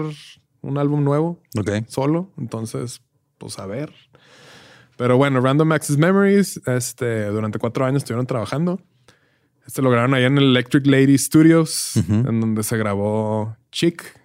un 0.61 0.77
álbum 0.77 1.03
nuevo 1.03 1.41
Ok. 1.57 1.69
solo. 1.87 2.31
Entonces, 2.37 3.01
pues 3.37 3.59
a 3.59 3.65
ver. 3.65 3.93
Pero 4.97 5.15
bueno, 5.17 5.39
Random 5.41 5.71
Access 5.73 5.97
Memories, 5.97 6.59
este, 6.65 7.25
durante 7.27 7.59
cuatro 7.59 7.85
años 7.85 7.97
estuvieron 8.01 8.25
trabajando. 8.25 8.81
Este 9.67 9.81
lo 9.81 9.89
grabaron 9.91 10.15
allá 10.15 10.27
en 10.27 10.37
el 10.37 10.45
Electric 10.45 10.87
Lady 10.87 11.17
Studios, 11.17 11.97
en 11.97 12.39
donde 12.39 12.63
se 12.63 12.77
grabó 12.77 13.57
Chick, 13.71 14.16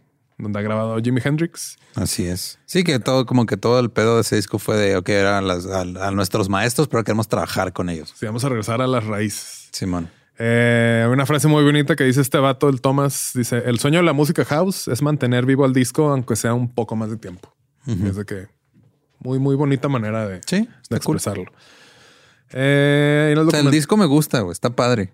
donde 0.43 0.59
ha 0.59 0.62
grabado 0.62 0.98
Jimi 1.01 1.20
Hendrix. 1.24 1.77
Así 1.94 2.27
es. 2.27 2.59
Sí, 2.66 2.85
que 2.85 2.98
todo, 2.98 3.24
como 3.27 3.47
que 3.47 3.56
todo 3.56 3.78
el 3.81 3.90
pedo 3.90 4.16
de 4.16 4.23
ese 4.23 4.36
disco 4.36 4.59
fue 4.59 4.77
de, 4.77 4.97
ok, 4.97 5.09
eran 5.09 5.47
las, 5.47 5.66
a, 5.66 5.81
a 5.82 6.10
nuestros 6.10 6.48
maestros, 6.48 6.89
pero 6.89 7.05
queremos 7.05 7.28
trabajar 7.28 7.73
con 7.73 7.89
ellos. 7.89 8.12
Sí, 8.19 8.27
vamos 8.27 8.44
a 8.44 8.48
regresar 8.48 8.82
a 8.82 8.86
las 8.86 9.05
raíces. 9.05 9.69
Simón. 9.73 10.10
Eh, 10.39 11.06
una 11.10 11.27
frase 11.27 11.47
muy 11.47 11.62
bonita 11.62 11.94
que 11.94 12.05
dice 12.05 12.20
este 12.20 12.39
vato, 12.39 12.69
el 12.69 12.81
Thomas, 12.81 13.31
dice, 13.35 13.62
el 13.66 13.78
sueño 13.78 13.98
de 13.98 14.05
la 14.05 14.12
música 14.14 14.44
house 14.44 14.89
es 14.89 15.01
mantener 15.02 15.47
vivo 15.47 15.64
al 15.64 15.73
disco 15.73 16.09
aunque 16.10 16.35
sea 16.36 16.55
un 16.55 16.69
poco 16.74 16.97
más 16.97 17.10
de 17.10 17.16
tiempo. 17.19 17.55
Es 17.86 18.16
de 18.16 18.24
que 18.24 18.47
muy, 19.20 19.39
muy 19.39 19.55
bonita 19.56 19.89
manera 19.89 20.27
de, 20.27 20.40
Sí, 20.47 20.56
de 20.56 20.62
está 20.82 20.98
cool. 21.01 21.16
expresarlo. 21.16 21.52
Eh, 22.52 23.31
el 23.32 23.39
O 23.39 23.51
sea, 23.51 23.60
el 23.60 23.66
document- 23.66 23.70
disco 23.70 23.97
me 23.97 24.06
gusta, 24.06 24.40
güey, 24.40 24.52
está 24.52 24.70
padre. 24.70 25.12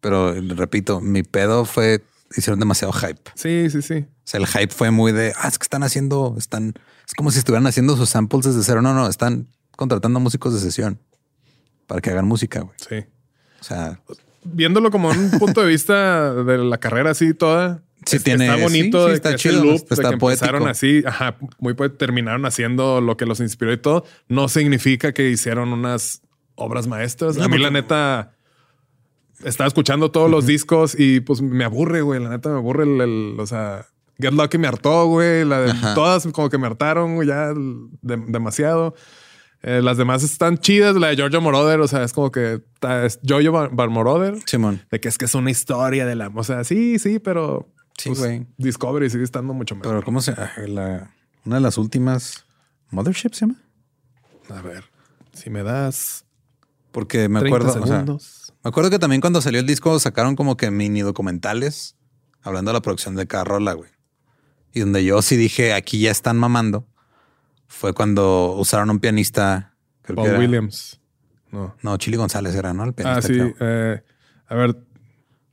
Pero 0.00 0.32
repito, 0.54 1.00
mi 1.00 1.22
pedo 1.22 1.64
fue, 1.66 2.02
hicieron 2.36 2.60
demasiado 2.60 2.92
hype. 2.92 3.20
Sí, 3.34 3.68
sí, 3.70 3.82
sí. 3.82 3.94
O 3.94 4.06
sea, 4.24 4.40
el 4.40 4.46
hype 4.46 4.72
fue 4.74 4.90
muy 4.90 5.12
de, 5.12 5.32
ah, 5.36 5.48
es 5.48 5.58
que 5.58 5.64
están 5.64 5.82
haciendo, 5.82 6.34
están, 6.38 6.74
es 7.06 7.14
como 7.14 7.30
si 7.30 7.38
estuvieran 7.38 7.66
haciendo 7.66 7.96
sus 7.96 8.08
samples 8.10 8.44
desde 8.44 8.62
cero. 8.62 8.82
No, 8.82 8.94
no, 8.94 9.08
están 9.08 9.48
contratando 9.76 10.20
músicos 10.20 10.54
de 10.54 10.60
sesión 10.60 11.00
para 11.86 12.00
que 12.00 12.10
hagan 12.10 12.26
música, 12.26 12.60
güey. 12.60 12.74
Sí. 12.88 13.06
O 13.60 13.64
sea, 13.64 14.00
Viéndolo 14.44 14.90
como 14.90 15.08
un 15.10 15.30
punto 15.38 15.60
de 15.62 15.66
vista 15.68 16.32
de 16.32 16.58
la 16.58 16.78
carrera 16.78 17.10
así 17.10 17.34
toda. 17.34 17.82
Sí 18.06 18.16
es- 18.16 18.24
tiene- 18.24 18.46
está 18.46 18.56
bonito 18.62 18.98
sí, 19.00 19.04
sí, 19.04 19.10
de 19.10 19.14
está 19.16 19.30
que 19.32 19.36
chido, 19.36 19.62
loop 19.64 19.74
está 19.74 19.94
de 19.96 20.02
que 20.02 20.14
empezaron 20.14 20.66
así, 20.68 21.02
ajá, 21.06 21.36
muy 21.58 21.74
pues 21.74 21.98
terminaron 21.98 22.46
haciendo 22.46 23.02
lo 23.02 23.18
que 23.18 23.26
los 23.26 23.40
inspiró 23.40 23.72
y 23.72 23.76
todo. 23.76 24.06
No 24.28 24.48
significa 24.48 25.12
que 25.12 25.28
hicieron 25.28 25.72
unas 25.74 26.22
obras 26.54 26.86
maestras. 26.86 27.36
No, 27.36 27.44
a 27.44 27.48
mí 27.48 27.58
la 27.58 27.68
porque- 27.68 27.82
neta 27.82 28.32
estaba 29.44 29.68
escuchando 29.68 30.10
todos 30.10 30.30
los 30.30 30.46
discos 30.46 30.94
y 30.98 31.20
pues 31.20 31.40
me 31.42 31.64
aburre, 31.64 32.02
güey. 32.02 32.22
La 32.22 32.30
neta 32.30 32.48
me 32.50 32.56
aburre 32.56 32.84
el, 32.84 33.00
el- 33.00 33.36
o 33.38 33.46
sea, 33.46 33.86
Get 34.18 34.32
Lucky 34.32 34.58
me 34.58 34.68
hartó, 34.68 35.06
güey. 35.06 35.44
La 35.44 35.60
de 35.60 35.70
Ajá. 35.70 35.94
todas 35.94 36.26
como 36.28 36.48
que 36.50 36.58
me 36.58 36.66
hartaron 36.66 37.14
güey, 37.16 37.28
ya 37.28 37.48
de- 37.54 38.24
demasiado. 38.28 38.94
Eh, 39.62 39.82
las 39.82 39.96
demás 39.98 40.22
están 40.22 40.56
chidas. 40.58 40.96
La 40.96 41.08
de 41.08 41.16
Giorgio 41.16 41.40
Moroder, 41.40 41.80
o 41.80 41.88
sea, 41.88 42.02
es 42.02 42.12
como 42.12 42.30
que 42.32 42.62
es 43.04 43.20
Giorgio 43.22 43.52
Bar- 43.52 43.70
Bar 43.72 43.90
Moroder. 43.90 44.36
Simón. 44.46 44.82
De 44.90 45.00
que 45.00 45.08
es 45.08 45.18
que 45.18 45.26
es 45.26 45.34
una 45.34 45.50
historia 45.50 46.06
de 46.06 46.14
la... 46.16 46.28
O 46.34 46.44
sea, 46.44 46.64
sí, 46.64 46.98
sí, 46.98 47.18
pero... 47.18 47.68
Sí, 47.98 48.08
pues, 48.08 48.20
güey. 48.20 48.46
Discovery 48.56 49.10
sigue 49.10 49.24
estando 49.24 49.52
mucho 49.52 49.74
mejor. 49.74 49.90
Pero 49.92 50.02
¿cómo 50.04 50.22
se 50.22 50.32
ah, 50.32 50.50
la, 50.66 51.10
Una 51.44 51.56
de 51.56 51.60
las 51.60 51.76
últimas 51.76 52.46
Mothership 52.90 53.34
se 53.34 53.40
llama? 53.46 53.56
A 54.48 54.62
ver, 54.62 54.84
si 55.34 55.50
me 55.50 55.62
das 55.62 56.24
Porque 56.92 57.28
me 57.28 57.40
30 57.40 57.56
acuerdo, 57.56 57.68
o 57.82 57.86
sea, 57.86 57.92
segundos. 57.98 58.39
Me 58.64 58.68
acuerdo 58.68 58.90
que 58.90 58.98
también 58.98 59.20
cuando 59.20 59.40
salió 59.40 59.60
el 59.60 59.66
disco 59.66 59.98
sacaron 59.98 60.36
como 60.36 60.56
que 60.56 60.70
mini 60.70 61.00
documentales 61.02 61.96
hablando 62.42 62.70
de 62.70 62.74
la 62.74 62.82
producción 62.82 63.14
de 63.16 63.26
cada 63.26 63.44
rola, 63.44 63.72
güey. 63.74 63.90
Y 64.72 64.80
donde 64.80 65.04
yo 65.04 65.20
sí 65.22 65.36
dije, 65.36 65.72
aquí 65.72 65.98
ya 66.00 66.10
están 66.10 66.36
mamando, 66.38 66.86
fue 67.66 67.92
cuando 67.92 68.52
usaron 68.56 68.90
un 68.90 69.00
pianista. 69.00 69.74
creo 70.02 70.16
que 70.16 70.22
Paul 70.22 70.28
era- 70.30 70.38
Williams. 70.38 71.00
No. 71.50 71.74
No, 71.82 71.96
Chili 71.96 72.16
González 72.16 72.54
era, 72.54 72.72
¿no? 72.72 72.84
El 72.84 72.92
pianista. 72.94 73.18
Ah, 73.18 73.22
sí. 73.22 73.54
eh, 73.60 74.02
a 74.46 74.54
ver, 74.54 74.76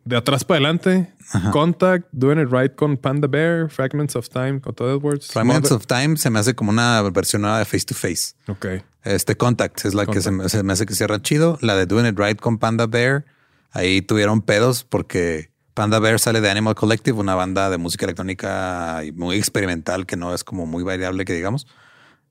de 0.08 0.18
atrás 0.18 0.44
para 0.44 0.58
adelante. 0.58 1.14
Contact, 1.52 2.08
Doing 2.12 2.40
It 2.40 2.48
Right 2.52 2.76
con 2.76 2.98
Panda 2.98 3.28
Bear, 3.28 3.70
Fragments 3.70 4.16
of 4.16 4.30
Time 4.30 4.62
con 4.62 4.74
Todd 4.74 4.96
Edwards. 4.98 5.28
Fragments 5.32 5.70
Mother- 5.70 5.76
of 5.78 5.88
Time 5.88 6.18
se 6.18 6.30
me 6.30 6.40
hace 6.40 6.56
como 6.56 6.72
una 6.72 7.02
versión 7.12 7.42
nueva 7.42 7.60
de 7.60 7.66
Face 7.66 7.86
to 7.86 7.94
Face. 7.94 8.34
Ok. 8.48 8.66
Este 9.04 9.36
Contact 9.36 9.86
es 9.86 9.94
la 9.94 10.06
que 10.06 10.22
se 10.22 10.32
me, 10.32 10.48
se 10.50 10.64
me 10.64 10.74
hace 10.74 10.86
que 10.86 10.96
cierra 10.96 11.22
chido. 11.22 11.58
La 11.62 11.76
de 11.76 11.86
Doing 11.86 12.08
It 12.08 12.18
Right 12.20 12.40
con 12.40 12.58
Panda 12.58 12.88
Bear. 12.88 13.26
Ahí 13.72 14.02
tuvieron 14.02 14.42
pedos 14.42 14.84
porque 14.84 15.52
Panda 15.74 16.00
Bear 16.00 16.20
sale 16.20 16.42
de 16.42 16.50
Animal 16.50 16.76
Collective, 16.76 17.18
una 17.20 17.36
banda 17.36 17.70
de 17.70 17.78
música 17.78 18.06
electrónica 18.06 19.02
muy 19.14 19.36
experimental 19.38 20.06
que 20.06 20.16
no 20.16 20.34
es 20.34 20.44
como 20.44 20.66
muy 20.66 20.84
variable 20.84 21.26
que 21.26 21.34
digamos. 21.34 21.68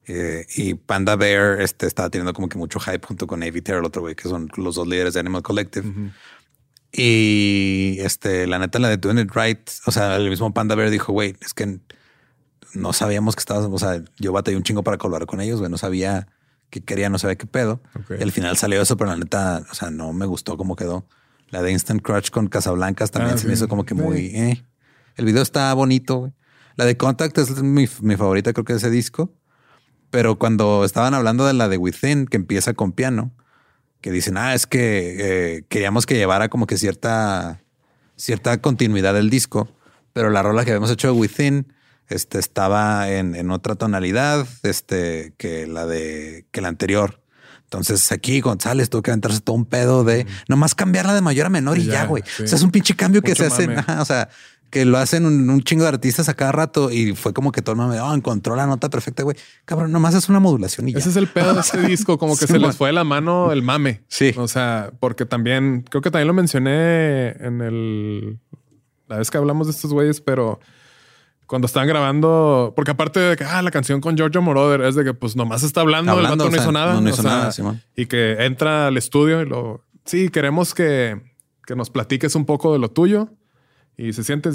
Eh, 0.09 0.47
y 0.55 0.75
Panda 0.75 1.17
Bear 1.17 1.61
este, 1.61 1.87
estaba 1.87 2.09
teniendo 2.11 2.33
como 2.33 2.49
que 2.49 2.57
mucho 2.59 2.79
hype 2.79 3.05
junto 3.07 3.27
con 3.27 3.43
Avi 3.43 3.63
el 3.67 3.85
otro 3.85 4.03
güey, 4.03 4.15
que 4.15 4.29
son 4.29 4.49
los 4.57 4.77
dos 4.77 4.87
líderes 4.87 5.15
de 5.15 5.21
Animal 5.21 5.43
Collective. 5.43 6.13
Y 6.99 7.99
este, 8.01 8.47
la 8.47 8.59
neta, 8.59 8.79
la 8.79 8.89
de 8.89 8.97
Doing 8.97 9.19
It 9.19 9.31
Right, 9.35 9.69
o 9.85 9.93
sea, 9.93 10.17
el 10.17 10.31
mismo 10.31 10.55
Panda 10.55 10.75
Bear 10.75 10.89
dijo, 10.89 11.13
güey, 11.13 11.37
es 11.43 11.53
que 11.53 11.79
no 12.73 12.93
sabíamos 12.95 13.37
que 13.37 13.41
estabas, 13.41 13.67
o 13.71 13.79
sea, 13.79 14.03
yo 14.19 14.33
batallé 14.33 14.57
un 14.57 14.63
chingo 14.63 14.83
para 14.83 14.97
colaborar 14.97 15.27
con 15.27 15.43
ellos, 15.43 15.59
güey, 15.59 15.71
no 15.71 15.77
sabía 15.77 16.27
qué 16.71 16.83
quería, 16.83 17.11
no 17.11 17.19
sabía 17.19 17.37
qué 17.37 17.47
pedo. 17.47 17.83
Y 18.19 18.23
al 18.23 18.33
final 18.33 18.57
salió 18.57 18.81
eso, 18.81 18.97
pero 18.97 19.11
la 19.11 19.17
neta, 19.19 19.63
o 19.71 19.75
sea, 19.75 19.91
no 19.91 20.15
me 20.15 20.25
gustó 20.25 20.57
cómo 20.57 20.75
quedó. 20.75 21.07
La 21.51 21.61
de 21.61 21.71
Instant 21.71 22.01
Crush 22.03 22.31
con 22.31 22.49
Casablancas 22.49 23.11
también 23.11 23.35
Ah, 23.37 23.39
se 23.39 23.47
me 23.47 23.53
hizo 23.53 23.69
como 23.69 23.85
que 23.85 23.95
muy... 23.95 24.27
eh. 24.35 24.65
El 25.17 25.27
video 25.27 25.43
está 25.43 25.73
bonito, 25.75 26.17
güey. 26.17 26.33
La 26.77 26.87
de 26.87 26.97
Contact 26.97 27.37
es 27.39 27.63
mi, 27.63 27.87
mi 28.01 28.17
favorita, 28.17 28.53
creo 28.53 28.65
que 28.65 28.73
de 28.73 28.79
ese 28.79 28.91
disco. 28.91 29.33
Pero 30.11 30.39
cuando 30.39 30.85
estaban 30.85 31.15
hablando 31.15 31.47
de 31.47 31.53
la 31.53 31.69
de 31.69 31.77
Within, 31.77 32.27
que 32.27 32.37
empieza 32.37 32.73
con 32.75 32.93
piano, 32.93 33.33
que 34.01 34.11
dicen, 34.11 34.37
ah, 34.37 34.55
es 34.55 34.67
que 34.67 35.17
eh, 35.19 35.65
queríamos 35.69 36.07
que 36.07 36.17
llevara 36.17 36.49
como 36.49 36.67
que 36.67 36.77
cierta, 36.77 37.61
cierta 38.17 38.61
continuidad 38.61 39.15
del 39.15 39.31
disco, 39.31 39.69
pero 40.13 40.31
la 40.31 40.43
rola 40.43 40.65
que 40.65 40.71
habíamos 40.71 40.91
hecho 40.91 41.09
de 41.09 41.19
Within 41.19 41.73
este, 42.09 42.39
estaba 42.39 43.11
en, 43.11 43.35
en 43.35 43.51
otra 43.51 43.75
tonalidad 43.75 44.47
este, 44.63 45.35
que 45.37 45.67
la 45.67 45.87
de 45.87 46.47
que 46.51 46.61
la 46.61 46.69
anterior. 46.69 47.21
Entonces 47.65 48.13
aquí 48.13 48.41
González 48.41 48.91
tuvo 48.91 49.03
que 49.03 49.11
aventarse 49.11 49.41
todo 49.41 49.57
un 49.57 49.65
pedo 49.65 50.05
de 50.05 50.25
nomás 50.49 50.77
cambiarla 50.77 51.15
de 51.15 51.21
mayor 51.21 51.47
a 51.47 51.51
menor 51.51 51.79
y 51.79 51.87
ya, 51.87 52.05
güey. 52.07 52.23
sí. 52.25 52.45
O 52.45 52.47
sea, 52.47 52.57
es 52.57 52.63
un 52.63 52.71
pinche 52.71 52.95
cambio 52.95 53.23
que 53.23 53.31
Mucho 53.31 53.51
se 53.51 53.65
ajá, 53.65 54.01
o 54.01 54.05
sea, 54.05 54.29
que 54.71 54.85
lo 54.85 54.99
hacen 54.99 55.25
un, 55.27 55.49
un 55.49 55.63
chingo 55.63 55.83
de 55.85 55.89
artistas 55.91 56.29
a 56.29 56.35
cada 56.35 56.53
rato 56.53 56.91
y 56.91 57.15
fue 57.15 57.33
como 57.33 57.53
que 57.53 57.63
todo 57.63 57.73
el 57.75 57.81
mundo 57.81 58.05
oh, 58.05 58.15
encontró 58.15 58.57
la 58.57 58.67
nota 58.67 58.91
perfecta, 58.91 59.23
güey. 59.23 59.37
Cabrón, 59.65 59.93
nomás 59.93 60.15
es 60.15 60.29
una 60.29 60.41
modulación 60.41 60.89
y 60.89 60.93
ya. 60.93 60.99
Ese 60.99 61.11
es 61.11 61.17
el 61.17 61.29
pedo 61.29 61.55
de 61.55 61.61
este 61.61 61.81
disco, 61.87 62.19
como 62.19 62.35
que 62.35 62.47
Sí, 62.47 62.53
se 62.53 62.59
man. 62.59 62.69
les 62.69 62.77
fue 62.77 62.89
de 62.89 62.93
la 62.95 63.05
mano 63.05 63.53
el 63.53 63.63
mame. 63.63 64.03
Sí. 64.09 64.35
O 64.37 64.49
sea, 64.49 64.91
porque 65.01 65.25
también, 65.25 65.85
creo 65.89 66.03
que 66.03 66.11
también 66.11 66.27
lo 66.29 66.35
mencioné 66.35 67.29
en 67.45 67.61
el, 67.63 68.39
la 69.09 69.19
vez 69.19 69.31
que 69.31 69.39
hablamos 69.39 69.69
de 69.69 69.73
estos 69.73 69.93
güeyes, 69.93 70.21
pero 70.21 70.59
cuando 71.47 71.67
estaban 71.67 71.87
grabando, 71.89 72.73
porque 72.75 72.91
aparte 72.91 73.21
de 73.21 73.37
que 73.37 73.45
ah, 73.45 73.63
la 73.63 73.71
canción 73.71 74.01
con 74.01 74.17
Giorgio 74.17 74.43
Moroder 74.43 74.81
es 74.81 74.97
de 74.97 75.05
que 75.05 75.15
pues 75.15 75.37
nomás 75.37 75.63
está 75.63 75.83
hablando, 75.83 76.11
Hablando, 76.11 76.45
el 76.45 76.51
vato 76.51 76.51
no 76.51 76.51
sea, 76.57 76.63
hizo 76.63 76.73
nada. 76.73 76.95
no- 76.95 77.01
no 77.03 77.09
hizo 77.11 77.21
o 77.21 77.23
sea, 77.23 77.31
nada, 77.31 77.53
Simón. 77.53 77.81
y 77.95 78.07
que 78.07 78.45
entra 78.45 78.89
al 78.89 78.97
estudio 78.97 79.41
y 79.43 79.47
lo, 79.47 79.85
sí, 80.05 80.29
queremos 80.29 80.75
que, 80.75 81.23
que 81.65 81.77
nos 81.77 81.89
platiques 81.91 82.35
un 82.35 82.47
poco 82.47 82.73
de 82.73 82.81
lo 82.81 82.91
tuyo 82.91 83.29
y 83.97 84.13
se 84.13 84.25
siente 84.25 84.51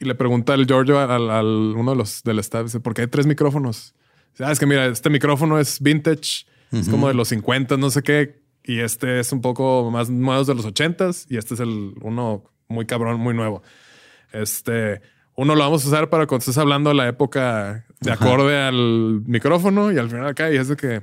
y 0.00 0.04
le 0.04 0.14
pregunta 0.14 0.54
el 0.54 0.66
Giorgio 0.66 0.98
al, 0.98 1.30
al- 1.30 1.74
uno 1.76 1.92
de 1.92 1.96
los 1.96 2.22
del 2.22 2.38
staff, 2.40 2.64
dice, 2.64 2.80
¿por 2.80 2.94
qué 2.94 3.02
hay 3.02 3.06
tres 3.08 3.26
micrófonos? 3.26 3.94
Dice, 4.32 4.44
Ah, 4.44 4.52
es 4.52 4.58
que 4.58 4.66
mira, 4.66 4.86
este 4.86 5.10
micrófono 5.10 5.58
es 5.58 5.80
vintage, 5.80 6.46
es 6.72 6.88
como 6.88 7.06
de 7.08 7.14
los 7.14 7.28
50, 7.28 7.76
no 7.76 7.90
sé 7.90 8.02
qué, 8.02 8.42
y 8.64 8.78
este 8.80 9.20
es 9.20 9.30
un 9.32 9.40
poco 9.42 9.90
más 9.90 10.08
nuevo 10.10 10.42
de 10.44 10.54
los 10.54 10.64
80s 10.66 11.26
y 11.28 11.36
este 11.36 11.54
es 11.54 11.60
el 11.60 11.92
uno 12.00 12.44
muy 12.68 12.86
cabrón, 12.86 13.20
muy 13.20 13.34
nuevo. 13.34 13.62
Este, 14.32 15.02
uno 15.34 15.54
lo 15.54 15.60
vamos 15.60 15.84
a 15.84 15.88
usar 15.88 16.08
para 16.10 16.26
cuando 16.26 16.40
estés 16.40 16.58
hablando 16.58 16.90
de 16.90 16.96
la 16.96 17.08
época 17.08 17.84
de 18.00 18.12
acorde 18.12 18.56
al 18.58 19.22
micrófono 19.26 19.92
y 19.92 19.98
al 19.98 20.08
final 20.08 20.26
acá 20.26 20.50
y 20.50 20.56
es 20.56 20.68
de 20.68 20.76
que, 20.76 21.02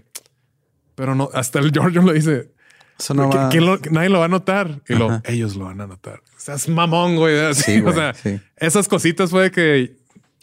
pero 0.95 1.15
no, 1.15 1.30
hasta 1.34 1.60
el 1.60 1.72
Giorgio 1.72 2.02
lo 2.02 2.14
dice. 2.14 2.52
Eso 2.99 3.13
no 3.13 3.30
¿Qui- 3.30 3.35
va- 3.38 3.49
quién 3.49 3.65
lo- 3.65 3.80
nadie 3.91 4.09
lo 4.09 4.19
va 4.19 4.26
a 4.26 4.30
notar 4.30 4.81
y 4.88 4.93
lo, 4.95 5.21
ellos 5.23 5.55
lo 5.55 5.65
van 5.65 5.80
a 5.81 5.88
notar. 5.88 6.21
O 6.35 6.39
sea, 6.39 6.55
es 6.55 6.67
mamón, 6.67 7.15
güey. 7.15 7.39
Así, 7.39 7.63
Sí, 7.76 7.80
güey, 7.81 7.93
o 7.93 7.95
sea, 7.97 8.13
sí. 8.13 8.39
esas 8.57 8.88
cositas 8.88 9.30
fue 9.31 9.51
que 9.51 9.97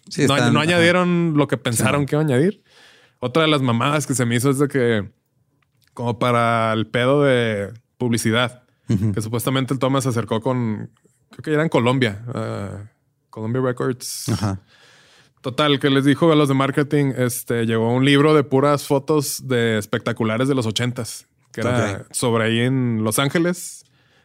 Sí, 0.08 0.26
no, 0.26 0.36
están- 0.36 0.52
no 0.54 0.60
ajá. 0.60 0.68
añadieron 0.70 1.34
lo 1.36 1.48
que 1.48 1.56
pensaron 1.58 2.06
que 2.06 2.14
iba 2.16 2.22
a 2.22 2.24
añadir. 2.24 2.62
Otra 3.18 3.42
de 3.42 3.48
las 3.48 3.60
mamadas 3.62 4.06
que 4.06 4.14
se 4.14 4.24
me 4.24 4.36
hizo 4.36 4.50
es 4.50 4.58
de 4.58 4.68
que, 4.68 5.10
como 5.94 6.18
para 6.18 6.72
el 6.72 6.86
pedo 6.86 7.22
de 7.22 7.72
publicidad, 7.98 8.62
que 9.14 9.20
supuestamente 9.20 9.74
el 9.74 9.80
Thomas 9.80 10.04
se 10.04 10.10
acercó 10.10 10.40
con, 10.40 10.90
creo 11.30 11.42
que 11.42 11.52
era 11.52 11.62
en 11.62 11.68
Colombia, 11.68 12.24
ah, 12.34 12.84
Columbia 13.30 13.60
Records. 13.62 14.28
Ajá. 14.28 14.60
Total, 15.40 15.78
que 15.80 15.90
les 15.90 16.04
dijo 16.04 16.30
a 16.30 16.36
los 16.36 16.48
de 16.48 16.54
marketing, 16.54 17.12
este, 17.16 17.66
llegó 17.66 17.92
un 17.92 18.04
libro 18.04 18.34
de 18.34 18.44
puras 18.44 18.84
fotos 18.86 19.46
de 19.48 19.78
espectaculares 19.78 20.46
de 20.48 20.54
los 20.54 20.66
ochentas, 20.66 21.26
que 21.56 21.62
era 21.62 22.02
Ok. 22.02 22.12
sobre 22.12 22.44
ahí 22.44 22.60
en 22.60 23.02
Los 23.02 23.18
Ángeles, 23.18 23.84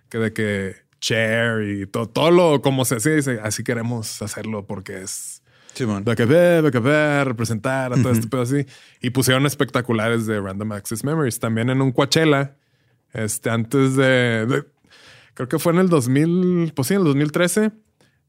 que 0.09 0.17
de 0.17 0.33
que 0.33 0.75
Cher 0.99 1.63
y 1.63 1.87
todo, 1.87 2.07
todo 2.07 2.29
lo 2.29 2.61
como 2.61 2.85
se 2.85 2.97
hacía, 2.97 3.13
dice, 3.13 3.39
así 3.41 3.63
queremos 3.63 4.21
hacerlo 4.21 4.67
porque 4.67 5.01
es 5.01 5.41
Simón. 5.73 6.03
de 6.03 6.15
que 6.15 6.25
ver, 6.25 6.61
de 6.63 6.69
que 6.71 6.79
ver, 6.79 7.25
representar 7.27 7.93
a 7.93 7.95
todo 8.01 8.11
este 8.11 8.27
pedo 8.27 8.41
así. 8.41 8.65
Y 9.01 9.09
pusieron 9.11 9.45
espectaculares 9.45 10.27
de 10.27 10.39
Random 10.39 10.73
Access 10.73 11.03
Memories. 11.03 11.39
También 11.39 11.69
en 11.69 11.81
un 11.81 11.91
Coachella, 11.91 12.55
este, 13.13 13.49
antes 13.49 13.95
de, 13.95 14.45
de- 14.45 14.63
creo 15.33 15.47
que 15.47 15.57
fue 15.57 15.71
en 15.73 15.79
el 15.79 15.89
2000, 15.89 16.73
pues 16.75 16.87
sí, 16.89 16.93
en 16.93 16.99
el 16.99 17.05
2013, 17.05 17.71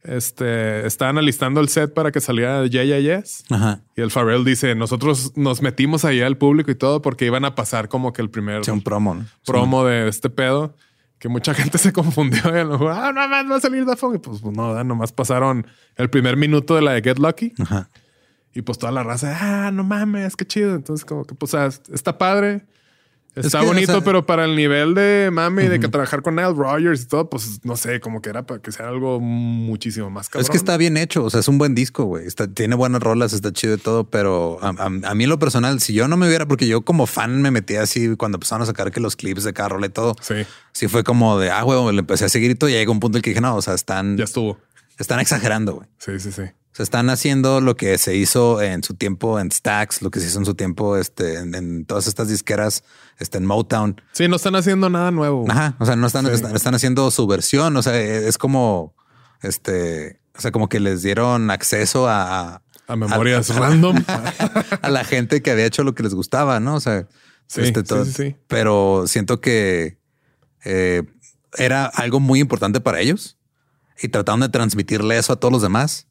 este, 0.04 0.86
estaban 0.86 1.18
alistando 1.18 1.60
el 1.60 1.68
set 1.68 1.94
para 1.94 2.10
que 2.10 2.20
saliera 2.20 2.66
Yeah, 2.66 2.84
Yeah, 2.84 3.18
Yes. 3.20 3.44
Ajá. 3.50 3.80
Y 3.96 4.00
el 4.00 4.10
Pharrell 4.10 4.44
dice, 4.44 4.74
nosotros 4.74 5.32
nos 5.36 5.62
metimos 5.62 6.04
ahí 6.04 6.20
al 6.20 6.36
público 6.36 6.70
y 6.70 6.74
todo 6.74 7.02
porque 7.02 7.26
iban 7.26 7.44
a 7.44 7.54
pasar 7.54 7.88
como 7.88 8.12
que 8.12 8.22
el 8.22 8.30
primer 8.30 8.64
Sí, 8.64 8.70
un 8.70 8.82
promo. 8.82 9.14
¿no? 9.14 9.24
promo 9.46 9.84
de 9.84 10.08
este 10.08 10.28
pedo 10.30 10.74
que 11.18 11.28
mucha 11.28 11.54
gente 11.54 11.78
se 11.78 11.92
confundió 11.92 12.40
y 12.54 12.58
a 12.58 12.64
lo 12.64 12.72
mejor, 12.72 12.90
ah, 12.92 13.12
no 13.12 13.28
más 13.28 13.50
va 13.50 13.56
a 13.56 13.60
salir 13.60 13.84
Daft 13.84 14.00
Punk. 14.00 14.16
Y 14.16 14.18
pues, 14.18 14.40
pues 14.40 14.56
no, 14.56 14.82
nomás 14.84 15.12
pasaron 15.12 15.66
el 15.96 16.10
primer 16.10 16.36
minuto 16.36 16.74
de 16.74 16.82
la 16.82 16.92
de 16.92 17.02
Get 17.02 17.18
Lucky 17.18 17.52
Ajá. 17.60 17.88
y 18.52 18.62
pues 18.62 18.78
toda 18.78 18.90
la 18.90 19.04
raza, 19.04 19.38
ah, 19.40 19.70
no 19.70 19.84
mames, 19.84 20.34
qué 20.34 20.44
chido. 20.44 20.74
Entonces, 20.74 21.04
como 21.04 21.24
que, 21.24 21.34
pues, 21.36 21.54
está 21.92 22.18
padre. 22.18 22.64
Está 23.34 23.60
que, 23.60 23.64
o 23.64 23.68
bonito, 23.68 23.92
sea- 23.92 24.04
pero 24.04 24.26
para 24.26 24.44
el 24.44 24.54
nivel 24.56 24.94
de 24.94 25.30
mame 25.32 25.64
y 25.64 25.68
de 25.68 25.80
que 25.80 25.88
trabajar 25.88 26.20
con 26.20 26.36
Nile 26.36 26.52
Rogers 26.54 27.02
y 27.02 27.06
todo, 27.06 27.30
pues 27.30 27.60
no 27.64 27.76
sé, 27.76 27.98
como 28.00 28.20
que 28.20 28.28
era 28.28 28.42
para 28.44 28.60
que 28.60 28.72
sea 28.72 28.88
algo 28.88 29.20
muchísimo 29.20 30.10
más 30.10 30.28
cabrón. 30.28 30.44
Es 30.44 30.50
que 30.50 30.56
está 30.58 30.76
bien 30.76 30.96
hecho, 30.98 31.24
o 31.24 31.30
sea, 31.30 31.40
es 31.40 31.48
un 31.48 31.56
buen 31.56 31.74
disco, 31.74 32.04
güey. 32.04 32.26
Está- 32.26 32.46
Tiene 32.46 32.74
buenas 32.76 33.02
rolas, 33.02 33.32
está 33.32 33.50
chido 33.52 33.74
y 33.74 33.78
todo, 33.78 34.04
pero 34.04 34.58
a, 34.60 34.68
a- 34.68 35.10
a 35.10 35.14
mí 35.14 35.24
en 35.24 35.30
lo 35.30 35.38
personal, 35.38 35.80
si 35.80 35.94
yo 35.94 36.08
no 36.08 36.16
me 36.18 36.26
hubiera, 36.28 36.46
porque 36.46 36.66
yo 36.66 36.82
como 36.82 37.06
fan 37.06 37.40
me 37.40 37.50
metí 37.50 37.76
así 37.76 38.16
cuando 38.16 38.36
empezaron 38.36 38.62
a 38.62 38.66
sacar 38.66 38.90
que 38.92 39.00
los 39.00 39.16
clips 39.16 39.44
de 39.44 39.52
cada 39.54 39.70
rola 39.70 39.86
y 39.86 39.90
todo, 39.90 40.14
Sí, 40.20 40.34
sí 40.72 40.88
fue 40.88 41.02
como 41.02 41.38
de, 41.38 41.50
ah, 41.50 41.62
güey, 41.62 41.92
le 41.94 42.00
empecé 42.00 42.26
a 42.26 42.28
seguir 42.28 42.50
y 42.50 42.54
todo, 42.54 42.68
y 42.68 42.74
llegó 42.74 42.92
un 42.92 43.00
punto 43.00 43.16
en 43.16 43.20
el 43.20 43.22
que 43.22 43.30
dije, 43.30 43.40
no, 43.40 43.56
o 43.56 43.62
sea, 43.62 43.72
están, 43.74 44.16
ya 44.18 44.24
estuvo. 44.24 44.58
están 44.98 45.20
exagerando, 45.20 45.76
güey. 45.76 45.88
Sí, 45.98 46.18
sí, 46.20 46.32
sí. 46.32 46.42
O 46.72 46.74
sea, 46.74 46.84
están 46.84 47.10
haciendo 47.10 47.60
lo 47.60 47.76
que 47.76 47.98
se 47.98 48.16
hizo 48.16 48.62
en 48.62 48.82
su 48.82 48.94
tiempo 48.94 49.38
en 49.38 49.50
Stax, 49.52 50.00
lo 50.00 50.10
que 50.10 50.20
se 50.20 50.26
hizo 50.28 50.38
en 50.38 50.46
su 50.46 50.54
tiempo 50.54 50.96
este, 50.96 51.34
en, 51.38 51.54
en 51.54 51.84
todas 51.84 52.06
estas 52.06 52.28
disqueras, 52.28 52.82
este, 53.18 53.36
en 53.38 53.44
Motown. 53.44 54.00
Sí, 54.12 54.26
no 54.26 54.36
están 54.36 54.54
haciendo 54.56 54.88
nada 54.88 55.10
nuevo. 55.10 55.44
Ajá. 55.50 55.76
O 55.78 55.84
sea, 55.84 55.96
no 55.96 56.06
están, 56.06 56.24
Sí. 56.26 56.32
están, 56.32 56.56
están 56.56 56.74
haciendo 56.74 57.10
su 57.10 57.26
versión. 57.26 57.76
O 57.76 57.82
sea, 57.82 58.00
es 58.00 58.38
como 58.38 58.94
este, 59.42 60.20
o 60.36 60.40
sea, 60.40 60.50
como 60.50 60.68
que 60.70 60.80
les 60.80 61.02
dieron 61.02 61.50
acceso 61.50 62.08
a, 62.08 62.22
a- 62.54 62.62
A 62.88 62.96
memorias 62.96 63.50
a- 63.50 63.58
random. 63.60 64.02
a 64.82 64.88
la 64.88 65.04
gente 65.04 65.42
que 65.42 65.50
había 65.50 65.66
hecho 65.66 65.84
lo 65.84 65.94
que 65.94 66.02
les 66.02 66.14
gustaba, 66.14 66.58
¿no? 66.60 66.76
O 66.76 66.80
sea, 66.80 67.06
Sí, 67.48 67.60
este, 67.60 67.82
todo- 67.82 68.06
sí, 68.06 68.12
sí. 68.12 68.36
pero 68.48 69.04
siento 69.06 69.42
que 69.42 69.98
eh, 70.64 71.02
era 71.58 71.84
algo 71.84 72.18
muy 72.18 72.40
importante 72.40 72.80
para 72.80 73.00
ellos 73.00 73.36
y 74.00 74.08
trataron 74.08 74.40
de 74.40 74.48
transmitirle 74.48 75.18
eso 75.18 75.34
a 75.34 75.36
todos 75.36 75.52
los 75.52 75.60
demás 75.60 76.06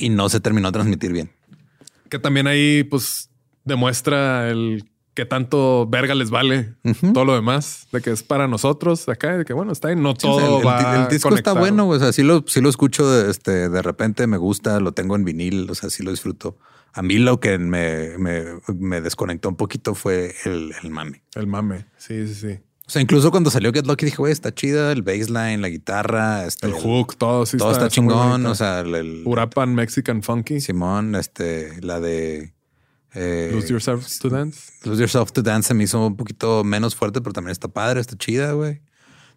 y 0.00 0.08
no 0.08 0.28
se 0.28 0.40
terminó 0.40 0.68
de 0.68 0.72
transmitir 0.72 1.12
bien. 1.12 1.30
que 2.08 2.18
también 2.18 2.46
ahí, 2.46 2.82
pues, 2.84 3.30
demuestra 3.64 4.48
el 4.50 4.84
que 5.14 5.26
tanto 5.26 5.86
verga 5.88 6.14
les 6.14 6.30
vale 6.30 6.74
todo 7.12 7.24
lo 7.24 7.34
demás, 7.34 7.88
de 7.92 8.00
que 8.00 8.10
es 8.10 8.22
para 8.22 8.46
nosotros 8.48 9.08
acá, 9.08 9.36
de 9.36 9.44
que 9.44 9.52
bueno, 9.52 9.72
está 9.72 9.88
ahí, 9.88 9.96
no 9.96 10.12
Sí, 10.12 10.26
o 10.26 10.30
todo 10.30 10.38
sea, 10.38 10.58
el, 10.58 10.66
va 10.66 11.02
el 11.02 11.08
disco 11.08 11.28
conectado. 11.28 11.56
está 11.56 11.60
bueno, 11.60 11.88
o 11.88 11.98
sea, 11.98 12.12
sí 12.12 12.22
lo, 12.22 12.44
sí 12.46 12.60
lo 12.60 12.68
escucho 12.70 13.10
de, 13.10 13.30
este, 13.30 13.68
de 13.68 13.82
repente, 13.82 14.26
me 14.26 14.38
gusta, 14.38 14.80
lo 14.80 14.92
tengo 14.92 15.16
en 15.16 15.24
vinil, 15.24 15.68
o 15.68 15.74
sea, 15.74 15.90
sí 15.90 16.02
lo 16.02 16.10
disfruto. 16.10 16.58
A 16.92 17.02
mí 17.02 17.18
lo 17.18 17.38
que 17.38 17.58
me, 17.58 18.18
me, 18.18 18.44
me 18.78 19.00
desconectó 19.00 19.48
un 19.48 19.56
poquito 19.56 19.94
fue 19.94 20.34
el, 20.44 20.72
el 20.82 20.90
mame. 20.90 21.22
El 21.34 21.46
mame. 21.46 21.86
Sí, 21.98 22.26
sí, 22.28 22.34
sí. 22.34 22.58
O 22.90 22.92
sea, 22.92 23.00
incluso 23.00 23.30
cuando 23.30 23.50
salió 23.52 23.72
Get 23.72 23.86
Lucky 23.86 24.06
dije, 24.06 24.16
güey, 24.16 24.32
está 24.32 24.52
chida 24.52 24.90
el 24.90 25.02
bassline, 25.02 25.62
la 25.62 25.68
guitarra, 25.68 26.44
este, 26.44 26.66
El 26.66 26.72
hook, 26.72 27.14
todo 27.16 27.46
sí 27.46 27.56
todo 27.56 27.70
está, 27.70 27.86
chingón. 27.88 28.44
O 28.46 28.54
sea, 28.56 28.80
el, 28.80 28.92
el- 28.96 29.22
Urapan 29.24 29.76
Mexican 29.76 30.24
Funky. 30.24 30.60
Simón, 30.60 31.14
este, 31.14 31.80
la 31.82 32.00
de 32.00 32.52
eh, 33.14 33.50
Lose 33.52 33.68
Yourself 33.68 34.08
to 34.18 34.28
Dance. 34.28 34.72
Lose 34.82 35.00
Yourself 35.02 35.30
to 35.30 35.40
Dance 35.42 35.68
se 35.68 35.74
me 35.74 35.84
hizo 35.84 36.04
un 36.04 36.16
poquito 36.16 36.64
menos 36.64 36.96
fuerte, 36.96 37.20
pero 37.20 37.32
también 37.32 37.52
está 37.52 37.68
padre, 37.68 38.00
está 38.00 38.16
chida, 38.16 38.54
güey. 38.54 38.80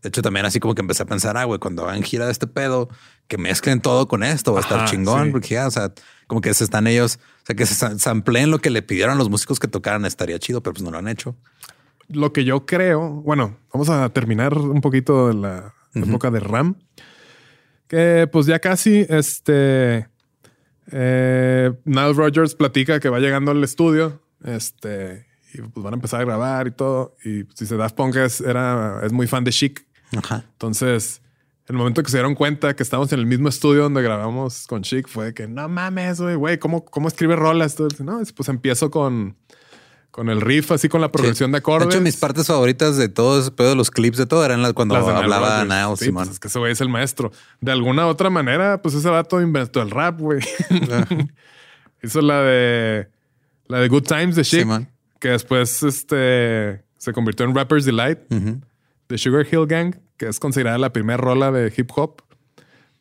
De 0.01 0.09
hecho, 0.09 0.23
también 0.23 0.47
así 0.47 0.59
como 0.59 0.73
que 0.73 0.81
empecé 0.81 1.03
a 1.03 1.05
pensar, 1.05 1.37
ah, 1.37 1.43
güey, 1.45 1.59
cuando 1.59 1.87
hagan 1.87 2.01
gira 2.01 2.25
de 2.25 2.31
este 2.31 2.47
pedo, 2.47 2.89
que 3.27 3.37
mezclen 3.37 3.81
todo 3.81 4.07
con 4.07 4.23
esto, 4.23 4.51
va 4.53 4.61
a 4.61 4.63
estar 4.63 4.79
Ajá, 4.79 4.87
chingón, 4.87 5.25
sí. 5.27 5.31
porque 5.31 5.49
ya, 5.49 5.67
o 5.67 5.71
sea, 5.71 5.93
como 6.25 6.41
que 6.41 6.51
se 6.55 6.63
están 6.63 6.87
ellos, 6.87 7.19
o 7.43 7.45
sea, 7.45 7.55
que 7.55 7.67
se 7.67 7.75
sa- 7.75 7.99
sampleen 7.99 8.49
lo 8.49 8.57
que 8.57 8.71
le 8.71 8.81
pidieron 8.81 9.13
a 9.13 9.17
los 9.17 9.29
músicos 9.29 9.59
que 9.59 9.67
tocaran, 9.67 10.05
estaría 10.05 10.39
chido, 10.39 10.63
pero 10.63 10.73
pues 10.73 10.83
no 10.83 10.89
lo 10.89 10.97
han 10.97 11.07
hecho. 11.07 11.35
Lo 12.09 12.33
que 12.33 12.43
yo 12.43 12.65
creo, 12.65 13.09
bueno, 13.21 13.57
vamos 13.71 13.89
a 13.89 14.09
terminar 14.09 14.57
un 14.57 14.81
poquito 14.81 15.27
de 15.27 15.33
la 15.33 15.73
época 15.93 16.31
de 16.31 16.39
RAM. 16.39 16.77
Que 17.87 18.27
pues 18.31 18.45
ya 18.45 18.59
casi 18.59 19.05
este 19.09 20.07
eh, 20.91 21.71
Nile 21.85 22.13
Rogers 22.13 22.55
platica 22.55 22.99
que 22.99 23.09
va 23.09 23.19
llegando 23.19 23.51
al 23.51 23.63
estudio 23.63 24.21
Este, 24.43 25.25
y 25.53 25.61
pues 25.61 25.83
van 25.83 25.93
a 25.93 25.95
empezar 25.95 26.21
a 26.21 26.25
grabar 26.25 26.67
y 26.67 26.71
todo. 26.71 27.15
Y 27.23 27.43
si 27.53 27.65
se 27.65 27.77
Daft 27.77 27.95
Punk 27.95 28.15
es, 28.17 28.41
era, 28.41 28.99
es 29.03 29.11
muy 29.11 29.27
fan 29.27 29.43
de 29.43 29.51
Chic. 29.51 29.85
Ajá. 30.17 30.43
Entonces, 30.53 31.21
el 31.67 31.77
momento 31.77 32.03
que 32.03 32.11
se 32.11 32.17
dieron 32.17 32.35
cuenta 32.35 32.75
que 32.75 32.83
estábamos 32.83 33.11
en 33.13 33.19
el 33.19 33.25
mismo 33.25 33.47
estudio 33.47 33.83
donde 33.83 34.01
grabamos 34.01 34.67
con 34.67 34.81
Chic 34.81 35.07
fue 35.07 35.33
que 35.33 35.47
no 35.47 35.69
mames, 35.69 36.19
güey, 36.19 36.35
güey, 36.35 36.57
¿cómo, 36.59 36.83
¿cómo 36.83 37.07
escribe 37.07 37.35
rolas? 37.35 37.77
No, 37.99 38.21
pues 38.35 38.49
empiezo 38.49 38.91
con, 38.91 39.37
con 40.13 40.29
el 40.29 40.41
riff, 40.41 40.71
así 40.71 40.89
con 40.89 41.01
la 41.01 41.11
progresión 41.11 41.51
de 41.51 41.57
acordes. 41.57 41.89
De 41.89 41.95
hecho, 41.95 42.03
mis 42.03 42.17
partes 42.17 42.45
favoritas 42.45 42.97
de 42.97 43.09
todo 43.09 43.41
ese 43.41 43.49
pedo, 43.49 43.73
los 43.73 43.89
clips 43.89 44.15
de 44.19 44.27
todo, 44.27 44.45
eran 44.45 44.61
las 44.61 44.73
cuando 44.73 44.93
Las 44.93 45.07
de 45.07 45.11
Nile 45.11 45.23
hablaba 45.23 45.95
Sí, 45.97 46.11
pues 46.11 46.29
es 46.29 46.39
que 46.39 46.49
ese 46.49 46.59
güey 46.59 46.71
es 46.71 46.81
el 46.81 46.89
maestro. 46.89 47.31
De 47.61 47.71
alguna 47.71 48.05
otra 48.05 48.29
manera, 48.29 48.79
pues 48.79 48.93
ese 48.93 49.09
vato 49.09 49.41
inventó 49.41 49.81
el 49.81 49.89
rap, 49.89 50.19
güey. 50.19 50.39
Hizo 52.03 52.21
la 52.21 52.43
de 52.43 53.07
la 53.65 53.79
de 53.79 53.87
Good 53.87 54.03
Times 54.03 54.35
de 54.35 54.43
Chic, 54.43 54.67
que 55.17 55.29
después 55.29 55.81
este 55.81 56.83
se 56.99 57.11
convirtió 57.11 57.47
en 57.47 57.55
Rapper's 57.55 57.85
Delight 57.85 58.19
de 58.29 59.17
Sugar 59.17 59.47
Hill 59.51 59.65
Gang, 59.65 59.95
que 60.17 60.27
es 60.27 60.39
considerada 60.39 60.77
la 60.77 60.93
primera 60.93 61.17
rola 61.17 61.51
de 61.51 61.73
hip 61.75 61.89
hop. 61.95 62.21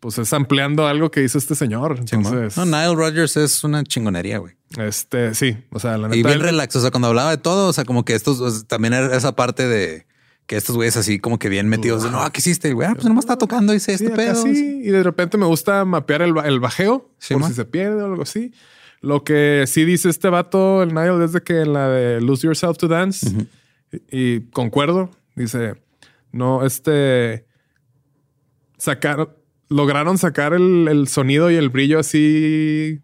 Pues 0.03 0.19
es 0.19 0.33
ampliando 0.33 0.89
algo 0.89 1.13
que 1.13 1.23
hizo 1.23 1.39
este 1.39 1.55
señor. 1.55 1.97
Entonces, 2.01 2.57
No, 2.57 2.65
Nile 2.67 2.95
Rodgers 2.97 3.37
es 3.37 3.63
una 3.63 3.85
chingonería, 3.85 4.39
güey. 4.39 4.55
este 4.79 5.33
sí, 5.37 5.57
o 5.71 5.79
sea, 5.79 5.97
la 5.97 6.09
neta. 6.09 6.17
Y 6.19 6.25
bien 6.25 6.35
él- 6.39 6.41
relax. 6.43 6.75
O 6.75 6.81
sea, 6.81 6.91
cuando 6.91 7.07
hablaba 7.07 7.31
de 7.31 7.37
todo, 7.39 7.69
o 7.69 7.73
sea, 7.73 7.85
como 7.85 8.05
que 8.05 8.15
estos 8.17 8.41
o 8.41 8.51
sea, 8.51 8.67
también 8.67 8.95
era 8.95 9.17
esa 9.17 9.37
parte 9.37 9.69
de 9.69 10.07
que 10.47 10.57
estos 10.57 10.75
güeyes 10.75 10.97
así 10.97 11.21
como 11.21 11.39
que 11.39 11.49
bien 11.49 11.69
metidos. 11.69 12.03
de, 12.03 12.11
no, 12.11 12.19
¿qué 12.33 12.41
hiciste? 12.41 12.73
Güey, 12.73 12.89
ah, 12.89 12.95
pues 12.95 13.07
nomás 13.07 13.25
está 13.27 13.39
tocando 13.39 13.73
y 13.73 13.77
dice 13.77 13.97
Sí, 13.97 14.05
este 14.07 14.17
pedo. 14.17 14.43
sí, 14.43 14.81
y 14.85 14.89
de 14.91 15.05
repente 15.05 15.39
me 15.39 15.47
gusta 15.47 15.85
mapear 15.85 16.23
el, 16.23 16.35
el 16.45 16.59
bajeo 16.59 17.09
Sí, 17.19 17.35
por 17.35 17.45
si 17.45 17.55
se 17.55 17.65
pierde 17.65 18.03
o 18.03 18.07
algo 18.07 18.23
así. 18.23 18.53
Lo 19.03 19.23
que 19.23 19.65
sí 19.69 19.85
dice 19.85 20.09
este 20.09 20.29
vato, 20.31 20.83
el 20.83 20.89
Nile, 20.95 21.25
es 21.25 21.33
de 21.33 21.43
que 21.43 21.61
en 21.61 21.73
la 21.75 21.89
de 21.89 22.21
Lose 22.21 22.45
Yourself 22.49 22.77
to 22.77 22.89
Dance, 22.89 23.25
y, 23.31 23.99
y 24.37 24.41
concuerdo, 24.51 25.11
dice, 25.37 25.75
no, 26.33 26.65
este, 26.67 27.47
sacar, 28.79 29.37
lograron 29.73 30.19
sacar 30.19 30.53
el, 30.53 30.87
el 30.89 31.09
sonido 31.09 31.51
y 31.51 31.57
el 31.57 31.69
brillo 31.71 31.99
así 31.99 33.01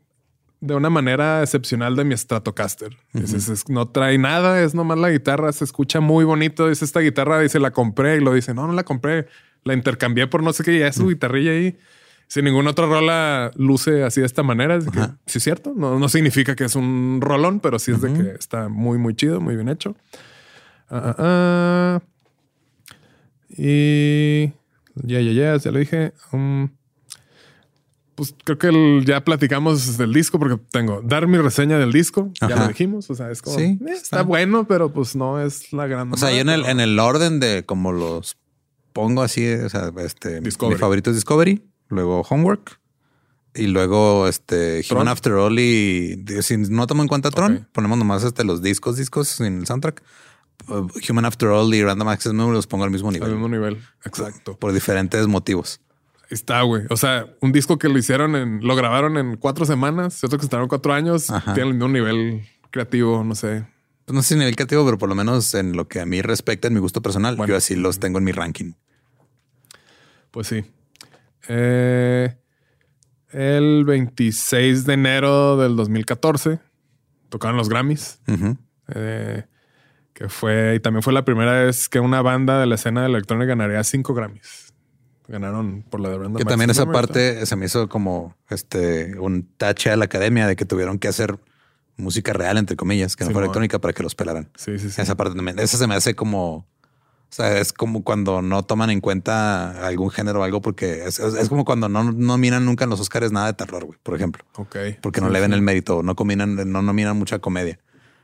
de 0.60 0.74
una 0.74 0.90
manera 0.90 1.40
excepcional 1.42 1.94
de 1.96 2.04
mi 2.04 2.16
Stratocaster. 2.16 2.96
Es- 3.14 3.68
no 3.68 3.88
trae 3.88 4.18
nada, 4.18 4.60
es 4.62 4.74
nomás 4.74 4.98
la 4.98 5.10
guitarra, 5.10 5.52
se 5.52 5.64
escucha 5.64 6.00
muy 6.00 6.24
bonito. 6.24 6.68
Dice 6.68 6.84
esta 6.84 7.00
guitarra, 7.00 7.38
dice, 7.40 7.60
la 7.60 7.70
compré 7.70 8.16
y 8.16 8.20
lo 8.20 8.32
dice, 8.34 8.54
no, 8.54 8.66
no 8.66 8.72
la 8.72 8.82
compré, 8.84 9.26
la 9.64 9.74
intercambié 9.74 10.26
por 10.26 10.42
no 10.42 10.52
sé 10.52 10.64
qué, 10.64 10.72
y 10.74 10.78
ya 10.80 10.88
es 10.88 10.96
su 10.96 11.08
guitarrilla 11.08 11.52
ahí. 11.52 11.78
Sin 12.26 12.44
ninguna 12.44 12.70
otra 12.72 12.86
rola 12.86 13.50
luce 13.56 14.02
así 14.04 14.20
de 14.20 14.26
esta 14.26 14.42
manera. 14.42 14.74
Es 14.76 14.84
que, 14.90 14.98
sí, 15.26 15.38
es 15.38 15.44
cierto. 15.44 15.72
No, 15.74 15.98
no 15.98 16.08
significa 16.10 16.54
que 16.56 16.64
es 16.64 16.74
un 16.76 17.20
rolón, 17.22 17.60
pero 17.60 17.78
sí 17.78 17.92
es 17.92 18.02
de 18.02 18.12
que 18.12 18.30
está 18.32 18.68
muy, 18.68 18.98
muy 18.98 19.14
chido, 19.14 19.40
muy 19.40 19.54
bien 19.54 19.68
hecho. 19.70 19.96
Ah, 20.90 22.00
ya, 25.04 25.20
ya, 25.20 25.32
ya, 25.32 25.56
ya 25.56 25.70
lo 25.70 25.78
dije. 25.78 26.12
Um, 26.32 26.70
pues 28.14 28.34
creo 28.44 28.58
que 28.58 28.66
el- 28.68 29.04
ya 29.06 29.22
platicamos 29.24 29.96
del 29.96 30.12
disco 30.12 30.38
porque 30.40 30.60
tengo 30.72 31.00
dar 31.02 31.28
mi 31.28 31.38
reseña 31.38 31.78
del 31.78 31.92
disco. 31.92 32.32
Ya 32.40 32.48
Ajá. 32.48 32.62
lo 32.62 32.68
dijimos. 32.68 33.08
O 33.10 33.14
sea, 33.14 33.30
es 33.30 33.40
como 33.42 33.56
Sí, 33.58 33.78
eh, 33.86 33.92
está, 33.92 34.22
bueno, 34.22 34.66
pero 34.66 34.92
pues 34.92 35.14
no 35.14 35.40
es 35.40 35.72
la 35.72 35.86
gran. 35.86 36.12
O 36.12 36.16
sea, 36.16 36.30
yo 36.32 36.38
en 36.38 36.48
el, 36.48 36.64
en 36.66 36.80
el 36.80 36.98
orden 36.98 37.38
de 37.38 37.64
como 37.64 37.92
los 37.92 38.36
pongo 38.92 39.22
así, 39.22 39.46
o 39.52 39.68
sea, 39.68 39.92
este, 39.98 40.40
Discovery. 40.40 40.74
mi 40.74 40.80
favorito 40.80 41.10
es 41.10 41.16
Discovery, 41.16 41.62
luego 41.88 42.22
Homework 42.22 42.80
y 43.54 43.68
luego 43.68 44.26
este 44.26 44.82
Tron. 44.82 44.98
Human 45.02 45.08
After 45.08 45.32
All 45.34 45.58
y 45.60 46.24
si 46.42 46.56
no 46.56 46.86
tomo 46.88 47.02
en 47.02 47.08
cuenta 47.08 47.30
Tron, 47.30 47.56
Ok. 47.58 47.62
ponemos 47.72 47.98
nomás 47.98 48.24
este, 48.24 48.42
los 48.42 48.62
discos, 48.62 48.96
discos 48.96 49.28
sin 49.28 49.60
el 49.60 49.66
soundtrack. 49.66 50.02
Uh, 50.66 50.88
Human 51.08 51.24
After 51.24 51.48
All 51.48 51.72
y 51.74 51.82
Random 51.82 52.08
Access 52.08 52.32
Memory 52.32 52.54
los 52.56 52.66
pongo 52.66 52.84
al 52.84 52.90
mismo 52.90 53.08
Al 53.08 53.14
nivel. 53.14 53.30
mismo 53.32 53.48
nivel. 53.48 53.78
Exacto. 54.04 54.56
Por 54.58 54.72
diferentes 54.72 55.26
motivos. 55.26 55.80
Está, 56.30 56.60
güey. 56.62 56.82
O 56.90 56.96
sea, 56.96 57.26
un 57.40 57.52
disco 57.52 57.78
que 57.78 57.88
lo 57.88 57.96
hicieron 57.98 58.36
en, 58.36 58.60
lo 58.66 58.76
grabaron 58.76 59.16
en 59.16 59.36
cuatro 59.36 59.64
semanas, 59.64 60.22
otro 60.24 60.36
que 60.38 60.44
se 60.44 60.50
tardaron 60.50 60.68
cuatro 60.68 60.92
años, 60.92 61.30
Ajá. 61.30 61.54
tiene 61.54 61.68
el 61.70 61.74
mismo 61.76 61.88
nivel 61.88 62.42
creativo, 62.70 63.24
no 63.24 63.34
sé. 63.34 63.66
Pues 64.04 64.14
no 64.14 64.20
sé 64.22 64.34
si 64.34 64.38
nivel 64.38 64.54
creativo, 64.56 64.84
pero 64.84 64.98
por 64.98 65.08
lo 65.08 65.14
menos 65.14 65.54
en 65.54 65.72
lo 65.74 65.88
que 65.88 66.00
a 66.00 66.06
mí 66.06 66.20
respecta, 66.20 66.68
en 66.68 66.74
mi 66.74 66.80
gusto 66.80 67.00
personal, 67.00 67.36
Bueno. 67.36 67.50
yo 67.52 67.56
así 67.56 67.76
los 67.76 67.98
tengo 67.98 68.18
en 68.18 68.24
mi 68.24 68.32
ranking. 68.32 68.72
Pues 70.30 70.48
sí. 70.48 70.64
Eh, 71.48 72.36
el 73.30 73.84
26 73.86 74.84
de 74.84 74.92
enero 74.94 75.56
del 75.56 75.76
2014 75.76 76.60
tocaron 77.30 77.56
los 77.56 77.68
Grammys. 77.70 78.20
Eh, 78.94 79.44
que 80.18 80.28
fue, 80.28 80.74
y 80.76 80.80
también 80.80 81.02
fue 81.04 81.12
la 81.12 81.24
primera 81.24 81.52
vez 81.52 81.88
que 81.88 82.00
una 82.00 82.22
banda 82.22 82.58
de 82.58 82.66
la 82.66 82.74
escena 82.74 83.02
de 83.02 83.06
electrónica 83.06 83.46
ganaría 83.50 83.84
cinco 83.84 84.14
Grammys. 84.14 84.72
Ganaron 85.28 85.82
por 85.88 86.00
la 86.00 86.08
de 86.08 86.16
Random 86.18 86.36
Que 86.36 86.44
también 86.44 86.70
esa 86.70 86.86
parte 86.86 87.44
se 87.46 87.54
me 87.54 87.66
hizo 87.66 87.88
como 87.88 88.34
este 88.48 89.16
un 89.20 89.46
tache 89.58 89.90
a 89.90 89.96
la 89.96 90.06
academia 90.06 90.46
de 90.46 90.56
que 90.56 90.64
tuvieron 90.64 90.98
que 90.98 91.06
hacer 91.06 91.38
música 91.96 92.32
real, 92.32 92.56
entre 92.58 92.76
comillas, 92.76 93.14
que 93.14 93.24
no 93.24 93.30
fuera 93.30 93.44
Simón. 93.44 93.44
electrónica 93.44 93.78
para 93.78 93.92
que 93.92 94.02
los 94.02 94.14
pelaran. 94.14 94.48
Sí, 94.56 94.78
sí, 94.78 94.90
sí. 94.90 95.00
Esa 95.00 95.16
parte 95.16 95.34
también, 95.36 95.58
esa 95.58 95.76
se 95.76 95.86
me 95.86 95.94
hace 95.94 96.14
como, 96.14 96.54
o 96.56 96.66
sea, 97.28 97.58
es 97.58 97.72
como 97.72 98.02
cuando 98.04 98.40
no 98.42 98.62
toman 98.64 98.90
en 98.90 99.00
cuenta 99.00 99.86
algún 99.86 100.10
género 100.10 100.40
o 100.40 100.42
algo, 100.44 100.62
porque 100.62 101.04
es, 101.06 101.18
es- 101.20 101.34
es 101.34 101.48
como 101.48 101.64
cuando 101.64 101.88
no 101.88 102.04
nominan 102.10 102.64
nunca 102.64 102.84
en 102.84 102.90
los 102.90 102.98
Oscars 103.00 103.30
nada 103.30 103.48
de 103.48 103.52
terror, 103.52 103.84
güey, 103.84 103.98
por 104.02 104.14
ejemplo, 104.16 104.44
Ok. 104.56 104.76
porque 105.02 105.20
no 105.20 105.26
Sí, 105.28 105.32
le 105.34 105.40
ven 105.40 105.50
sí. 105.50 105.54
el 105.56 105.62
mérito, 105.62 106.02
no 106.02 106.16
combinan, 106.16 106.56
no 106.72 106.82
nominan 106.82 107.16
mucha 107.18 107.38
comedia. 107.38 107.78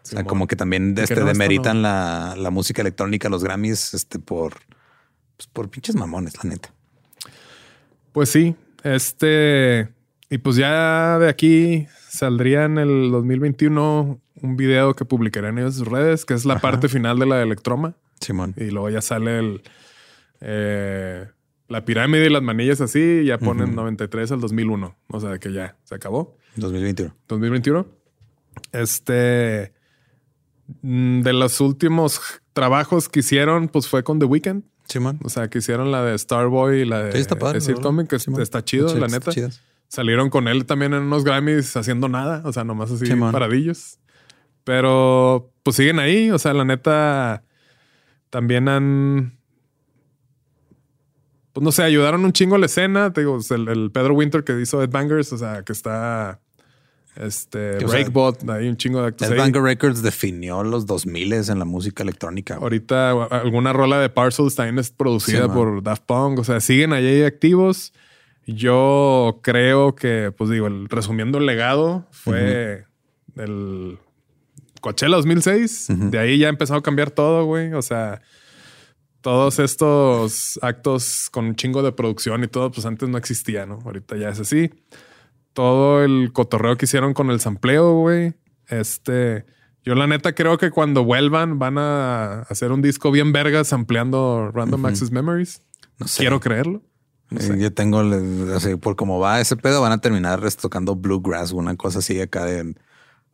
O 0.05 0.07
sea, 0.07 0.25
como 0.25 0.47
que 0.47 0.55
también 0.55 0.95
este, 0.99 1.17
no, 1.17 1.27
demeritan 1.27 1.79
no. 1.79 1.89
la, 1.89 2.35
la 2.37 2.51
música 2.51 2.83
electrónica, 2.83 3.29
los 3.29 3.43
Grammys, 3.43 3.95
este, 3.95 4.19
por, 4.19 4.55
pues, 5.37 5.47
por 5.53 5.71
pinches 5.71 5.97
mamones, 5.97 6.35
la 6.43 6.51
neta. 6.51 6.73
Pues 8.13 8.29
sí, 8.29 8.55
este, 8.83 9.89
y 10.31 10.39
pues 10.39 10.57
ya 10.57 11.19
de 11.19 11.29
aquí 11.29 11.87
saldría 12.09 12.65
en 12.65 12.79
el 12.79 13.11
2021 13.11 14.21
un 14.43 14.57
video 14.57 14.95
que 14.95 15.05
publicaré 15.05 15.49
en 15.49 15.73
sus 15.73 15.89
redes, 15.89 16.25
que 16.25 16.35
es 16.35 16.45
la 16.45 16.59
parte 16.59 16.89
final 16.89 17.19
de 17.19 17.27
la 17.27 17.37
de 17.37 17.45
Electroma. 17.45 17.95
Simón. 18.21 18.55
Y 18.57 18.71
luego 18.71 18.91
ya 18.91 19.01
sale 19.01 19.39
el, 19.39 19.63
eh, 20.41 21.27
la 21.69 21.85
pirámide 21.85 22.27
y 22.27 22.31
las 22.31 22.43
manillas 22.43 22.81
así, 22.81 23.01
y 23.01 23.25
ya 23.27 23.39
ponen 23.39 23.75
93 23.75 24.33
al 24.33 24.41
2001. 24.41 24.97
O 25.09 25.21
sea, 25.21 25.39
que 25.39 25.53
ya 25.53 25.77
se 25.85 25.95
acabó. 25.95 26.37
2021. 26.57 27.15
2021. 27.27 27.87
Este, 28.73 29.73
de 30.83 31.33
los 31.33 31.61
últimos 31.61 32.21
trabajos 32.53 33.09
que 33.09 33.21
hicieron, 33.21 33.69
pues 33.69 33.89
fue 33.89 34.03
con 34.03 34.19
The 34.19 34.27
Weeknd. 34.27 34.63
Simón. 34.87 35.19
O 35.25 35.29
sea, 35.29 35.49
que 35.49 35.59
hicieron 35.59 35.91
la 35.91 36.05
de 36.05 36.19
Starboy 36.19 36.83
y 36.83 36.85
la 36.85 37.05
de, 37.05 37.13
Sí, 37.13 37.19
está 37.19 37.37
padre, 37.37 37.55
de 37.55 37.61
Sir 37.63 37.77
¿no? 37.77 37.83
Comic, 37.83 38.09
que 38.09 38.19
Simón. 38.19 38.43
está 38.43 38.63
chido, 38.65 38.95
la 38.99 39.07
neta. 39.07 39.31
chidas. 39.31 39.63
Salieron 39.89 40.29
con 40.29 40.49
él 40.49 40.67
también 40.67 40.93
en 40.93 41.03
unos 41.05 41.25
Grammys 41.25 41.77
haciendo 41.77 42.09
nada, 42.09 42.43
o 42.45 42.53
sea, 42.53 42.65
nomás 42.65 42.91
así 42.91 43.07
Simón. 43.07 43.33
paradillos. 43.33 43.99
Pero 44.65 45.51
pues 45.63 45.77
siguen 45.77 45.99
ahí, 45.99 46.31
o 46.31 46.39
sea, 46.39 46.53
la 46.53 46.65
neta 46.65 47.45
también 48.31 48.69
han 48.69 49.39
pues 51.55 51.63
no 51.63 51.71
sé, 51.71 51.85
ayudaron 51.85 52.25
un 52.25 52.33
chingo 52.33 52.57
a 52.57 52.59
la 52.59 52.67
escena, 52.67 53.13
te 53.13 53.21
digo, 53.21 53.39
el, 53.49 53.69
el 53.69 53.91
Pedro 53.93 54.15
Winter 54.15 54.43
que 54.43 54.61
hizo 54.61 54.83
Ed 54.83 54.91
Bangers, 54.91 55.33
o 55.33 55.39
sea, 55.39 55.63
que 55.63 55.73
está 55.73 56.41
este 57.17 57.77
o 57.77 57.81
sea, 57.81 57.89
Breakbot, 57.89 58.49
hay 58.51 58.69
un 58.69 58.77
chingo 58.77 59.01
de 59.01 59.09
actos. 59.09 59.29
Banger 59.29 59.63
Records 59.63 60.03
definió 60.03 60.63
los 60.65 60.87
2000 60.87 61.33
en 61.33 61.59
la 61.59 61.65
música 61.65 62.03
electrónica. 62.03 62.55
güey. 62.57 62.65
Ahorita 62.65 63.11
alguna 63.27 63.73
rola 63.73 64.01
de 64.01 64.09
Parcels 64.09 64.55
también 64.57 64.79
es 64.79 64.91
producida 64.91 65.45
Sí, 65.45 65.49
por 65.49 65.83
Daft 65.83 66.05
Punk. 66.07 66.41
O 66.41 66.45
sea, 66.45 66.61
siguen 66.61 66.93
ahí 66.93 67.23
activos. 67.23 67.93
Yo 68.47 69.41
creo 69.43 69.95
que, 69.95 70.33
pues 70.37 70.51
digo, 70.51 70.67
el, 70.67 70.89
resumiendo 70.89 71.39
el 71.39 71.47
legado, 71.47 72.07
fue 72.11 72.85
el 73.37 73.99
Coachella 74.81 75.17
2006. 75.17 75.87
De 76.11 76.19
ahí 76.19 76.39
ya 76.39 76.49
empezó 76.49 76.75
a 76.75 76.83
cambiar 76.83 77.11
todo, 77.11 77.45
güey. 77.47 77.73
O 77.73 77.81
sea, 77.81 78.21
todos 79.23 79.59
estos 79.59 80.59
actos 80.61 81.29
con 81.31 81.47
un 81.47 81.57
chingo 81.57 81.83
de 81.83 81.93
producción 81.93 82.45
y 82.45 82.49
todo, 82.49 82.71
pues 82.71 82.85
antes 82.85 83.09
no 83.09 83.17
existía, 83.17 83.65
¿no? 83.65 83.79
Ahorita 83.85 84.17
ya 84.17 84.29
es 84.29 84.41
así. 84.41 84.71
Todo 85.55 86.05
el 86.05 86.33
cotorreo 86.33 86.77
que 86.77 86.85
hicieron 86.85 87.15
con 87.15 87.31
el 87.31 87.41
sampleo, 87.41 87.95
güey. 87.95 88.35
Este, 88.69 89.47
yo 89.83 89.95
la 89.95 90.07
neta 90.07 90.35
creo 90.35 90.59
que 90.59 90.71
cuando 90.71 91.05
vuelvan 91.05 91.59
van 91.59 91.79
a 91.79 92.41
hacer 92.43 92.73
un 92.73 92.83
disco 92.83 93.11
bien 93.11 93.33
vergas 93.33 93.73
ampliando 93.73 94.51
Random 94.53 94.85
Access 94.87 95.11
Memories. 95.11 95.63
No 95.99 96.07
sé. 96.09 96.19
Quiero 96.23 96.41
creerlo. 96.41 96.83
Yo 97.31 97.73
tengo, 97.73 98.03
sea, 98.61 98.77
por 98.77 98.97
cómo 98.97 99.19
va 99.19 99.41
ese 99.41 99.57
pedo, 99.57 99.81
van 99.81 99.93
a 99.93 99.99
terminar 99.99 100.41
tocando 100.53 100.95
bluegrass, 100.95 101.53
una 101.53 101.75
cosa 101.77 102.01
así 102.01 102.21
acá 102.21 102.45
de 102.45 102.75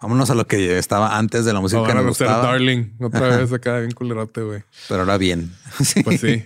vámonos 0.00 0.30
a 0.30 0.34
lo 0.34 0.46
que 0.46 0.78
estaba 0.78 1.18
antes 1.18 1.44
de 1.44 1.52
la 1.52 1.60
música 1.60 1.82
O 1.82 1.86
que 1.86 1.94
nos 1.94 2.06
gustaba, 2.06 2.42
Darling 2.42 2.92
otra 3.00 3.36
vez 3.36 3.52
acá 3.52 3.78
bien 3.78 3.90
culerote, 3.90 4.42
güey. 4.42 4.62
pero 4.88 5.00
ahora 5.00 5.18
bien. 5.18 5.52
Pues 6.04 6.20
sí. 6.20 6.44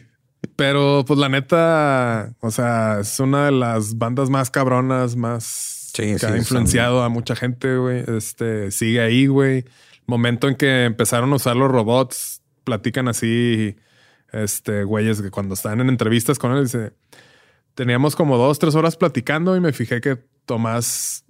Pero 0.56 1.04
pues 1.06 1.18
la 1.18 1.28
neta, 1.28 2.34
o 2.40 2.50
sea, 2.50 3.00
es 3.00 3.18
una 3.20 3.46
de 3.46 3.52
las 3.52 3.98
bandas 3.98 4.30
más 4.30 4.50
cabronas, 4.50 5.16
más 5.16 5.74
Sí, 5.94 6.02
que 6.02 6.18
sí, 6.18 6.26
ha 6.26 6.36
influenciado 6.36 7.02
a 7.02 7.08
mucha 7.08 7.36
gente, 7.36 7.76
güey. 7.76 8.02
Este 8.08 8.70
sigue 8.72 9.00
ahí, 9.00 9.26
güey. 9.26 9.64
momento 10.06 10.48
en 10.48 10.56
que 10.56 10.84
empezaron 10.84 11.32
a 11.32 11.36
usar 11.36 11.56
los 11.56 11.70
robots, 11.70 12.42
platican 12.64 13.06
así, 13.08 13.76
este, 14.32 14.82
güeyes 14.84 15.22
que 15.22 15.30
cuando 15.30 15.54
están 15.54 15.80
en 15.80 15.88
entrevistas 15.88 16.38
con 16.38 16.52
él, 16.52 16.64
dice, 16.64 16.92
teníamos 17.74 18.16
como 18.16 18.36
dos, 18.36 18.58
tres 18.58 18.74
horas 18.74 18.96
platicando 18.96 19.56
y 19.56 19.60
me 19.60 19.72
fijé 19.72 20.00
que 20.00 20.18
Tomás 20.46 21.23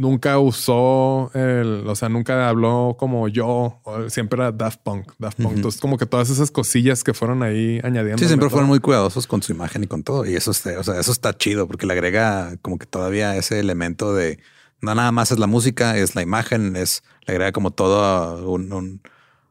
nunca 0.00 0.38
usó 0.38 1.30
el, 1.34 1.86
o 1.86 1.94
sea, 1.94 2.08
nunca 2.08 2.48
habló 2.48 2.96
como 2.98 3.28
yo, 3.28 3.82
siempre 4.08 4.40
era 4.40 4.50
Daft 4.50 4.80
Punk, 4.82 5.12
Daft 5.18 5.42
Punk. 5.42 5.56
Entonces, 5.56 5.78
como 5.78 5.98
que 5.98 6.06
todas 6.06 6.30
esas 6.30 6.50
cosillas 6.50 7.04
que 7.04 7.12
fueron 7.12 7.42
ahí 7.42 7.80
añadiendo. 7.84 8.16
Sí, 8.16 8.26
siempre 8.26 8.48
fueron 8.48 8.66
muy 8.66 8.80
cuidadosos 8.80 9.26
con 9.26 9.42
su 9.42 9.52
imagen 9.52 9.84
y 9.84 9.86
con 9.88 10.02
todo. 10.02 10.24
Y 10.24 10.34
eso, 10.36 10.52
está, 10.52 10.78
o 10.78 10.82
sea, 10.82 10.98
eso 10.98 11.12
está 11.12 11.36
chido 11.36 11.66
porque 11.66 11.86
le 11.86 11.92
agrega 11.92 12.56
como 12.62 12.78
que 12.78 12.86
todavía 12.86 13.36
ese 13.36 13.60
elemento 13.60 14.14
de 14.14 14.38
no 14.80 14.94
nada 14.94 15.12
más 15.12 15.32
es 15.32 15.38
la 15.38 15.46
música, 15.46 15.98
es 15.98 16.14
la 16.14 16.22
imagen, 16.22 16.76
es 16.76 17.02
le 17.26 17.34
agrega 17.34 17.52
como 17.52 17.70
todo 17.70 18.50
un, 18.50 19.02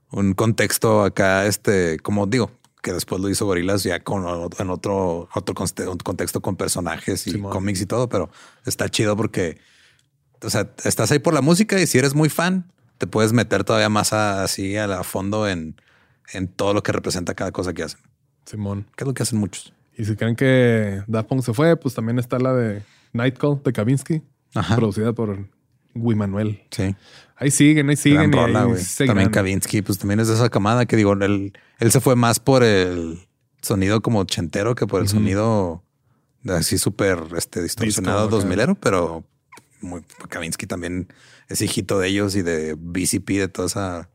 un, 0.10 0.34
contexto 0.34 1.04
acá, 1.04 1.46
este, 1.46 2.00
como 2.00 2.26
digo, 2.26 2.50
que 2.82 2.92
después 2.92 3.22
lo 3.22 3.30
hizo 3.30 3.46
Gorilas 3.46 3.84
ya 3.84 4.00
con 4.00 4.24
en 4.58 4.70
otro, 4.72 5.30
otro 5.32 5.54
contexto 5.54 6.42
con 6.42 6.56
personajes 6.56 7.28
y 7.28 7.40
cómics 7.40 7.82
y 7.82 7.86
todo, 7.86 8.10
pero 8.10 8.32
está 8.66 8.90
chido 8.90 9.16
porque 9.16 9.60
o 10.42 10.50
sea, 10.50 10.70
estás 10.84 11.12
ahí 11.12 11.20
por 11.20 11.34
la 11.34 11.42
música 11.42 11.80
y 11.80 11.88
si 11.88 11.98
eres 11.98 12.16
muy 12.16 12.30
fan, 12.30 12.72
te 12.98 13.08
puedes 13.08 13.34
meter 13.34 13.64
todavía 13.64 13.90
más 13.90 14.14
así 14.14 14.76
a, 14.78 14.88
la 14.88 15.04
fondo 15.04 15.48
en, 15.48 15.76
en 16.34 16.48
todo 16.48 16.74
lo 16.74 16.84
que 16.84 16.92
representa 16.92 17.34
cada 17.34 17.52
cosa 17.52 17.74
que 17.74 17.84
hacen. 17.84 18.00
Simón. 18.46 18.88
¿Qué 18.96 19.04
es 19.04 19.08
lo 19.08 19.14
que 19.14 19.24
hacen 19.24 19.40
muchos? 19.40 19.74
Y 19.98 20.06
si 20.06 20.16
creen 20.16 20.36
que 20.36 21.04
Daft 21.08 21.28
Punk 21.28 21.44
se 21.44 21.54
fue, 21.54 21.76
pues 21.76 21.94
también 21.94 22.20
está 22.20 22.40
la 22.40 22.54
de 22.54 22.84
Night 23.14 23.38
Call 23.38 23.62
de 23.64 23.74
Kavinsky, 23.74 24.22
producida 24.76 25.14
por 25.14 25.46
Guy 25.94 26.16
Manuel. 26.16 26.62
Sí. 26.72 26.96
Ahí 27.36 27.52
siguen, 27.52 27.90
ahí 27.90 27.96
siguen. 27.96 28.32
también 28.32 29.30
Kavinsky, 29.30 29.82
pues 29.82 29.98
también 29.98 30.20
es 30.20 30.28
de 30.28 30.36
esa 30.36 30.50
camada 30.50 30.86
que 30.86 30.96
digo, 30.96 31.14
él, 31.14 31.54
él 31.80 31.92
se 31.92 32.00
fue 32.00 32.16
más 32.16 32.40
por 32.40 32.64
el 32.64 33.20
sonido 33.62 34.02
como 34.02 34.24
chentero 34.26 34.76
que 34.76 34.88
por 34.88 35.02
el 35.02 35.08
sonido 35.08 35.84
así 36.48 36.78
súper 36.78 37.20
este, 37.36 37.62
distorsionado 37.62 38.28
dos 38.28 38.46
milero, 38.46 38.76
pero 38.76 39.24
muy, 39.82 40.02
Kavinsky 40.30 40.68
también 40.68 41.12
es 41.48 41.62
hijito 41.62 42.00
de 42.00 42.08
ellos 42.08 42.36
y 42.36 42.42
de 42.42 42.76
BCP, 42.78 43.30
de 43.30 43.48
toda 43.48 43.68
esa. 43.68 44.10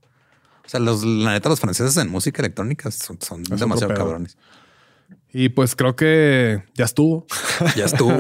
O 0.64 0.68
sea, 0.68 0.80
los, 0.80 1.04
la 1.04 1.32
neta, 1.32 1.48
los 1.48 1.60
franceses 1.60 1.96
en 1.98 2.08
música 2.08 2.40
electrónica 2.40 2.90
son, 2.90 3.42
demasiado 3.44 3.94
cabrones. 3.94 4.38
Y 5.32 5.50
pues 5.50 5.76
creo 5.76 5.96
que 5.96 6.64
ya 6.74 6.84
estuvo. 6.84 7.26
Ya 7.76 7.84
estuvo. 7.84 8.16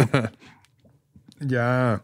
ya 1.40 2.02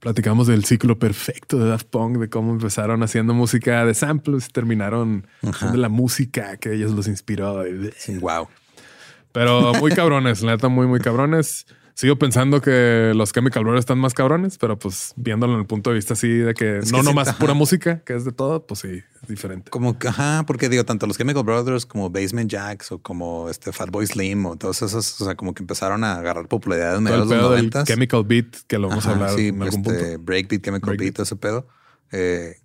platicamos 0.00 0.46
del 0.46 0.64
ciclo 0.64 0.98
perfecto 0.98 1.58
de 1.58 1.68
Daft 1.68 1.88
Punk, 1.88 2.18
de 2.18 2.28
cómo 2.28 2.52
empezaron 2.52 3.02
haciendo 3.02 3.32
música 3.32 3.86
de 3.86 3.94
samples 3.94 4.46
y 4.48 4.52
terminaron 4.52 5.26
de 5.40 5.78
la 5.78 5.88
música 5.88 6.58
que 6.58 6.74
ellos 6.74 6.92
los 6.92 7.08
inspiró. 7.08 7.64
wow. 8.20 8.48
Pero 9.32 9.72
muy 9.74 9.92
cabrones, 9.92 10.42
la 10.42 10.52
neta, 10.52 10.68
muy, 10.68 10.86
muy 10.86 11.00
cabrones 11.00 11.66
sigo 11.94 12.16
pensando 12.16 12.60
que 12.60 13.12
los 13.14 13.32
Chemical 13.32 13.62
Brothers 13.62 13.80
están 13.80 13.98
más 13.98 14.14
cabrones, 14.14 14.58
pero 14.58 14.78
pues 14.78 15.14
viéndolo 15.16 15.54
en 15.54 15.60
el 15.60 15.66
punto 15.66 15.90
de 15.90 15.96
vista 15.96 16.14
así 16.14 16.28
de 16.28 16.54
que 16.54 16.80
no 16.92 17.02
nomás 17.02 17.32
pura 17.34 17.54
música, 17.54 18.02
que 18.04 18.14
es 18.14 18.24
de 18.24 18.32
todo, 18.32 18.66
pues 18.66 18.80
sí, 18.80 19.02
es 19.22 19.28
diferente. 19.28 19.70
Como, 19.70 19.96
ajá, 20.06 20.44
porque 20.46 20.68
digo, 20.68 20.84
tanto 20.84 21.06
los 21.06 21.16
Chemical 21.16 21.44
Brothers 21.44 21.86
como 21.86 22.10
Basement 22.10 22.50
Jacks 22.50 22.92
o 22.92 22.98
como 22.98 23.48
este 23.48 23.72
Fatboy 23.72 24.06
Slim 24.06 24.44
o 24.46 24.56
todos 24.56 24.82
esos, 24.82 25.20
o 25.20 25.24
sea, 25.24 25.36
como 25.36 25.54
que 25.54 25.62
empezaron 25.62 26.04
a 26.04 26.16
agarrar 26.16 26.48
popularidad 26.48 26.96
en 26.96 27.04
los 27.04 27.28
noventas. 27.28 27.86
Chemical 27.86 28.24
Beat, 28.24 28.56
que 28.66 28.78
lo 28.78 28.88
vamos 28.88 29.06
a 29.06 29.12
hablar 29.12 29.38
en 29.38 29.62
algún 29.62 29.80
este, 29.80 30.00
punto. 30.00 30.24
Breakbeat, 30.24 30.62
Chemical 30.62 30.96
Beat, 30.96 31.20
ese 31.20 31.36
pedo. 31.36 31.68
Eh, 32.12 32.56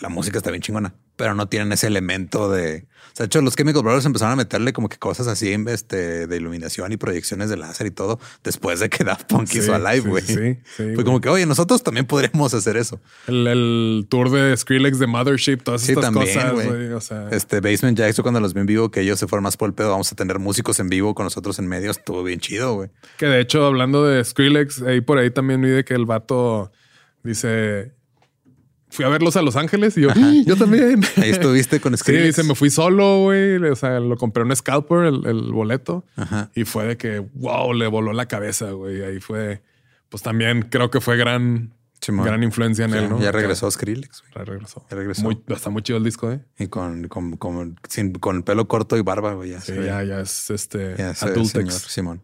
la 0.00 0.08
música 0.08 0.38
está 0.38 0.50
bien 0.50 0.62
chingona 0.62 0.94
pero 1.18 1.34
no 1.34 1.48
tienen 1.48 1.72
ese 1.72 1.88
elemento 1.88 2.48
de. 2.50 2.86
O 2.86 3.16
sea, 3.18 3.24
de 3.24 3.26
hecho, 3.26 3.42
los 3.42 3.56
Chemical 3.56 3.82
Brothers 3.82 4.06
empezaron 4.06 4.34
a 4.34 4.36
meterle 4.36 4.72
como 4.72 4.88
que 4.88 4.96
cosas 4.98 5.26
así 5.26 5.52
este, 5.66 6.28
de 6.28 6.36
iluminación 6.36 6.92
y 6.92 6.96
proyecciones 6.96 7.50
de 7.50 7.56
láser 7.56 7.88
y 7.88 7.90
todo 7.90 8.20
después 8.44 8.78
de 8.78 8.88
que 8.88 9.02
Daft 9.02 9.28
Punk 9.28 9.52
hizo 9.52 9.74
Alive, 9.74 10.08
güey. 10.08 10.22
Sí, 10.22 10.58
sí, 10.76 10.94
Fue 10.94 11.04
como 11.04 11.20
que, 11.20 11.28
oye, 11.28 11.44
nosotros 11.44 11.82
también 11.82 12.06
podríamos 12.06 12.54
hacer 12.54 12.76
eso. 12.76 13.00
El, 13.26 14.06
tour 14.08 14.30
de 14.30 14.56
Skrillex 14.56 15.00
de 15.00 15.08
Mothership, 15.08 15.58
todas 15.58 15.88
estas 15.88 16.04
también, 16.04 16.26
cosas, 16.32 16.52
güey. 16.52 16.92
O 16.92 17.00
sea, 17.00 17.28
este 17.32 17.60
Basement 17.60 17.98
Jackson, 17.98 18.22
cuando 18.22 18.38
los 18.38 18.54
vi 18.54 18.60
en 18.60 18.66
vivo, 18.66 18.90
que 18.92 19.00
ellos 19.00 19.18
se 19.18 19.26
fueron 19.26 19.42
más 19.42 19.56
por 19.56 19.68
el 19.68 19.74
pedo, 19.74 19.90
vamos 19.90 20.12
a 20.12 20.14
tener 20.14 20.38
músicos 20.38 20.78
en 20.78 20.88
vivo 20.88 21.16
con 21.16 21.24
nosotros 21.24 21.58
en 21.58 21.66
medio, 21.66 21.90
estuvo 21.90 22.22
bien 22.22 22.38
chido, 22.38 22.74
güey. 22.74 22.90
Que 23.16 23.26
de 23.26 23.40
hecho, 23.40 23.66
hablando 23.66 24.06
de 24.06 24.24
Skrillex, 24.24 24.82
ahí 24.82 25.00
por 25.00 25.18
ahí 25.18 25.30
también 25.30 25.60
vi 25.60 25.70
de 25.70 25.84
que 25.84 25.94
el 25.94 26.06
vato 26.06 26.70
dice 27.24 27.97
fui 28.90 29.04
a 29.04 29.08
verlos 29.08 29.36
a 29.36 29.42
Los 29.42 29.56
Ángeles 29.56 29.96
y 29.96 30.02
yo, 30.02 30.08
yo 30.44 30.56
también. 30.56 31.00
Ahí 31.16 31.30
estuviste 31.30 31.80
con 31.80 31.96
Skrillex. 31.96 32.36
Sí, 32.36 32.42
me 32.42 32.54
fui 32.54 32.70
solo, 32.70 33.22
güey. 33.22 33.56
O 33.56 33.76
sea, 33.76 34.00
lo 34.00 34.16
compré 34.16 34.42
un 34.44 34.54
scalper, 34.54 35.04
el, 35.04 35.52
boleto. 35.52 36.04
Y 36.54 36.64
fue 36.64 36.86
de 36.86 36.96
que, 36.96 37.20
wow, 37.34 37.72
le 37.72 37.86
voló 37.86 38.12
la 38.12 38.26
cabeza, 38.26 38.70
güey. 38.70 39.02
Ahí 39.02 39.20
fue, 39.20 39.62
pues 40.08 40.22
también 40.22 40.62
creo 40.62 40.90
que 40.90 41.00
fue 41.00 41.16
gran, 41.16 41.74
gran 42.06 42.42
influencia 42.42 42.84
en 42.86 42.94
él, 42.94 43.08
¿no? 43.08 43.20
Ya 43.20 43.32
regresó 43.32 43.70
Skrillex. 43.70 44.24
Ya 44.34 44.44
regresó. 44.44 44.86
Ya 44.90 44.96
regresó. 44.96 45.22
Muy, 45.22 45.38
está 45.48 45.70
muy 45.70 45.82
chido 45.82 45.98
el 45.98 46.04
disco, 46.04 46.30
¿eh? 46.32 46.40
Y 46.58 46.68
con, 46.68 47.08
con, 47.08 47.36
con, 47.36 47.78
sin, 47.88 48.12
con 48.12 48.42
pelo 48.42 48.68
corto 48.68 48.96
y 48.96 49.02
barba, 49.02 49.34
güey. 49.34 49.50
Ya, 49.50 49.60
sí, 49.60 49.74
ya, 49.74 50.02
ya 50.02 50.20
es 50.20 50.50
este 50.50 50.94
ya 50.96 51.10
Adultex. 51.20 51.74
Simón. 51.74 52.22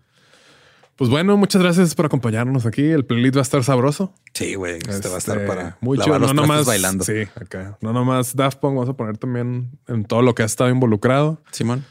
Pues 0.97 1.11
bueno, 1.11 1.37
muchas 1.37 1.61
gracias 1.61 1.95
por 1.95 2.07
acompañarnos 2.07 2.67
aquí. 2.67 2.83
El 2.83 3.05
playlist 3.05 3.37
va 3.37 3.41
a 3.41 3.43
estar 3.43 3.65
sabroso. 3.65 4.15
Sí, 4.33 4.55
güey. 4.55 4.79
Este, 4.89 5.09
va 5.09 5.17
a 5.17 5.19
estar 5.19 5.39
este, 5.39 5.49
para 5.49 5.77
muy 5.81 5.99
chido. 5.99 6.19
no 6.19 6.33
nomás 6.33 6.67
bailando. 6.67 7.05
Sí, 7.05 7.23
acá. 7.35 7.79
No 7.81 7.93
nomás 7.93 8.37
Daft 8.37 8.59
Punk, 8.59 8.75
vamos 8.75 8.89
a 8.89 8.93
poner 8.95 9.19
también 9.19 9.79
en 9.89 10.05
todo 10.05 10.23
lo 10.23 10.35
que 10.35 10.43
ha 10.43 10.47
estado 10.47 10.71
involucrado. 10.71 11.43
Simón. 11.51 11.85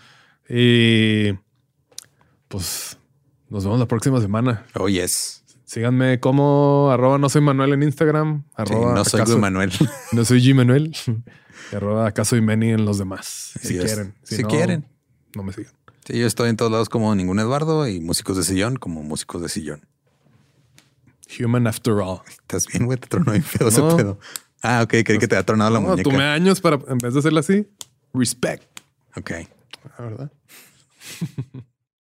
Y 0.47 1.33
pues 2.47 2.97
nos 3.49 3.63
vemos 3.65 3.79
la 3.79 3.87
próxima 3.87 4.21
semana. 4.21 4.65
Oh, 4.75 4.87
yes. 4.87 5.43
Síganme 5.65 6.19
como 6.19 6.91
arroba 6.91 7.17
no 7.17 7.29
soy 7.29 7.41
Manuel 7.41 7.73
en 7.73 7.83
Instagram. 7.83 8.43
Arroba 8.53 8.93
no 8.93 9.03
soy 9.03 9.37
Manuel. 9.37 9.71
No 10.11 10.23
soy 10.23 10.39
G 10.39 10.53
Manuel. 10.53 10.95
arroba 11.73 12.07
acaso 12.07 12.35
y 12.35 12.41
Many 12.41 12.71
en 12.71 12.85
los 12.85 12.99
demás. 12.99 13.53
Si 13.59 13.77
quieren. 13.77 14.13
Si, 14.23 14.43
quieren. 14.43 14.85
No 15.35 15.43
me 15.43 15.51
sigan. 15.51 15.73
Sí, 16.05 16.19
yo 16.19 16.27
estoy 16.27 16.49
en 16.49 16.57
todos 16.57 16.71
lados 16.71 16.89
como 16.89 17.15
ningún 17.15 17.39
Eduardo 17.39 17.87
y 17.87 18.01
músicos 18.01 18.35
de 18.35 18.43
sillón 18.43 18.75
como 18.75 19.03
músicos 19.03 19.41
de 19.41 19.49
sillón. 19.49 19.87
Human 21.39 21.65
after 21.65 21.93
all. 21.93 22.19
Estás 22.27 22.67
bien, 22.67 22.85
güey, 22.85 22.97
te 22.97 23.07
tronó 23.07 23.31
bien 23.31 23.43
feo 23.43 23.69
ese 23.69 23.81
pedo. 23.81 24.19
Ah, 24.61 24.81
ok, 24.83 24.89
creí 25.05 25.17
que 25.17 25.27
te 25.27 25.35
ha 25.35 25.43
tronado 25.43 25.71
la 25.71 25.79
no, 25.79 25.89
muñeca. 25.89 26.09
Tomé 26.09 26.23
años 26.23 26.61
para, 26.61 26.79
en 26.87 26.97
vez 26.97 27.13
de 27.13 27.19
hacerla 27.19 27.39
así, 27.39 27.67
respect. 28.13 28.81
Ok. 29.15 29.31
La 29.97 30.05
verdad. 30.05 30.31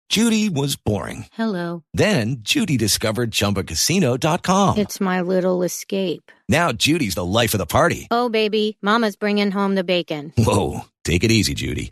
Judy 0.10 0.50
was 0.50 0.78
boring. 0.78 1.26
Hello. 1.34 1.84
Then 1.94 2.38
Judy 2.42 2.78
discovered 2.78 3.32
chumbacasino.com. 3.32 4.78
It's 4.78 5.02
my 5.02 5.22
little 5.22 5.64
escape. 5.64 6.32
Now 6.48 6.72
Judy's 6.72 7.16
the 7.16 7.26
life 7.26 7.54
of 7.54 7.60
the 7.60 7.66
party. 7.66 8.08
Oh, 8.10 8.30
baby, 8.30 8.78
mama's 8.82 9.18
bringing 9.18 9.52
home 9.52 9.76
the 9.76 9.84
bacon. 9.84 10.32
Whoa, 10.38 10.86
take 11.04 11.26
it 11.26 11.32
easy, 11.32 11.54
Judy. 11.54 11.92